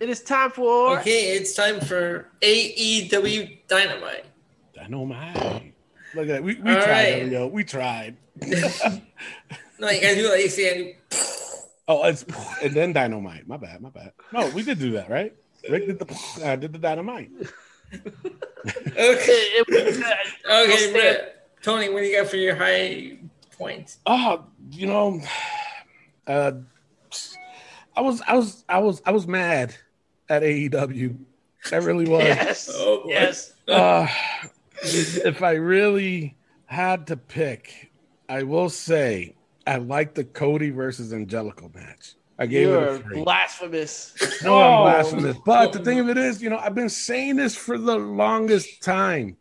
It 0.00 0.08
is 0.08 0.22
time 0.22 0.50
for. 0.52 1.00
Okay, 1.00 1.32
it's 1.36 1.54
time 1.54 1.80
for 1.80 2.28
AEW 2.40 3.58
Dynamite. 3.66 4.26
Dynamite. 4.72 5.72
Look 6.14 6.28
at 6.28 6.28
that. 6.28 6.42
We, 6.44 6.54
we 6.54 6.70
All 6.70 6.76
tried, 6.76 6.86
right. 6.86 7.22
Elio. 7.24 7.48
We 7.48 7.64
tried. 7.64 8.16
No, 8.40 9.90
you 9.90 10.00
gotta 10.00 10.14
do 10.14 10.30
like 10.30 10.42
you 10.42 10.48
say. 10.48 10.96
Oh, 11.88 12.04
it's 12.04 12.24
and 12.62 12.74
then 12.74 12.92
dynamite. 12.92 13.48
My 13.48 13.56
bad, 13.56 13.80
my 13.80 13.90
bad. 13.90 14.12
No, 14.32 14.48
we 14.50 14.62
did 14.62 14.78
do 14.78 14.92
that, 14.92 15.10
right? 15.10 15.34
Rick 15.68 15.86
did 15.86 15.98
the 15.98 16.44
uh, 16.44 16.54
did 16.54 16.72
the 16.72 16.78
dynamite. 16.78 17.30
Okay, 18.86 19.62
was, 19.68 19.98
uh, 19.98 20.64
okay, 20.64 20.92
Brett. 20.92 21.48
Tony, 21.62 21.88
what 21.88 22.00
do 22.00 22.06
you 22.06 22.16
got 22.16 22.28
for 22.28 22.36
your 22.36 22.54
high 22.54 23.18
points? 23.56 23.98
Oh, 24.06 24.44
you 24.70 24.86
know, 24.86 25.20
uh, 26.26 26.52
I 27.96 28.00
was 28.00 28.22
I 28.26 28.34
was 28.34 28.64
I 28.68 28.78
was 28.78 29.02
I 29.04 29.10
was 29.12 29.26
mad 29.26 29.74
at 30.28 30.42
AEW. 30.42 31.16
I 31.72 31.76
really 31.76 32.08
was. 32.08 32.24
yes. 32.24 32.70
Oh, 32.74 33.02
yes. 33.06 33.52
Uh, 33.68 34.08
if 34.82 35.42
I 35.42 35.52
really 35.52 36.38
had 36.64 37.06
to 37.08 37.18
pick, 37.18 37.92
I 38.26 38.44
will 38.44 38.70
say 38.70 39.34
I 39.66 39.76
like 39.76 40.14
the 40.14 40.24
Cody 40.24 40.70
versus 40.70 41.12
Angelico 41.12 41.70
match. 41.74 42.14
I 42.38 42.46
gave 42.46 42.68
it 42.68 42.70
You're 42.70 42.86
a 42.88 42.98
three. 43.00 43.22
blasphemous. 43.24 44.14
No, 44.42 44.58
I'm 44.58 44.78
Oh. 44.78 44.82
blasphemous. 44.84 45.36
But 45.44 45.72
the 45.72 45.80
thing 45.80 45.98
of 45.98 46.08
it 46.08 46.16
is, 46.16 46.40
you 46.40 46.48
know, 46.50 46.58
I've 46.58 46.74
been 46.74 46.88
saying 46.88 47.36
this 47.36 47.56
for 47.56 47.76
the 47.76 47.96
longest 47.98 48.80
time. 48.82 49.36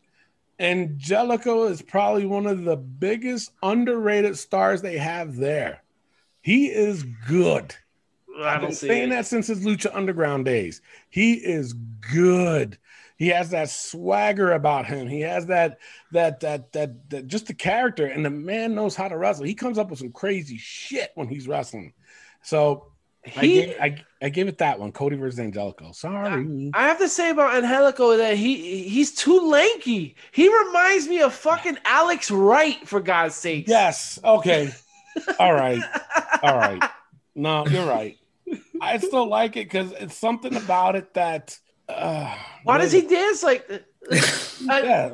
Angelico 0.59 1.65
is 1.65 1.81
probably 1.81 2.25
one 2.25 2.47
of 2.47 2.63
the 2.63 2.75
biggest 2.75 3.51
underrated 3.61 4.37
stars 4.37 4.81
they 4.81 4.97
have 4.97 5.35
there. 5.35 5.83
He 6.41 6.67
is 6.67 7.03
good. 7.27 7.75
I 8.39 8.55
I've 8.55 8.61
don't 8.61 8.69
been 8.69 8.75
saying 8.75 9.03
it. 9.07 9.09
that 9.15 9.25
since 9.25 9.47
his 9.47 9.63
Lucha 9.63 9.93
Underground 9.93 10.45
days. 10.45 10.81
He 11.09 11.33
is 11.33 11.73
good. 11.73 12.77
He 13.17 13.27
has 13.29 13.49
that 13.49 13.69
swagger 13.69 14.51
about 14.51 14.85
him. 14.85 15.07
He 15.07 15.21
has 15.21 15.47
that 15.47 15.79
that 16.11 16.39
that 16.41 16.71
that, 16.73 17.09
that 17.09 17.27
just 17.27 17.47
the 17.47 17.53
character, 17.53 18.05
and 18.05 18.23
the 18.23 18.29
man 18.29 18.75
knows 18.75 18.95
how 18.95 19.07
to 19.07 19.17
wrestle. 19.17 19.45
He 19.45 19.55
comes 19.55 19.79
up 19.79 19.89
with 19.89 19.97
some 19.99 20.11
crazy 20.11 20.57
shit 20.57 21.11
when 21.15 21.27
he's 21.27 21.47
wrestling. 21.47 21.93
So 22.47 22.91
I, 23.25 23.29
He- 23.41 23.53
gave, 23.55 23.75
I, 23.81 24.05
I 24.21 24.29
gave 24.29 24.47
it 24.47 24.59
that 24.59 24.79
one, 24.79 24.93
Cody 24.93 25.17
versus 25.17 25.37
Angelico. 25.37 25.91
Sorry. 25.91 26.71
I 26.73 26.87
have 26.87 26.97
to 26.99 27.09
say 27.09 27.29
about 27.29 27.53
Angelico 27.61 28.15
that 28.15 28.37
he 28.37 28.87
he's 28.87 29.13
too 29.13 29.41
lanky. 29.41 30.15
He 30.31 30.47
reminds 30.65 31.09
me 31.09 31.19
of 31.21 31.33
fucking 31.33 31.77
Alex 31.83 32.31
Wright, 32.31 32.77
for 32.87 33.01
God's 33.01 33.35
sake. 33.35 33.67
Yes. 33.67 34.17
Okay. 34.23 34.71
All 35.39 35.51
right. 35.53 35.81
All 36.41 36.55
right. 36.57 36.81
No, 37.35 37.67
you're 37.67 37.85
right. 37.85 38.17
I 38.81 38.97
still 38.99 39.27
like 39.27 39.57
it 39.57 39.65
because 39.65 39.91
it's 39.91 40.15
something 40.15 40.55
about 40.55 40.95
it 40.95 41.13
that. 41.15 41.57
Uh, 41.89 42.33
Why 42.63 42.77
does 42.77 42.93
he 42.93 43.01
dance 43.01 43.43
like 43.43 43.67
that? 43.67 43.83
Yeah. 44.67 45.11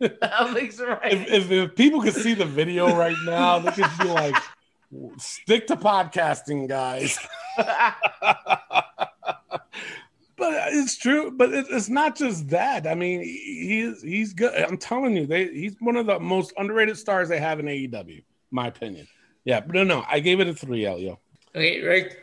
uh, 0.00 0.08
Alex 0.22 0.80
Wright. 0.80 1.12
if, 1.12 1.28
if, 1.32 1.50
if 1.50 1.74
people 1.74 2.00
could 2.02 2.14
see 2.14 2.34
the 2.34 2.44
video 2.44 2.94
right 2.96 3.16
now, 3.24 3.58
they 3.58 3.70
could 3.72 3.90
be 4.00 4.08
like, 4.08 4.34
stick 5.18 5.66
to 5.68 5.76
podcasting, 5.76 6.68
guys. 6.68 7.18
but 7.56 7.96
it's 10.38 10.96
true. 10.96 11.30
But 11.30 11.52
it, 11.52 11.66
it's 11.70 11.88
not 11.88 12.16
just 12.16 12.48
that. 12.48 12.86
I 12.86 12.94
mean, 12.94 13.22
he 13.22 13.80
is 13.80 14.02
he's 14.02 14.32
good. 14.32 14.54
I'm 14.54 14.78
telling 14.78 15.16
you, 15.16 15.26
they 15.26 15.48
he's 15.48 15.76
one 15.80 15.96
of 15.96 16.06
the 16.06 16.18
most 16.20 16.52
underrated 16.56 16.98
stars 16.98 17.28
they 17.28 17.40
have 17.40 17.60
in 17.60 17.66
AEW, 17.66 18.22
my 18.50 18.68
opinion. 18.68 19.06
Yeah, 19.44 19.60
but 19.60 19.74
no, 19.74 19.84
no, 19.84 20.04
I 20.08 20.20
gave 20.20 20.40
it 20.40 20.48
a 20.48 20.54
three, 20.54 20.86
Elio. 20.86 21.20
Okay, 21.54 21.80
Rick. 21.80 22.20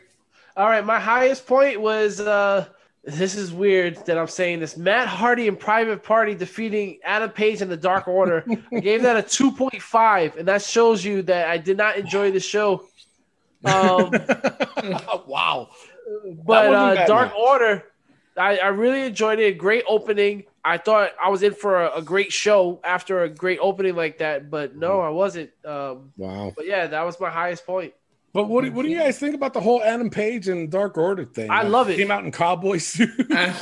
All 0.56 0.66
right, 0.66 0.84
my 0.84 1.00
highest 1.00 1.46
point 1.46 1.80
was 1.80 2.20
uh 2.20 2.66
This 3.04 3.34
is 3.34 3.52
weird 3.52 3.96
that 4.06 4.16
I'm 4.16 4.28
saying 4.28 4.60
this. 4.60 4.76
Matt 4.76 5.08
Hardy 5.08 5.48
and 5.48 5.58
Private 5.58 6.04
Party 6.04 6.34
defeating 6.36 6.98
Adam 7.04 7.30
Page 7.30 7.60
and 7.60 7.70
the 7.70 7.76
Dark 7.76 8.06
Order. 8.06 8.44
I 8.72 8.78
gave 8.78 9.02
that 9.02 9.16
a 9.16 9.22
2.5, 9.22 10.36
and 10.36 10.46
that 10.46 10.62
shows 10.62 11.04
you 11.04 11.22
that 11.22 11.48
I 11.48 11.58
did 11.58 11.76
not 11.76 11.96
enjoy 11.96 12.30
the 12.30 12.38
show. 12.38 12.84
Um, 13.64 14.10
wow. 15.26 15.68
but 16.44 16.72
uh, 16.72 17.06
Dark 17.06 17.30
man. 17.32 17.36
Order, 17.40 17.84
I, 18.36 18.58
I 18.58 18.68
really 18.68 19.02
enjoyed 19.02 19.40
it. 19.40 19.58
Great 19.58 19.82
opening. 19.88 20.44
I 20.64 20.78
thought 20.78 21.10
I 21.20 21.28
was 21.28 21.42
in 21.42 21.54
for 21.54 21.82
a, 21.82 21.96
a 21.96 22.02
great 22.02 22.32
show 22.32 22.80
after 22.84 23.24
a 23.24 23.28
great 23.28 23.58
opening 23.60 23.96
like 23.96 24.18
that, 24.18 24.48
but 24.48 24.76
no, 24.76 24.90
Mm-hmm. 24.98 25.06
I 25.06 25.10
wasn't. 25.10 25.50
Um, 25.64 26.12
Wow. 26.16 26.52
but 26.54 26.66
yeah, 26.68 26.86
that 26.86 27.02
was 27.02 27.18
my 27.18 27.30
highest 27.30 27.66
point. 27.66 27.94
But 28.32 28.44
what 28.44 28.64
do, 28.64 28.72
what 28.72 28.82
do 28.84 28.88
you 28.88 28.98
guys 28.98 29.18
think 29.18 29.34
about 29.34 29.52
the 29.52 29.60
whole 29.60 29.82
Adam 29.82 30.08
Page 30.08 30.48
and 30.48 30.70
Dark 30.70 30.96
Order 30.96 31.26
thing? 31.26 31.50
I 31.50 31.62
love 31.62 31.90
it. 31.90 31.96
Came 31.96 32.10
out 32.10 32.24
in 32.24 32.32
cowboy 32.32 32.78
suit. 32.78 33.10
I'm, 33.30 33.54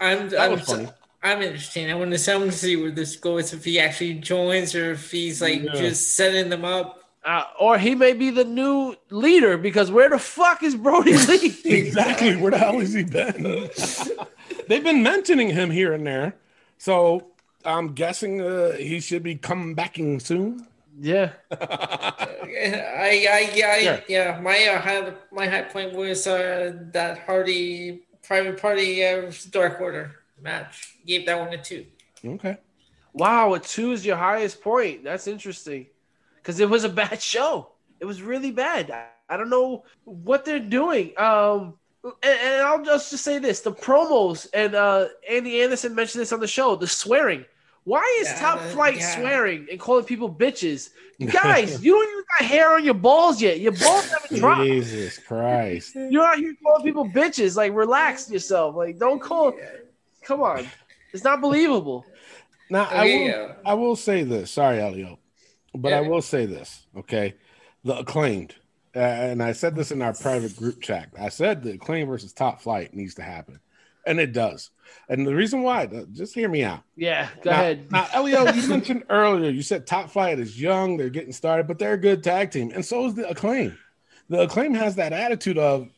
I'm, 0.00 0.28
That 0.28 0.40
I'm, 0.40 0.50
was 0.52 0.60
funny. 0.62 0.88
I'm 1.22 1.42
interested. 1.42 1.90
I 1.90 1.94
want 1.94 2.14
to, 2.16 2.32
I 2.32 2.36
want 2.36 2.52
to 2.52 2.56
see 2.58 2.76
where 2.76 2.90
this 2.90 3.16
goes. 3.16 3.52
If 3.52 3.64
he 3.64 3.80
actually 3.80 4.14
joins, 4.14 4.74
or 4.74 4.92
if 4.92 5.10
he's 5.10 5.40
like 5.40 5.62
Yeah. 5.62 5.74
just 5.74 6.12
setting 6.12 6.50
them 6.50 6.64
up. 6.64 6.98
Uh, 7.24 7.44
or 7.58 7.78
he 7.78 7.94
may 7.94 8.14
be 8.14 8.30
the 8.30 8.44
new 8.44 8.94
leader 9.10 9.58
because 9.58 9.90
where 9.90 10.08
the 10.08 10.18
fuck 10.18 10.62
is 10.62 10.74
Brodie 10.74 11.16
Lee? 11.18 11.54
exactly. 11.66 12.34
Where 12.36 12.50
the 12.50 12.58
hell 12.58 12.80
has 12.80 12.94
he 12.94 13.04
been? 13.04 13.68
They've 14.68 14.82
been 14.84 15.02
mentioning 15.02 15.50
him 15.50 15.70
here 15.70 15.92
and 15.92 16.06
there, 16.06 16.36
so 16.78 17.26
I'm 17.64 17.92
guessing 17.92 18.40
uh, 18.40 18.72
he 18.72 19.00
should 19.00 19.22
be 19.22 19.34
coming 19.36 19.74
backing 19.74 20.18
soon. 20.20 20.66
Yeah. 21.00 21.32
I, 21.50 23.26
I, 23.30 23.50
yeah, 23.54 23.78
Sure. 23.78 24.02
yeah. 24.08 24.40
My 24.40 24.66
uh, 24.66 24.80
high, 24.80 25.12
my 25.32 25.46
high 25.48 25.62
point 25.62 25.94
was 25.94 26.26
uh, 26.26 26.72
that 26.92 27.20
Hardy 27.20 28.02
Private 28.22 28.60
Party 28.60 29.04
uh, 29.04 29.32
Dark 29.50 29.80
Order 29.80 30.16
match. 30.40 30.98
Gave 31.06 31.26
that 31.26 31.38
one 31.38 31.52
a 31.52 31.58
two. 31.62 31.86
Okay. 32.24 32.58
Wow, 33.12 33.54
a 33.54 33.60
two 33.60 33.92
is 33.92 34.04
your 34.04 34.16
highest 34.16 34.60
point. 34.60 35.02
That's 35.02 35.26
interesting 35.26 35.86
because 36.36 36.60
it 36.60 36.68
was 36.68 36.84
a 36.84 36.88
bad 37.02 37.20
show. 37.20 37.72
It 37.98 38.04
was 38.04 38.22
really 38.22 38.50
bad. 38.50 38.90
I, 38.90 39.06
I 39.28 39.36
don't 39.36 39.50
know 39.50 39.84
what 40.04 40.44
they're 40.44 40.60
doing. 40.60 41.12
Um, 41.18 41.74
and, 42.04 42.38
and 42.40 42.62
I'll 42.62 42.84
just, 42.84 43.10
just 43.10 43.24
say 43.24 43.38
this: 43.38 43.60
the 43.60 43.72
promos 43.72 44.46
and 44.54 44.74
uh, 44.74 45.06
Andy 45.28 45.62
Anderson 45.62 45.94
mentioned 45.94 46.20
this 46.20 46.32
on 46.32 46.40
the 46.40 46.46
show. 46.48 46.76
The 46.76 46.86
swearing. 46.86 47.44
Why 47.84 48.18
is 48.20 48.28
Yeah, 48.28 48.40
Top 48.40 48.60
Flight 48.60 48.98
yeah. 48.98 49.16
swearing 49.16 49.66
and 49.70 49.80
calling 49.80 50.04
people 50.04 50.32
bitches? 50.32 50.90
Guys, 51.32 51.84
you 51.84 51.92
don't 51.92 52.10
even 52.10 52.24
got 52.38 52.48
hair 52.48 52.72
on 52.72 52.84
your 52.84 52.94
balls 52.94 53.42
yet. 53.42 53.60
Your 53.60 53.72
balls 53.72 54.08
haven't 54.10 54.38
dropped. 54.40 54.62
Jesus 54.62 55.18
Christ. 55.18 55.94
You're 55.94 56.24
out 56.24 56.38
here 56.38 56.54
calling 56.62 56.84
people 56.84 57.04
bitches. 57.06 57.56
Like, 57.56 57.74
relax 57.74 58.30
yourself. 58.30 58.74
Like, 58.76 58.98
don't 58.98 59.20
call. 59.20 59.52
Come 60.22 60.42
on, 60.42 60.66
it's 61.12 61.24
not 61.24 61.40
believable. 61.40 62.06
Now 62.68 62.84
I 62.90 63.02
Okay, 63.02 63.24
will. 63.32 63.54
I 63.64 63.74
will 63.74 63.96
say 63.96 64.22
this. 64.22 64.50
Sorry, 64.50 64.80
Elio, 64.80 65.18
but 65.74 65.92
I 65.92 66.00
will 66.00 66.22
say 66.22 66.46
this. 66.46 66.86
Okay, 66.96 67.34
the 67.84 67.98
acclaimed, 67.98 68.54
uh, 68.94 68.98
and 69.00 69.42
I 69.42 69.52
said 69.52 69.74
this 69.74 69.90
in 69.90 70.02
our 70.02 70.12
private 70.14 70.56
group 70.56 70.80
chat. 70.80 71.08
I 71.18 71.30
said 71.30 71.62
the 71.62 71.72
acclaim 71.72 72.06
versus 72.06 72.32
top 72.32 72.60
flight 72.60 72.94
needs 72.94 73.14
to 73.16 73.22
happen, 73.22 73.60
and 74.06 74.20
it 74.20 74.32
does. 74.32 74.70
And 75.08 75.26
the 75.26 75.34
reason 75.34 75.62
why, 75.62 75.86
just 76.12 76.34
hear 76.34 76.48
me 76.48 76.62
out. 76.62 76.82
Yeah, 76.96 77.28
go 77.42 77.50
now, 77.50 77.60
ahead. 77.60 77.90
Now, 77.90 78.08
Elio, 78.12 78.52
you 78.52 78.68
mentioned 78.68 79.04
earlier, 79.08 79.50
you 79.50 79.62
said 79.62 79.86
top 79.86 80.10
flight 80.10 80.38
is 80.38 80.60
young, 80.60 80.96
they're 80.96 81.10
getting 81.10 81.32
started, 81.32 81.66
but 81.66 81.78
they're 81.78 81.94
a 81.94 81.98
good 81.98 82.22
tag 82.22 82.50
team, 82.50 82.70
and 82.74 82.84
so 82.84 83.06
is 83.06 83.14
the 83.14 83.28
acclaim. 83.28 83.76
The 84.28 84.42
acclaim 84.42 84.74
has 84.74 84.96
that 84.96 85.12
attitude 85.12 85.58
of 85.58 85.88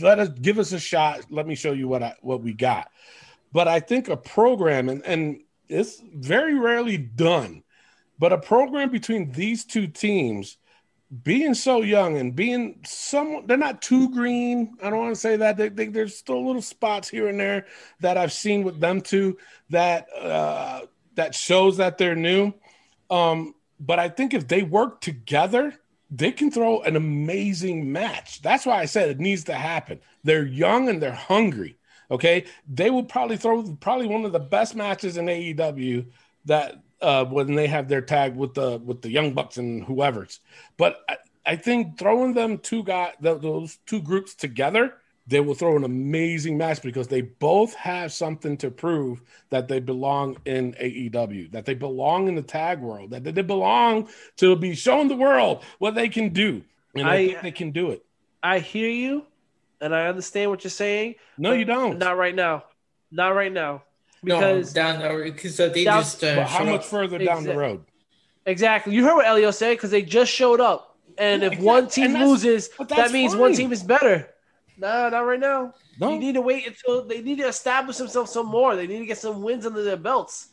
let 0.00 0.18
us 0.18 0.28
give 0.28 0.58
us 0.58 0.72
a 0.72 0.78
shot. 0.78 1.20
Let 1.30 1.46
me 1.46 1.54
show 1.54 1.72
you 1.72 1.88
what 1.88 2.02
I 2.02 2.14
what 2.20 2.42
we 2.42 2.52
got. 2.52 2.90
But 3.52 3.68
I 3.68 3.80
think 3.80 4.08
a 4.08 4.16
program, 4.16 4.88
and, 4.88 5.04
and 5.04 5.40
it's 5.68 6.02
very 6.14 6.54
rarely 6.54 6.98
done, 6.98 7.62
but 8.18 8.32
a 8.32 8.38
program 8.38 8.90
between 8.90 9.32
these 9.32 9.64
two 9.64 9.86
teams 9.86 10.56
being 11.22 11.54
so 11.54 11.82
young 11.82 12.18
and 12.18 12.36
being 12.36 12.78
some 12.84 13.44
they're 13.46 13.56
not 13.56 13.82
too 13.82 14.10
green. 14.10 14.76
I 14.82 14.90
don't 14.90 15.00
want 15.00 15.14
to 15.14 15.20
say 15.20 15.36
that. 15.36 15.56
They, 15.56 15.68
they, 15.68 15.86
there's 15.86 16.16
still 16.16 16.46
little 16.46 16.62
spots 16.62 17.08
here 17.08 17.28
and 17.28 17.38
there 17.38 17.66
that 17.98 18.16
i've 18.16 18.32
seen 18.32 18.62
with 18.62 18.78
them 18.78 19.00
too 19.00 19.36
that 19.70 20.06
uh 20.16 20.82
that 21.16 21.34
shows 21.34 21.78
that 21.78 21.98
they're 21.98 22.14
new. 22.14 22.52
Um 23.10 23.54
but 23.80 23.98
i 23.98 24.08
think 24.08 24.34
if 24.34 24.46
they 24.46 24.62
work 24.62 25.00
together 25.00 25.74
they 26.12 26.32
can 26.32 26.50
throw 26.50 26.80
an 26.82 26.96
amazing 26.96 27.90
match. 27.90 28.42
That's 28.42 28.66
why 28.66 28.80
i 28.80 28.84
said 28.84 29.10
it 29.10 29.20
needs 29.20 29.44
to 29.44 29.54
happen. 29.54 30.00
They're 30.22 30.46
young 30.46 30.88
and 30.88 31.02
they're 31.02 31.12
hungry 31.12 31.76
okay? 32.10 32.44
They 32.68 32.90
will 32.90 33.04
probably 33.04 33.36
throw 33.36 33.62
probably 33.76 34.06
one 34.06 34.24
of 34.24 34.32
the 34.32 34.40
best 34.40 34.74
matches 34.74 35.16
in 35.16 35.26
aew 35.26 36.06
that 36.46 36.82
uh, 37.02 37.24
when 37.24 37.54
they 37.54 37.66
have 37.66 37.88
their 37.88 38.02
tag 38.02 38.36
with 38.36 38.54
the 38.54 38.78
with 38.78 39.02
the 39.02 39.10
young 39.10 39.32
bucks 39.32 39.56
and 39.56 39.84
whoever's. 39.84 40.40
But 40.76 40.98
I, 41.08 41.16
I 41.46 41.56
think 41.56 41.98
throwing 41.98 42.34
them 42.34 42.58
two 42.58 42.82
guys 42.84 43.14
those 43.20 43.78
two 43.86 44.02
groups 44.02 44.34
together, 44.34 44.94
they 45.26 45.40
will 45.40 45.54
throw 45.54 45.76
an 45.76 45.84
amazing 45.84 46.58
match 46.58 46.82
because 46.82 47.08
they 47.08 47.22
both 47.22 47.74
have 47.74 48.12
something 48.12 48.56
to 48.58 48.70
prove 48.70 49.22
that 49.50 49.68
they 49.68 49.80
belong 49.80 50.36
in 50.44 50.72
AEW, 50.74 51.52
that 51.52 51.64
they 51.64 51.74
belong 51.74 52.28
in 52.28 52.34
the 52.34 52.42
tag 52.42 52.80
world, 52.80 53.10
that 53.10 53.24
they 53.24 53.42
belong 53.42 54.08
to 54.36 54.54
be 54.56 54.74
shown 54.74 55.08
the 55.08 55.16
world 55.16 55.64
what 55.78 55.94
they 55.94 56.08
can 56.08 56.30
do, 56.32 56.62
and 56.94 57.08
I, 57.08 57.14
I- 57.14 57.26
think 57.26 57.42
they 57.42 57.52
can 57.52 57.70
do 57.70 57.90
it. 57.90 58.04
I 58.42 58.58
hear 58.58 58.88
you, 58.88 59.26
and 59.82 59.94
I 59.94 60.06
understand 60.06 60.50
what 60.50 60.64
you're 60.64 60.70
saying. 60.70 61.16
No, 61.36 61.52
you 61.52 61.66
don't. 61.66 61.98
Not 61.98 62.16
right 62.16 62.34
now. 62.34 62.64
Not 63.10 63.34
right 63.34 63.52
now. 63.52 63.82
No, 64.22 64.62
down 64.62 65.00
the 65.00 65.22
because 65.24 65.58
uh, 65.60 65.68
they 65.68 65.84
Down- 65.84 66.02
just 66.02 66.22
uh, 66.22 66.36
but 66.36 66.46
how 66.48 66.64
much 66.64 66.80
up. 66.80 66.84
further 66.86 67.18
down 67.18 67.44
the 67.44 67.56
road? 67.56 67.84
exactly, 68.46 68.94
you 68.94 69.04
heard 69.04 69.14
what 69.16 69.26
Elio 69.26 69.50
said 69.50 69.72
because 69.76 69.90
they 69.90 70.02
just 70.02 70.30
showed 70.32 70.60
up, 70.60 70.96
and 71.18 71.42
if 71.42 71.52
Exactly. 71.52 71.66
one 71.66 71.88
team 71.88 72.12
loses, 72.14 72.68
that 72.78 72.88
that's 72.88 73.12
means 73.12 73.34
one 73.36 73.54
team 73.54 73.72
is 73.72 73.82
better. 73.82 74.28
No, 74.76 75.08
not 75.10 75.20
right 75.20 75.38
now. 75.40 75.74
No. 75.98 76.10
You 76.12 76.18
need 76.18 76.34
to 76.34 76.40
wait 76.40 76.66
until 76.66 77.04
they 77.06 77.20
need 77.20 77.36
to 77.38 77.46
establish 77.48 77.98
themselves 77.98 78.32
some 78.32 78.46
more. 78.46 78.76
They 78.76 78.86
need 78.86 79.00
to 79.00 79.06
get 79.06 79.18
some 79.18 79.42
wins 79.42 79.66
under 79.66 79.82
their 79.82 79.98
belts. 79.98 80.48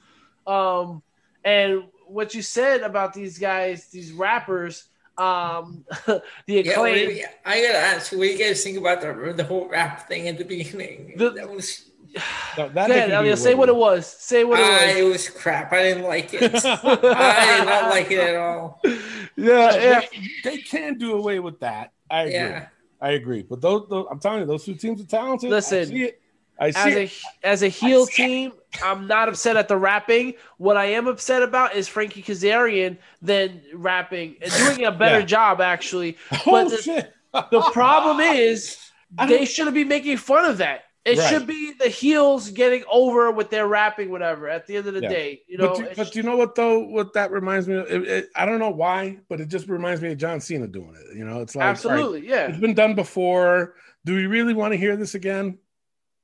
Um, 0.46 1.02
and 1.46 1.84
what 2.08 2.34
you 2.36 2.42
said 2.42 2.82
about 2.82 3.14
these 3.14 3.38
guys, 3.40 3.88
these 3.88 4.12
rappers, 4.12 4.86
um, 5.18 5.86
the 6.06 6.22
Yeah, 6.46 6.72
acclaim. 6.72 7.10
you- 7.12 7.26
I 7.46 7.62
gotta 7.62 7.78
ask, 7.78 8.12
what 8.12 8.22
do 8.22 8.28
you 8.28 8.38
guys 8.38 8.62
think 8.64 8.78
about 8.78 9.00
the 9.02 9.34
the 9.34 9.44
whole 9.46 9.68
rap 9.70 10.08
thing 10.10 10.28
at 10.28 10.38
the 10.38 10.44
beginning? 10.46 11.14
The- 11.16 11.32
that 11.32 11.50
was 11.50 11.90
No, 12.58 12.70
that 12.70 12.88
Go 12.88 12.94
they 12.94 12.98
ahead, 13.00 13.10
can 13.10 13.10
do 13.10 13.16
Elio. 13.16 13.36
Say 13.36 13.54
what 13.54 13.70
it 13.70 13.76
was. 13.76 14.08
Say 14.08 14.44
what 14.44 14.60
it 14.60 14.64
was. 14.64 14.82
I, 14.82 14.86
it 14.86 14.98
it 14.98 15.04
was 15.12 15.30
crap. 15.30 15.72
I 15.74 15.84
didn't 15.84 16.04
like 16.06 16.34
it. 16.34 16.42
I 16.66 17.58
did 17.58 17.66
not 17.66 17.90
like 17.92 18.10
it 18.12 18.20
at 18.20 18.36
all. 18.36 18.82
Yeah, 18.84 19.76
yeah. 19.76 20.02
They, 20.44 20.50
they 20.50 20.58
can 20.58 20.98
do 20.98 21.14
away 21.14 21.40
with 21.40 21.60
that. 21.60 21.92
I 22.10 22.22
agree. 22.24 22.34
Yeah. 22.34 22.68
I 23.00 23.12
agree. 23.12 23.44
But 23.44 23.62
those, 23.62 23.88
those, 23.90 24.08
I'm 24.10 24.20
telling 24.20 24.40
you, 24.40 24.46
those 24.48 24.66
two 24.66 24.74
teams 24.74 25.00
are 25.02 25.06
talented. 25.06 25.52
Listen, 25.52 25.80
I 25.82 25.86
see 25.86 26.04
it. 26.04 26.22
I 26.60 26.72
see 26.72 26.80
as 26.80 26.96
it. 26.96 27.12
a 27.44 27.48
as 27.48 27.62
a 27.64 27.68
heel 27.68 28.08
team, 28.08 28.54
I'm 28.84 29.06
not 29.06 29.30
upset 29.30 29.56
at 29.58 29.68
the 29.68 29.78
rapping. 29.78 30.34
What 30.58 30.76
I 30.78 30.86
am 30.86 31.06
upset 31.06 31.44
about 31.44 31.76
is 31.76 31.88
Frankie 31.88 32.24
Kazarian 32.24 32.98
then 33.22 33.62
rapping 33.76 34.38
and 34.42 34.52
doing 34.52 34.86
a 34.86 34.92
better 34.92 35.20
Yeah. 35.20 35.26
job 35.26 35.62
actually. 35.62 36.18
oh 36.32 36.38
But 36.48 36.70
the, 36.70 36.78
shit! 36.82 37.14
the 37.52 37.62
problem 37.72 38.20
is 38.20 38.78
I 39.20 39.28
they 39.28 39.46
shouldn't 39.46 39.76
be 39.76 39.84
making 39.84 40.18
fun 40.18 40.46
of 40.46 40.58
that. 40.58 40.86
It 41.08 41.18
Right. 41.18 41.30
should 41.30 41.48
be 41.48 41.72
the 41.80 41.88
heels 41.88 42.50
getting 42.52 42.84
over 42.92 43.32
with 43.32 43.50
their 43.50 43.66
rapping, 43.68 44.10
whatever. 44.12 44.50
At 44.50 44.68
the 44.68 44.76
end 44.76 44.88
of 44.88 44.94
the 44.94 45.02
Yeah. 45.02 45.10
day, 45.10 45.42
you 45.48 45.58
know. 45.58 45.70
but, 45.70 45.78
you, 45.80 45.86
it 45.86 45.96
but 45.96 46.16
you 46.16 46.24
know 46.24 46.36
what 46.36 46.54
though? 46.56 46.80
What 46.80 47.14
that 47.14 47.32
reminds 47.32 47.68
me 47.68 47.76
of? 47.76 47.90
It, 47.90 48.08
it- 48.08 48.30
I 48.36 48.46
don't 48.46 48.60
know 48.60 48.70
why, 48.72 49.20
but 49.30 49.40
it 49.40 49.48
just 49.48 49.68
reminds 49.70 50.02
me 50.02 50.12
of 50.12 50.18
John 50.18 50.42
Cena 50.42 50.68
doing 50.68 50.94
it. 51.00 51.16
You 51.18 51.24
know, 51.24 51.40
it's 51.42 51.56
like 51.56 51.64
all 51.64 51.68
right, 51.68 51.72
absolutely, 51.72 52.28
yeah. 52.28 52.48
it's 52.50 52.58
been 52.60 52.74
done 52.74 52.94
before. 52.94 53.76
Do 54.06 54.16
we 54.16 54.26
really 54.26 54.54
want 54.54 54.74
to 54.74 54.78
hear 54.78 54.96
this 54.98 55.16
again? 55.16 55.58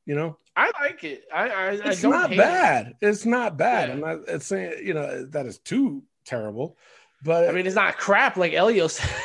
You 0.05 0.15
know, 0.15 0.37
I 0.55 0.69
like 0.81 1.03
it. 1.05 1.23
I 1.33 1.49
I, 1.49 1.65
I 1.67 1.71
it's 1.91 2.01
don't 2.01 2.11
not 2.11 2.29
bad. 2.31 2.95
It's 3.01 3.25
not 3.25 3.55
bad. 3.57 3.87
Yeah. 3.87 3.93
I'm 3.95 3.99
not 4.01 4.19
it's 4.27 4.45
saying 4.47 4.85
you 4.85 4.93
know 4.93 5.25
that 5.27 5.45
is 5.45 5.59
too 5.59 6.03
terrible, 6.25 6.77
but 7.23 7.47
I 7.47 7.53
mean, 7.53 7.65
it's 7.65 7.75
not 7.75 7.97
crap 7.97 8.35
like 8.35 8.51
Elio 8.53 8.87
said. 8.87 9.09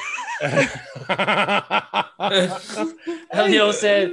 Elio 3.33 3.73
said, 3.73 4.13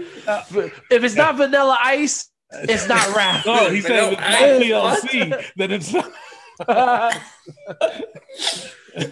"If 0.89 1.03
it's 1.03 1.15
not 1.15 1.35
Vanilla 1.35 1.77
Ice, 1.81 2.29
it's 2.51 2.87
not 2.87 3.15
rap." 3.15 3.45
No, 3.45 3.69
he 3.69 3.81
said 3.81 4.01
No, 4.01 4.09
with 4.11 4.19
I- 4.19 4.59
TLC 4.61 5.51
that 5.57 5.71
it's 5.71 5.93
not. 5.93 6.11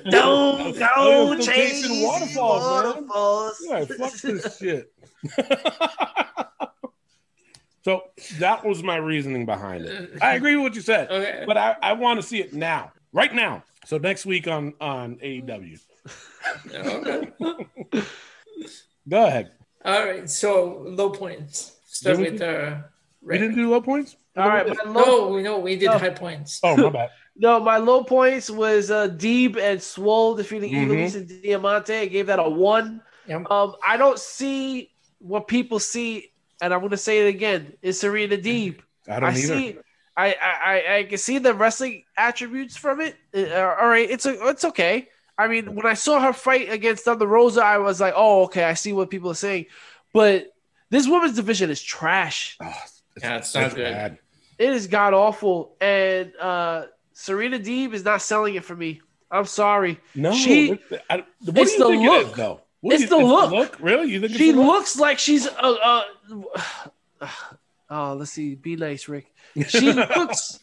Don't 0.10 0.80
go 0.80 1.34
it's 1.34 1.46
chase 1.46 1.82
chasing 1.82 2.04
waterfalls, 2.04 3.58
man. 3.70 3.86
Yeah, 3.90 3.96
fuck 3.98 4.14
this 4.14 4.58
shit. 4.58 4.94
so 7.84 8.04
that 8.40 8.64
was 8.66 8.82
my 8.82 8.96
reasoning 8.96 9.46
behind 9.46 9.84
it. 9.86 10.12
I 10.22 10.36
agree 10.36 10.56
with 10.56 10.64
what 10.64 10.76
you 10.76 10.82
said, 10.82 11.12
Okay. 11.12 11.44
but 11.46 11.58
I, 11.58 11.76
I 11.82 11.94
want 11.94 12.22
to 12.22 12.26
see 12.26 12.40
it 12.40 12.54
now, 12.54 12.94
right 13.12 13.34
now. 13.34 13.64
So 13.86 13.98
next 13.98 14.26
week 14.26 14.48
on 14.48 14.74
on 14.80 15.18
AEW. 15.18 15.80
Okay. 16.74 17.28
Go 19.10 19.26
ahead. 19.26 19.52
All 19.86 20.06
right. 20.06 20.30
So 20.30 20.84
low 20.88 21.10
points. 21.10 21.78
Start 21.88 22.18
Did 22.18 22.26
we 22.26 22.32
with 22.32 22.42
uh, 22.42 22.78
We 23.22 23.38
didn't 23.38 23.56
do 23.56 23.70
low 23.70 23.82
points. 23.82 24.16
All 24.36 24.50
right, 24.50 24.68
my 24.68 24.92
low, 24.92 25.28
No, 25.28 25.28
we 25.28 25.44
know 25.44 25.60
we 25.60 25.76
did 25.76 25.92
No. 25.92 26.00
high 26.00 26.10
points. 26.10 26.60
Oh 26.64 26.76
my 26.76 26.90
bad. 26.90 27.10
no, 27.36 27.60
my 27.60 27.78
low 27.78 28.04
points 28.04 28.50
was 28.50 28.90
uh, 28.90 29.08
Deeb 29.10 29.58
and 29.58 29.80
Swole 29.82 30.34
defeating 30.36 30.72
Mhm. 30.74 30.88
Ivelisse 30.88 31.16
and 31.16 31.44
Diamante. 31.44 31.94
I 31.96 32.06
gave 32.08 32.26
that 32.28 32.40
a 32.40 32.50
one. 32.50 33.02
Yep. 33.28 33.52
Um, 33.52 33.76
I 33.86 33.96
don't 33.96 34.18
see 34.18 34.92
what 35.20 35.48
people 35.48 35.78
see, 35.80 36.32
and 36.62 36.74
I'm 36.74 36.80
going 36.80 36.90
to 36.92 36.98
say 36.98 37.20
it 37.28 37.30
again. 37.30 37.74
Is 37.84 38.00
Serena 38.00 38.38
Deeb? 38.38 38.80
I 39.08 39.20
don't 39.20 39.30
I 39.30 39.34
either. 39.34 39.40
see. 39.40 39.78
I, 40.18 40.28
I 40.34 40.34
I- 40.66 40.96
I 40.98 41.04
can 41.04 41.18
see 41.20 41.38
the 41.38 41.54
wrestling 41.54 42.04
attributes 42.18 42.76
from 42.76 43.02
it. 43.02 43.16
Uh, 43.36 43.76
all 43.80 43.88
right, 43.88 44.10
it's 44.10 44.26
a, 44.26 44.48
it's 44.48 44.66
okay. 44.66 45.10
I 45.38 45.48
mean, 45.48 45.74
when 45.76 45.86
I 45.86 45.94
saw 45.96 46.20
her 46.20 46.34
fight 46.34 46.72
against 46.72 47.06
Thunder 47.06 47.26
Rosa, 47.28 47.64
I 47.64 47.80
was 47.80 48.00
like, 48.00 48.14
oh, 48.16 48.44
okay, 48.44 48.64
I 48.64 48.74
see 48.76 48.94
what 48.94 49.10
people 49.10 49.32
are 49.32 49.36
saying. 49.36 49.66
But 50.14 50.54
this 50.90 51.08
women's 51.08 51.36
division 51.36 51.70
is 51.72 51.82
trash. 51.82 52.58
Oh, 52.62 52.72
Yeah, 53.22 53.38
it's 53.38 53.54
not 53.56 53.74
good. 53.76 53.92
bad. 53.92 54.18
It 54.60 54.70
is 54.70 54.86
god 54.88 55.14
awful, 55.16 55.76
and 55.82 56.32
uh, 56.40 56.86
Serena 57.14 57.58
Deeb 57.58 57.94
is 57.94 58.06
not 58.06 58.22
selling 58.22 58.54
it 58.56 58.64
for 58.64 58.76
me. 58.76 59.02
I'm 59.32 59.46
sorry. 59.46 60.00
No, 60.14 60.32
She- 60.34 60.80
I, 61.10 61.24
what 61.46 61.58
it's 61.58 61.76
do 61.76 61.78
you 61.78 61.80
the 61.80 61.88
think 61.90 62.04
look. 62.10 62.28
is, 62.28 62.34
though? 62.34 62.62
What 62.82 62.94
It's 62.94 63.02
you- 63.04 63.10
the 63.10 63.18
look. 63.18 63.78
Really? 63.80 64.12
You 64.12 64.20
think 64.20 64.34
She 64.34 64.50
it's 64.50 64.56
the 64.56 64.62
look? 64.64 64.68
looks 64.76 65.00
like 65.00 65.18
she's 65.18 65.48
uh, 65.48 65.52
uh 65.60 66.04
oh 67.90 68.14
let's 68.14 68.32
see 68.32 68.56
be 68.56 68.76
nice 68.76 69.08
rick 69.08 69.32
she 69.68 69.92
looks 69.94 70.60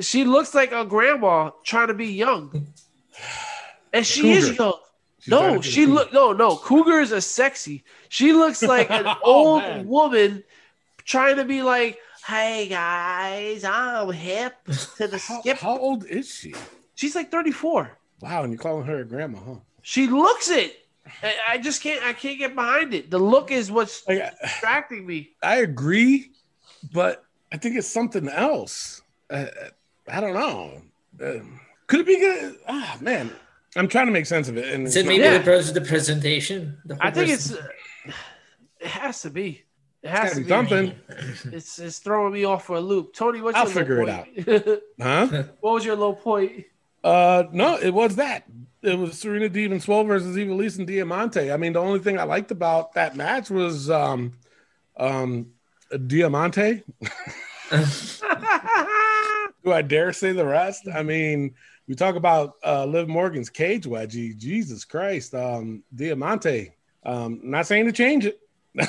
she 0.00 0.24
looks 0.24 0.54
like 0.54 0.72
a 0.72 0.84
grandma 0.84 1.50
trying 1.64 1.88
to 1.88 1.94
be 1.94 2.06
young 2.06 2.66
and 3.92 4.06
she 4.06 4.30
is 4.32 4.56
young 4.58 4.74
She's 5.20 5.30
no 5.32 5.60
she 5.60 5.86
look 5.86 6.12
no 6.12 6.32
no 6.32 6.56
cougars 6.56 7.12
are 7.12 7.20
sexy 7.20 7.82
she 8.08 8.32
looks 8.32 8.62
like 8.62 8.88
an 8.90 9.04
Oh, 9.06 9.18
old 9.24 9.62
man. 9.62 9.86
woman 9.88 10.44
trying 11.04 11.36
to 11.36 11.44
be 11.44 11.62
like 11.62 11.98
hey 12.26 12.68
guys 12.68 13.64
i'm 13.64 14.10
hip 14.12 14.54
to 14.96 15.08
the 15.08 15.18
How, 15.18 15.40
skip 15.40 15.58
how 15.58 15.76
old 15.78 16.04
is 16.06 16.28
she? 16.32 16.54
she's 16.94 17.14
like 17.16 17.30
34 17.30 17.98
Wow, 18.20 18.42
and 18.42 18.52
you're 18.52 18.60
calling 18.60 18.84
her 18.86 18.98
a 19.00 19.04
grandma, 19.04 19.38
huh? 19.38 19.54
she 19.82 20.06
looks 20.06 20.48
it 20.50 20.76
I- 21.22 21.36
I 21.52 21.58
just 21.58 21.82
can't. 21.82 22.04
I 22.04 22.12
can't 22.12 22.38
get 22.38 22.54
behind 22.54 22.92
it. 22.92 23.10
The 23.10 23.18
look 23.18 23.50
is 23.50 23.72
what's 23.72 24.06
Like, 24.06 24.38
distracting 24.42 25.06
me. 25.06 25.30
I 25.42 25.56
agree, 25.64 26.32
but 26.92 27.24
I 27.50 27.56
think 27.56 27.76
it's 27.76 27.88
something 27.88 28.28
else. 28.28 29.00
Uh, 29.30 29.46
I 30.06 30.20
don't 30.20 30.34
know. 30.34 30.82
Uh, 31.18 31.40
could 31.86 32.00
it 32.00 32.06
be 32.06 32.18
good? 32.18 32.58
Ah, 32.68 32.98
man, 33.00 33.30
I'm 33.76 33.88
trying 33.88 34.06
to 34.06 34.12
make 34.12 34.26
sense 34.26 34.48
of 34.48 34.56
it. 34.56 34.72
And 34.74 34.86
Is 34.86 34.96
it 34.96 35.06
maybe 35.06 35.22
Yeah. 35.24 35.38
the, 35.38 35.72
the 35.74 35.80
presentation? 35.80 36.78
The 36.86 36.94
whole 36.94 37.02
I 37.06 37.10
think 37.10 37.28
pres- 37.28 37.50
it's. 37.52 37.60
uh, 37.60 38.12
It 38.80 38.86
has 38.86 39.22
to 39.22 39.30
be. 39.30 39.64
It 40.02 40.06
gotta 40.08 40.18
has 40.20 40.30
to 40.32 40.36
be 40.38 40.42
be. 40.44 40.48
something. 40.48 40.94
It's 41.52 41.78
it's 41.78 41.98
throwing 41.98 42.32
me 42.32 42.44
off 42.44 42.64
for 42.66 42.76
a 42.76 42.80
loop. 42.80 43.12
Tony, 43.14 43.40
what's 43.40 43.56
I'll 43.58 43.64
your 43.68 43.74
figure 43.74 44.06
low 44.06 44.24
it 44.36 44.46
point? 44.46 44.82
huh? 45.02 45.42
what 45.60 45.74
was 45.74 45.84
your 45.84 45.96
low 45.96 46.12
point? 46.14 46.64
Uh, 47.02 47.44
no, 47.52 47.76
it 47.78 47.90
was 47.90 48.16
that. 48.16 48.44
It 48.82 48.96
was 48.96 49.18
Serena 49.18 49.48
Deeb 49.48 49.72
and 49.72 49.82
Swole 49.82 50.04
versus 50.04 50.36
Ivelisse 50.36 50.78
and 50.78 50.86
Diamante. 50.86 51.50
I 51.50 51.56
mean, 51.56 51.72
the 51.72 51.80
only 51.80 51.98
thing 51.98 52.16
I 52.18 52.22
liked 52.22 52.52
about 52.52 52.92
that 52.94 53.16
match 53.16 53.50
was 53.50 53.90
um, 53.90 54.34
um, 54.96 55.48
Diamante. 56.06 56.84
Do 59.64 59.72
I 59.72 59.82
dare 59.82 60.12
say 60.12 60.32
the 60.32 60.46
rest? 60.46 60.86
I 60.92 61.02
mean, 61.02 61.54
we 61.88 61.94
talk 61.94 62.14
about 62.16 62.54
uh, 62.64 62.84
Liv 62.84 63.08
Morgan's 63.08 63.48
cage 63.48 63.84
wedgie. 63.86 64.36
Jesus 64.36 64.84
Christ, 64.84 65.34
um, 65.34 65.82
Diamante. 65.94 66.72
Um, 67.04 67.40
not 67.42 67.66
saying 67.66 67.86
to 67.86 67.92
change 67.92 68.26
it, 68.26 68.38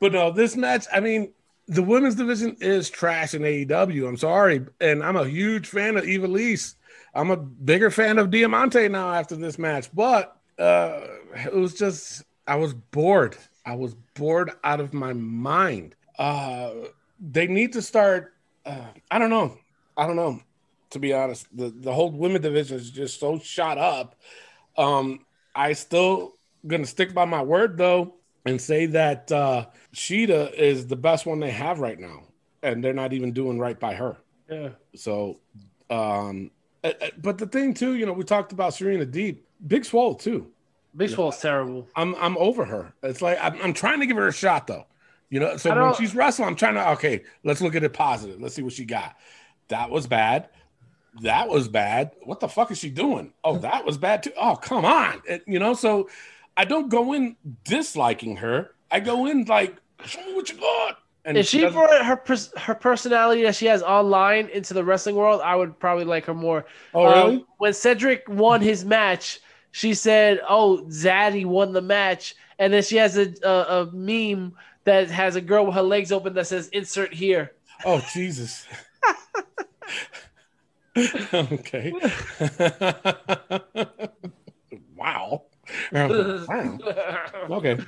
but 0.00 0.12
no, 0.12 0.30
this 0.30 0.56
match. 0.56 0.86
I 0.92 1.00
mean, 1.00 1.32
the 1.68 1.82
women's 1.82 2.14
division 2.14 2.56
is 2.60 2.88
trash 2.88 3.34
in 3.34 3.42
AEW. 3.42 4.08
I'm 4.08 4.16
sorry, 4.16 4.64
and 4.80 5.02
I'm 5.02 5.16
a 5.16 5.28
huge 5.28 5.68
fan 5.68 5.98
of 5.98 6.04
Ivelisse. 6.04 6.76
I'm 7.14 7.30
a 7.30 7.36
bigger 7.36 7.90
fan 7.90 8.18
of 8.18 8.30
Diamante 8.30 8.88
now 8.88 9.12
after 9.12 9.36
this 9.36 9.58
match, 9.58 9.90
but 9.92 10.36
uh, 10.58 11.00
it 11.34 11.54
was 11.54 11.74
just 11.74 12.24
I 12.46 12.56
was 12.56 12.72
bored. 12.72 13.36
I 13.66 13.74
was 13.74 13.94
bored 14.14 14.52
out 14.62 14.80
of 14.80 14.94
my 14.94 15.12
mind. 15.12 15.96
Uh, 16.18 16.70
they 17.20 17.46
need 17.46 17.74
to 17.74 17.82
start. 17.82 18.32
Uh, 18.64 18.86
I 19.10 19.18
don't 19.18 19.30
know. 19.30 19.58
I 19.96 20.06
don't 20.06 20.16
know. 20.16 20.40
To 20.90 20.98
be 20.98 21.12
honest, 21.12 21.46
the 21.56 21.70
the 21.70 21.92
whole 21.92 22.10
women 22.10 22.40
division 22.40 22.76
is 22.76 22.90
just 22.90 23.18
so 23.18 23.38
shot 23.38 23.78
up. 23.78 24.14
Um, 24.76 25.24
I 25.54 25.72
still 25.72 26.34
gonna 26.66 26.86
stick 26.86 27.12
by 27.14 27.24
my 27.24 27.42
word 27.42 27.76
though 27.76 28.14
and 28.46 28.60
say 28.60 28.86
that 28.86 29.30
uh, 29.32 29.66
Shida 29.94 30.52
is 30.54 30.86
the 30.86 30.96
best 30.96 31.26
one 31.26 31.40
they 31.40 31.50
have 31.50 31.80
right 31.80 31.98
now, 31.98 32.24
and 32.62 32.82
they're 32.82 32.92
not 32.92 33.12
even 33.12 33.32
doing 33.32 33.58
right 33.58 33.78
by 33.78 33.94
her. 33.94 34.16
Yeah. 34.48 34.70
So, 34.94 35.40
um, 35.90 36.50
but 37.18 37.38
the 37.38 37.46
thing 37.46 37.74
too, 37.74 37.94
you 37.94 38.06
know, 38.06 38.12
we 38.12 38.24
talked 38.24 38.52
about 38.52 38.74
Serena 38.74 39.06
Deeb, 39.06 39.38
Big 39.66 39.84
Swole 39.84 40.14
too. 40.14 40.50
Big 40.96 41.10
Swole's 41.10 41.38
terrible. 41.40 41.88
I'm 41.96 42.14
I'm 42.16 42.36
over 42.38 42.64
her. 42.64 42.94
It's 43.02 43.22
like 43.22 43.38
I'm, 43.40 43.60
I'm 43.62 43.72
trying 43.72 44.00
to 44.00 44.06
give 44.06 44.16
her 44.16 44.28
a 44.28 44.32
shot 44.32 44.66
though. 44.66 44.86
You 45.30 45.40
know, 45.40 45.56
so 45.56 45.74
when 45.74 45.94
she's 45.94 46.14
wrestling, 46.14 46.48
I'm 46.48 46.54
trying 46.54 46.74
to 46.74 46.90
okay, 46.90 47.24
let's 47.42 47.60
look 47.60 47.74
at 47.74 47.82
it 47.82 47.92
positive. 47.92 48.40
Let's 48.40 48.54
see 48.54 48.62
what 48.62 48.74
she 48.74 48.84
got. 48.84 49.16
That 49.68 49.90
was 49.90 50.06
bad. 50.06 50.48
That 51.22 51.48
was 51.48 51.68
bad. 51.68 52.12
What 52.24 52.40
the 52.40 52.48
fuck 52.48 52.70
is 52.70 52.78
she 52.78 52.90
doing? 52.90 53.32
Oh, 53.44 53.58
that 53.58 53.84
was 53.84 53.98
bad 53.98 54.22
too. 54.24 54.32
Oh, 54.40 54.56
come 54.56 54.84
on. 54.84 55.22
It- 55.26 55.44
you 55.46 55.58
know, 55.58 55.74
so 55.74 56.08
I 56.56 56.64
don't 56.64 56.88
go 56.88 57.12
in 57.12 57.36
disliking 57.64 58.36
her. 58.36 58.70
I 58.90 59.00
go 59.00 59.26
in 59.26 59.44
like, 59.44 59.76
show 60.04 60.24
me 60.26 60.34
what 60.34 60.50
you 60.50 60.56
got. 60.58 60.98
And 61.24 61.38
If 61.38 61.46
she 61.46 61.60
doesn't- 61.60 61.78
brought 61.78 62.04
her 62.04 62.20
her 62.60 62.74
personality 62.74 63.42
that 63.44 63.54
she 63.54 63.66
has 63.66 63.82
online 63.82 64.48
into 64.48 64.74
the 64.74 64.84
wrestling 64.84 65.16
world, 65.16 65.40
I 65.42 65.56
would 65.56 65.78
probably 65.78 66.04
like 66.04 66.26
her 66.26 66.34
more. 66.34 66.66
oh 66.92 67.04
really? 67.06 67.36
Um, 67.36 67.46
when 67.58 67.72
Cedric 67.72 68.28
won 68.28 68.60
his 68.60 68.84
match, 68.84 69.40
she 69.72 69.94
said, 69.94 70.40
"Oh, 70.48 70.84
Zaddy 70.90 71.46
won 71.46 71.72
the 71.72 71.80
match," 71.80 72.34
and 72.58 72.72
then 72.72 72.82
she 72.82 72.96
has 72.96 73.16
a, 73.16 73.32
a 73.42 73.82
a 73.82 73.90
meme 73.92 74.54
that 74.84 75.10
has 75.10 75.34
a 75.36 75.40
girl 75.40 75.64
with 75.64 75.74
her 75.76 75.82
legs 75.82 76.12
open 76.12 76.34
that 76.34 76.46
says 76.46 76.68
"Insert 76.68 77.14
here." 77.14 77.52
Oh 77.86 78.04
Jesus. 78.12 78.66
Okay. 81.34 81.92
wow. 84.96 85.42
wow. 85.92 86.78
Okay. 87.50 87.78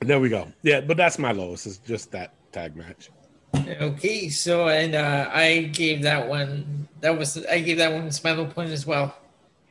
There 0.00 0.20
we 0.20 0.28
go. 0.28 0.48
Yeah, 0.62 0.80
but 0.80 0.96
that's 0.96 1.18
my 1.18 1.32
lowest. 1.32 1.66
Is 1.66 1.78
just 1.78 2.10
that 2.12 2.34
tag 2.52 2.76
match. 2.76 3.10
Okay, 3.80 4.28
so 4.28 4.68
and 4.68 4.94
uh, 4.94 5.30
I 5.32 5.70
gave 5.72 6.02
that 6.02 6.28
one. 6.28 6.88
That 7.00 7.16
was 7.16 7.44
I 7.46 7.60
gave 7.60 7.78
that 7.78 7.92
one 7.92 8.10
my 8.24 8.32
low 8.32 8.46
point 8.46 8.70
as 8.70 8.84
well. 8.86 9.16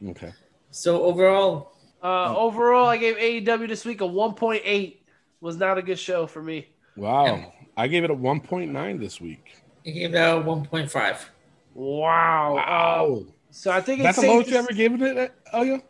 Okay. 0.09 0.33
So 0.71 1.03
overall, 1.03 1.73
Uh, 2.01 2.35
overall, 2.35 2.87
I 2.87 2.97
gave 2.97 3.15
AEW 3.17 3.67
this 3.67 3.85
week 3.85 4.01
a 4.01 4.05
1.8. 4.05 4.97
Was 5.41 5.57
not 5.57 5.77
a 5.77 5.81
good 5.81 5.99
show 5.99 6.25
for 6.27 6.41
me. 6.41 6.67
Wow. 6.95 7.53
I 7.77 7.87
gave 7.87 8.03
it 8.03 8.11
a 8.11 8.15
1.9 8.15 8.99
this 8.99 9.19
week. 9.21 9.62
I 9.85 9.89
gave 9.89 10.11
that 10.13 10.37
a 10.37 10.41
one 10.41 10.65
point 10.65 10.89
five. 10.89 11.29
Wow. 11.73 12.55
Wow. 12.55 13.05
Um, 13.05 13.33
so 13.51 13.71
I 13.71 13.81
think 13.81 14.01
That's 14.01 14.17
it's 14.17 14.25
the 14.25 14.31
lowest 14.31 14.47
to 14.47 14.53
you 14.53 14.59
ever 14.59 14.73
given 14.73 15.01
it, 15.01 15.33
Elio? 15.51 15.81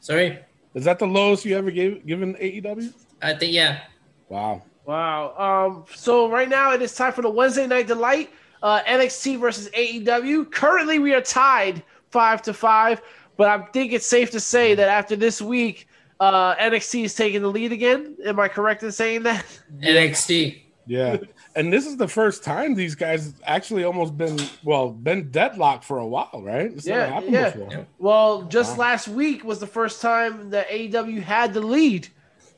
Sorry, 0.00 0.38
Is 0.74 0.84
that 0.84 0.98
the 0.98 1.06
lowest 1.06 1.44
you 1.44 1.56
ever 1.56 1.70
gave 1.70 2.06
given 2.06 2.34
AEW? 2.34 2.92
I 3.22 3.34
think 3.34 3.52
yeah. 3.52 3.82
Wow. 4.28 4.62
Wow. 4.84 5.34
Um, 5.36 5.84
so 5.94 6.30
right 6.30 6.48
now 6.48 6.72
it 6.72 6.82
is 6.82 6.94
time 6.94 7.12
for 7.12 7.22
the 7.22 7.30
Wednesday 7.30 7.66
Night 7.66 7.86
Delight, 7.86 8.30
uh, 8.62 8.82
NXT 8.82 9.40
versus 9.40 9.68
AEW. 9.70 10.50
Currently, 10.50 10.98
we 10.98 11.12
are 11.14 11.20
tied 11.20 11.82
five 12.10 12.40
to 12.42 12.54
five, 12.54 13.02
but 13.36 13.48
I 13.48 13.64
think 13.66 13.92
it's 13.92 14.06
safe 14.06 14.30
to 14.30 14.40
say 14.40 14.74
that 14.74 14.88
after 14.88 15.16
this 15.16 15.42
week, 15.42 15.88
uh, 16.20 16.54
NXT 16.56 17.04
is 17.04 17.14
taking 17.14 17.42
the 17.42 17.48
lead 17.48 17.72
again. 17.72 18.16
Am 18.24 18.38
I 18.40 18.48
correct 18.48 18.82
in 18.82 18.92
saying 18.92 19.24
that? 19.24 19.44
NXT. 19.80 20.62
Yeah. 20.86 21.16
and 21.56 21.72
this 21.72 21.86
is 21.86 21.96
the 21.96 22.08
first 22.08 22.44
time 22.44 22.74
these 22.74 22.94
guys 22.94 23.34
actually 23.44 23.84
almost 23.84 24.16
been 24.16 24.38
well 24.64 24.90
been 24.90 25.30
deadlocked 25.30 25.84
for 25.84 25.98
a 25.98 26.06
while, 26.06 26.40
right? 26.42 26.72
It's 26.72 26.86
Yeah, 26.86 27.06
happened 27.06 27.32
yeah. 27.32 27.50
before. 27.50 27.86
Well, 27.98 28.42
just 28.44 28.72
Wow. 28.72 28.84
last 28.84 29.08
week 29.08 29.44
was 29.44 29.58
the 29.58 29.66
first 29.66 30.00
time 30.00 30.50
that 30.50 30.68
AEW 30.68 31.20
had 31.22 31.54
the 31.54 31.60
lead 31.60 32.08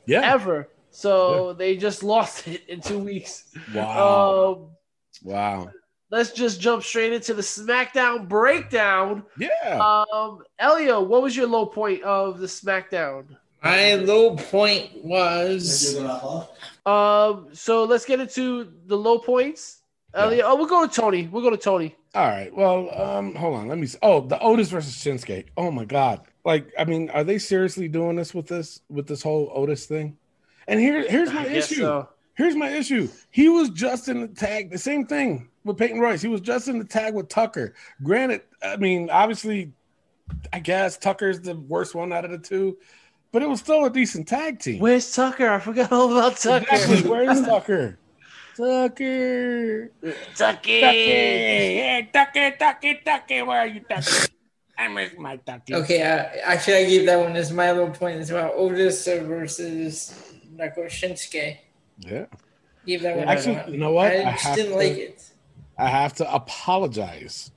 Yeah. 0.05 0.21
ever. 0.33 0.69
So 0.91 1.53
they 1.53 1.77
just 1.77 2.03
lost 2.13 2.47
it 2.47 2.63
in 2.67 2.81
two 2.81 2.99
weeks. 2.99 3.45
Wow. 3.73 4.53
Um, 4.57 4.67
wow. 5.23 5.69
let's 6.11 6.31
just 6.31 6.59
jump 6.59 6.83
straight 6.83 7.13
into 7.13 7.33
the 7.33 7.41
SmackDown 7.43 8.27
breakdown. 8.27 9.23
Yeah. 9.37 9.79
Um, 10.11 10.39
Elio, 10.57 11.01
what 11.01 11.21
was 11.21 11.35
your 11.35 11.47
low 11.47 11.65
point 11.67 12.03
of 12.03 12.39
the 12.39 12.47
SmackDown? 12.47 13.25
My 13.63 13.95
low 13.95 14.35
point 14.35 15.03
was 15.03 15.95
Um, 16.89 17.49
so 17.53 17.83
let's 17.83 18.05
get 18.05 18.19
into 18.19 18.71
the 18.85 18.97
low 18.97 19.19
points. 19.19 19.81
Elio, 20.15 20.45
oh, 20.45 20.55
we'll 20.55 20.65
go 20.65 20.87
to 20.87 20.91
Tony. 20.91 21.27
We'll 21.27 21.43
go 21.43 21.51
to 21.51 21.57
Tony. 21.57 21.95
All 22.15 22.27
right. 22.27 22.53
Well, 22.55 22.89
um, 22.99 23.35
hold 23.35 23.55
on. 23.55 23.67
Let 23.67 23.77
me. 23.77 23.85
See. 23.85 23.99
Oh, 24.01 24.21
the 24.21 24.39
Otis 24.39 24.71
versus 24.71 24.95
Shinsuke. 24.95 25.45
Oh 25.55 25.69
my 25.69 25.85
God. 25.85 26.21
Like, 26.43 26.71
I 26.79 26.85
mean, 26.85 27.11
are 27.11 27.23
they 27.23 27.37
seriously 27.37 27.87
doing 27.87 28.15
this 28.15 28.33
with 28.33 28.47
this 28.47 28.81
with 28.89 29.05
this 29.05 29.21
whole 29.21 29.51
Otis 29.53 29.85
thing? 29.85 30.17
And 30.67 30.79
here, 30.79 31.07
here's 31.07 31.31
my 31.31 31.45
issue. 31.45 31.75
so. 31.75 32.09
Here's 32.35 32.55
my 32.55 32.69
issue. 32.69 33.09
He 33.31 33.49
was 33.49 33.69
just 33.69 34.07
in 34.07 34.21
the 34.21 34.27
tag. 34.27 34.71
The 34.71 34.77
same 34.77 35.05
thing 35.05 35.49
with 35.65 35.77
Peyton 35.77 35.99
Royce. 35.99 36.21
He 36.21 36.29
was 36.29 36.41
just 36.41 36.69
in 36.69 36.79
the 36.79 36.85
tag 36.85 37.13
with 37.13 37.27
Tucker. 37.27 37.75
Granted, 38.01 38.43
I 38.63 38.77
mean, 38.77 39.09
obviously, 39.09 39.73
I 40.53 40.59
guess 40.59 40.97
Tucker's 40.97 41.41
the 41.41 41.55
worst 41.55 41.95
one 41.95 42.13
out 42.13 42.25
of 42.25 42.31
the 42.31 42.37
two, 42.37 42.77
but 43.31 43.41
it 43.41 43.49
was 43.49 43.59
still 43.59 43.85
a 43.85 43.89
decent 43.89 44.27
tag 44.27 44.59
team. 44.59 44.79
Where's 44.79 45.13
Tucker? 45.13 45.49
I 45.49 45.59
forgot 45.59 45.91
all 45.91 46.11
about 46.17 46.37
Tucker. 46.37 46.65
Exactly. 46.71 47.09
Where's 47.09 47.41
Tucker? 47.45 47.97
Tucker. 48.55 49.91
Tucker. 50.35 50.61
Hey, 50.67 52.09
Tucker, 52.11 52.51
Tucker, 52.59 52.93
Tucker. 53.05 53.45
Where 53.45 53.59
are 53.61 53.67
you, 53.67 53.81
Tucker? 53.81 54.27
I 54.77 54.87
miss 54.87 55.11
my 55.17 55.37
Tucker. 55.37 55.75
Okay, 55.75 56.01
uh, 56.01 56.25
actually, 56.43 56.75
I 56.77 56.85
gave 56.85 57.05
that 57.05 57.19
one 57.19 57.35
as 57.35 57.51
my 57.51 57.71
little 57.71 57.89
point 57.91 58.19
as 58.19 58.31
well. 58.31 58.51
Otis 58.55 59.05
versus 59.07 60.33
Nako 60.55 60.85
Shinsuke. 60.87 61.57
Yeah. 61.99 62.25
Give 62.85 63.01
that 63.01 63.17
one. 63.17 63.27
Actually, 63.27 63.55
one. 63.57 63.71
you 63.73 63.77
know 63.77 63.91
what? 63.91 64.11
I 64.11 64.23
I 64.29 64.31
just 64.33 64.55
didn't 64.55 64.71
to- 64.71 64.77
like 64.77 64.97
it. 64.97 65.23
I 65.77 65.87
have 65.89 66.13
to 66.15 66.33
apologize. 66.33 67.51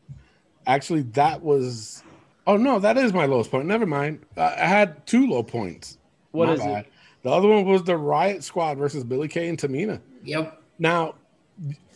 Actually, 0.66 1.02
that 1.18 1.42
was. 1.42 2.02
Oh 2.46 2.56
no, 2.56 2.78
that 2.78 2.96
is 2.96 3.12
my 3.12 3.26
lowest 3.26 3.50
point. 3.50 3.66
Never 3.66 3.86
mind. 3.86 4.20
I 4.36 4.50
had 4.66 5.06
two 5.06 5.26
low 5.28 5.42
points. 5.42 5.98
What 6.32 6.46
My 6.48 6.54
is 6.54 6.60
bad. 6.60 6.84
it? 6.86 6.92
The 7.22 7.30
other 7.30 7.48
one 7.48 7.64
was 7.64 7.84
the 7.84 7.96
Riot 7.96 8.42
Squad 8.42 8.78
versus 8.78 9.04
Billie 9.04 9.28
Kay 9.28 9.48
and 9.48 9.58
Tamina. 9.58 10.00
Yep. 10.24 10.60
Now, 10.78 11.14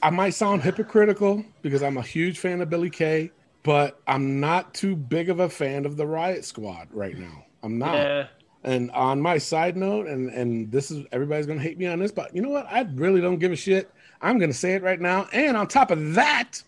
I 0.02 0.10
might 0.10 0.30
sound 0.30 0.62
hypocritical 0.62 1.44
because 1.62 1.82
I'm 1.82 1.96
a 1.96 2.02
huge 2.02 2.38
fan 2.38 2.60
of 2.60 2.70
Billie 2.70 2.90
Kay, 2.90 3.32
but 3.64 4.00
I'm 4.06 4.38
not 4.38 4.72
too 4.72 4.94
big 4.94 5.28
of 5.28 5.40
a 5.40 5.48
fan 5.48 5.84
of 5.84 5.96
the 5.96 6.06
Riot 6.06 6.44
Squad 6.44 6.88
right 6.92 7.18
now. 7.18 7.44
I'm 7.62 7.78
not. 7.78 7.94
Yeah. 7.94 8.26
And 8.62 8.90
on 8.92 9.20
my 9.20 9.38
side 9.38 9.76
note, 9.76 10.06
and 10.06 10.28
and 10.30 10.70
this 10.70 10.90
is 10.90 11.06
everybody's 11.12 11.46
gonna 11.46 11.60
hate 11.60 11.78
me 11.78 11.86
on 11.86 11.98
this, 11.98 12.12
but 12.12 12.34
you 12.34 12.42
know 12.42 12.50
what? 12.50 12.66
I 12.70 12.82
really 12.94 13.20
don't 13.20 13.38
give 13.38 13.52
a 13.52 13.56
shit. 13.56 13.90
I'm 14.20 14.38
gonna 14.38 14.52
say 14.52 14.74
it 14.74 14.82
right 14.82 15.00
now. 15.00 15.28
And 15.32 15.56
on 15.56 15.66
top 15.66 15.90
of 15.90 16.14
that, 16.14 16.62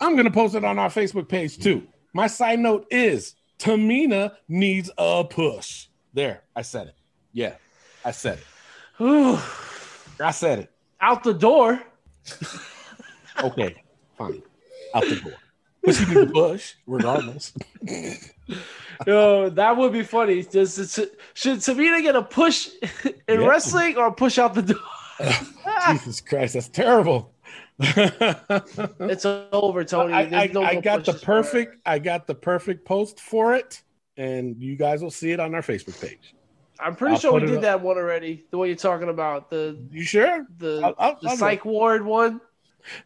I'm 0.00 0.16
gonna 0.16 0.30
post 0.30 0.54
it 0.54 0.64
on 0.64 0.78
our 0.78 0.88
Facebook 0.88 1.28
page 1.28 1.58
too. 1.58 1.86
My 2.12 2.26
side 2.26 2.58
note 2.58 2.86
is 2.90 3.34
Tamina 3.58 4.32
needs 4.48 4.90
a 4.98 5.24
push. 5.28 5.86
There, 6.14 6.42
I 6.56 6.62
said 6.62 6.88
it. 6.88 6.94
Yeah, 7.32 7.54
I 8.04 8.10
said 8.12 8.38
it. 8.38 8.44
I 10.20 10.30
said 10.32 10.58
it. 10.60 10.70
Out 11.00 11.22
the 11.22 11.34
door. 11.34 11.80
Okay, 13.40 13.76
fine. 14.16 14.42
Out 14.92 15.04
the 15.04 15.14
door. 15.14 15.34
But 15.84 15.94
she 15.94 16.06
needs 16.06 16.22
a 16.22 16.26
push, 16.26 16.74
regardless. 16.88 17.52
Yo, 19.06 19.48
that 19.50 19.76
would 19.76 19.92
be 19.92 20.02
funny. 20.02 20.42
Does 20.42 20.74
should 21.34 21.58
Tamina 21.60 22.02
get 22.02 22.16
a 22.16 22.22
push 22.22 22.68
in 23.04 23.40
Yeah. 23.40 23.46
wrestling 23.46 23.96
or 23.96 24.08
a 24.08 24.12
push 24.12 24.38
out 24.38 24.54
the 24.54 24.62
door? 24.62 24.80
Jesus 25.92 26.20
Christ, 26.20 26.54
that's 26.54 26.68
terrible. 26.68 27.32
It's 29.00 29.24
over, 29.24 29.84
Tony. 29.84 30.12
I, 30.12 30.24
There's 30.26 30.50
I, 30.50 30.52
no 30.52 30.62
I 30.62 30.80
got 30.80 31.04
the 31.04 31.12
pushes 31.12 31.22
for 31.24 31.38
it. 31.38 31.42
perfect 31.42 31.76
I 31.86 31.98
got 31.98 32.26
the 32.26 32.34
perfect 32.34 32.84
post 32.84 33.20
for 33.20 33.54
it, 33.54 33.82
and 34.16 34.56
you 34.60 34.76
guys 34.76 35.02
will 35.02 35.10
see 35.10 35.30
it 35.32 35.40
on 35.40 35.54
our 35.54 35.62
Facebook 35.62 36.00
page. 36.00 36.34
I'm 36.80 36.94
pretty 36.96 37.14
I'll 37.14 37.20
sure 37.20 37.32
we 37.34 37.40
did 37.40 37.56
up. 37.56 37.62
that 37.62 37.80
one 37.80 37.96
already. 37.96 38.44
The 38.50 38.58
one 38.58 38.68
you're 38.68 38.76
talking 38.76 39.08
about 39.08 39.50
the 39.50 39.78
You 39.90 40.02
sure? 40.02 40.46
the 40.58 40.80
I'll- 40.84 40.94
I'll- 40.98 41.18
the 41.20 41.30
psych 41.36 41.64
ward 41.64 42.04
one. 42.04 42.40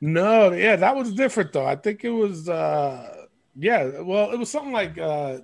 No, 0.01 0.53
yeah, 0.53 0.77
that 0.77 0.95
was 0.95 1.13
different 1.15 1.53
though. 1.53 1.67
I 1.67 1.77
think 1.77 2.05
it 2.05 2.11
was 2.11 2.49
uh 2.49 3.27
yeah, 3.57 4.01
well, 4.01 4.31
it 4.33 4.39
was 4.39 4.51
something 4.51 4.73
like 4.73 4.97
uh 4.99 5.39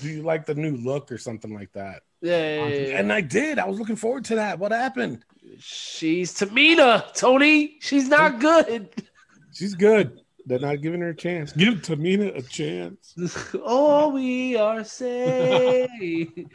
do 0.00 0.08
you 0.08 0.22
like 0.22 0.46
the 0.46 0.54
new 0.54 0.76
look 0.76 1.12
or 1.12 1.18
something 1.18 1.52
like 1.54 1.72
that? 1.72 2.02
Yeah, 2.22 2.38
yeah, 2.38 2.66
yeah, 2.68 2.86
yeah. 2.88 2.98
And 3.00 3.12
I 3.12 3.20
did. 3.20 3.58
I 3.58 3.66
was 3.68 3.78
looking 3.78 3.96
forward 3.96 4.24
to 4.26 4.36
that. 4.36 4.58
What 4.58 4.72
happened? 4.72 5.24
She's 5.58 6.32
Tamina. 6.34 7.12
Tony, 7.14 7.76
she's 7.80 8.08
not 8.08 8.40
good. 8.40 8.88
She's 9.52 9.74
good. 9.74 10.20
They're 10.46 10.58
not 10.58 10.82
giving 10.82 11.00
her 11.00 11.10
a 11.10 11.16
chance. 11.16 11.52
Give 11.52 11.74
Tamina 11.74 12.36
a 12.36 12.42
chance. 12.42 13.14
oh, 13.64 14.08
we 14.08 14.56
are 14.56 14.84
saying. 14.84 16.50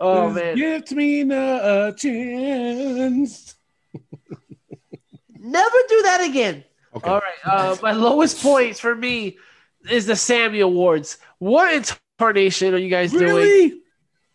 Oh 0.00 0.30
man, 0.30 0.56
Give 0.56 0.84
Tamina 0.84 1.88
a 1.88 1.94
chance. 1.96 3.54
never 5.38 5.76
do 5.88 6.02
that 6.02 6.26
again. 6.28 6.64
Okay. 6.94 7.10
All 7.10 7.20
right. 7.20 7.34
Uh, 7.44 7.76
my 7.82 7.92
lowest 7.92 8.40
points 8.40 8.78
for 8.78 8.94
me 8.94 9.38
is 9.90 10.06
the 10.06 10.16
Sami 10.16 10.60
Awards. 10.60 11.18
What 11.38 11.74
incarnation 12.18 12.74
are 12.74 12.78
you 12.78 12.90
guys 12.90 13.10
doing? 13.12 13.80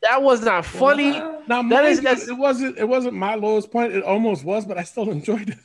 That 0.02 0.22
was 0.22 0.42
not 0.42 0.66
funny. 0.66 1.22
Now 1.50 1.62
That 1.64 1.68
mind 1.70 1.88
is- 1.88 1.98
you, 1.98 2.04
that's- 2.04 2.28
it 2.30 2.38
wasn't 2.38 2.78
it 2.78 2.88
wasn't 2.88 3.16
my 3.16 3.34
lowest 3.36 3.72
point. 3.72 3.92
It 3.94 4.04
almost 4.04 4.44
was, 4.46 4.66
but 4.66 4.78
I 4.78 4.84
still 4.84 5.10
enjoyed 5.18 5.50
it. 5.50 5.58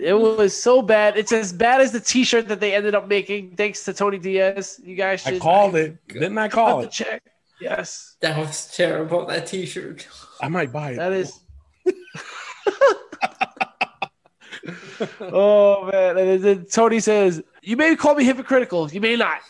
It 0.00 0.14
was 0.14 0.56
so 0.56 0.80
bad. 0.80 1.18
It's 1.18 1.32
as 1.32 1.52
bad 1.52 1.82
as 1.82 1.92
the 1.92 2.00
T-shirt 2.00 2.48
that 2.48 2.60
they 2.60 2.74
ended 2.74 2.94
up 2.94 3.08
making. 3.08 3.56
Thanks 3.56 3.84
to 3.84 3.92
Tony 3.92 4.18
Diaz. 4.18 4.80
You 4.82 4.96
guys 4.96 5.20
should 5.20 5.34
I 5.34 5.38
called 5.38 5.74
it. 5.76 5.98
Didn't 6.08 6.38
I 6.38 6.48
call 6.48 6.80
it? 6.80 6.90
check. 6.90 7.22
Yes, 7.60 8.16
That 8.20 8.38
was 8.38 8.74
terrible. 8.74 9.26
That 9.26 9.46
T-shirt. 9.46 10.08
I 10.40 10.48
might 10.48 10.72
buy 10.72 10.92
it. 10.92 10.96
that 10.96 11.12
is. 11.12 11.38
oh 15.20 15.88
man! 15.92 16.16
And 16.18 16.42
then 16.42 16.66
Tony 16.66 17.00
says, 17.00 17.42
"You 17.62 17.76
may 17.76 17.94
call 17.96 18.14
me 18.14 18.24
hypocritical. 18.24 18.90
You 18.90 19.00
may 19.00 19.16
not." 19.16 19.40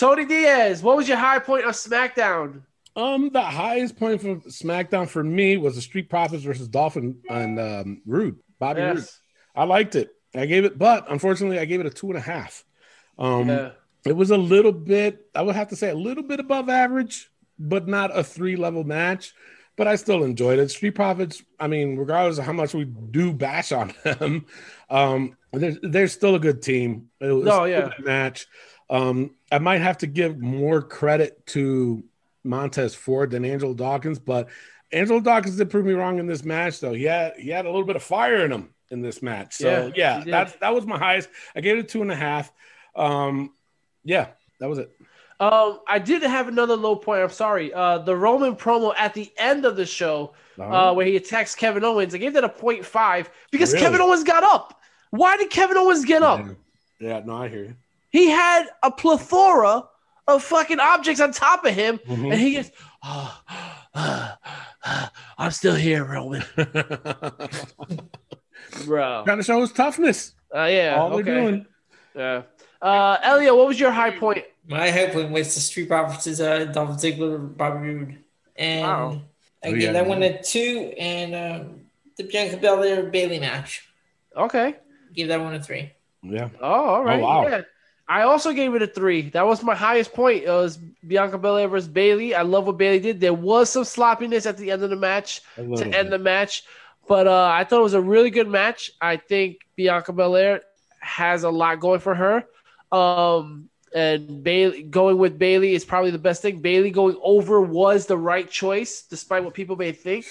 Tony 0.00 0.24
Diaz, 0.24 0.82
what 0.82 0.96
was 0.96 1.06
your 1.06 1.18
high 1.18 1.40
point 1.40 1.66
of 1.66 1.74
SmackDown? 1.74 2.62
um, 2.96 3.28
the 3.28 3.42
highest 3.42 3.98
point 3.98 4.22
for 4.22 4.36
SmackDown 4.48 5.06
for 5.06 5.22
me 5.22 5.58
was 5.58 5.74
the 5.74 5.82
Street 5.82 6.08
Profits 6.08 6.42
versus 6.42 6.68
Dolphin 6.68 7.18
and 7.28 7.60
um, 7.60 8.02
Roode, 8.06 8.38
Bobby. 8.58 8.80
Yes. 8.80 9.20
I 9.54 9.64
liked 9.64 9.96
it. 9.96 10.08
I 10.34 10.46
gave 10.46 10.64
it, 10.64 10.78
but 10.78 11.04
unfortunately, 11.10 11.58
I 11.58 11.66
gave 11.66 11.80
it 11.80 11.86
a 11.86 11.90
two 11.90 12.08
and 12.08 12.16
a 12.16 12.20
half. 12.20 12.64
Um, 13.18 13.50
Yeah. 13.50 13.70
It 14.06 14.16
was 14.16 14.30
a 14.30 14.38
little 14.38 14.72
bit, 14.72 15.26
I 15.34 15.42
would 15.42 15.54
have 15.54 15.68
to 15.68 15.76
say, 15.76 15.90
a 15.90 15.94
little 15.94 16.22
bit 16.22 16.40
above 16.40 16.70
average, 16.70 17.30
but 17.58 17.86
not 17.86 18.16
a 18.16 18.24
three 18.24 18.56
level 18.56 18.84
match. 18.84 19.34
But 19.76 19.86
I 19.86 19.96
still 19.96 20.24
enjoyed 20.24 20.58
it. 20.58 20.70
Street 20.70 20.94
Profits, 20.94 21.42
I 21.58 21.66
mean, 21.66 21.96
regardless 21.96 22.38
of 22.38 22.46
how 22.46 22.54
much 22.54 22.72
we 22.72 22.86
do 22.86 23.34
bash 23.34 23.70
on 23.70 23.92
them, 24.04 24.46
um, 24.88 25.36
they're, 25.52 25.76
they're 25.82 26.08
still 26.08 26.36
a 26.36 26.40
good 26.40 26.62
team. 26.62 27.10
It 27.20 27.32
was 27.32 27.46
a 27.46 27.68
yeah. 27.68 27.90
good 27.94 28.06
match. 28.06 28.46
Um, 28.88 29.36
I 29.50 29.58
might 29.58 29.80
have 29.80 29.98
to 29.98 30.06
give 30.06 30.38
more 30.38 30.82
credit 30.82 31.44
to 31.48 32.04
Montez 32.44 32.94
Ford 32.94 33.30
than 33.30 33.44
Angelo 33.44 33.74
Dawkins, 33.74 34.18
but 34.18 34.48
Angelo 34.92 35.20
Dawkins 35.20 35.56
did 35.56 35.70
prove 35.70 35.86
me 35.86 35.92
wrong 35.92 36.18
in 36.18 36.26
this 36.26 36.44
match, 36.44 36.80
though. 36.80 36.92
He 36.92 37.04
had 37.04 37.36
he 37.36 37.50
had 37.50 37.66
a 37.66 37.70
little 37.70 37.86
bit 37.86 37.96
of 37.96 38.02
fire 38.02 38.44
in 38.44 38.52
him 38.52 38.70
in 38.90 39.02
this 39.02 39.22
match. 39.22 39.54
So 39.54 39.92
Yeah, 39.94 40.20
yeah, 40.20 40.24
that's 40.26 40.56
that 40.56 40.74
was 40.74 40.86
my 40.86 40.98
highest. 40.98 41.28
I 41.54 41.60
gave 41.60 41.76
it 41.76 41.80
a 41.80 41.84
two 41.84 42.02
and 42.02 42.10
a 42.10 42.16
half. 42.16 42.52
Um, 42.94 43.52
yeah, 44.04 44.28
that 44.58 44.68
was 44.68 44.78
it. 44.78 44.90
Um, 45.38 45.80
I 45.88 45.98
did 45.98 46.22
have 46.22 46.48
another 46.48 46.76
low 46.76 46.96
point. 46.96 47.22
I'm 47.22 47.30
sorry. 47.30 47.72
Uh, 47.72 47.98
the 47.98 48.14
Roman 48.14 48.56
promo 48.56 48.94
at 48.98 49.14
the 49.14 49.32
end 49.38 49.64
of 49.64 49.74
the 49.74 49.86
show, 49.86 50.34
uh, 50.58 50.92
where 50.92 51.06
he 51.06 51.16
attacks 51.16 51.54
Kevin 51.54 51.82
Owens. 51.82 52.14
I 52.14 52.18
gave 52.18 52.34
that 52.34 52.44
a 52.44 52.48
0.5 52.48 53.26
because 53.50 53.72
Really? 53.72 53.82
Kevin 53.82 54.00
Owens 54.02 54.22
got 54.22 54.44
up. 54.44 54.78
Why 55.10 55.38
did 55.38 55.48
Kevin 55.48 55.78
Owens 55.78 56.04
get 56.04 56.22
up? 56.22 56.40
yeah. 56.40 56.52
yeah, 57.00 57.22
no, 57.24 57.36
I 57.36 57.48
hear 57.48 57.64
you. 57.64 57.76
He 58.10 58.28
had 58.28 58.66
a 58.82 58.90
plethora 58.90 59.84
of 60.26 60.42
fucking 60.42 60.80
objects 60.80 61.20
on 61.20 61.32
top 61.32 61.64
of 61.64 61.74
him, 61.74 61.98
Mhm. 62.06 62.32
and 62.32 62.40
he 62.40 62.52
gets, 62.52 62.70
"Ah, 63.02 63.42
ah, 63.94 64.38
ah, 64.84 65.12
I'm 65.38 65.50
still 65.50 65.74
here, 65.74 66.04
Roman. 66.04 66.42
Bro. 68.86 69.22
Trying 69.24 69.38
to 69.38 69.42
show 69.42 69.60
his 69.60 69.72
toughness. 69.72 70.32
Uh, 70.54 70.64
yeah. 70.64 70.96
All 70.96 71.10
they're 71.16 71.22
doing. 71.22 71.66
Yeah. 72.14 72.42
Uh, 72.80 73.16
Elio, 73.22 73.56
what 73.56 73.66
was 73.68 73.78
your 73.80 73.90
high 73.90 74.10
point? 74.10 74.44
My 74.66 74.90
high 74.90 75.08
point 75.10 75.30
was 75.30 75.54
the 75.54 75.60
Street 75.60 75.88
Profits 75.88 76.26
is 76.26 76.40
uh, 76.40 76.64
Dolph 76.66 76.90
Ziggler, 77.00 77.56
Bobby 77.56 77.88
Roode, 77.88 78.18
and 78.56 78.82
Wow. 78.82 79.22
I 79.64 79.68
Oh, 79.68 79.72
gave 79.72 79.82
yeah. 79.82 79.92
that 79.92 80.06
one 80.06 80.22
a 80.22 80.42
two, 80.42 80.92
and 80.98 81.34
um, 81.34 81.80
the 82.16 82.24
Bianca 82.24 82.56
Belair 82.56 83.02
Bayley 83.04 83.38
match 83.38 83.86
Okay. 84.36 84.76
Give 85.12 85.28
that 85.28 85.40
one 85.40 85.54
a 85.54 85.62
three. 85.62 85.92
Yeah. 86.22 86.48
Oh, 86.60 86.66
all 86.84 87.04
right. 87.04 87.20
wow. 87.20 87.46
Yeah. 87.48 87.62
I 88.10 88.22
also 88.22 88.52
gave 88.52 88.74
it 88.74 88.82
a 88.82 88.88
three. 88.88 89.30
That 89.30 89.46
was 89.46 89.62
my 89.62 89.76
highest 89.76 90.12
point. 90.12 90.42
It 90.42 90.50
was 90.50 90.78
Bianca 91.06 91.38
Belair 91.38 91.68
versus 91.68 91.88
Bayley. 91.88 92.34
I 92.34 92.42
love 92.42 92.66
what 92.66 92.76
Bayley 92.76 92.98
did. 92.98 93.20
There 93.20 93.32
was 93.32 93.70
some 93.70 93.84
sloppiness 93.84 94.46
at 94.46 94.56
the 94.56 94.72
end 94.72 94.82
of 94.82 94.90
the 94.90 94.96
match 94.96 95.42
to 95.54 95.86
end 95.96 96.10
the 96.12 96.18
match, 96.18 96.64
but 97.06 97.28
uh, 97.28 97.48
I 97.52 97.62
thought 97.62 97.78
it 97.78 97.84
was 97.84 97.94
a 97.94 98.00
really 98.00 98.30
good 98.30 98.48
match. 98.48 98.90
I 99.00 99.16
think 99.16 99.60
Bianca 99.76 100.12
Belair 100.12 100.62
has 100.98 101.44
a 101.44 101.50
lot 101.50 101.78
going 101.78 102.00
for 102.00 102.16
her. 102.16 102.44
Um, 102.90 103.68
and 103.94 104.42
Bayley 104.42 104.82
going 104.82 105.16
with 105.16 105.38
Bayley 105.38 105.74
is 105.74 105.84
probably 105.84 106.10
the 106.10 106.18
best 106.18 106.42
thing. 106.42 106.60
Bayley 106.60 106.90
going 106.90 107.16
over 107.22 107.60
was 107.60 108.06
the 108.06 108.18
right 108.18 108.50
choice, 108.50 109.02
despite 109.02 109.44
what 109.44 109.54
people 109.54 109.76
may 109.76 109.92
think. 109.92 110.26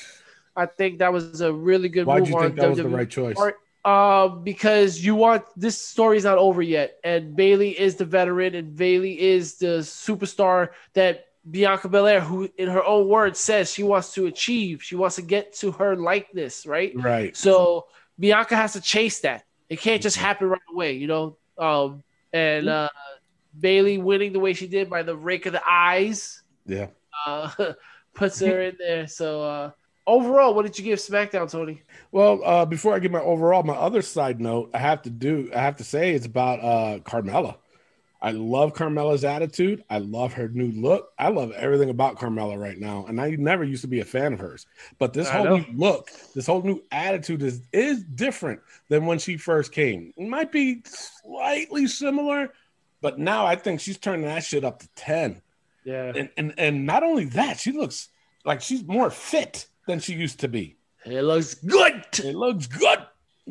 I 0.53 0.65
think 0.65 0.99
that 0.99 1.13
was 1.13 1.39
a 1.39 1.53
really 1.53 1.87
good 1.87 2.05
Why'd 2.05 2.23
move 2.23 2.29
you 2.29 2.35
on 2.35 2.41
think 2.43 2.55
that 2.57 2.69
was 2.69 2.77
the 2.79 2.89
right 2.89 3.09
choice? 3.09 3.37
part. 3.37 3.57
Um, 3.85 4.43
because 4.43 5.03
you 5.03 5.15
want 5.15 5.45
this 5.55 5.77
story's 5.81 6.25
not 6.25 6.37
over 6.37 6.61
yet, 6.61 6.97
and 7.03 7.35
Bayley 7.35 7.79
is 7.79 7.95
the 7.95 8.03
veteran, 8.05 8.53
and 8.55 8.75
Bayley 8.75 9.19
is 9.19 9.55
the 9.57 9.79
superstar 9.79 10.69
that 10.93 11.27
Bianca 11.49 11.87
Belair, 11.87 12.19
who 12.19 12.49
in 12.57 12.67
her 12.67 12.83
own 12.83 13.07
words 13.07 13.39
says 13.39 13.71
she 13.71 13.83
wants 13.83 14.13
to 14.15 14.25
achieve, 14.25 14.83
she 14.83 14.95
wants 14.95 15.15
to 15.15 15.21
get 15.21 15.55
to 15.55 15.71
her 15.71 15.95
likeness, 15.95 16.65
right? 16.65 16.91
Right. 16.93 17.35
So 17.37 17.87
Bianca 18.19 18.55
has 18.57 18.73
to 18.73 18.81
chase 18.81 19.21
that. 19.21 19.45
It 19.69 19.79
can't 19.79 20.01
just 20.01 20.17
happen 20.17 20.47
right 20.49 20.61
away, 20.73 20.93
you 20.93 21.07
know. 21.07 21.37
Um, 21.57 22.03
and 22.33 22.67
uh, 22.67 22.89
Bayley 23.57 23.97
winning 23.97 24.33
the 24.33 24.39
way 24.39 24.53
she 24.53 24.67
did 24.67 24.89
by 24.89 25.03
the 25.03 25.15
rake 25.15 25.45
of 25.45 25.53
the 25.53 25.61
eyes 25.67 26.41
Yeah. 26.65 26.87
uh, 27.25 27.49
puts 28.13 28.39
her 28.41 28.61
in 28.61 28.75
there. 28.77 29.07
So 29.07 29.41
uh, 29.41 29.71
overall, 30.07 30.53
what 30.53 30.63
did 30.65 30.77
you 30.77 30.83
give 30.85 30.99
SmackDown, 30.99 31.49
Tony? 31.51 31.83
Well, 32.11 32.41
uh, 32.43 32.65
before 32.65 32.95
I 32.95 32.99
give 32.99 33.11
my 33.11 33.21
overall, 33.21 33.63
my 33.63 33.75
other 33.75 34.01
side 34.01 34.39
note, 34.41 34.71
I 34.73 34.79
have 34.79 35.01
to 35.03 35.09
do, 35.09 35.49
I 35.55 35.59
have 35.59 35.77
to 35.77 35.83
say, 35.83 36.13
it's 36.13 36.25
about 36.25 36.59
uh, 36.59 36.99
Carmella. 36.99 37.57
I 38.21 38.31
love 38.31 38.73
Carmella's 38.73 39.23
attitude. 39.23 39.85
I 39.89 39.99
love 39.99 40.33
her 40.33 40.49
new 40.49 40.71
look. 40.73 41.13
I 41.17 41.29
love 41.29 41.51
everything 41.53 41.89
about 41.89 42.17
Carmella 42.17 42.59
right 42.59 42.77
now. 42.77 43.05
And 43.07 43.21
I 43.21 43.29
never 43.31 43.63
used 43.63 43.83
to 43.83 43.87
be 43.87 44.01
a 44.01 44.05
fan 44.05 44.33
of 44.33 44.39
hers, 44.39 44.65
but 44.97 45.13
this 45.13 45.29
I 45.29 45.37
whole 45.37 45.45
know. 45.45 45.57
new 45.59 45.65
look, 45.73 46.09
this 46.35 46.45
whole 46.45 46.61
new 46.61 46.83
attitude 46.91 47.41
is 47.43 47.61
is 47.71 48.03
different 48.03 48.59
than 48.89 49.05
when 49.05 49.19
she 49.19 49.37
first 49.37 49.71
came. 49.71 50.11
It 50.17 50.27
might 50.27 50.51
be 50.51 50.81
slightly 50.85 51.87
similar, 51.87 52.51
but 52.99 53.19
now 53.19 53.45
I 53.45 53.55
think 53.55 53.79
she's 53.79 53.97
turning 53.97 54.25
that 54.25 54.43
shit 54.43 54.65
up 54.65 54.79
to 54.79 54.89
ten. 54.95 55.41
Yeah, 55.85 56.11
And 56.13 56.29
and 56.35 56.53
and 56.57 56.85
not 56.85 57.03
only 57.03 57.23
that, 57.25 57.57
she 57.57 57.71
looks 57.71 58.09
like 58.43 58.59
she's 58.59 58.83
more 58.83 59.09
fit 59.09 59.68
than 59.89 59.99
she 59.99 60.13
used 60.13 60.39
to 60.39 60.47
be. 60.47 60.77
it 61.05 61.21
looks 61.23 61.55
good. 61.55 62.05
It 62.23 62.35
looks 62.35 62.67
good. 62.67 62.99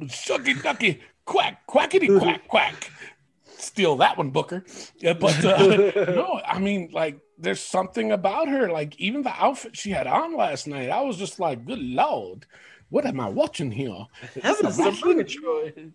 Shucky 0.02 0.62
ducky, 0.62 1.00
quack, 1.24 1.66
quackity 1.66 2.18
quack, 2.18 2.46
quack. 2.46 2.90
Steal 3.44 3.96
that 3.96 4.16
one, 4.16 4.30
Booker. 4.30 4.64
Yeah, 4.98 5.14
but 5.14 5.44
uh, 5.44 5.66
no, 6.12 6.40
I 6.46 6.60
mean, 6.60 6.90
like, 6.92 7.18
there's 7.36 7.60
something 7.60 8.12
about 8.12 8.48
her. 8.48 8.70
Like, 8.70 8.98
even 9.00 9.22
the 9.22 9.34
outfit 9.34 9.76
she 9.76 9.90
had 9.90 10.06
on 10.06 10.36
last 10.36 10.68
night, 10.68 10.90
I 10.90 11.00
was 11.00 11.16
just 11.16 11.40
like, 11.40 11.66
good 11.66 11.80
lord, 11.80 12.46
what 12.90 13.04
am 13.04 13.18
I 13.18 13.28
watching 13.28 13.72
here? 13.72 14.06
This 14.34 14.60
is 14.60 14.76
some 14.76 14.94
Murgatroyd. 14.94 15.92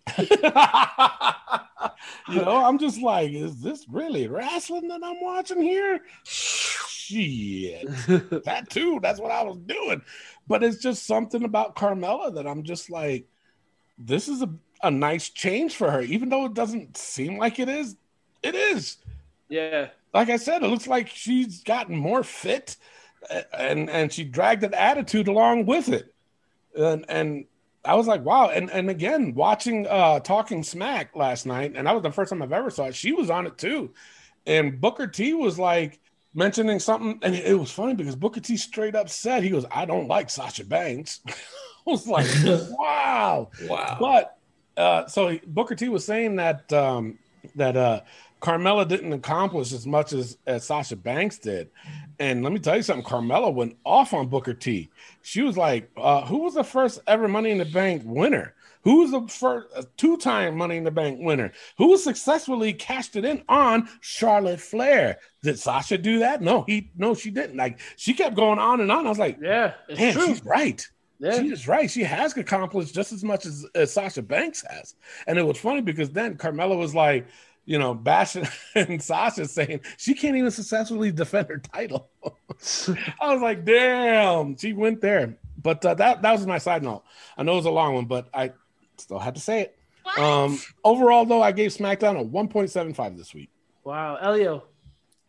you 2.28 2.42
know, 2.42 2.64
I'm 2.64 2.78
just 2.78 3.00
like, 3.00 3.30
is 3.32 3.60
this 3.62 3.86
really 3.88 4.28
wrestling 4.28 4.88
that 4.88 5.00
I'm 5.02 5.20
watching 5.22 5.62
here? 5.62 6.00
Shit. 6.24 7.86
that 8.44 8.70
too. 8.70 9.00
That's 9.02 9.20
what 9.20 9.30
I 9.30 9.42
was 9.42 9.58
doing. 9.58 10.02
But 10.46 10.62
it's 10.62 10.78
just 10.78 11.06
something 11.06 11.44
about 11.44 11.76
Carmella 11.76 12.34
that 12.34 12.46
I'm 12.46 12.62
just 12.62 12.90
like, 12.90 13.26
this 13.98 14.28
is 14.28 14.42
a, 14.42 14.50
a 14.82 14.90
nice 14.90 15.30
change 15.30 15.74
for 15.74 15.90
her, 15.90 16.02
even 16.02 16.28
though 16.28 16.44
it 16.44 16.54
doesn't 16.54 16.96
seem 16.96 17.38
like 17.38 17.58
it 17.58 17.68
is. 17.68 17.96
It 18.42 18.54
is. 18.54 18.98
Yeah, 19.48 19.88
Like 20.12 20.30
I 20.30 20.36
said, 20.36 20.62
it 20.62 20.68
looks 20.68 20.86
like 20.86 21.08
she's 21.08 21.62
gotten 21.62 21.96
more 21.96 22.24
fit 22.24 22.76
and 23.52 23.90
and 23.90 24.12
she 24.12 24.24
dragged 24.24 24.64
an 24.64 24.74
attitude 24.74 25.28
along 25.28 25.66
with 25.66 25.88
it. 25.88 26.14
And 26.76 27.04
and 27.08 27.44
I 27.84 27.94
was 27.94 28.06
like, 28.06 28.24
wow. 28.24 28.48
And 28.48 28.70
and 28.70 28.90
again, 28.90 29.34
watching 29.34 29.86
uh 29.86 30.20
Talking 30.20 30.62
Smack 30.62 31.14
last 31.14 31.46
night, 31.46 31.72
and 31.74 31.86
that 31.86 31.94
was 31.94 32.02
the 32.02 32.12
first 32.12 32.30
time 32.30 32.42
I've 32.42 32.52
ever 32.52 32.70
saw 32.70 32.86
it. 32.86 32.94
She 32.94 33.12
was 33.12 33.30
on 33.30 33.46
it 33.46 33.58
too. 33.58 33.92
And 34.46 34.80
Booker 34.80 35.06
T 35.06 35.34
was 35.34 35.58
like 35.58 36.00
mentioning 36.34 36.78
something, 36.78 37.18
and 37.22 37.34
it 37.34 37.58
was 37.58 37.70
funny 37.70 37.94
because 37.94 38.16
Booker 38.16 38.40
T 38.40 38.56
straight 38.56 38.94
up 38.94 39.08
said, 39.08 39.42
he 39.42 39.50
goes, 39.50 39.64
I 39.70 39.84
don't 39.84 40.08
like 40.08 40.30
Sasha 40.30 40.64
Banks. 40.64 41.20
I 41.26 41.90
was 41.90 42.06
like, 42.06 42.26
wow. 42.78 43.50
Wow. 43.68 43.96
But 44.00 44.38
uh, 44.76 45.06
so 45.06 45.38
Booker 45.46 45.74
T 45.74 45.88
was 45.88 46.04
saying 46.04 46.36
that 46.36 46.72
um, 46.72 47.18
that 47.54 47.76
uh, 47.76 48.00
Carmella 48.40 48.86
didn't 48.86 49.12
accomplish 49.12 49.72
as 49.72 49.86
much 49.86 50.12
as, 50.12 50.38
as 50.46 50.64
Sasha 50.64 50.96
Banks 50.96 51.38
did. 51.38 51.70
And 52.18 52.42
let 52.42 52.52
me 52.52 52.58
tell 52.58 52.76
you 52.76 52.82
something, 52.82 53.04
Carmella 53.04 53.52
went 53.52 53.76
off 53.84 54.14
on 54.14 54.28
Booker 54.28 54.54
T. 54.54 54.90
She 55.22 55.42
was 55.42 55.56
like, 55.56 55.90
uh, 55.96 56.24
"Who 56.26 56.38
was 56.38 56.54
the 56.54 56.64
first 56.64 57.00
ever 57.06 57.28
Money 57.28 57.50
in 57.50 57.58
the 57.58 57.64
Bank 57.64 58.02
winner? 58.04 58.53
Who 58.84 59.00
was 59.00 59.10
the 59.10 59.26
first 59.28 59.68
uh, 59.74 59.82
two-time 59.96 60.56
Money 60.56 60.76
in 60.76 60.84
the 60.84 60.90
Bank 60.90 61.18
winner? 61.20 61.52
Who 61.78 61.96
successfully 61.96 62.72
cashed 62.72 63.16
it 63.16 63.24
in 63.24 63.42
on 63.48 63.88
Charlotte 64.00 64.60
Flair? 64.60 65.18
Did 65.42 65.58
Sasha 65.58 65.98
do 65.98 66.20
that? 66.20 66.42
No, 66.42 66.62
he 66.62 66.90
no, 66.96 67.14
she 67.14 67.30
didn't. 67.30 67.56
Like 67.56 67.80
she 67.96 68.14
kept 68.14 68.36
going 68.36 68.58
on 68.58 68.80
and 68.80 68.92
on. 68.92 69.06
I 69.06 69.08
was 69.08 69.18
like, 69.18 69.38
yeah, 69.40 69.74
it's 69.88 69.98
damn, 69.98 70.14
true. 70.14 70.26
she's 70.26 70.44
right. 70.44 70.86
Yeah. 71.18 71.40
She 71.40 71.48
is 71.48 71.66
right. 71.68 71.90
She 71.90 72.02
has 72.02 72.36
accomplished 72.36 72.94
just 72.94 73.12
as 73.12 73.24
much 73.24 73.46
as, 73.46 73.66
as 73.74 73.92
Sasha 73.92 74.20
Banks 74.20 74.64
has. 74.68 74.94
And 75.26 75.38
it 75.38 75.42
was 75.42 75.58
funny 75.58 75.80
because 75.80 76.10
then 76.10 76.36
Carmella 76.36 76.76
was 76.76 76.94
like, 76.94 77.26
you 77.64 77.78
know, 77.78 77.94
bashing 77.94 78.46
and 78.74 79.02
Sasha 79.02 79.46
saying 79.46 79.80
she 79.96 80.14
can't 80.14 80.36
even 80.36 80.50
successfully 80.50 81.12
defend 81.12 81.48
her 81.48 81.58
title. 81.58 82.10
I 82.24 83.32
was 83.32 83.42
like, 83.42 83.64
damn, 83.64 84.56
she 84.56 84.72
went 84.72 85.00
there. 85.00 85.38
But 85.56 85.84
uh, 85.84 85.94
that 85.94 86.20
that 86.22 86.32
was 86.32 86.46
my 86.46 86.58
side 86.58 86.82
note. 86.82 87.04
I 87.38 87.42
know 87.42 87.52
it 87.52 87.56
was 87.56 87.64
a 87.64 87.70
long 87.70 87.94
one, 87.94 88.04
but 88.04 88.28
I 88.34 88.52
still 89.04 89.18
had 89.18 89.34
to 89.34 89.40
say 89.40 89.60
it. 89.62 89.78
Um, 90.18 90.58
overall, 90.82 91.24
though, 91.24 91.42
I 91.42 91.52
gave 91.52 91.70
SmackDown 91.70 92.20
a 92.20 92.24
1.75 92.24 93.16
this 93.16 93.32
week. 93.34 93.50
Wow, 93.84 94.16
Elio, 94.16 94.64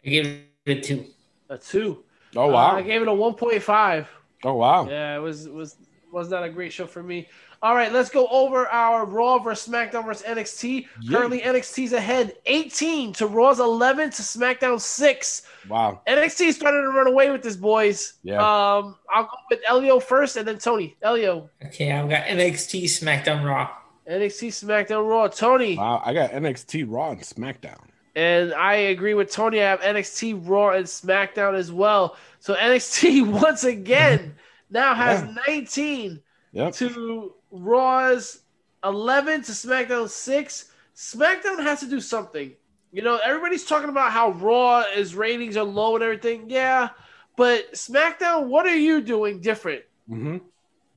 I 0.06 0.10
gave 0.10 0.26
it 0.65 0.77
a 0.77 0.81
two. 0.81 1.06
a 1.49 1.57
two. 1.57 2.03
Oh 2.35 2.49
Uh, 2.49 2.53
wow! 2.53 2.76
I 2.76 2.81
gave 2.81 3.02
it 3.02 3.07
a 3.07 3.14
one 3.14 3.34
point 3.35 3.61
five. 3.61 4.10
oh 4.43 4.53
wow! 4.56 4.88
Yeah, 4.89 5.15
it 5.15 5.19
was 5.19 5.45
it 5.45 5.53
was 5.53 5.77
was 6.16 6.30
not 6.30 6.44
a 6.44 6.50
great 6.50 6.72
show 6.72 6.88
for 6.88 7.04
me. 7.04 7.28
All 7.62 7.76
right, 7.76 7.92
let's 7.92 8.10
go 8.10 8.28
over 8.28 8.68
our 8.68 9.06
Raw 9.06 9.38
versus 9.40 9.72
SmackDown 9.72 10.06
versus 10.06 10.26
NXT. 10.26 10.88
Yeah. 11.02 11.18
Currently, 11.18 11.42
NXT's 11.42 11.94
ahead 11.94 12.36
18 12.46 13.14
to 13.14 13.28
Raw's 13.28 13.60
11 13.60 14.12
to 14.12 14.22
SmackDown 14.22 14.80
6. 14.80 15.42
Wow! 15.70 16.02
NXT 16.08 16.48
is 16.48 16.56
starting 16.56 16.82
to 16.82 16.90
run 16.90 17.08
away 17.08 17.32
with 17.32 17.42
this, 17.44 17.56
boys. 17.56 18.14
Yeah. 18.24 18.38
Um, 18.38 18.96
I'll 19.14 19.24
go 19.24 19.30
with 19.50 19.60
Elio 19.68 20.00
first, 20.00 20.38
and 20.38 20.48
then 20.48 20.58
Tony. 20.58 20.96
Elio, 21.02 21.50
Okay, 21.66 21.92
I've 21.92 22.10
got 22.10 22.24
NXT 22.26 22.84
SmackDown 22.86 23.44
Raw. 23.46 23.70
NXT, 24.10 24.50
SmackDown, 24.50 25.10
Raw. 25.10 25.28
Tony, 25.28 25.78
Wow! 25.78 26.02
I 26.06 26.14
got 26.14 26.32
NXT 26.32 26.86
Raw 26.88 27.12
and 27.12 27.22
SmackDown. 27.22 27.80
and 28.16 28.54
I 28.54 28.76
agree 28.76 29.16
with 29.16 29.32
Tony. 29.32 29.60
I 29.62 29.70
have 29.70 29.82
NXT, 29.82 30.48
Raw, 30.48 30.70
and 30.72 30.86
SmackDown 30.86 31.56
as 31.56 31.72
well. 31.72 32.16
So 32.40 32.54
NXT 32.54 33.28
once 33.42 33.64
again 33.64 34.36
now 34.70 34.94
has 34.94 35.22
Yeah. 35.22 35.36
19 35.48 36.22
Yep. 36.54 36.74
to 36.76 37.34
Raw's 37.52 38.42
11 38.84 39.42
to 39.44 39.52
SmackDown 39.52 40.10
6. 40.10 40.72
SmackDown 40.96 41.62
has 41.64 41.80
to 41.82 41.88
do 41.88 42.00
something. 42.00 42.54
You 42.92 43.02
know, 43.02 43.18
everybody's 43.24 43.66
talking 43.66 43.90
about 43.90 44.12
how 44.12 44.32
Raw 44.32 44.82
is 44.96 45.16
ratings 45.16 45.58
are 45.58 45.64
low 45.66 45.96
and 45.96 46.04
everything. 46.04 46.50
Yeah, 46.50 46.90
but 47.36 47.74
SmackDown, 47.74 48.48
what 48.48 48.66
are 48.66 48.78
you 48.78 49.02
doing 49.02 49.42
different? 49.42 49.84
hmm 50.08 50.38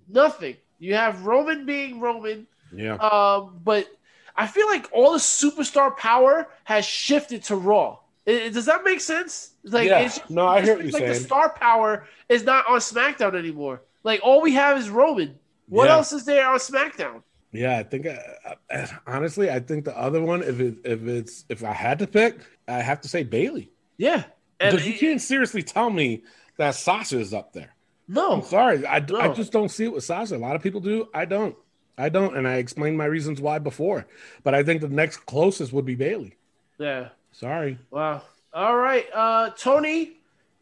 Nothing. 0.09 0.57
You 0.78 0.95
have 0.95 1.27
Roman 1.27 1.66
being 1.66 1.99
Roman, 2.01 2.47
Yeah. 2.73 2.95
um, 2.95 3.61
but 3.65 3.89
I 4.36 4.47
feel 4.47 4.66
like 4.69 4.89
all 4.93 5.12
the 5.12 5.19
superstar 5.19 5.97
power 5.97 6.49
has 6.65 6.85
shifted 6.85 7.43
to 7.45 7.57
Raw. 7.57 7.99
I- 8.27 8.45
I- 8.45 8.49
does 8.51 8.66
that 8.66 8.85
make 8.85 9.01
sense? 9.01 9.55
Like, 9.73 9.89
Yeah. 9.89 10.01
it's 10.01 10.19
just- 10.19 10.31
No, 10.31 10.47
I 10.47 10.61
hear 10.62 10.74
what 10.77 10.85
you're 10.85 10.93
like 10.93 11.01
saying. 11.03 11.12
The 11.15 11.20
star 11.20 11.51
power 11.51 12.07
is 12.28 12.45
not 12.45 12.69
on 12.69 12.78
SmackDown 12.78 13.36
anymore. 13.36 13.82
Like 14.05 14.20
all 14.23 14.40
we 14.40 14.55
have 14.55 14.78
is 14.78 14.90
Roman. 14.90 15.39
What 15.69 15.86
Yeah. 15.86 15.95
else 15.97 16.12
is 16.12 16.24
there 16.24 16.49
on 16.49 16.59
SmackDown? 16.59 17.23
Yeah, 17.53 17.78
I 17.78 17.82
think 17.82 18.07
uh, 18.07 18.16
uh, 18.70 18.86
honestly, 19.07 19.51
I 19.51 19.61
think 19.61 19.85
the 19.86 19.97
other 19.99 20.20
one, 20.23 20.43
if 20.43 20.61
it 20.61 20.77
if 20.85 21.07
it's 21.07 21.45
if 21.49 21.65
I 21.65 21.73
had 21.73 21.99
to 22.01 22.07
pick, 22.07 22.39
I 22.69 22.81
have 22.81 23.01
to 23.03 23.09
say 23.09 23.23
Bayley 23.23 23.70
Yeah, 23.97 24.24
and 24.61 24.73
because 24.74 24.86
you 24.86 24.99
can't 24.99 25.20
seriously 25.20 25.62
tell 25.62 25.89
me 25.90 26.23
that 26.59 26.74
Sasha 26.74 27.19
is 27.19 27.32
up 27.32 27.53
there. 27.53 27.74
I'm 28.09 28.15
no, 28.15 28.40
sorry, 28.43 28.86
I, 28.86 29.01
No. 29.01 29.35
just 29.35 29.53
don't 29.53 29.70
see 29.70 29.85
it 29.85 29.93
with 29.93 30.05
Sasha. 30.05 30.36
A 30.36 30.39
lot 30.39 30.57
of 30.57 30.62
people 30.62 30.81
do. 30.81 31.09
I 31.15 31.24
don't. 31.24 31.55
I 31.97 32.09
don't, 32.11 32.36
and 32.36 32.47
I 32.47 32.55
explained 32.57 32.97
my 32.97 33.07
reasons 33.07 33.40
why 33.40 33.59
before. 33.59 34.07
But 34.45 34.55
I 34.55 34.62
think 34.62 34.81
the 34.82 34.89
next 34.89 35.19
closest 35.27 35.73
would 35.73 35.85
be 35.85 35.95
Bayley. 35.97 36.36
yeah, 36.78 37.09
Sorry. 37.32 37.78
wow. 37.90 38.23
All 38.59 38.76
right, 38.76 39.06
uh, 39.14 39.51
Tony, 39.56 40.14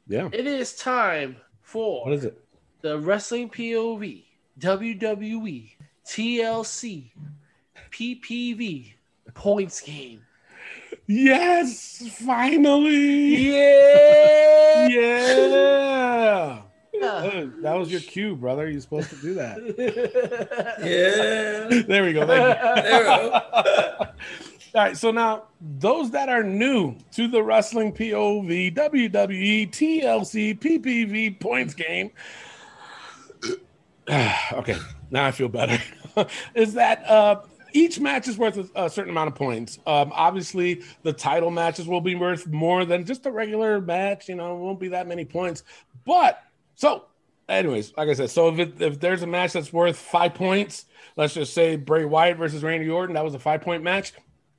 Yeah. 0.07 0.29
it 0.31 0.47
is 0.47 0.75
time 0.77 1.37
for 1.63 2.05
What 2.05 2.13
is 2.13 2.25
it? 2.27 2.39
the 2.83 2.99
Wrestling 2.99 3.49
POV, 3.49 4.23
WWE, 4.59 5.77
TLC, 6.05 7.11
PPV 7.91 8.93
points 9.33 9.81
game. 9.81 10.21
Yes, 11.07 12.03
finally. 12.19 13.37
Yeah. 13.55 14.89
Yeah. 14.89 16.63
That 17.63 17.75
was 17.79 17.91
your 17.91 18.01
cue, 18.03 18.37
brother. 18.37 18.69
You're 18.69 18.81
supposed 18.83 19.09
to 19.09 19.17
do 19.17 19.33
that. 19.35 19.57
Yeah. 20.85 21.83
There 21.89 22.05
we 22.05 22.13
go. 22.13 22.27
Thank 22.27 22.59
you. 22.59 22.83
There 22.83 22.99
we 23.01 23.31
go. 23.31 24.07
All 24.77 24.83
right, 24.83 24.95
so 24.95 25.11
now 25.11 25.45
those 25.59 26.11
that 26.11 26.29
are 26.29 26.43
new 26.43 26.97
to 27.13 27.29
the 27.29 27.43
wrestling 27.43 27.95
POV, 27.95 28.77
WWE, 28.77 29.71
TLC, 29.71 30.59
PPV 30.59 31.41
points 31.41 31.73
game. 31.73 32.11
okay, 34.53 34.77
now 35.11 35.25
I 35.25 35.31
feel 35.31 35.49
better. 35.49 35.83
is 36.55 36.75
that 36.75 37.09
uh 37.09 37.41
each 37.73 38.01
match 38.01 38.29
is 38.29 38.37
worth 38.37 38.71
a, 38.75 38.91
certain 38.91 39.11
amount 39.11 39.29
of 39.29 39.35
points. 39.35 39.79
Um, 39.87 40.13
obviously, 40.15 40.83
the 41.03 41.13
title 41.13 41.51
matches 41.51 41.87
will 41.87 42.03
be 42.03 42.15
worth 42.15 42.47
more 42.47 42.85
than 42.85 43.07
just 43.07 43.25
a 43.25 43.31
regular 43.31 43.81
match. 43.81 44.29
You 44.29 44.35
know, 44.35 44.57
it 44.57 44.61
won't 44.61 44.81
be 44.81 44.89
that 44.89 45.07
many 45.07 45.25
points. 45.25 45.63
But 46.05 46.43
so, 46.75 47.07
anyways, 47.49 47.95
like 47.97 48.09
I 48.09 48.13
said, 48.13 48.31
so 48.31 48.49
if 48.49 48.59
it, 48.59 48.81
if 48.81 49.01
there's 49.01 49.23
a 49.23 49.27
match 49.27 49.55
that's 49.55 49.73
worth 49.73 49.97
five 49.97 50.35
points, 50.35 50.85
let's 51.17 51.33
just 51.33 51.55
say 51.55 51.77
Bray 51.77 52.05
Wyatt 52.05 52.37
versus 52.37 52.63
Randy 52.63 52.91
Orton, 52.91 53.15
that 53.15 53.25
was 53.25 53.35
a 53.35 53.39
five 53.39 53.63
point 53.63 53.83
match. 53.83 54.13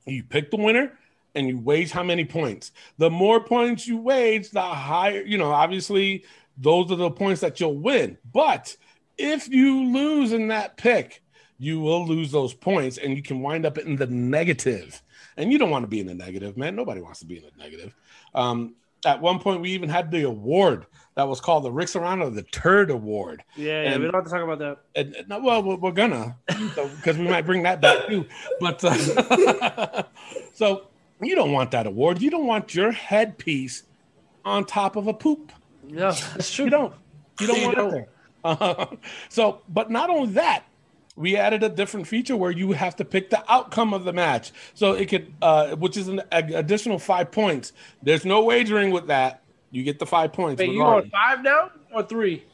You 0.08 0.22
pick 0.22 0.50
the 0.50 0.56
winner 0.56 0.92
and 1.34 1.48
you 1.48 1.58
wage 1.58 1.90
how 1.90 2.02
many 2.02 2.24
points. 2.24 2.72
The 2.98 3.10
more 3.10 3.40
points 3.40 3.86
you 3.86 3.98
wage, 3.98 4.50
the 4.50 4.60
higher. 4.60 5.22
You 5.22 5.38
know, 5.38 5.52
obviously, 5.52 6.24
those 6.56 6.90
are 6.90 6.96
the 6.96 7.10
points 7.10 7.40
that 7.42 7.60
you'll 7.60 7.78
win. 7.78 8.18
But 8.32 8.76
if 9.16 9.48
you 9.48 9.92
lose 9.92 10.32
in 10.32 10.48
that 10.48 10.76
pick, 10.76 11.22
you 11.58 11.80
will 11.80 12.06
lose 12.06 12.30
those 12.30 12.54
points 12.54 12.98
and 12.98 13.16
you 13.16 13.22
can 13.22 13.40
wind 13.40 13.66
up 13.66 13.78
in 13.78 13.96
the 13.96 14.06
negative. 14.06 15.02
And 15.36 15.52
you 15.52 15.58
don't 15.58 15.70
want 15.70 15.84
to 15.84 15.88
be 15.88 16.00
in 16.00 16.06
the 16.06 16.14
negative, 16.14 16.56
man. 16.56 16.74
Nobody 16.76 17.00
wants 17.00 17.20
to 17.20 17.26
be 17.26 17.36
in 17.36 17.44
the 17.44 17.62
negative. 17.62 17.94
Um, 18.34 18.74
at 19.04 19.20
one 19.20 19.38
point, 19.38 19.60
we 19.60 19.70
even 19.70 19.88
had 19.88 20.10
the 20.10 20.24
award 20.24 20.86
that 21.18 21.26
was 21.26 21.40
called 21.40 21.64
the 21.64 21.72
Rick 21.72 21.88
Serrano 21.88 22.30
the 22.30 22.44
Turd 22.44 22.90
Award. 22.90 23.42
Yeah, 23.56 23.82
yeah. 23.82 23.90
And- 23.90 24.04
we 24.04 24.08
don't 24.08 24.14
have 24.14 24.24
to 24.26 24.30
talk 24.30 24.40
about 24.44 24.60
that. 24.60 24.78
And, 24.94 25.16
and- 25.16 25.28
no, 25.28 25.40
well, 25.40 25.76
we're, 25.76 25.90
gonna 25.90 26.36
because 26.46 27.18
we 27.18 27.26
might 27.26 27.44
bring 27.44 27.64
that 27.64 27.80
back 27.80 28.06
too. 28.06 28.24
But 28.60 28.80
uh, 28.84 30.04
so 30.54 30.86
you 31.20 31.34
don't 31.34 31.50
want 31.50 31.72
that 31.72 31.88
award. 31.88 32.22
You 32.22 32.30
don't 32.30 32.46
want 32.46 32.72
your 32.72 32.92
headpiece 32.92 33.82
on 34.44 34.64
top 34.64 34.94
of 34.94 35.08
a 35.08 35.12
poop. 35.12 35.50
No, 35.82 36.12
that's 36.12 36.54
true. 36.54 36.66
You 36.66 36.70
don't. 36.70 36.94
You 37.40 37.48
don't 37.48 37.58
You 37.58 37.64
want 37.66 37.76
don't. 37.76 37.88
it 37.88 37.92
there. 37.92 38.08
Uh, 38.44 38.86
so, 39.28 39.62
but 39.68 39.90
not 39.90 40.10
only 40.10 40.34
that, 40.34 40.62
we 41.16 41.36
added 41.36 41.64
a 41.64 41.68
different 41.68 42.06
feature 42.06 42.36
where 42.36 42.52
you 42.52 42.70
have 42.72 42.94
to 42.94 43.04
pick 43.04 43.30
the 43.30 43.42
outcome 43.52 43.92
of 43.92 44.04
the 44.04 44.12
match. 44.12 44.52
So 44.74 44.92
it 44.92 45.06
could, 45.06 45.32
uh, 45.42 45.74
which 45.74 45.96
is 45.96 46.06
an 46.06 46.22
additional 46.30 47.00
five 47.00 47.32
points. 47.32 47.72
There's 48.04 48.24
no 48.24 48.44
wagering 48.44 48.92
with 48.92 49.08
that. 49.08 49.42
You 49.70 49.82
get 49.82 49.98
the 49.98 50.06
five 50.06 50.32
points. 50.32 50.58
Wait, 50.60 50.70
you 50.70 50.78
going 50.78 51.10
five 51.10 51.42
now 51.42 51.70
or 51.92 52.02
three? 52.02 52.44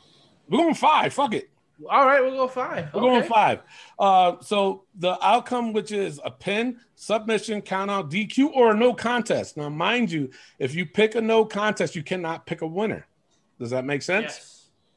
We're 0.48 0.58
going 0.58 0.74
five. 0.74 1.12
Fuck 1.12 1.34
it. 1.34 1.50
All 1.90 2.06
right, 2.06 2.20
we'll 2.20 2.32
go 2.36 2.48
five. 2.48 2.92
We're 2.94 3.00
Okay. 3.00 3.08
going 3.08 3.22
five. 3.24 3.62
Uh, 3.98 4.36
so 4.40 4.84
the 4.94 5.18
outcome, 5.24 5.72
which 5.72 5.90
is 5.90 6.20
a 6.24 6.30
pin, 6.30 6.78
submission, 6.94 7.62
count 7.62 7.90
out, 7.90 8.10
DQ, 8.10 8.50
or 8.54 8.70
a 8.72 8.76
no 8.76 8.94
contest. 8.94 9.56
Now, 9.56 9.68
mind 9.68 10.10
you, 10.10 10.30
if 10.58 10.74
you 10.74 10.86
pick 10.86 11.14
a 11.14 11.20
no 11.20 11.44
contest, 11.44 11.96
you 11.96 12.02
cannot 12.02 12.46
pick 12.46 12.62
a 12.62 12.66
winner. 12.66 13.06
Does 13.58 13.70
that 13.70 13.84
make 13.84 14.02
sense? 14.02 14.24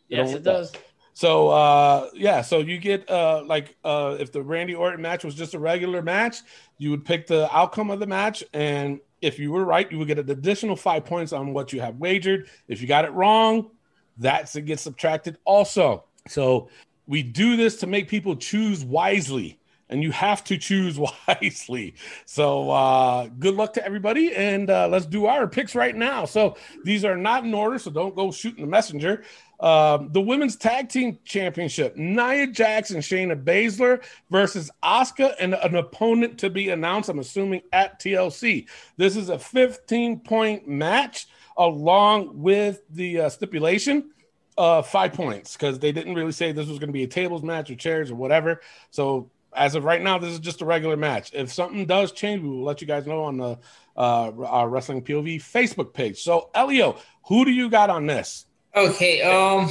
Yes, 0.07 0.29
yes, 0.29 0.33
it 0.33 0.43
does. 0.43 0.71
So 1.13 1.49
uh 1.49 2.09
yeah, 2.13 2.41
so 2.43 2.59
you 2.59 2.77
get 2.77 3.09
uh 3.09 3.41
like 3.43 3.75
uh 3.83 4.17
if 4.19 4.31
the 4.31 4.43
Randy 4.43 4.75
Orton 4.75 5.01
match 5.01 5.23
was 5.23 5.33
just 5.33 5.55
a 5.55 5.59
regular 5.59 6.03
match, 6.03 6.37
you 6.77 6.91
would 6.91 7.05
pick 7.05 7.25
the 7.25 7.51
outcome 7.55 7.89
of 7.89 7.99
the 7.99 8.05
match 8.05 8.43
and 8.53 8.99
if 9.21 9.39
you 9.39 9.51
were 9.51 9.65
right, 9.65 9.91
you 9.91 9.97
would 9.97 10.07
get 10.07 10.19
an 10.19 10.29
additional 10.29 10.75
5 10.75 11.05
points 11.05 11.33
on 11.33 11.53
what 11.53 11.73
you 11.73 11.81
have 11.81 11.95
wagered. 11.97 12.49
If 12.67 12.81
you 12.81 12.87
got 12.87 13.05
it 13.05 13.11
wrong, 13.11 13.71
that's 14.17 14.55
it 14.55 14.63
gets 14.63 14.83
subtracted 14.83 15.37
also. 15.45 16.05
So 16.27 16.69
we 17.05 17.23
do 17.23 17.55
this 17.55 17.77
to 17.77 17.87
make 17.87 18.07
people 18.07 18.35
choose 18.35 18.83
wisely 18.83 19.59
and 19.89 20.03
you 20.03 20.11
have 20.11 20.43
to 20.45 20.57
choose 20.57 20.99
wisely. 21.27 21.95
So 22.25 22.69
uh 22.69 23.27
good 23.39 23.55
luck 23.55 23.73
to 23.73 23.85
everybody 23.85 24.35
and 24.35 24.69
uh 24.69 24.87
let's 24.87 25.05
do 25.05 25.25
our 25.25 25.47
picks 25.47 25.75
right 25.75 25.95
now. 25.95 26.25
So 26.25 26.57
these 26.83 27.05
are 27.05 27.17
not 27.17 27.43
in 27.43 27.53
order, 27.53 27.79
so 27.79 27.91
don't 27.91 28.15
go 28.15 28.31
shooting 28.31 28.61
the 28.61 28.69
messenger. 28.69 29.23
Um, 29.59 30.09
the 30.11 30.21
women's 30.21 30.55
tag 30.55 30.89
team 30.89 31.19
championship: 31.25 31.95
Nia 31.95 32.43
and 32.43 32.53
Shayna 32.53 33.43
Baszler 33.43 34.03
versus 34.29 34.69
Asuka 34.83 35.33
and 35.39 35.55
an 35.55 35.75
opponent 35.75 36.39
to 36.39 36.49
be 36.49 36.69
announced. 36.69 37.09
I'm 37.09 37.19
assuming 37.19 37.61
at 37.73 37.99
TLC. 37.99 38.67
This 38.97 39.15
is 39.15 39.29
a 39.29 39.39
15 39.39 40.19
point 40.19 40.67
match, 40.67 41.27
along 41.57 42.41
with 42.41 42.81
the 42.89 43.21
uh, 43.21 43.29
stipulation 43.29 44.11
uh, 44.57 44.81
five 44.81 45.13
points 45.13 45.53
because 45.53 45.79
they 45.79 45.91
didn't 45.91 46.15
really 46.15 46.31
say 46.31 46.51
this 46.51 46.67
was 46.67 46.79
going 46.79 46.89
to 46.89 46.93
be 46.93 47.03
a 47.03 47.07
tables 47.07 47.43
match 47.43 47.69
or 47.69 47.75
chairs 47.75 48.09
or 48.09 48.15
whatever. 48.15 48.61
So 48.89 49.29
as 49.53 49.75
of 49.75 49.83
right 49.83 50.01
now, 50.01 50.17
this 50.17 50.31
is 50.31 50.39
just 50.39 50.61
a 50.61 50.65
regular 50.65 50.97
match. 50.97 51.31
If 51.33 51.51
something 51.51 51.85
does 51.85 52.11
change, 52.11 52.41
we 52.41 52.49
will 52.49 52.63
let 52.63 52.81
you 52.81 52.87
guys 52.87 53.05
know 53.05 53.23
on 53.23 53.37
the 53.37 53.59
uh, 53.95 54.31
our 54.45 54.69
Wrestling 54.69 55.03
POV 55.03 55.37
Facebook 55.37 55.93
page. 55.93 56.21
So 56.21 56.49
Elio, 56.53 56.97
who 57.27 57.45
do 57.45 57.51
you 57.51 57.69
got 57.69 57.89
on 57.89 58.05
this? 58.05 58.46
Okay, 58.77 59.21
um, 59.23 59.67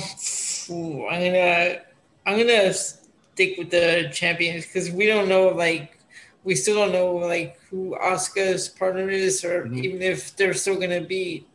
I'm 0.69 1.21
gonna 1.23 1.81
I'm 2.27 2.37
gonna 2.39 2.73
stick 2.75 3.57
with 3.57 3.71
the 3.71 4.11
champions 4.13 4.67
because 4.67 4.91
we 4.91 5.07
don't 5.07 5.29
know 5.29 5.49
like 5.49 5.99
we 6.43 6.57
still 6.57 6.75
don't 6.75 6.91
know 6.93 7.13
like 7.15 7.57
who 7.71 7.97
Asuka's 8.03 8.69
partner 8.69 9.09
is 9.09 9.45
or 9.45 9.67
Mhm. 9.67 9.85
even 9.85 10.03
if 10.03 10.35
they're 10.37 10.55
still 10.55 10.75
gonna 10.81 11.01
be 11.03 11.47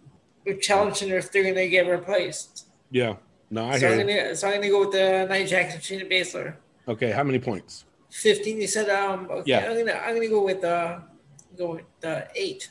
challenging 0.61 1.11
or 1.11 1.17
if 1.17 1.31
they're 1.31 1.43
gonna 1.43 1.67
get 1.67 1.87
replaced. 1.87 2.67
Yeah, 2.89 3.15
no, 3.49 3.65
I 3.65 3.77
so 3.79 3.87
hear 3.89 3.99
I'm 3.99 4.07
gonna 4.07 4.35
so 4.35 4.47
I'm 4.47 4.55
gonna 4.55 4.69
go 4.69 4.79
with 4.85 4.91
the 4.93 5.45
Jax 5.45 5.73
and 5.73 5.83
Shayna 5.83 6.09
Baszler. 6.09 6.55
Okay, 6.87 7.11
how 7.11 7.23
many 7.23 7.39
points? 7.39 7.83
Fifteen. 8.09 8.61
You 8.61 8.67
said 8.67 8.87
um. 8.89 9.27
Okay, 9.29 9.51
Yeah. 9.51 9.69
I'm 9.69 9.77
gonna 9.77 9.99
I'm 9.99 10.15
gonna 10.15 10.29
go 10.29 10.45
with 10.45 10.63
uh 10.63 10.99
go 11.57 11.75
with 11.75 12.05
uh, 12.05 12.21
eight 12.33 12.69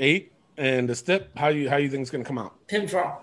Eight. 0.00 0.32
And 0.56 0.88
the 0.88 0.94
step. 0.94 1.30
how 1.36 1.48
you 1.48 1.68
how 1.68 1.76
you 1.76 1.88
think 1.90 2.00
it's 2.02 2.10
going 2.10 2.24
to 2.24 2.28
come 2.28 2.38
out? 2.38 2.52
pinfall. 2.68 3.16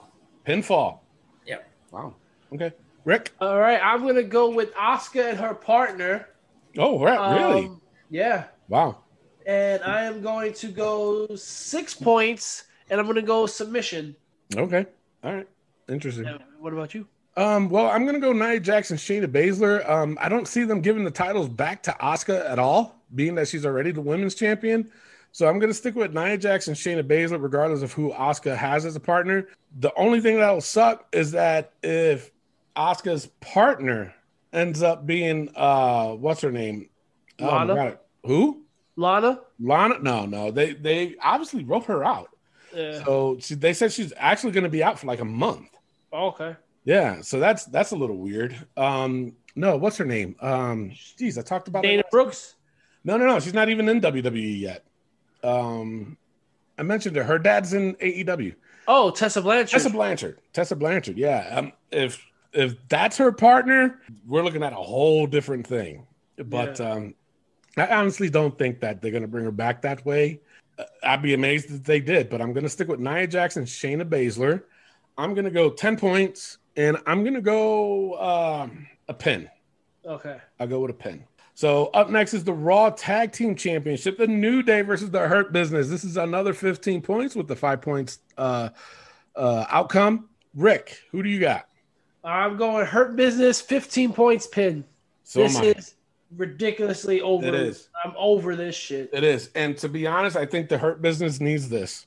Pinfall. 0.45 0.99
Yep. 1.45 1.69
Wow. 1.91 2.15
Okay, 2.53 2.71
Rick. 3.05 3.31
All 3.39 3.59
right, 3.59 3.79
I'm 3.83 4.05
gonna 4.05 4.23
go 4.23 4.49
with 4.49 4.73
Asuka 4.73 5.29
and 5.31 5.37
her 5.39 5.53
partner. 5.53 6.29
Oh, 6.77 6.99
right, 6.99 7.35
really? 7.39 7.65
Um, 7.65 7.81
yeah, 8.09 8.45
Wow. 8.67 8.97
and 9.45 9.83
I 9.83 10.03
am 10.03 10.21
going 10.21 10.53
to 10.53 10.67
go 10.67 11.27
six 11.35 11.93
points, 11.93 12.65
and 12.89 12.99
I'm 12.99 13.07
gonna 13.07 13.21
go 13.21 13.45
submission. 13.45 14.15
Okay. 14.55 14.85
All 15.23 15.33
right. 15.35 15.47
Interesting. 15.89 16.25
Yeah, 16.25 16.37
what 16.59 16.73
about 16.73 16.93
you? 16.95 17.07
Um, 17.37 17.69
well, 17.69 17.87
I'm 17.87 18.05
gonna 18.05 18.19
go 18.19 18.33
Nia 18.33 18.59
Jackson, 18.59 18.97
Shayna 18.97 19.27
Baszler. 19.27 19.87
Um, 19.89 20.17
I 20.21 20.29
don't 20.29 20.47
see 20.47 20.63
them 20.63 20.81
giving 20.81 21.03
the 21.03 21.11
titles 21.11 21.47
back 21.49 21.83
to 21.83 21.91
Asuka 22.01 22.49
at 22.49 22.59
all, 22.59 22.99
being 23.15 23.35
that 23.35 23.47
she's 23.47 23.65
already 23.65 23.91
the 23.91 24.01
women's 24.01 24.35
champion. 24.35 24.89
So 25.31 25.47
I'm 25.47 25.60
gonna 25.60 25.73
stick 25.73 25.95
with 25.95 26.14
Nia 26.14 26.38
Jackson, 26.38 26.73
Shayna 26.73 27.03
Baszler, 27.03 27.41
regardless 27.41 27.81
of 27.81 27.93
who 27.93 28.11
Asuka 28.11 28.56
has 28.56 28.85
as 28.85 28.95
a 28.95 28.99
partner. 28.99 29.47
The 29.80 29.93
only 29.95 30.22
thing 30.22 30.38
that'll 30.38 30.61
suck 30.61 31.07
is 31.11 31.31
that 31.31 31.73
if 31.84 32.31
Asuka's 32.76 33.27
partner 33.39 34.14
ends 34.51 34.81
up 34.81 35.06
being 35.06 35.49
uh 35.56 36.10
what's 36.14 36.41
her 36.41 36.51
name? 36.51 36.89
Oh, 37.39 37.45
Lana? 37.45 37.99
Who? 38.26 38.64
Lana. 38.95 39.41
Lana? 39.60 39.99
No, 39.99 40.26
no. 40.26 40.51
They 40.51 40.73
they 40.73 41.15
obviously 41.22 41.64
wrote 41.64 41.85
her 41.85 42.03
out. 42.03 42.30
Yeah. 42.76 43.03
So 43.03 43.38
she, 43.39 43.56
they 43.56 43.73
said 43.73 43.91
she's 43.93 44.14
actually 44.18 44.51
gonna 44.51 44.69
be 44.69 44.84
out 44.84 44.99
for 44.99 45.07
like 45.07 45.19
a 45.19 45.26
month. 45.26 45.69
okay. 46.11 46.56
Yeah, 46.85 47.22
so 47.22 47.39
that's 47.39 47.65
that's 47.65 47.91
a 47.91 47.95
little 47.95 48.18
weird. 48.18 48.56
Um, 48.76 49.35
no, 49.56 49.77
what's 49.77 49.97
her 49.97 50.06
name? 50.06 50.35
Um, 50.39 50.91
geez, 51.18 51.38
I 51.38 51.41
talked 51.43 51.68
about 51.68 51.84
Dana. 51.84 52.03
Brooks. 52.10 52.56
No, 53.03 53.15
no, 53.18 53.27
no, 53.27 53.39
she's 53.39 53.53
not 53.53 53.69
even 53.69 53.88
in 53.89 54.01
WWE 54.01 54.60
yet. 54.60 54.85
Um, 55.43 56.17
I 56.77 56.83
mentioned 56.83 57.15
her. 57.15 57.23
Her 57.23 57.39
dad's 57.39 57.73
in 57.73 57.95
AEW. 57.95 58.55
Oh, 58.87 59.11
Tessa 59.11 59.41
Blanchard. 59.41 59.69
Tessa 59.69 59.89
Blanchard. 59.89 60.39
Tessa 60.53 60.75
Blanchard. 60.75 61.17
Yeah. 61.17 61.47
Um, 61.51 61.73
if 61.91 62.25
if 62.53 62.75
that's 62.87 63.17
her 63.17 63.31
partner, 63.31 64.01
we're 64.27 64.43
looking 64.43 64.63
at 64.63 64.73
a 64.73 64.77
whole 64.77 65.27
different 65.27 65.67
thing. 65.67 66.07
But 66.37 66.79
um, 66.81 67.13
I 67.77 67.87
honestly 67.87 68.29
don't 68.29 68.57
think 68.57 68.79
that 68.79 69.01
they're 69.01 69.11
going 69.11 69.21
to 69.23 69.27
bring 69.27 69.45
her 69.45 69.51
back 69.51 69.81
that 69.83 70.05
way. 70.05 70.39
Uh, 70.77 70.85
I'd 71.03 71.21
be 71.21 71.33
amazed 71.33 71.69
if 71.69 71.83
they 71.83 71.99
did. 71.99 72.29
But 72.29 72.41
I'm 72.41 72.53
going 72.53 72.63
to 72.63 72.69
stick 72.69 72.87
with 72.87 72.99
Nia 72.99 73.27
Jackson, 73.27 73.65
Shayna 73.65 74.07
Baszler. 74.07 74.63
I'm 75.17 75.33
going 75.33 75.45
to 75.45 75.51
go 75.51 75.69
ten 75.69 75.97
points, 75.97 76.57
and 76.77 76.97
I'm 77.05 77.23
going 77.23 77.35
to 77.35 77.41
go 77.41 78.17
um, 78.19 78.87
a 79.07 79.13
pin. 79.13 79.49
okay. 80.05 80.37
I'll 80.59 80.67
go 80.67 80.79
with 80.79 80.91
a 80.91 80.95
pin. 80.95 81.25
So 81.60 81.88
up 81.88 82.10
next 82.10 82.34
is 82.34 82.45
the 82.45 82.53
Raw 82.53 82.90
Tag 82.90 83.34
Team 83.34 83.53
Championship, 83.53 84.18
the 84.18 84.27
New 84.27 84.64
Day 84.64 84.81
versus 84.81 85.11
the 85.11 85.27
Hurt 85.27 85.52
Business. 85.52 85.90
This 85.90 86.06
is 86.06 86.15
another 86.15 86.53
15 86.53 87.02
points 87.02 87.36
with 87.36 87.49
the 87.49 87.56
five 87.57 87.81
points 87.81 88.19
uh, 88.38 88.69
uh, 89.36 89.65
outcome. 89.68 90.30
Rick, 90.56 90.98
who 91.11 91.22
do 91.22 91.27
you 91.27 91.41
got? 91.41 91.68
I'm 92.23 92.56
going 92.56 92.86
Hurt 92.86 93.18
Business, 93.18 93.60
15 93.60 94.14
points 94.14 94.48
pin. 94.48 94.86
So 95.26 95.41
this 95.41 95.60
is 95.60 95.95
ridiculously 96.38 97.19
over. 97.19 97.48
It 97.48 97.56
is. 97.56 97.90
I'm 98.06 98.14
over 98.18 98.56
this 98.56 98.77
shit. 98.77 99.10
It 99.11 99.26
is. 99.26 99.49
And 99.53 99.77
to 99.80 99.90
be 99.90 100.07
honest, 100.07 100.38
I 100.38 100.45
think 100.45 100.69
the 100.69 100.77
Hurt 100.77 101.02
Business 101.02 101.41
needs 101.41 101.68
this. 101.68 102.06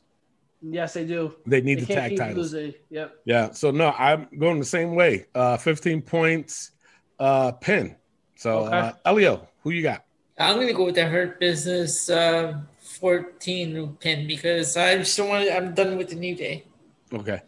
Yes, 0.62 0.94
they 0.94 1.04
do. 1.04 1.34
They 1.44 1.60
need 1.60 1.80
They 1.80 1.84
the 1.84 1.94
tag 1.94 2.16
titles. 2.16 2.54
losing. 2.54 2.72
Yep. 2.88 3.16
Yeah. 3.26 3.50
So 3.50 3.70
no, 3.70 3.90
I'm 3.98 4.28
going 4.38 4.58
the 4.60 4.64
same 4.64 4.94
way. 4.94 5.26
Uh, 5.34 5.58
15 5.58 6.00
points 6.00 6.70
uh, 7.18 7.52
pin. 7.52 7.96
So 8.42 8.66
Okay. 8.66 8.76
uh, 8.76 8.92
Elio, 9.04 9.46
who 9.62 9.70
you 9.70 9.82
got? 9.82 10.04
I'm 10.36 10.56
gonna 10.58 10.72
go 10.72 10.84
with 10.86 10.96
the 10.96 11.06
Hurt 11.06 11.38
Business 11.38 12.10
uh, 12.10 12.54
14 12.80 13.96
pin 14.00 14.26
because 14.26 14.76
I 14.76 14.96
just 14.98 15.16
don't 15.16 15.28
want. 15.28 15.48
I'm 15.48 15.74
done 15.74 15.96
with 15.96 16.08
the 16.08 16.16
New 16.16 16.34
Day. 16.34 16.64
Okay. 17.12 17.40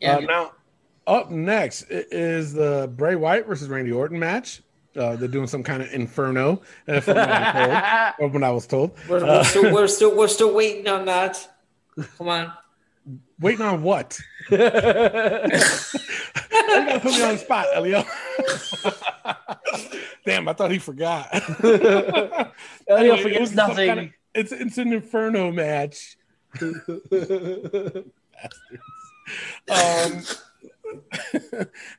Yeah. 0.00 0.16
Uh, 0.16 0.20
now, 0.20 0.52
up 1.06 1.30
next 1.30 1.86
is 1.88 2.52
the 2.52 2.92
Bray 2.94 3.16
Wyatt 3.16 3.46
versus 3.46 3.68
Randy 3.70 3.90
Orton 3.90 4.18
match. 4.18 4.60
Uh, 4.94 5.16
they're 5.16 5.28
doing 5.28 5.46
some 5.46 5.62
kind 5.62 5.80
of 5.82 5.90
inferno, 5.94 6.60
if 6.86 7.08
I'm 7.08 7.52
told, 7.54 8.14
or 8.18 8.28
when 8.28 8.44
I 8.44 8.50
was 8.50 8.66
told. 8.66 8.90
We're, 9.08 9.24
Uh, 9.24 9.38
we're, 9.38 9.44
still, 9.44 9.72
we're 9.72 9.86
still 9.96 10.14
we're 10.16 10.28
still 10.28 10.52
waiting 10.54 10.88
on 10.88 11.06
that. 11.06 11.48
Come 12.18 12.28
on. 12.28 12.52
Waiting 13.40 13.64
on 13.64 13.82
what? 13.82 14.18
you 14.50 14.58
gotta 14.58 15.48
put 17.00 17.12
me 17.12 17.22
on 17.22 17.34
the 17.34 17.38
spot, 17.38 17.66
Elio. 17.74 18.04
Damn, 20.26 20.48
I 20.48 20.52
thought 20.54 20.70
he 20.72 20.78
forgot. 20.78 21.28
Elio 21.64 22.52
Anyway, 22.90 23.22
forgets 23.22 23.50
some 23.50 23.56
nothing. 23.56 23.86
kind 23.88 24.00
of- 24.00 24.08
it's 24.34 24.52
it's 24.52 24.76
an 24.78 24.92
inferno 24.92 25.50
match. 25.50 26.16
um, 29.68 30.22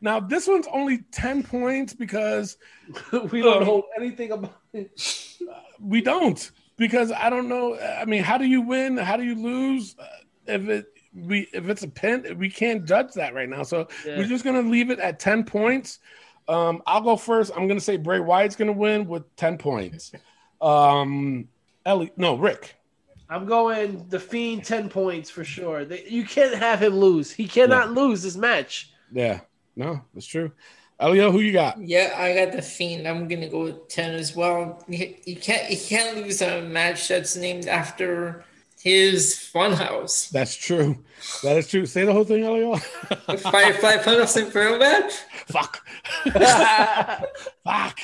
now 0.02 0.20
this 0.20 0.48
one's 0.48 0.68
only 0.72 1.00
ten 1.12 1.44
points 1.44 1.94
because 1.94 2.58
we 3.32 3.42
don't 3.42 3.62
Um, 3.62 3.68
know 3.68 3.84
anything 3.98 4.32
about 4.32 4.56
it. 4.74 4.92
we 5.80 6.02
don't 6.02 6.52
because 6.78 7.12
I 7.12 7.30
don't 7.30 7.50
know. 7.50 7.78
I 7.80 8.06
mean, 8.06 8.24
how 8.24 8.38
do 8.38 8.46
you 8.46 8.62
win? 8.62 8.98
How 8.98 9.18
do 9.18 9.24
you 9.24 9.36
lose? 9.36 9.96
Uh, 10.00 10.06
If 10.48 10.68
it 10.70 10.86
we 11.14 11.48
if 11.54 11.68
it's 11.70 11.84
a 11.84 11.88
pin, 11.88 12.38
we 12.38 12.50
can't 12.50 12.86
judge 12.86 13.14
that 13.14 13.34
right 13.34 13.50
now. 13.50 13.64
So 13.64 13.88
Yeah. 14.06 14.18
we're 14.18 14.28
just 14.28 14.44
gonna 14.44 14.62
leave 14.62 14.90
it 14.90 15.00
at 15.00 15.20
ten 15.20 15.44
points. 15.44 16.00
Um, 16.48 16.82
I'll 16.88 17.02
go 17.02 17.16
first. 17.16 17.52
I'm 17.56 17.68
gonna 17.68 17.80
say 17.80 17.98
Bray 17.98 18.20
Wyatt's 18.20 18.56
gonna 18.56 18.72
win 18.72 19.08
with 19.08 19.36
ten 19.36 19.58
points. 19.58 20.12
Um, 20.62 21.48
Ellie, 21.86 22.12
no, 22.18 22.36
Rick. 22.36 22.76
I'm 23.32 23.46
going 23.46 24.08
the 24.10 24.20
Fiend 24.20 24.64
10 24.64 24.90
points 24.90 25.30
for 25.30 25.44
sure. 25.44 25.86
They, 25.86 26.04
you 26.08 26.26
can't 26.26 26.56
have 26.56 26.82
him 26.82 26.94
lose. 26.94 27.32
He 27.32 27.48
cannot 27.48 27.92
lose 27.92 28.24
this 28.24 28.36
match. 28.36 28.92
Yeah, 29.12 29.42
no, 29.76 30.02
that's 30.14 30.26
true. 30.26 30.52
Elio, 31.00 31.32
who 31.32 31.40
you 31.40 31.54
got? 31.54 31.80
Yeah, 31.80 32.14
I 32.18 32.34
got 32.34 32.52
the 32.52 32.62
fiend. 32.62 33.08
I'm 33.08 33.28
gonna 33.28 33.48
go 33.48 33.64
with 33.66 33.88
ten 33.88 34.16
as 34.16 34.36
well. 34.36 34.84
You, 34.90 35.16
you 35.26 35.36
can't 35.38 35.70
you 35.70 35.78
can't 35.78 36.18
lose 36.18 36.42
a 36.42 36.62
match 36.64 37.08
that's 37.08 37.36
named 37.38 37.68
after 37.68 38.44
his 38.82 39.36
funhouse. 39.54 40.30
That's 40.30 40.56
true. 40.56 41.04
That 41.44 41.58
is 41.58 41.68
true. 41.68 41.86
Say 41.86 42.06
the 42.06 42.14
whole 42.14 42.24
thing, 42.24 42.44
Elio. 42.44 42.78
Firefly 42.78 43.98
Funhouse 43.98 44.42
Inferno 44.42 44.80
match. 44.80 45.14
Fuck. 45.48 45.86
Fuck. 47.64 48.00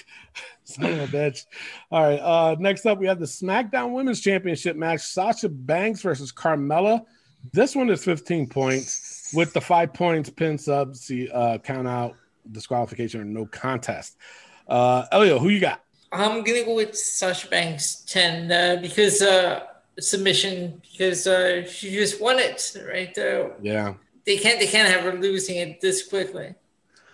Son 0.66 0.86
of 0.86 1.14
a 1.14 1.18
bitch. 1.18 1.46
All 1.92 2.04
right. 2.04 2.20
Uh, 2.20 2.56
next 2.60 2.86
up, 2.86 3.00
we 3.00 3.08
have 3.08 3.20
the 3.20 3.26
SmackDown 3.26 3.94
Women's 3.94 4.20
Championship 4.20 4.76
match 4.76 5.02
Sasha 5.02 5.48
Banks 5.48 6.02
versus 6.02 6.34
Carmella. 6.34 7.06
This 7.54 7.76
one 7.76 7.90
is 7.90 8.04
15 8.04 8.50
points 8.50 9.32
with 9.34 9.54
the 9.54 9.62
five 9.62 9.94
points, 9.94 10.30
pin 10.30 10.58
sub, 10.58 10.96
see, 10.96 11.30
uh, 11.30 11.58
count 11.60 11.88
out, 11.88 12.16
disqualification, 12.52 13.22
or 13.22 13.26
no 13.26 13.46
contest. 13.46 14.18
Uh, 14.68 15.06
Elio, 15.12 15.40
who 15.40 15.50
you 15.50 15.60
got? 15.60 15.82
I'm 16.12 16.44
gonna 16.44 16.64
go 16.64 16.76
with 16.76 16.96
Sasha 16.96 17.48
Banks 17.48 18.04
ten 18.08 18.52
uh, 18.52 18.82
because 18.82 19.22
uh, 19.22 19.62
submission 20.00 20.82
because 20.92 21.26
uh, 21.28 21.66
she 21.68 21.92
just 21.92 22.22
won 22.22 22.40
it 22.40 22.76
right. 22.88 23.18
Uh, 23.18 23.50
Yeah, 23.62 23.94
they 24.26 24.38
can't 24.38 24.60
they 24.60 24.68
can't 24.68 24.90
have 24.90 25.02
her 25.02 25.20
losing 25.20 25.58
it 25.58 25.82
this 25.82 26.08
quickly. 26.08 26.54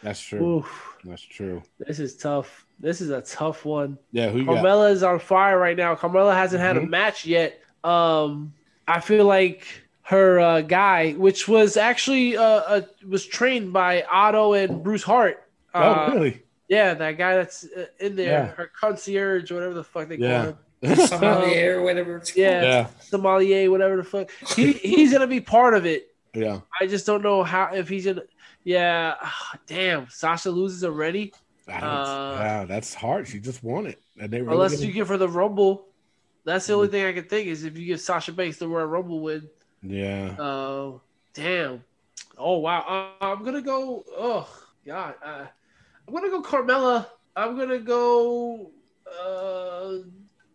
that's 0.03 0.19
true. 0.19 0.57
Oof, 0.57 0.95
That's 1.05 1.21
true. 1.21 1.61
this 1.79 1.99
is 1.99 2.17
tough. 2.17 2.65
This 2.79 3.01
is 3.01 3.11
a 3.11 3.21
tough 3.21 3.65
one. 3.65 3.97
Yeah, 4.11 4.29
who 4.29 4.39
you 4.39 4.45
got? 4.45 4.63
Carmella 4.63 4.91
is 4.91 5.03
on 5.03 5.19
fire 5.19 5.59
right 5.59 5.77
now. 5.77 5.93
Carmella 5.95 6.33
hasn't 6.33 6.61
had 6.61 6.77
a 6.77 6.81
Mhm. 6.81 6.89
match 6.89 7.25
yet. 7.25 7.59
Um, 7.83 8.53
I 8.87 8.99
feel 8.99 9.25
like 9.25 9.65
her 10.03 10.39
uh, 10.39 10.61
guy, 10.61 11.11
which 11.13 11.47
was 11.47 11.77
actually 11.77 12.35
uh, 12.37 12.43
uh, 12.43 12.81
was 13.07 13.25
trained 13.25 13.71
by 13.71 14.01
Otto 14.11 14.53
and 14.53 14.83
Bruce 14.83 15.03
Hart. 15.03 15.47
Uh, 15.73 16.07
oh, 16.09 16.13
really? 16.15 16.41
Yeah, 16.67 16.93
that 16.95 17.17
guy 17.17 17.35
that's 17.35 17.65
uh, 17.65 17.85
in 17.99 18.15
there, 18.15 18.31
Yeah. 18.31 18.45
her 18.53 18.71
concierge, 18.79 19.51
whatever 19.51 19.73
the 19.75 19.83
fuck 19.83 20.07
they 20.09 20.15
Yeah. 20.17 20.37
call 20.37 20.45
him, 20.49 20.57
Somalia 20.83 21.75
or 21.75 21.81
whatever 21.83 22.17
it's 22.17 22.31
called. 22.31 22.37
Yeah. 22.43 22.61
yeah. 22.63 22.87
sommelier, 22.99 23.69
whatever 23.69 23.97
the 23.97 24.03
fuck. 24.03 24.29
He 24.55 24.73
he's 24.73 25.13
gonna 25.13 25.27
be 25.27 25.41
part 25.41 25.73
of 25.73 25.85
it. 25.85 26.07
Yeah. 26.33 26.61
I 26.79 26.87
just 26.87 27.05
don't 27.05 27.21
know 27.21 27.43
how 27.43 27.73
if 27.73 27.87
he's 27.89 28.05
gonna. 28.05 28.23
Yeah, 28.63 29.15
ah, 29.21 29.55
damn. 29.67 30.07
Sasha 30.09 30.49
loses 30.51 30.83
already. 30.83 31.33
I 31.67 31.79
Uh, 31.79 32.35
yeah, 32.39 32.65
that's 32.65 32.93
hard. 32.93 33.27
She 33.27 33.39
just 33.39 33.63
won 33.63 33.85
it. 33.87 33.99
And 34.19 34.31
they 34.31 34.41
really 34.41 34.53
Unless 34.53 34.71
didn't- 34.71 34.87
you 34.87 34.93
give 34.93 35.07
her 35.09 35.17
the 35.17 35.29
Rumble. 35.29 35.87
That's 36.43 36.65
the 36.67 36.73
only 36.73 36.87
thing 36.87 37.05
I 37.05 37.13
can 37.13 37.25
think 37.25 37.47
is 37.47 37.63
if 37.63 37.77
you 37.77 37.85
give 37.85 38.01
Sasha 38.01 38.31
Banks 38.31 38.57
the 38.57 38.67
Royal 38.67 38.87
Rumble 38.87 39.19
win. 39.19 39.47
Yeah. 39.83 40.35
Uh, 40.39 40.97
damn. 41.33 41.83
Oh 42.37 42.57
wow. 42.57 43.13
Uh, 43.21 43.23
I'm 43.25 43.43
gonna 43.43 43.61
go. 43.61 44.03
Oh 44.17 44.49
God. 44.85 45.15
Uh, 45.23 45.45
I'm 46.07 46.13
gonna 46.13 46.29
go 46.29 46.41
Carmella. 46.41 47.07
I'm 47.35 47.57
gonna 47.57 47.79
go. 47.79 48.71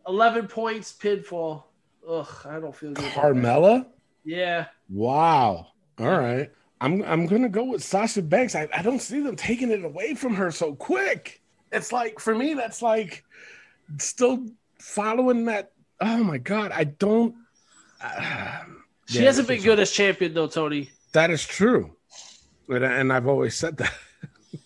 Uh, 0.07 0.11
eleven 0.12 0.47
points 0.49 0.95
pinfall. 0.99 1.65
Ugh, 2.09 2.28
I 2.45 2.61
don't 2.61 2.74
feel 2.74 2.93
good. 2.93 3.05
Carmella? 3.12 3.87
Yeah. 4.24 4.66
Wow. 4.89 5.69
All 5.99 6.07
right. 6.19 6.51
I'm 6.81 7.03
I'm 7.05 7.27
gonna 7.27 7.49
go 7.49 7.65
with 7.65 7.83
Sasha 7.83 8.23
Banks. 8.23 8.55
I, 8.55 8.69
I 8.74 8.83
don't 8.83 9.01
see 9.01 9.20
them 9.20 9.37
taking 9.37 9.70
it 9.70 9.85
away 9.85 10.15
from 10.15 10.35
her 10.35 10.51
so 10.51 10.74
quick. 10.74 11.41
It's 11.73 11.91
like 11.93 12.20
for 12.20 12.35
me, 12.35 12.55
that's 12.55 12.83
like 12.83 13.24
still 13.99 14.47
following 14.78 15.47
that. 15.47 15.73
Oh 16.01 16.23
my 16.23 16.39
god, 16.39 16.73
I 16.73 16.85
don't. 16.85 17.35
uh, 18.03 18.61
She 19.07 19.20
yeah, 19.20 19.24
hasn't 19.27 19.49
been 19.49 19.62
good 19.62 19.81
as 19.81 19.91
champion 19.91 20.35
though, 20.35 20.49
Tony. 20.49 20.91
That 21.12 21.31
is 21.31 21.47
true, 21.47 21.97
and, 22.69 22.85
and 22.85 23.12
I've 23.12 23.27
always 23.27 23.57
said 23.57 23.78
that. 23.78 23.95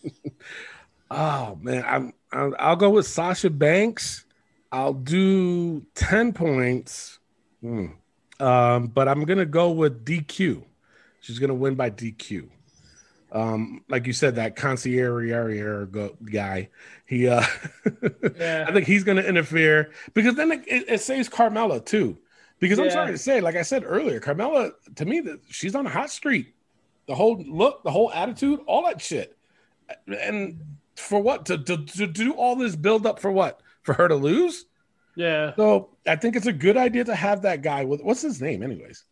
oh 1.11 1.59
man, 1.63 1.85
I'm 1.87 2.13
I'll, 2.33 2.55
I'll 2.59 2.77
go 2.77 2.91
with 2.91 3.07
Sasha 3.07 3.51
Banks. 3.51 4.25
I'll 4.73 4.95
do 4.95 5.85
ten 5.95 6.33
points, 6.33 7.19
Hmm. 7.61 7.87
um, 8.39 8.87
but 8.89 9.09
I'm 9.09 9.25
gonna 9.25 9.47
go 9.47 9.71
with 9.71 10.05
DQ. 10.05 10.65
She's 11.21 11.39
gonna 11.39 11.55
win 11.55 11.75
by 11.75 11.91
DQ. 11.91 12.49
Um, 13.33 13.85
like 13.89 14.07
you 14.07 14.13
said, 14.13 14.37
that 14.37 14.57
concierge 14.57 15.31
guy, 16.33 16.69
he, 17.07 17.29
uh, 17.29 17.45
Yeah. 18.37 18.65
I 18.69 18.73
think 18.73 18.87
he's 18.87 19.05
gonna 19.05 19.23
interfere 19.23 19.93
because 20.15 20.35
then 20.35 20.51
it, 20.53 20.65
it, 20.67 21.01
saves 21.01 21.29
Carmella 21.29 21.85
too. 21.85 22.19
Because 22.59 22.79
I'm 22.79 22.91
sorry 22.91 23.13
to 23.13 23.19
say, 23.19 23.41
like 23.41 23.57
I 23.57 23.63
said 23.63 23.85
earlier, 23.87 24.21
Carmella 24.21 24.73
to 24.97 25.05
me 25.05 25.21
that 25.21 25.41
she's 25.49 25.75
on 25.75 25.87
a 25.87 25.91
hot 25.91 26.11
streak. 26.11 26.55
The 27.07 27.15
whole 27.15 27.43
look, 27.47 27.83
the 27.83 27.91
whole 27.91 28.13
attitude, 28.13 28.61
all 28.67 28.85
that 28.85 29.01
shit, 29.01 29.37
and 30.07 30.61
for 30.97 31.21
what 31.21 31.47
to, 31.47 31.59
to 31.59 31.85
to 31.85 32.07
do 32.07 32.33
all 32.33 32.57
this 32.57 32.77
build 32.77 33.07
up 33.07 33.19
for 33.19 33.33
what 33.33 33.63
for 33.83 33.93
her 33.95 34.09
to 34.09 34.15
lose? 34.15 34.65
Yeah. 35.17 35.55
So 35.57 35.91
I 36.07 36.17
think 36.17 36.37
it's 36.37 36.47
a 36.47 36.53
good 36.53 36.77
idea 36.77 37.05
to 37.05 37.15
have 37.15 37.43
that 37.43 37.63
guy 37.63 37.85
with 37.85 38.01
what's 38.03 38.23
his 38.23 38.41
name, 38.41 38.63
anyways. 38.63 39.05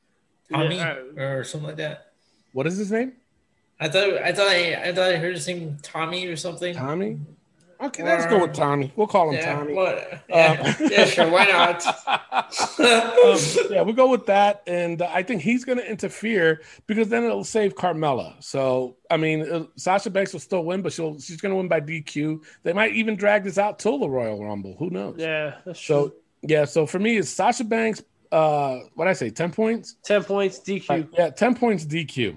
Tommy 0.53 0.77
Yeah. 0.77 0.95
or 1.17 1.45
something 1.45 1.67
like 1.69 1.77
that. 1.77 2.13
What 2.53 2.67
is 2.67 2.77
his 2.77 2.91
name? 2.91 3.13
I 3.81 3.89
thought 3.89 4.15
I 4.15 4.33
thought 4.33 4.49
I, 4.49 4.75
I 4.89 4.93
thought 4.95 5.13
I 5.13 5.17
heard 5.17 5.35
his 5.35 5.47
name 5.47 5.77
Tommy 5.83 6.27
or 6.27 6.37
something. 6.37 6.75
Tommy. 6.75 7.19
Okay, 7.81 8.03
let's 8.03 8.27
go 8.27 8.41
with 8.43 8.55
Tommy. 8.55 8.93
We'll 8.97 9.07
call 9.07 9.29
him 9.29 9.37
Yeah, 9.37 9.55
Tommy. 9.55 9.73
what? 9.75 10.25
Yeah, 10.29 10.77
yeah, 10.81 11.05
sure. 11.05 11.31
Why 11.31 11.45
not? 11.45 11.87
um, 12.81 13.39
yeah, 13.71 13.83
we'll 13.83 13.95
go 13.95 14.11
with 14.11 14.27
that, 14.27 14.63
and 14.67 15.01
uh, 15.01 15.09
I 15.13 15.23
think 15.23 15.43
he's 15.43 15.65
going 15.65 15.79
to 15.79 15.89
interfere 15.89 16.63
because 16.87 17.09
then 17.09 17.23
it'll 17.25 17.45
save 17.45 17.77
Carmella. 17.77 18.35
So, 18.43 18.97
I 19.11 19.17
mean, 19.17 19.43
uh, 19.43 19.65
Sasha 19.77 20.11
Banks 20.11 20.33
will 20.33 20.41
still 20.41 20.65
win, 20.65 20.83
but 20.83 20.93
she'll 20.93 21.21
she's 21.21 21.41
going 21.41 21.51
to 21.53 21.57
win 21.57 21.69
by 21.69 21.81
DQ. 21.81 22.43
They 22.65 22.73
might 22.73 22.95
even 22.95 23.15
drag 23.17 23.45
this 23.45 23.59
out 23.59 23.79
till 23.79 23.99
the 23.99 24.09
Royal 24.11 24.45
Rumble. 24.45 24.75
Who 24.79 24.91
knows? 24.91 25.17
Yeah. 25.19 25.55
That's 25.65 25.81
So, 25.81 26.09
true. 26.09 26.17
yeah. 26.43 26.65
So 26.65 26.85
for 26.87 26.99
me, 26.99 27.17
it's 27.19 27.31
Sasha 27.31 27.65
Banks. 27.65 28.03
Uh, 28.33 28.81
what 28.95 29.07
I 29.09 29.13
say, 29.13 29.31
ten 29.31 29.53
points. 29.53 29.95
ten 30.03 30.23
points 30.25 30.59
DQ. 30.61 31.09
Yeah, 31.17 31.31
ten 31.31 31.55
points 31.55 31.85
DQ. 31.87 32.37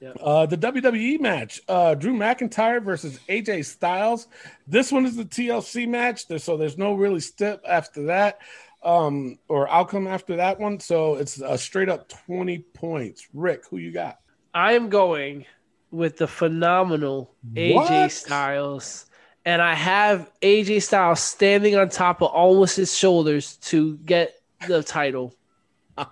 Yeah. 0.00 0.10
Uh, 0.20 0.46
the 0.46 0.58
WWE 0.58 1.20
match, 1.20 1.60
uh, 1.68 1.94
Drew 1.94 2.14
McIntyre 2.14 2.82
versus 2.82 3.18
AJ 3.28 3.64
Styles. 3.64 4.28
This 4.66 4.92
one 4.92 5.06
is 5.06 5.16
the 5.16 5.24
TLC 5.24 5.88
match, 5.88 6.26
so 6.38 6.56
there's 6.56 6.76
no 6.76 6.94
really 6.94 7.20
step 7.20 7.62
after 7.66 8.04
that, 8.06 8.40
um, 8.82 9.38
or 9.48 9.68
outcome 9.68 10.06
after 10.06 10.36
that 10.36 10.60
one. 10.60 10.80
So 10.80 11.14
it's 11.16 11.40
a 11.40 11.56
straight 11.56 11.88
up 11.88 12.08
20 12.26 12.58
points. 12.74 13.26
Rick, 13.32 13.62
who 13.70 13.78
you 13.78 13.90
got? 13.90 14.18
I 14.52 14.74
am 14.74 14.90
going 14.90 15.46
with 15.90 16.18
the 16.18 16.26
phenomenal 16.26 17.34
AJ 17.54 17.74
What? 17.74 18.12
Styles. 18.12 19.06
And 19.44 19.62
I 19.62 19.74
have 19.74 20.30
AJ 20.42 20.82
Styles 20.82 21.20
standing 21.20 21.76
on 21.76 21.88
top 21.88 22.20
of 22.20 22.30
almost 22.32 22.76
his 22.76 22.96
shoulders 22.96 23.56
to 23.58 23.96
get 23.98 24.34
the 24.66 24.82
title. 24.82 25.34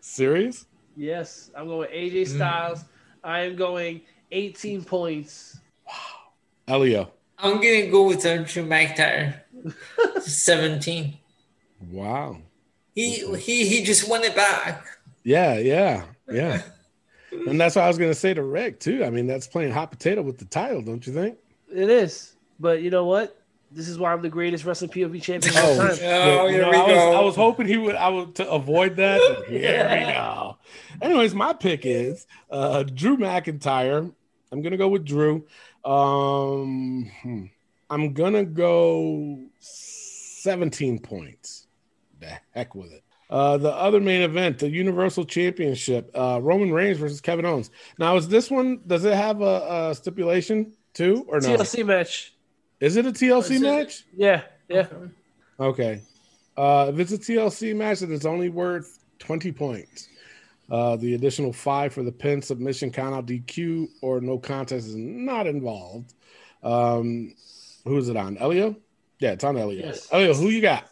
Serious? 0.00 0.66
Yes, 0.96 1.50
I'm 1.54 1.66
going 1.66 1.90
AJ 1.90 2.28
Styles. 2.28 2.84
I 3.22 3.40
am 3.40 3.56
going 3.56 4.00
18 4.32 4.84
points. 4.84 5.58
Wow. 5.86 5.94
Elio. 6.68 7.12
I'm 7.38 7.56
gonna 7.56 7.88
go 7.88 8.04
with 8.06 8.24
uh, 8.24 8.38
Drew 8.44 8.64
McIntyre. 8.64 9.40
Seventeen. 10.20 11.18
Wow. 11.90 12.38
He 12.94 13.16
he 13.36 13.66
he 13.68 13.84
just 13.84 14.08
won 14.08 14.24
it 14.24 14.34
back. 14.34 14.86
Yeah, 15.22 15.58
yeah, 15.58 16.04
yeah. 16.30 16.62
and 17.46 17.60
that's 17.60 17.76
what 17.76 17.84
I 17.84 17.88
was 17.88 17.98
going 17.98 18.10
to 18.10 18.14
say 18.14 18.34
to 18.34 18.42
Rick, 18.42 18.80
too. 18.80 19.04
I 19.04 19.10
mean, 19.10 19.26
that's 19.26 19.46
playing 19.46 19.72
hot 19.72 19.90
potato 19.90 20.22
with 20.22 20.38
the 20.38 20.44
title, 20.44 20.82
don't 20.82 21.06
you 21.06 21.12
think? 21.12 21.38
It 21.72 21.90
is. 21.90 22.34
But 22.58 22.82
you 22.82 22.90
know 22.90 23.04
what? 23.04 23.36
This 23.76 23.88
is 23.88 23.98
why 23.98 24.10
I'm 24.12 24.22
the 24.22 24.30
greatest 24.30 24.64
wrestling 24.64 24.90
POV 24.90 25.20
champion 25.20 25.54
of 25.56 25.62
all 25.64 25.70
Oh, 25.82 25.88
time. 25.88 25.98
Oh, 26.02 26.46
You 26.46 26.52
here 26.54 26.62
know, 26.62 26.70
we 26.70 26.76
I, 26.76 26.82
was, 26.82 26.92
go. 26.94 27.12
I 27.12 27.20
was 27.22 27.36
hoping 27.36 27.66
he 27.66 27.76
would. 27.76 27.94
I 27.94 28.08
would 28.08 28.34
to 28.36 28.50
avoid 28.50 28.96
that. 28.96 29.20
but 29.20 29.46
Here 29.48 29.86
we 30.06 30.12
go. 30.14 30.56
Anyways, 31.02 31.34
my 31.34 31.52
pick 31.52 31.84
is 31.84 32.26
uh, 32.50 32.84
Drew 32.84 33.18
McIntyre. 33.18 34.12
I'm 34.50 34.62
gonna 34.62 34.78
go 34.78 34.88
with 34.88 35.04
Drew. 35.04 35.46
Um, 35.84 37.10
hmm. 37.22 37.44
I'm 37.90 38.14
gonna 38.14 38.44
go 38.46 39.40
17 39.60 40.98
points. 41.00 41.66
The 42.18 42.32
heck 42.52 42.74
with 42.74 42.92
it. 42.92 43.02
Uh, 43.28 43.56
the 43.58 43.72
other 43.72 44.00
main 44.00 44.22
event, 44.22 44.58
the 44.60 44.68
Universal 44.70 45.24
Championship, 45.26 46.10
uh, 46.14 46.38
Roman 46.40 46.72
Reigns 46.72 46.96
versus 46.98 47.20
Kevin 47.20 47.44
Owens. 47.44 47.70
Now, 47.98 48.16
is 48.16 48.28
this 48.28 48.50
one? 48.50 48.80
Does 48.86 49.04
it 49.04 49.14
have 49.14 49.42
a, 49.42 49.88
a 49.90 49.94
stipulation 49.94 50.72
too, 50.94 51.26
or 51.28 51.40
no? 51.40 51.48
TLC 51.56 51.84
match. 51.84 52.32
Is 52.80 52.96
it 52.96 53.06
a 53.06 53.12
TLC 53.12 53.56
it- 53.56 53.62
match? 53.62 54.04
Yeah, 54.14 54.42
yeah. 54.68 54.86
Okay. 55.58 56.02
Uh, 56.56 56.90
if 56.92 56.98
it's 56.98 57.12
a 57.12 57.18
TLC 57.18 57.74
match, 57.74 58.00
then 58.00 58.12
it's 58.12 58.24
only 58.24 58.48
worth 58.48 59.04
20 59.18 59.52
points. 59.52 60.08
Uh, 60.70 60.96
the 60.96 61.14
additional 61.14 61.52
five 61.52 61.92
for 61.92 62.02
the 62.02 62.10
pin, 62.10 62.42
submission, 62.42 62.90
countout, 62.90 63.26
DQ, 63.26 63.88
or 64.00 64.20
no 64.20 64.38
contest 64.38 64.88
is 64.88 64.96
not 64.96 65.46
involved. 65.46 66.14
Um, 66.62 67.34
who 67.84 67.96
is 67.98 68.08
it 68.08 68.16
on? 68.16 68.36
Elio? 68.38 68.74
Yeah, 69.20 69.32
it's 69.32 69.44
on 69.44 69.56
Elio. 69.56 69.86
Yes. 69.86 70.08
Elio, 70.12 70.34
who 70.34 70.48
you 70.48 70.60
got? 70.60 70.88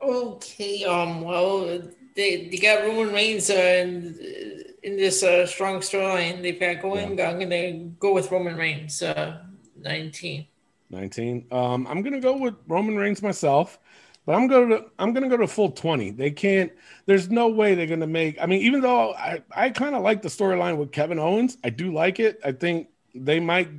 Okay, 0.00 0.84
um, 0.84 1.22
well, 1.22 1.80
they, 2.14 2.48
they 2.48 2.58
got 2.58 2.84
Roman 2.84 3.12
Reigns 3.12 3.50
uh, 3.50 3.54
in, 3.54 4.64
in 4.82 4.96
this 4.96 5.22
uh, 5.22 5.46
strong 5.46 5.80
storyline 5.80 6.42
they've 6.42 6.58
got 6.58 6.82
going. 6.82 7.20
I'm 7.20 7.38
gonna 7.38 7.72
go 7.98 8.12
with 8.14 8.30
Roman 8.30 8.56
Reigns, 8.56 9.02
uh, 9.02 9.42
19. 9.80 10.46
19. 10.92 11.46
Um, 11.50 11.86
I'm 11.86 12.02
gonna 12.02 12.20
go 12.20 12.36
with 12.36 12.54
Roman 12.66 12.96
Reigns 12.96 13.22
myself, 13.22 13.78
but 14.26 14.34
I'm 14.34 14.48
to 14.48 14.84
I'm 14.98 15.12
gonna 15.12 15.28
go 15.28 15.36
to 15.36 15.46
full 15.46 15.70
20. 15.72 16.10
They 16.10 16.30
can't. 16.30 16.72
There's 17.06 17.30
no 17.30 17.48
way 17.48 17.74
they're 17.74 17.86
gonna 17.86 18.06
make. 18.06 18.40
I 18.40 18.46
mean, 18.46 18.62
even 18.62 18.80
though 18.80 19.12
I 19.14 19.42
I 19.54 19.70
kind 19.70 19.94
of 19.94 20.02
like 20.02 20.22
the 20.22 20.28
storyline 20.28 20.76
with 20.76 20.92
Kevin 20.92 21.18
Owens, 21.18 21.56
I 21.64 21.70
do 21.70 21.92
like 21.92 22.20
it. 22.20 22.40
I 22.44 22.52
think 22.52 22.88
they 23.14 23.40
might 23.40 23.70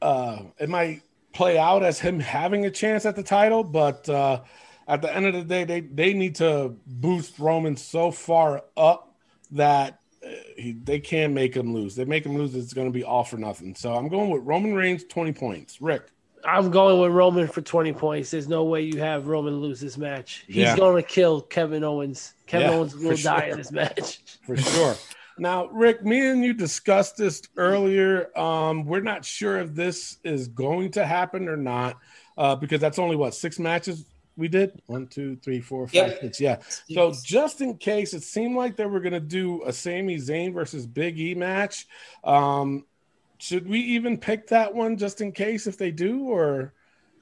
uh 0.00 0.42
it 0.58 0.68
might 0.68 1.02
play 1.32 1.58
out 1.58 1.82
as 1.82 1.98
him 1.98 2.20
having 2.20 2.64
a 2.66 2.70
chance 2.70 3.06
at 3.06 3.16
the 3.16 3.22
title, 3.22 3.64
but 3.64 4.08
uh 4.08 4.42
at 4.88 5.02
the 5.02 5.14
end 5.14 5.26
of 5.26 5.34
the 5.34 5.44
day, 5.44 5.64
they 5.64 5.80
they 5.80 6.12
need 6.12 6.36
to 6.36 6.74
boost 6.86 7.38
Roman 7.38 7.76
so 7.76 8.10
far 8.10 8.64
up 8.76 9.14
that 9.52 10.00
uh, 10.24 10.28
he, 10.56 10.72
they 10.72 11.00
can't 11.00 11.32
make 11.32 11.54
him 11.54 11.74
lose. 11.74 11.94
They 11.94 12.04
make 12.04 12.24
him 12.24 12.36
lose, 12.36 12.54
it's 12.54 12.72
going 12.72 12.88
to 12.88 12.92
be 12.92 13.04
all 13.04 13.24
for 13.24 13.36
nothing. 13.36 13.74
So 13.74 13.94
I'm 13.94 14.08
going 14.08 14.30
with 14.30 14.42
Roman 14.44 14.74
Reigns, 14.74 15.04
20 15.04 15.32
points. 15.32 15.80
Rick. 15.80 16.11
I'm 16.44 16.70
going 16.70 17.00
with 17.00 17.12
Roman 17.12 17.46
for 17.46 17.60
20 17.60 17.92
points. 17.92 18.30
There's 18.30 18.48
no 18.48 18.64
way 18.64 18.82
you 18.82 18.98
have 19.00 19.26
Roman 19.28 19.60
lose 19.60 19.80
this 19.80 19.96
match. 19.96 20.44
He's 20.46 20.56
Yeah. 20.56 20.76
going 20.76 21.02
to 21.02 21.08
kill 21.08 21.40
Kevin 21.42 21.84
Owens. 21.84 22.34
Kevin 22.46 22.68
Yeah, 22.70 22.76
Owens 22.76 22.94
will 22.96 23.16
for 23.16 23.22
die 23.22 23.40
sure. 23.40 23.48
in 23.50 23.58
this 23.58 23.72
match. 23.72 24.20
for 24.46 24.56
sure. 24.56 24.96
Now, 25.38 25.66
Rick, 25.68 26.04
me 26.04 26.26
and 26.28 26.44
you 26.44 26.52
discussed 26.52 27.16
this 27.16 27.42
earlier. 27.56 28.36
Um, 28.38 28.84
we're 28.84 29.00
not 29.00 29.24
sure 29.24 29.58
if 29.58 29.74
this 29.74 30.18
is 30.24 30.48
going 30.48 30.90
to 30.92 31.06
happen 31.06 31.48
or 31.48 31.56
not, 31.56 31.96
uh, 32.36 32.54
because 32.56 32.80
that's 32.80 32.98
only 32.98 33.16
what 33.16 33.34
six 33.34 33.58
matches 33.58 34.04
we 34.36 34.48
did. 34.48 34.80
One, 34.86 35.06
two, 35.06 35.36
three, 35.36 35.60
four, 35.60 35.86
five, 35.86 35.94
Yep. 35.94 36.20
six. 36.20 36.40
Yeah. 36.40 36.58
So 36.90 37.12
just 37.24 37.60
in 37.60 37.76
case, 37.78 38.12
it 38.14 38.22
seemed 38.22 38.56
like 38.56 38.76
they 38.76 38.86
were 38.86 39.00
going 39.00 39.12
to 39.14 39.20
do 39.20 39.62
a 39.64 39.72
Sami 39.72 40.16
Zayn 40.16 40.52
versus 40.52 40.86
Big 40.86 41.18
E 41.18 41.34
match. 41.34 41.86
Um, 42.24 42.84
should 43.42 43.68
we 43.68 43.80
even 43.80 44.16
pick 44.18 44.46
that 44.48 44.72
one 44.72 44.96
just 44.96 45.20
in 45.20 45.32
case 45.32 45.66
if 45.66 45.76
they 45.76 45.90
do, 45.90 46.28
or 46.30 46.72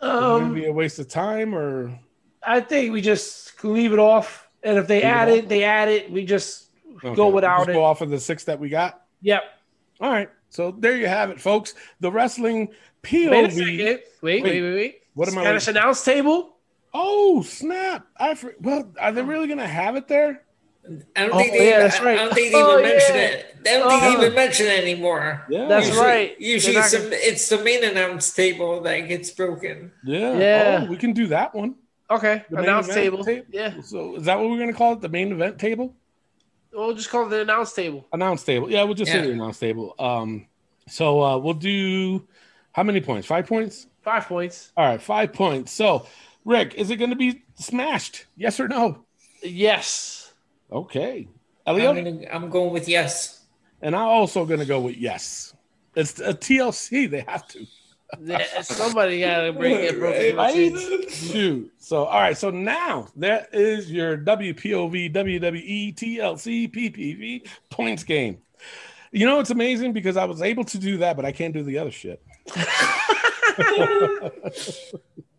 would 0.03 0.09
it 0.09 0.13
Um, 0.13 0.53
be 0.55 0.67
a 0.67 0.73
waste 0.73 0.99
of 0.99 1.09
time? 1.09 1.55
Or 1.55 1.99
I 2.43 2.61
think 2.61 2.93
we 2.93 3.01
just 3.01 3.65
leave 3.65 3.95
it 3.95 3.99
off. 3.99 4.47
And 4.63 4.77
if 4.77 4.87
they 4.87 4.97
Leave 4.97 5.05
add 5.05 5.29
off? 5.31 5.35
it, 5.39 5.49
they 5.49 5.65
add 5.65 5.89
it. 5.89 6.11
We 6.11 6.27
just 6.27 6.69
Okay, 7.03 7.15
go 7.15 7.29
without 7.31 7.61
just 7.61 7.71
it. 7.71 7.73
Go 7.73 7.83
off 7.85 8.03
of 8.03 8.11
the 8.11 8.21
six 8.21 8.45
that 8.45 8.61
we 8.61 8.69
got. 8.69 9.03
Yep. 9.23 9.43
All 10.03 10.11
right. 10.11 10.29
So 10.51 10.71
there 10.73 10.95
you 10.97 11.07
have 11.07 11.31
it, 11.31 11.41
folks. 11.41 11.73
The 12.01 12.13
wrestling 12.13 12.69
Wait 13.03 13.27
a 13.27 13.49
POV. 13.49 13.53
second. 13.53 13.77
Wait, 13.79 14.03
wait, 14.21 14.43
Wait. 14.43 14.63
wait, 14.63 14.75
wait. 14.75 15.01
What 15.15 15.29
am 15.29 15.39
I 15.39 15.43
Spanish 15.43 15.67
waiting 15.67 15.75
for? 15.75 15.81
announce 15.81 16.05
table? 16.05 16.57
Oh 16.93 17.41
snap! 17.43 18.07
I 18.19 18.35
for, 18.35 18.55
well, 18.61 18.93
are 19.01 19.13
they 19.13 19.23
really 19.23 19.49
gonna 19.49 19.67
have 19.67 19.97
it 19.97 20.07
there? 20.09 20.43
I 21.17 21.21
don't 21.27 21.35
Oh, 21.35 21.39
think 21.39 21.53
they. 21.53 21.69
yeah, 21.71 21.79
that's 21.81 22.01
right. 22.01 22.19
I 22.19 22.25
don't 22.25 22.35
think 22.35 22.53
they 22.53 22.61
Oh, 22.63 22.79
even 22.79 22.91
mention 22.91 23.15
yeah. 23.15 23.23
it. 23.23 23.57
They 23.65 23.71
don't 23.79 23.89
think 23.91 24.03
Oh. 24.03 24.11
they 24.19 24.25
even 24.27 24.35
mention 24.35 24.67
it 24.67 24.83
anymore. 24.83 25.47
Yeah, 25.49 25.67
That's 25.69 25.87
usually, 25.87 26.05
right. 26.07 26.41
Usually, 26.41 26.75
They're 26.75 26.85
it's, 26.85 26.93
not 26.95 27.03
the, 27.11 27.29
it's 27.29 27.49
the 27.49 27.63
main 27.63 27.85
announce 27.85 28.33
table 28.33 28.81
that 28.83 28.99
gets 29.01 29.31
broken. 29.31 29.93
yeah, 30.05 30.37
Yeah. 30.39 30.81
Oh, 30.83 30.91
we 30.91 30.97
can 30.97 31.13
do 31.13 31.27
that 31.29 31.55
one. 31.55 31.77
Okay. 32.11 32.45
The 32.51 32.57
announce 32.59 32.89
event 32.89 33.01
table. 33.05 33.25
tape? 33.25 33.47
Yeah. 33.51 33.81
So 33.83 34.17
is 34.17 34.25
that 34.25 34.39
what 34.39 34.51
we're 34.51 34.59
gonna 34.59 34.73
call 34.73 34.95
it? 34.95 35.01
The 35.01 35.09
main 35.09 35.31
event 35.33 35.59
table, 35.61 35.95
We'll 36.73 36.95
just 36.95 37.11
call 37.11 37.27
it 37.27 37.31
the 37.31 37.43
announce 37.43 37.73
table. 37.73 38.07
announce 38.13 38.43
table. 38.45 38.71
Yeah, 38.71 38.83
we'll 38.85 38.95
just 38.95 39.11
say 39.13 39.21
the 39.21 39.31
announce 39.33 39.59
table. 39.59 39.95
Um, 39.99 40.47
so 40.89 41.21
uh, 41.23 41.39
we'll 41.39 41.55
do 41.55 42.27
how 42.73 42.83
many 42.83 43.01
points? 43.01 43.27
Five 43.29 43.47
points. 43.47 43.87
Five 44.03 44.27
points. 44.27 44.73
All 44.77 44.87
right, 44.87 45.01
five 45.03 45.33
points. 45.33 45.71
So, 45.73 46.07
Rick, 46.45 46.75
is 46.75 46.91
it 46.91 46.97
gonna 46.97 47.15
be 47.17 47.43
smashed? 47.57 48.27
Yes 48.37 48.59
or 48.59 48.67
no? 48.67 49.05
Yes. 49.43 50.20
Okay, 50.73 51.29
I'm, 51.67 51.79
gonna, 51.79 52.23
I'm 52.31 52.51
going 52.51 52.73
with 52.73 52.89
yes. 52.89 53.45
and 53.83 53.95
I'm 53.95 54.07
also 54.07 54.45
gonna 54.45 54.65
go 54.65 54.81
with 54.81 54.97
yes. 54.97 55.55
It's 55.97 56.21
a 56.21 56.33
TLC. 56.33 57.11
They 57.11 57.25
have 57.27 57.47
to. 57.49 57.67
Somebody 58.63 59.21
got 59.21 59.43
to 59.43 59.53
bring 59.53 59.77
it. 59.77 59.99
broken 59.99 60.37
Right? 60.37 61.11
Shoot. 61.11 61.73
So, 61.79 62.05
all 62.05 62.21
right. 62.21 62.37
So 62.37 62.51
now 62.51 63.09
that 63.17 63.49
is 63.53 63.91
your 63.91 64.19
WPOV, 64.19 65.15
WWE, 65.15 65.95
TLC, 65.95 66.73
PPV 66.73 67.49
points 67.71 68.05
game. 68.05 68.39
You 69.13 69.27
know, 69.27 69.41
it's 69.41 69.51
amazing 69.51 69.93
because 69.93 70.17
I 70.17 70.25
was 70.25 70.43
able 70.43 70.65
to 70.65 70.79
do 70.79 70.99
that, 70.99 71.17
but 71.17 71.25
I 71.25 71.33
can't 71.33 71.55
do 71.55 71.63
the 71.63 71.79
other 71.79 71.91
shit. 71.91 72.23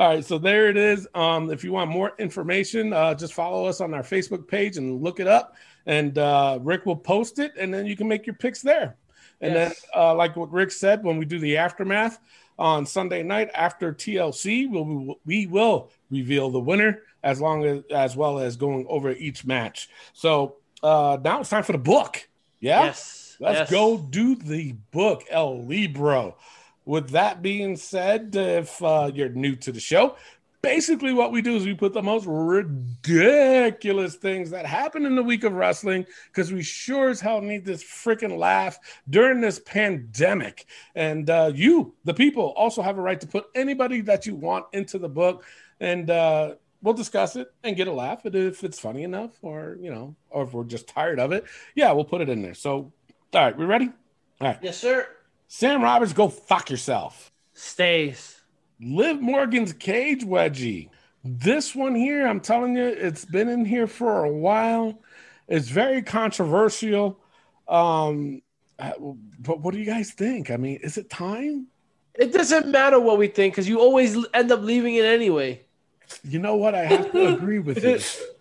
all 0.00 0.08
right. 0.08 0.24
So 0.24 0.38
there 0.38 0.68
it 0.70 0.76
is. 0.78 1.06
Um, 1.14 1.50
if 1.50 1.62
you 1.62 1.72
want 1.72 1.90
more 1.90 2.12
information, 2.18 2.92
uh, 2.94 3.14
just 3.14 3.34
follow 3.34 3.66
us 3.66 3.80
on 3.80 3.92
our 3.94 4.02
Facebook 4.02 4.48
page 4.48 4.78
and 4.78 5.02
look 5.02 5.20
it 5.20 5.26
up. 5.26 5.54
And 5.86 6.16
uh, 6.18 6.58
Rick 6.62 6.86
will 6.86 6.96
post 6.96 7.38
it, 7.38 7.52
and 7.58 7.72
then 7.72 7.84
you 7.86 7.96
can 7.96 8.08
make 8.08 8.26
your 8.26 8.34
picks 8.34 8.62
there. 8.62 8.96
And 9.42 9.54
Yes. 9.54 9.80
then, 9.94 10.02
uh, 10.02 10.14
like 10.14 10.36
what 10.36 10.50
Rick 10.52 10.70
said, 10.72 11.04
when 11.04 11.18
we 11.18 11.24
do 11.26 11.38
the 11.38 11.56
aftermath 11.58 12.18
on 12.58 12.84
Sunday 12.86 13.22
night 13.22 13.50
after 13.54 13.92
TLC, 13.92 14.68
we'll, 14.70 15.18
we 15.26 15.46
will 15.46 15.90
reveal 16.10 16.50
the 16.50 16.60
winner 16.60 17.02
as 17.22 17.40
long 17.40 17.64
as 17.66 17.82
as 17.90 18.16
well 18.16 18.38
as 18.38 18.56
going 18.56 18.86
over 18.88 19.12
each 19.12 19.44
match. 19.44 19.88
So 20.14 20.56
uh, 20.82 21.18
now 21.22 21.40
it's 21.40 21.50
time 21.50 21.62
for 21.62 21.72
the 21.72 21.78
book. 21.78 22.26
Yeah, 22.60 22.84
Yes. 22.84 23.36
let's 23.40 23.58
yes. 23.60 23.70
go 23.70 23.98
do 23.98 24.34
the 24.34 24.72
book 24.90 25.24
El 25.30 25.64
Libro. 25.66 26.36
With 26.84 27.10
that 27.10 27.42
being 27.42 27.76
said, 27.76 28.34
if 28.34 28.82
uh, 28.82 29.10
you're 29.14 29.28
new 29.28 29.54
to 29.56 29.72
the 29.72 29.80
show, 29.80 30.16
basically 30.62 31.12
what 31.12 31.32
we 31.32 31.42
do 31.42 31.56
is 31.56 31.64
we 31.64 31.74
put 31.74 31.92
the 31.92 32.02
most 32.02 32.26
ridiculous 32.26 34.16
things 34.16 34.50
that 34.50 34.66
happen 34.66 35.06
in 35.06 35.14
the 35.14 35.22
week 35.22 35.44
of 35.44 35.52
wrestling 35.52 36.06
because 36.26 36.52
we 36.52 36.62
sure 36.62 37.10
as 37.10 37.20
hell 37.20 37.40
need 37.40 37.64
this 37.64 37.82
freaking 37.82 38.36
laugh 38.36 38.78
during 39.08 39.40
this 39.40 39.58
pandemic. 39.60 40.66
And 40.94 41.28
uh, 41.30 41.52
you, 41.54 41.94
the 42.04 42.14
people, 42.14 42.52
also 42.56 42.82
have 42.82 42.98
a 42.98 43.02
right 43.02 43.20
to 43.20 43.26
put 43.26 43.46
anybody 43.54 44.00
that 44.02 44.26
you 44.26 44.34
want 44.34 44.66
into 44.72 44.98
the 44.98 45.08
book, 45.08 45.44
and 45.80 46.10
uh, 46.10 46.54
we'll 46.82 46.94
discuss 46.94 47.36
it 47.36 47.52
and 47.62 47.76
get 47.76 47.88
a 47.88 47.92
laugh. 47.92 48.24
And 48.24 48.34
if 48.34 48.64
it's 48.64 48.78
funny 48.78 49.02
enough, 49.02 49.32
or 49.42 49.78
you 49.80 49.90
know, 49.90 50.14
or 50.28 50.44
if 50.44 50.52
we're 50.52 50.64
just 50.64 50.88
tired 50.88 51.20
of 51.20 51.32
it, 51.32 51.44
yeah, 51.74 51.92
we'll 51.92 52.04
put 52.04 52.20
it 52.20 52.28
in 52.28 52.42
there. 52.42 52.54
So, 52.54 52.92
all 53.34 53.40
right, 53.40 53.56
we 53.56 53.64
ready? 53.64 53.90
All 54.40 54.48
right, 54.48 54.58
Yes, 54.62 54.78
sir. 54.78 55.08
Sam 55.52 55.82
Roberts, 55.82 56.12
go 56.12 56.28
fuck 56.28 56.70
yourself. 56.70 57.32
Stays. 57.54 58.40
Liv 58.80 59.20
Morgan's 59.20 59.72
cage 59.72 60.24
wedgie. 60.24 60.90
This 61.24 61.74
one 61.74 61.96
here, 61.96 62.24
I'm 62.24 62.38
telling 62.38 62.76
you, 62.76 62.86
it's 62.86 63.24
been 63.24 63.48
in 63.48 63.64
here 63.64 63.88
for 63.88 64.24
a 64.24 64.30
while. 64.30 65.02
It's 65.48 65.68
very 65.68 66.02
controversial. 66.02 67.18
Um, 67.66 68.42
but 68.78 69.58
what 69.60 69.74
do 69.74 69.80
you 69.80 69.86
guys 69.86 70.12
think? 70.12 70.52
I 70.52 70.56
mean, 70.56 70.78
is 70.84 70.96
it 70.96 71.10
time? 71.10 71.66
It 72.14 72.32
doesn't 72.32 72.68
matter 72.68 73.00
what 73.00 73.18
we 73.18 73.26
think 73.26 73.54
because 73.54 73.68
you 73.68 73.80
always 73.80 74.16
end 74.32 74.52
up 74.52 74.60
leaving 74.60 74.94
it 74.94 75.04
anyway. 75.04 75.62
You 76.22 76.38
know 76.38 76.54
what? 76.54 76.76
I 76.76 76.84
have 76.84 77.10
to 77.10 77.34
agree 77.34 77.58
with 77.58 77.82
you. 77.82 77.98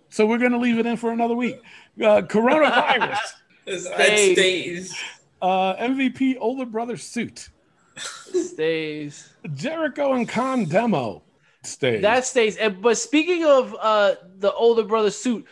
So 0.09 0.27
we're 0.27 0.37
going 0.37 0.51
to 0.51 0.59
leave 0.59 0.77
it 0.77 0.85
in 0.85 0.95
for 0.95 1.11
another 1.11 1.35
week. 1.35 1.59
Uh, 1.99 2.21
coronavirus. 2.21 3.17
That 3.65 3.79
Stays. 3.79 4.95
Stays. 5.39 5.49
uh, 5.49 5.75
MVP 5.77 6.37
older 6.39 6.65
brother 6.65 6.97
suit. 6.97 7.49
Stays. 7.97 9.29
Jericho 9.55 10.13
and 10.13 10.27
Con 10.27 10.65
demo 10.65 11.23
stays. 11.63 12.01
That 12.01 12.25
stays. 12.25 12.57
And, 12.57 12.81
but 12.81 12.97
speaking 12.97 13.45
of 13.45 13.75
uh, 13.79 14.15
the 14.37 14.53
older 14.53 14.83
brother 14.83 15.11
suit, 15.11 15.45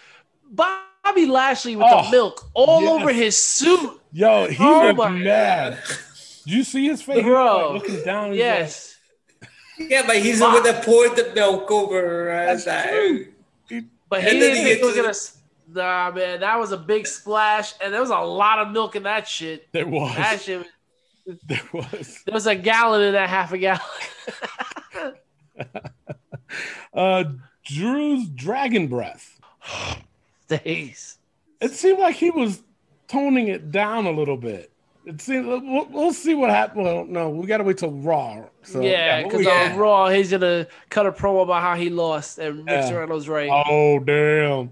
Bobby 0.50 1.26
Lashley 1.26 1.76
with 1.76 1.88
Oh, 1.90 2.06
the 2.06 2.12
milk 2.12 2.50
all 2.54 2.82
yes. 2.82 2.92
over 3.02 3.14
his 3.14 3.38
suit. 3.38 4.00
Yo, 4.14 4.48
he 4.48 4.58
Oh 4.64 4.94
looked 4.96 5.12
mad. 5.14 5.80
Did 6.46 6.54
you 6.54 6.64
see 6.64 6.88
his 6.88 7.02
face? 7.02 7.24
Bro, 7.24 7.74
Like, 7.74 7.82
looking 7.84 8.04
down. 8.06 8.30
he's 8.32 8.40
Yes. 8.40 8.94
Yeah, 9.80 10.04
but 10.08 10.18
he's 10.18 10.40
the 10.40 10.46
one 10.46 10.64
that 10.64 10.84
poured 10.84 11.16
the 11.16 11.32
milk 11.36 11.70
over. 11.70 12.32
Uh, 12.32 12.46
That's 12.48 12.66
that. 12.66 12.90
true. 12.90 13.28
But 14.10 14.22
he 14.24 14.30
And 14.30 14.40
didn't 14.40 14.58
he 14.58 14.64
think 14.64 14.80
it 14.82 14.86
was 14.86 14.96
gonna. 14.96 15.10
s- 15.10 15.37
Nah, 15.70 16.12
man, 16.12 16.40
that 16.40 16.58
was 16.60 16.72
a 16.72 16.78
big 16.78 17.06
splash, 17.08 17.74
and 17.84 17.94
there 17.94 18.00
was 18.02 18.10
a 18.10 18.18
lot 18.20 18.60
of 18.60 18.72
milk 18.72 18.96
in 18.96 19.04
that 19.04 19.28
shit. 19.28 19.68
There 19.74 19.86
was. 19.88 20.16
That 20.16 20.42
shit, 20.42 20.66
There 21.46 21.62
was. 21.74 22.22
there 22.26 22.34
was 22.34 22.48
a 22.48 22.56
gallon 22.56 23.02
in 23.02 23.14
that 23.14 23.28
half 23.30 23.52
a 23.52 23.58
gallon. 23.58 23.82
Uh, 26.94 27.24
Drew's 27.66 28.28
dragon 28.30 28.88
breath. 28.88 29.40
Days. 30.48 31.18
It 31.62 31.72
seemed 31.72 32.00
like 32.00 32.16
he 32.16 32.32
was 32.32 32.64
toning 33.08 33.50
it 33.50 33.72
down 33.72 34.06
a 34.06 34.12
little 34.12 34.38
bit. 34.38 34.72
It 35.06 35.22
seemed. 35.22 35.46
We'll, 35.48 35.86
we'll 35.90 36.14
see 36.14 36.34
what 36.36 36.50
happens. 36.50 36.86
Well, 36.86 37.06
no, 37.06 37.30
we 37.30 37.46
got 37.46 37.58
to 37.58 37.64
wait 37.64 37.78
till 37.78 37.92
Raw. 37.92 38.46
So 38.64 38.82
yeah, 38.82 39.24
because 39.24 39.46
Yeah. 39.46 39.70
on 39.74 39.78
Raw, 39.78 40.10
he's 40.10 40.32
gonna 40.32 40.68
cut 40.90 41.06
a 41.06 41.12
promo 41.12 41.44
about 41.44 41.62
how 41.62 41.76
he 41.76 41.90
lost, 41.90 42.40
and 42.40 42.60
Rick 42.60 42.68
Yeah. 42.68 42.90
Serrano's 42.90 43.28
right. 43.28 43.50
Oh 43.52 44.00
damn. 44.00 44.72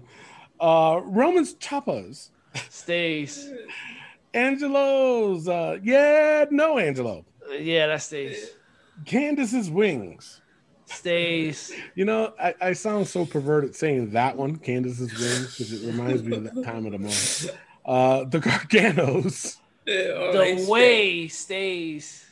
Uh, 0.60 1.00
Roman's 1.04 1.54
choppas. 1.54 2.30
Stays. 2.70 3.50
Angelo's. 4.34 5.48
Uh, 5.48 5.78
yeah, 5.82 6.44
no 6.50 6.78
Angelo. 6.78 7.24
Yeah, 7.58 7.86
that 7.88 8.02
stays. 8.02 8.50
Candace's 9.04 9.70
wings. 9.70 10.40
Stays. 10.86 11.72
You 11.94 12.04
know, 12.04 12.32
I, 12.40 12.54
I 12.60 12.72
sound 12.72 13.08
so 13.08 13.26
perverted 13.26 13.74
saying 13.74 14.10
that 14.10 14.36
one, 14.36 14.56
Candace's 14.56 15.12
wings, 15.12 15.56
because 15.56 15.72
it 15.72 15.86
reminds 15.86 16.22
me 16.22 16.36
of 16.36 16.44
that 16.44 16.64
time 16.64 16.86
of 16.86 16.92
the 16.92 16.98
month. 16.98 17.50
Uh, 17.84 18.24
the 18.24 18.38
Garganos. 18.40 19.56
Oh, 19.88 20.32
The 20.32 20.66
way 20.68 21.28
stays. 21.28 22.26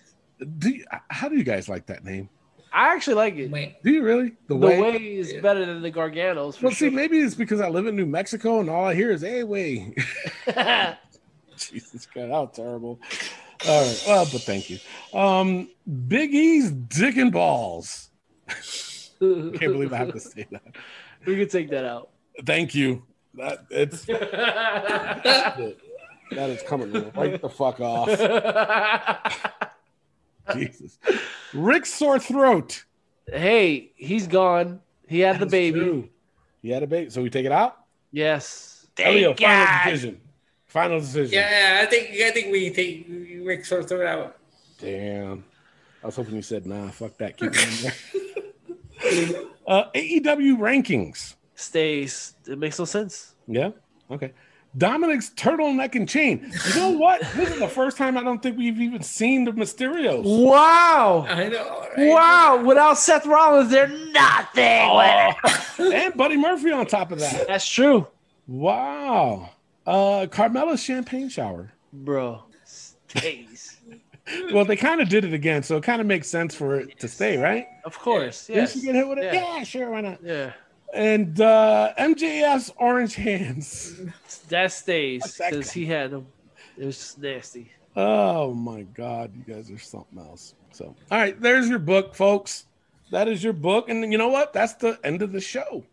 Do 0.59 0.70
you, 0.70 0.84
how 1.09 1.28
do 1.28 1.36
you 1.36 1.44
guys 1.44 1.68
like 1.68 1.86
that 1.86 2.05
name? 2.05 2.28
I 2.74 2.92
actually 2.92 3.14
like 3.14 3.36
it. 3.36 3.52
Wait. 3.52 3.80
Do 3.84 3.92
you 3.92 4.02
really? 4.02 4.32
The 4.48 4.56
way, 4.56 4.96
is 5.16 5.32
better 5.34 5.64
than 5.64 5.80
the 5.80 5.92
Garganos. 5.92 6.56
For 6.56 6.66
Well, 6.66 6.74
see, 6.74 6.90
maybe 6.90 7.20
it's 7.20 7.36
because 7.36 7.60
I 7.60 7.68
live 7.68 7.86
in 7.86 7.94
New 7.94 8.05
Mexico 8.05 8.59
and 8.59 8.68
all 8.68 8.84
I 8.84 8.94
hear 8.96 9.12
is 9.12 9.22
"Hey, 9.22 9.44
way." 9.44 9.94
Jesus 11.56 12.09
God, 12.12 12.30
how 12.30 12.46
terrible. 12.46 12.98
All 13.68 13.80
right, 13.80 14.05
well, 14.09 14.26
but 14.30 14.40
thank 14.42 14.70
you. 14.70 14.78
Um, 15.12 15.68
Big 16.09 16.34
E's 16.34 16.72
dick 16.72 17.16
and 17.16 17.30
balls. 17.30 18.10
Can't 19.20 19.60
believe 19.60 19.92
I 19.92 19.98
have 19.98 20.12
to 20.12 20.18
say 20.18 20.48
that. 20.51 20.74
we 21.26 21.36
can 21.36 21.48
take 21.48 21.70
that 21.70 21.84
out. 21.84 22.10
Thank 22.44 22.74
you. 22.74 23.05
That 23.34 23.66
it's 23.70 24.05
that 24.06 25.70
is 26.32 26.62
coming 26.62 26.92
right 27.14 27.40
the 27.40 27.48
fuck 27.48 27.78
off. 27.78 29.70
Jesus. 30.54 30.98
Rick's 31.52 31.92
sore 31.92 32.18
throat. 32.18 32.84
hey, 33.26 33.92
he's 33.96 34.26
gone. 34.26 34.80
He 35.06 35.20
had 35.20 35.38
the 35.38 35.46
baby. 35.46 35.80
true. 35.80 36.08
He 36.62 36.70
had 36.70 36.82
a 36.82 36.86
baby, 36.86 37.10
so 37.10 37.22
we 37.22 37.30
take 37.30 37.46
it 37.46 37.52
out. 37.52 37.76
Yes. 38.10 38.86
Elio, 38.98 39.34
Thank 39.34 39.40
final 39.40 39.84
decision. 39.90 40.20
Final 40.66 41.00
decision. 41.00 41.32
Yeah, 41.34 41.80
I 41.82 41.86
think 41.86 42.10
I 42.20 42.30
think 42.30 42.52
we 42.52 42.70
take 42.70 43.06
Rick 43.44 43.64
sore 43.64 43.82
throat 43.82 44.06
out. 44.06 44.36
Damn. 44.78 45.44
I 46.02 46.06
was 46.06 46.16
hoping 46.16 46.34
you 46.34 46.42
said, 46.42 46.66
nah, 46.66 46.88
fuck 46.90 47.16
that. 47.18 47.36
Keep 47.36 47.52
it 47.54 47.84
in 49.04 49.32
there. 49.32 49.42
uh, 49.66 49.84
AEW 49.94 50.58
rankings. 50.58 51.34
Stays. 51.54 52.34
It 52.46 52.58
makes 52.58 52.78
no 52.78 52.84
sense. 52.84 53.34
Yeah. 53.46 53.70
Okay. 54.10 54.32
Dominic's 54.76 55.30
turtleneck 55.30 55.94
and 55.94 56.09
chain. 56.09 56.51
You 56.70 56.74
know 56.74 56.90
what? 56.90 57.20
This 57.34 57.51
is 57.52 57.59
the 57.60 57.68
first 57.68 57.96
time 57.96 58.16
I 58.18 58.22
don't 58.24 58.42
think 58.42 58.59
we've 58.59 58.80
even 58.80 59.02
seen 59.02 59.44
the 59.44 59.52
Mysterios. 59.52 60.24
Wow. 60.24 61.26
I 61.28 61.48
know. 61.48 61.86
Right? 61.96 62.09
Wow. 62.09 62.62
Without 62.64 62.98
Seth 62.98 63.24
Rollins, 63.26 63.70
they're 63.70 63.86
nothing. 63.88 64.62
and 65.92 66.14
Buddy 66.14 66.36
Murphy 66.36 66.72
on 66.72 66.86
top 66.86 67.12
of 67.12 67.20
that. 67.20 67.46
That's 67.46 67.68
true. 67.68 68.06
Wow. 68.48 69.51
Uh 69.86 70.26
Carmella's 70.30 70.82
champagne 70.82 71.28
shower. 71.28 71.72
Bro. 71.92 72.42
Stays. 72.64 73.70
Well, 74.55 74.64
they 74.64 74.76
kind 74.76 75.02
of 75.02 75.10
did 75.10 75.26
it 75.26 75.34
again, 75.34 75.62
so 75.62 75.76
it 75.76 75.82
kind 75.82 76.01
of 76.01 76.06
makes 76.06 76.28
sense 76.30 76.55
for 76.55 76.76
it 76.80 76.98
to 77.01 77.09
stay, 77.09 77.36
right? 77.36 77.66
Of 77.84 77.98
course. 77.98 78.46
Didn't 78.46 78.62
Yes. 78.62 78.72
she 78.72 78.80
get 78.80 78.94
hit 78.94 79.06
with 79.06 79.18
it? 79.18 79.24
Yeah. 79.34 79.59
Yeah, 79.59 79.62
sure, 79.64 79.90
why 79.90 80.01
not? 80.01 80.18
Yeah. 80.24 80.52
And 80.94 81.40
uh 81.40 81.92
MJF's 81.98 82.72
orange 82.76 83.14
hands. 83.16 84.00
That 84.48 84.72
stays 84.72 85.38
because 85.38 85.72
he 85.72 85.86
had 85.86 86.12
them. 86.12 86.26
It 86.78 86.86
was 86.86 87.16
nasty. 87.18 87.70
Oh 87.96 88.52
my 88.52 88.82
God, 88.82 89.32
you 89.36 89.54
guys 89.54 89.70
are 89.70 89.78
something 89.78 90.18
else. 90.18 90.54
So, 90.72 90.94
all 91.10 91.18
right, 91.18 91.40
there's 91.40 91.68
your 91.68 91.78
book, 91.78 92.14
folks. 92.14 92.66
That 93.10 93.28
is 93.28 93.44
your 93.44 93.52
book, 93.52 93.88
and 93.88 94.10
you 94.10 94.18
know 94.18 94.28
what? 94.28 94.52
That's 94.52 94.74
the 94.74 94.98
end 95.04 95.22
of 95.22 95.30
the 95.32 95.40
show. 95.40 95.84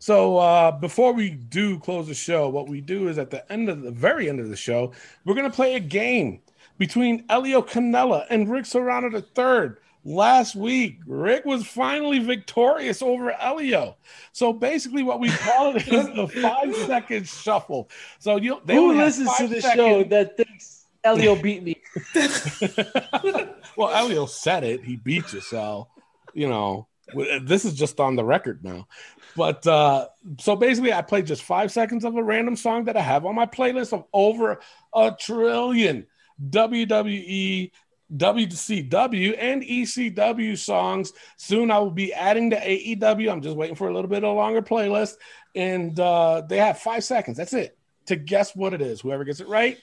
So, 0.00 0.38
uh, 0.38 0.72
before 0.72 1.12
we 1.12 1.30
do 1.30 1.78
close 1.78 2.08
the 2.08 2.14
show, 2.14 2.48
what 2.48 2.68
we 2.68 2.80
do 2.80 3.08
is 3.08 3.18
at 3.18 3.30
the 3.30 3.50
end 3.52 3.68
of 3.68 3.82
the 3.82 3.92
very 3.92 4.28
end 4.28 4.40
of 4.40 4.48
the 4.48 4.56
show, 4.56 4.92
we're 5.24 5.34
gonna 5.34 5.50
play 5.50 5.76
a 5.76 5.80
game 5.80 6.40
between 6.78 7.24
Elio 7.28 7.62
Canella 7.62 8.26
and 8.30 8.50
Rick 8.50 8.66
Serrano 8.66 9.08
III. 9.16 9.76
Last 10.06 10.54
week, 10.54 10.98
Rick 11.06 11.46
was 11.46 11.66
finally 11.66 12.18
victorious 12.18 13.00
over 13.00 13.32
Elio. 13.32 13.96
So 14.32 14.52
basically, 14.52 15.02
what 15.02 15.18
we 15.18 15.30
call 15.30 15.74
it 15.74 15.88
is 15.88 16.06
the 16.08 16.28
five 16.28 16.76
second 16.76 17.26
shuffle. 17.26 17.88
So 18.18 18.36
you 18.36 18.60
they 18.66 18.74
Who 18.74 18.94
listens 18.94 19.34
to 19.38 19.48
the 19.48 19.62
seconds. 19.62 19.74
show 19.74 20.04
that 20.04 20.36
thinks 20.36 20.84
Elio 21.04 21.36
beat 21.36 21.62
me? 21.62 21.80
well, 23.76 23.94
Elio 23.94 24.26
said 24.26 24.62
it. 24.62 24.84
He 24.84 24.96
beat 24.96 25.32
you, 25.32 25.40
so 25.40 25.88
you 26.34 26.48
know 26.48 26.86
this 27.42 27.64
is 27.64 27.74
just 27.74 28.00
on 28.00 28.16
the 28.16 28.24
record 28.24 28.64
now. 28.64 28.86
But 29.36 29.66
uh, 29.66 30.08
so 30.38 30.54
basically, 30.54 30.92
I 30.92 31.02
played 31.02 31.26
just 31.26 31.42
five 31.42 31.72
seconds 31.72 32.04
of 32.04 32.16
a 32.16 32.22
random 32.22 32.56
song 32.56 32.84
that 32.84 32.96
I 32.96 33.02
have 33.02 33.24
on 33.24 33.34
my 33.34 33.46
playlist 33.46 33.92
of 33.92 34.04
over 34.12 34.60
a 34.94 35.16
trillion 35.18 36.06
WWE, 36.50 37.70
WCW, 38.16 39.36
and 39.38 39.62
ECW 39.62 40.58
songs. 40.58 41.12
Soon 41.36 41.70
I 41.70 41.78
will 41.78 41.90
be 41.90 42.12
adding 42.12 42.50
to 42.50 42.56
AEW. 42.56 43.30
I'm 43.30 43.42
just 43.42 43.56
waiting 43.56 43.76
for 43.76 43.88
a 43.88 43.94
little 43.94 44.10
bit 44.10 44.24
of 44.24 44.30
a 44.30 44.32
longer 44.32 44.62
playlist, 44.62 45.14
and 45.54 45.98
uh, 45.98 46.42
they 46.48 46.58
have 46.58 46.78
five 46.78 47.04
seconds. 47.04 47.36
That's 47.36 47.54
it 47.54 47.78
to 48.06 48.16
guess 48.16 48.54
what 48.54 48.74
it 48.74 48.82
is. 48.82 49.00
Whoever 49.00 49.24
gets 49.24 49.40
it 49.40 49.48
right 49.48 49.78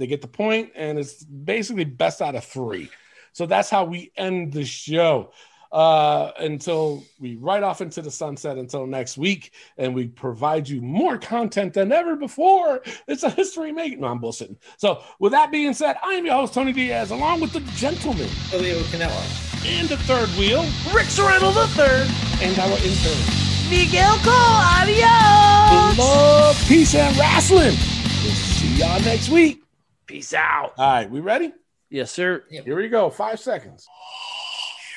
they 0.00 0.06
get 0.06 0.22
the 0.22 0.28
point, 0.28 0.72
and 0.74 0.98
it's 0.98 1.22
basically 1.22 1.84
best 1.84 2.22
out 2.22 2.34
of 2.34 2.42
three. 2.42 2.88
So 3.32 3.44
that's 3.44 3.68
how 3.68 3.84
we 3.84 4.10
end 4.16 4.54
the 4.54 4.64
show 4.64 5.30
uh, 5.72 6.32
until 6.38 7.02
we 7.20 7.36
ride 7.36 7.62
off 7.62 7.80
into 7.80 8.02
the 8.02 8.10
sunset 8.10 8.58
until 8.58 8.86
next 8.86 9.16
week, 9.18 9.52
and 9.78 9.94
we 9.94 10.08
provide 10.08 10.68
you 10.68 10.80
more 10.80 11.16
content 11.18 11.74
than 11.74 11.92
ever 11.92 12.16
before. 12.16 12.82
It's 13.06 13.22
a 13.22 13.30
history 13.30 13.72
making. 13.72 14.00
No, 14.00 14.08
I'm 14.08 14.20
bullshitting. 14.20 14.56
So, 14.78 15.02
with 15.18 15.32
that 15.32 15.50
being 15.52 15.72
said, 15.74 15.96
I 16.02 16.14
am 16.14 16.26
your 16.26 16.34
host, 16.34 16.54
Tony 16.54 16.72
Diaz, 16.72 17.10
along 17.10 17.40
with 17.40 17.52
the 17.52 17.60
gentleman 17.76 18.28
Elio 18.52 18.78
Canella. 18.84 19.66
and 19.66 19.88
the 19.88 19.96
third 19.98 20.28
wheel, 20.38 20.64
Rick 20.92 21.06
Serrano 21.06 21.50
the 21.52 21.66
third. 21.68 22.08
and 22.42 22.58
our 22.58 22.76
intern. 22.78 23.70
Miguel 23.70 24.16
Cole. 24.24 24.34
Adios. 24.80 25.98
Love, 25.98 26.64
peace, 26.66 26.94
and 26.94 27.16
wrestling. 27.16 27.76
We'll 28.24 28.34
see 28.34 28.74
y'all 28.80 29.00
next 29.02 29.28
week. 29.28 29.62
Peace 30.06 30.34
out. 30.34 30.72
All 30.76 30.90
right, 30.94 31.08
we 31.10 31.20
ready? 31.20 31.52
Yes, 31.88 32.10
sir. 32.10 32.42
Here 32.50 32.76
we 32.76 32.88
go. 32.88 33.10
Five 33.10 33.38
seconds. 33.40 33.86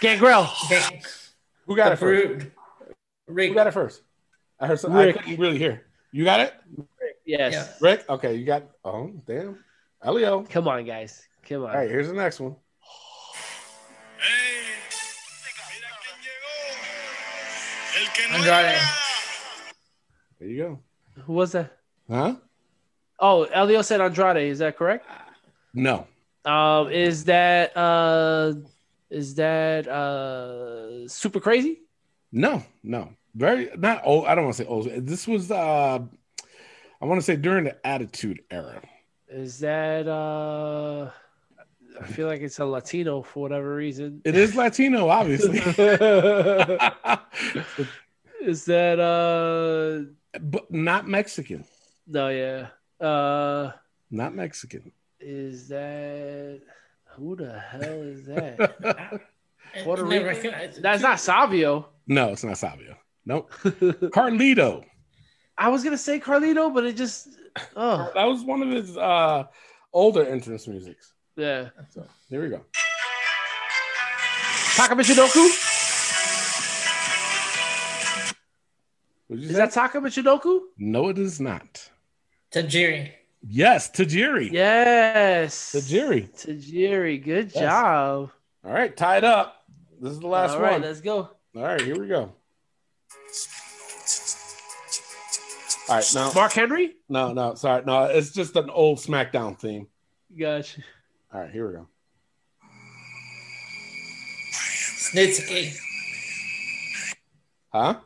Gangrel. 0.04 0.50
Okay. 0.66 1.02
Who 1.66 1.78
got 1.78 1.94
it 1.94 1.96
first? 1.96 2.48
Rick. 3.28 3.50
Who 3.50 3.56
got 3.56 3.68
it 3.68 3.74
first? 3.74 4.02
I 4.60 4.68
heard 4.68 4.78
some, 4.78 4.94
I 4.94 5.14
couldn't 5.14 5.40
really 5.40 5.58
hear. 5.58 5.86
You 6.12 6.26
got 6.26 6.42
it? 6.42 6.54
Yes. 7.26 7.54
Yeah. 7.54 7.68
Rick? 7.80 8.06
Okay, 8.10 8.36
you 8.36 8.46
got 8.46 8.64
oh 8.84 9.14
damn. 9.26 9.64
Elio. 10.04 10.46
Come 10.50 10.68
on, 10.68 10.84
guys. 10.84 11.26
Come 11.48 11.64
on. 11.64 11.70
All 11.70 11.78
right, 11.78 11.90
here's 11.90 12.10
the 12.10 12.14
next 12.14 12.42
one. 12.42 12.58
Andrade. 18.34 18.76
There 20.40 20.50
you 20.50 20.58
go. 20.64 20.80
Who 21.24 21.34
was 21.34 21.54
that? 21.54 21.78
Huh? 22.10 22.36
Oh, 23.20 23.44
Elio 23.44 23.82
said 23.82 24.02
Andrade. 24.02 24.50
Is 24.50 24.60
that 24.60 24.78
correct? 24.78 25.08
No. 25.74 26.08
Um, 26.44 26.92
is 26.92 27.24
that 27.26 27.72
uh, 27.78 28.54
is 29.14 29.36
that 29.36 29.88
uh, 29.88 31.08
super 31.08 31.40
crazy? 31.40 31.82
No, 32.32 32.64
no. 32.84 33.14
Very 33.36 33.70
not 33.78 34.02
old. 34.04 34.26
I 34.26 34.36
don't 34.36 34.46
want 34.46 34.58
to 34.58 34.64
say 34.64 34.70
old. 34.70 34.86
This 34.86 35.28
was 35.28 35.52
uh 35.52 36.00
I 37.02 37.06
want 37.06 37.20
to 37.20 37.26
say 37.26 37.36
during 37.36 37.66
the 37.66 37.86
attitude 37.86 38.42
era. 38.50 38.82
Is 39.28 39.60
that 39.60 40.08
uh? 40.08 41.10
I 42.00 42.06
feel 42.08 42.28
like 42.28 42.42
it's 42.42 42.58
a 42.60 42.66
Latino 42.66 43.22
for 43.22 43.42
whatever 43.42 43.76
reason. 43.76 44.22
It 44.26 44.36
is 44.36 44.56
Latino, 44.56 45.10
obviously. 45.10 45.60
is 48.42 48.66
that 48.66 49.00
uh? 49.00 50.06
but 50.40 50.72
not 50.72 51.08
Mexican. 51.08 51.66
No, 52.08 52.30
yeah. 52.30 52.68
Uh, 53.00 53.72
Not 54.12 54.34
Mexican. 54.36 54.92
is 55.20 55.68
that? 55.70 56.62
Who 57.16 57.36
the 57.36 57.60
hell 57.60 57.82
is 58.02 58.26
that? 58.28 59.22
Puerto 59.84 60.06
I 60.06 60.10
Rican? 60.10 60.26
recognize. 60.28 60.78
That's 60.78 61.02
not 61.02 61.20
Savio. 61.20 61.90
No, 62.08 62.30
it's 62.32 62.44
not 62.44 62.58
Savio. 62.58 62.96
Nope. 63.26 63.52
Carlito. 63.64 64.84
I 65.58 65.70
was 65.70 65.84
gonna 65.84 65.98
say 65.98 66.20
Carlito, 66.20 66.74
but 66.74 66.84
it 66.86 66.98
just 66.98 67.30
oh 67.76 68.12
That 68.16 68.26
was 68.26 68.44
one 68.44 68.62
of 68.64 68.70
his 68.70 68.98
uh 68.98 69.44
older 69.94 70.26
entrance 70.26 70.68
musics. 70.68 71.14
yeah. 71.36 71.70
So 71.90 72.06
there 72.30 72.42
we 72.42 72.50
go. 72.50 72.62
Taka 74.76 74.96
Michinoku? 74.96 75.46
Is 79.30 79.48
say? 79.50 79.54
that 79.56 79.72
Taka 79.72 80.00
Michinoku? 80.00 80.60
no, 80.78 81.10
it 81.10 81.18
is 81.18 81.40
not. 81.40 81.90
Tajiri. 82.52 83.12
Yes, 83.46 83.92
Tajiri. 83.92 84.52
Yes. 84.52 85.74
Tajiri. 85.74 86.30
Tajiri. 86.32 87.24
Good 87.24 87.52
Yes. 87.54 87.62
job. 87.64 88.32
All 88.66 88.72
right, 88.72 88.96
tied 88.96 89.24
up. 89.26 89.66
This 90.00 90.14
is 90.14 90.20
the 90.20 90.28
last 90.28 90.52
All 90.54 90.62
right, 90.62 90.74
one. 90.74 90.82
let's 90.82 91.02
go. 91.02 91.30
All 91.56 91.62
right, 91.64 91.82
here 91.82 92.00
we 92.00 92.08
go. 92.08 92.34
All 95.90 95.96
right, 95.98 96.12
now, 96.16 96.32
Mark 96.34 96.54
Henry? 96.54 96.96
no, 97.10 97.34
no, 97.34 97.56
sorry, 97.56 97.84
no, 97.86 98.06
it's 98.06 98.32
just 98.32 98.56
an 98.56 98.70
old 98.70 99.00
SmackDown 99.00 99.60
theme. 99.60 99.88
Gotcha. 100.38 100.82
All 101.34 101.42
right, 101.42 101.52
here 101.52 101.68
we 101.68 101.74
go. 101.74 101.88
Snitsky. 104.54 105.78
Huh? 107.74 108.00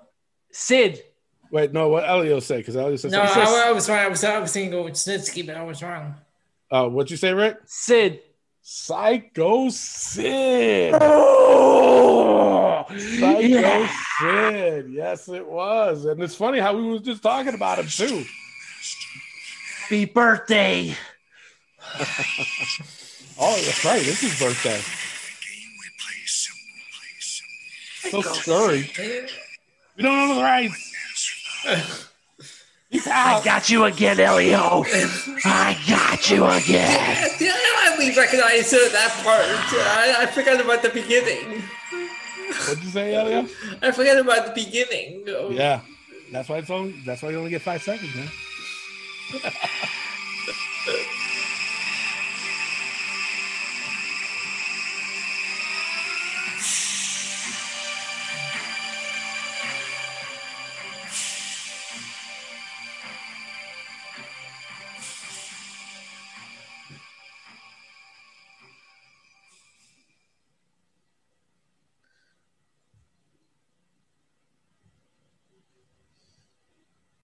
Sid. 0.51 1.03
Wait, 1.51 1.73
no, 1.73 1.89
what 1.89 2.07
Elio 2.07 2.39
say? 2.39 2.57
Because 2.57 2.75
Elio 2.75 2.95
said 2.97 3.11
No, 3.11 3.25
something. 3.25 3.43
I, 3.43 3.67
I 3.67 3.71
was 3.71 3.89
wrong. 3.89 3.99
I 3.99 4.07
was 4.07 4.23
I 4.23 4.39
was 4.39 4.51
thinking 4.51 4.71
go 4.71 4.83
with 4.83 4.93
Snitsky, 4.93 5.45
but 5.45 5.55
I 5.55 5.63
was 5.63 5.81
wrong. 5.81 6.15
Uh, 6.69 6.87
what'd 6.87 7.09
you 7.09 7.17
say, 7.17 7.33
Rick? 7.33 7.57
Sid. 7.65 8.21
Psycho 8.61 9.69
Sid. 9.69 10.93
Oh, 10.99 12.85
Psycho 12.97 13.87
Sid. 14.19 14.91
Yes, 14.91 15.29
it 15.29 15.47
was. 15.47 16.03
And 16.05 16.21
it's 16.21 16.35
funny 16.35 16.59
how 16.59 16.75
we 16.75 16.83
was 16.83 17.01
just 17.01 17.23
talking 17.23 17.53
about 17.53 17.79
him 17.79 17.87
too. 17.87 18.25
Happy 19.81 20.05
birthday. 20.05 20.95
Oh, 23.39 23.55
that's 23.55 23.85
right. 23.85 24.01
It's 24.01 24.21
his 24.21 24.39
birthday. 24.39 24.81
So 28.09 28.21
scurry. 28.21 28.89
We 29.95 30.03
don't 30.03 30.15
know 30.15 30.35
the 30.35 30.41
rights. 30.41 30.93
He's 32.89 33.05
I 33.07 33.43
got 33.43 33.69
you 33.69 33.83
again, 33.83 34.19
Elio. 34.19 34.85
I 35.45 35.77
got 35.87 36.29
you 36.29 36.45
again. 36.45 37.31
Yeah, 37.39 37.53
I 37.53 37.91
only 37.93 38.15
recognize 38.15 38.73
uh, 38.73 38.89
that 38.91 39.11
part. 39.23 39.43
I, 39.43 40.23
I 40.23 40.25
forgot 40.27 40.59
about 40.61 40.81
the 40.81 40.89
beginning. 40.89 41.61
What'd 42.65 42.83
you 42.83 42.89
say, 42.89 43.13
Elio? 43.13 43.47
I 43.81 43.91
forgot 43.91 44.17
about 44.17 44.47
the 44.47 44.63
beginning. 44.63 45.23
Yeah. 45.55 45.81
That's 46.31 46.49
why 46.49 46.57
it's 46.57 46.69
only 46.69 46.95
that's 47.05 47.21
why 47.21 47.29
you 47.29 47.37
only 47.37 47.51
get 47.51 47.61
five 47.61 47.81
seconds, 47.81 48.13
man. 48.15 48.29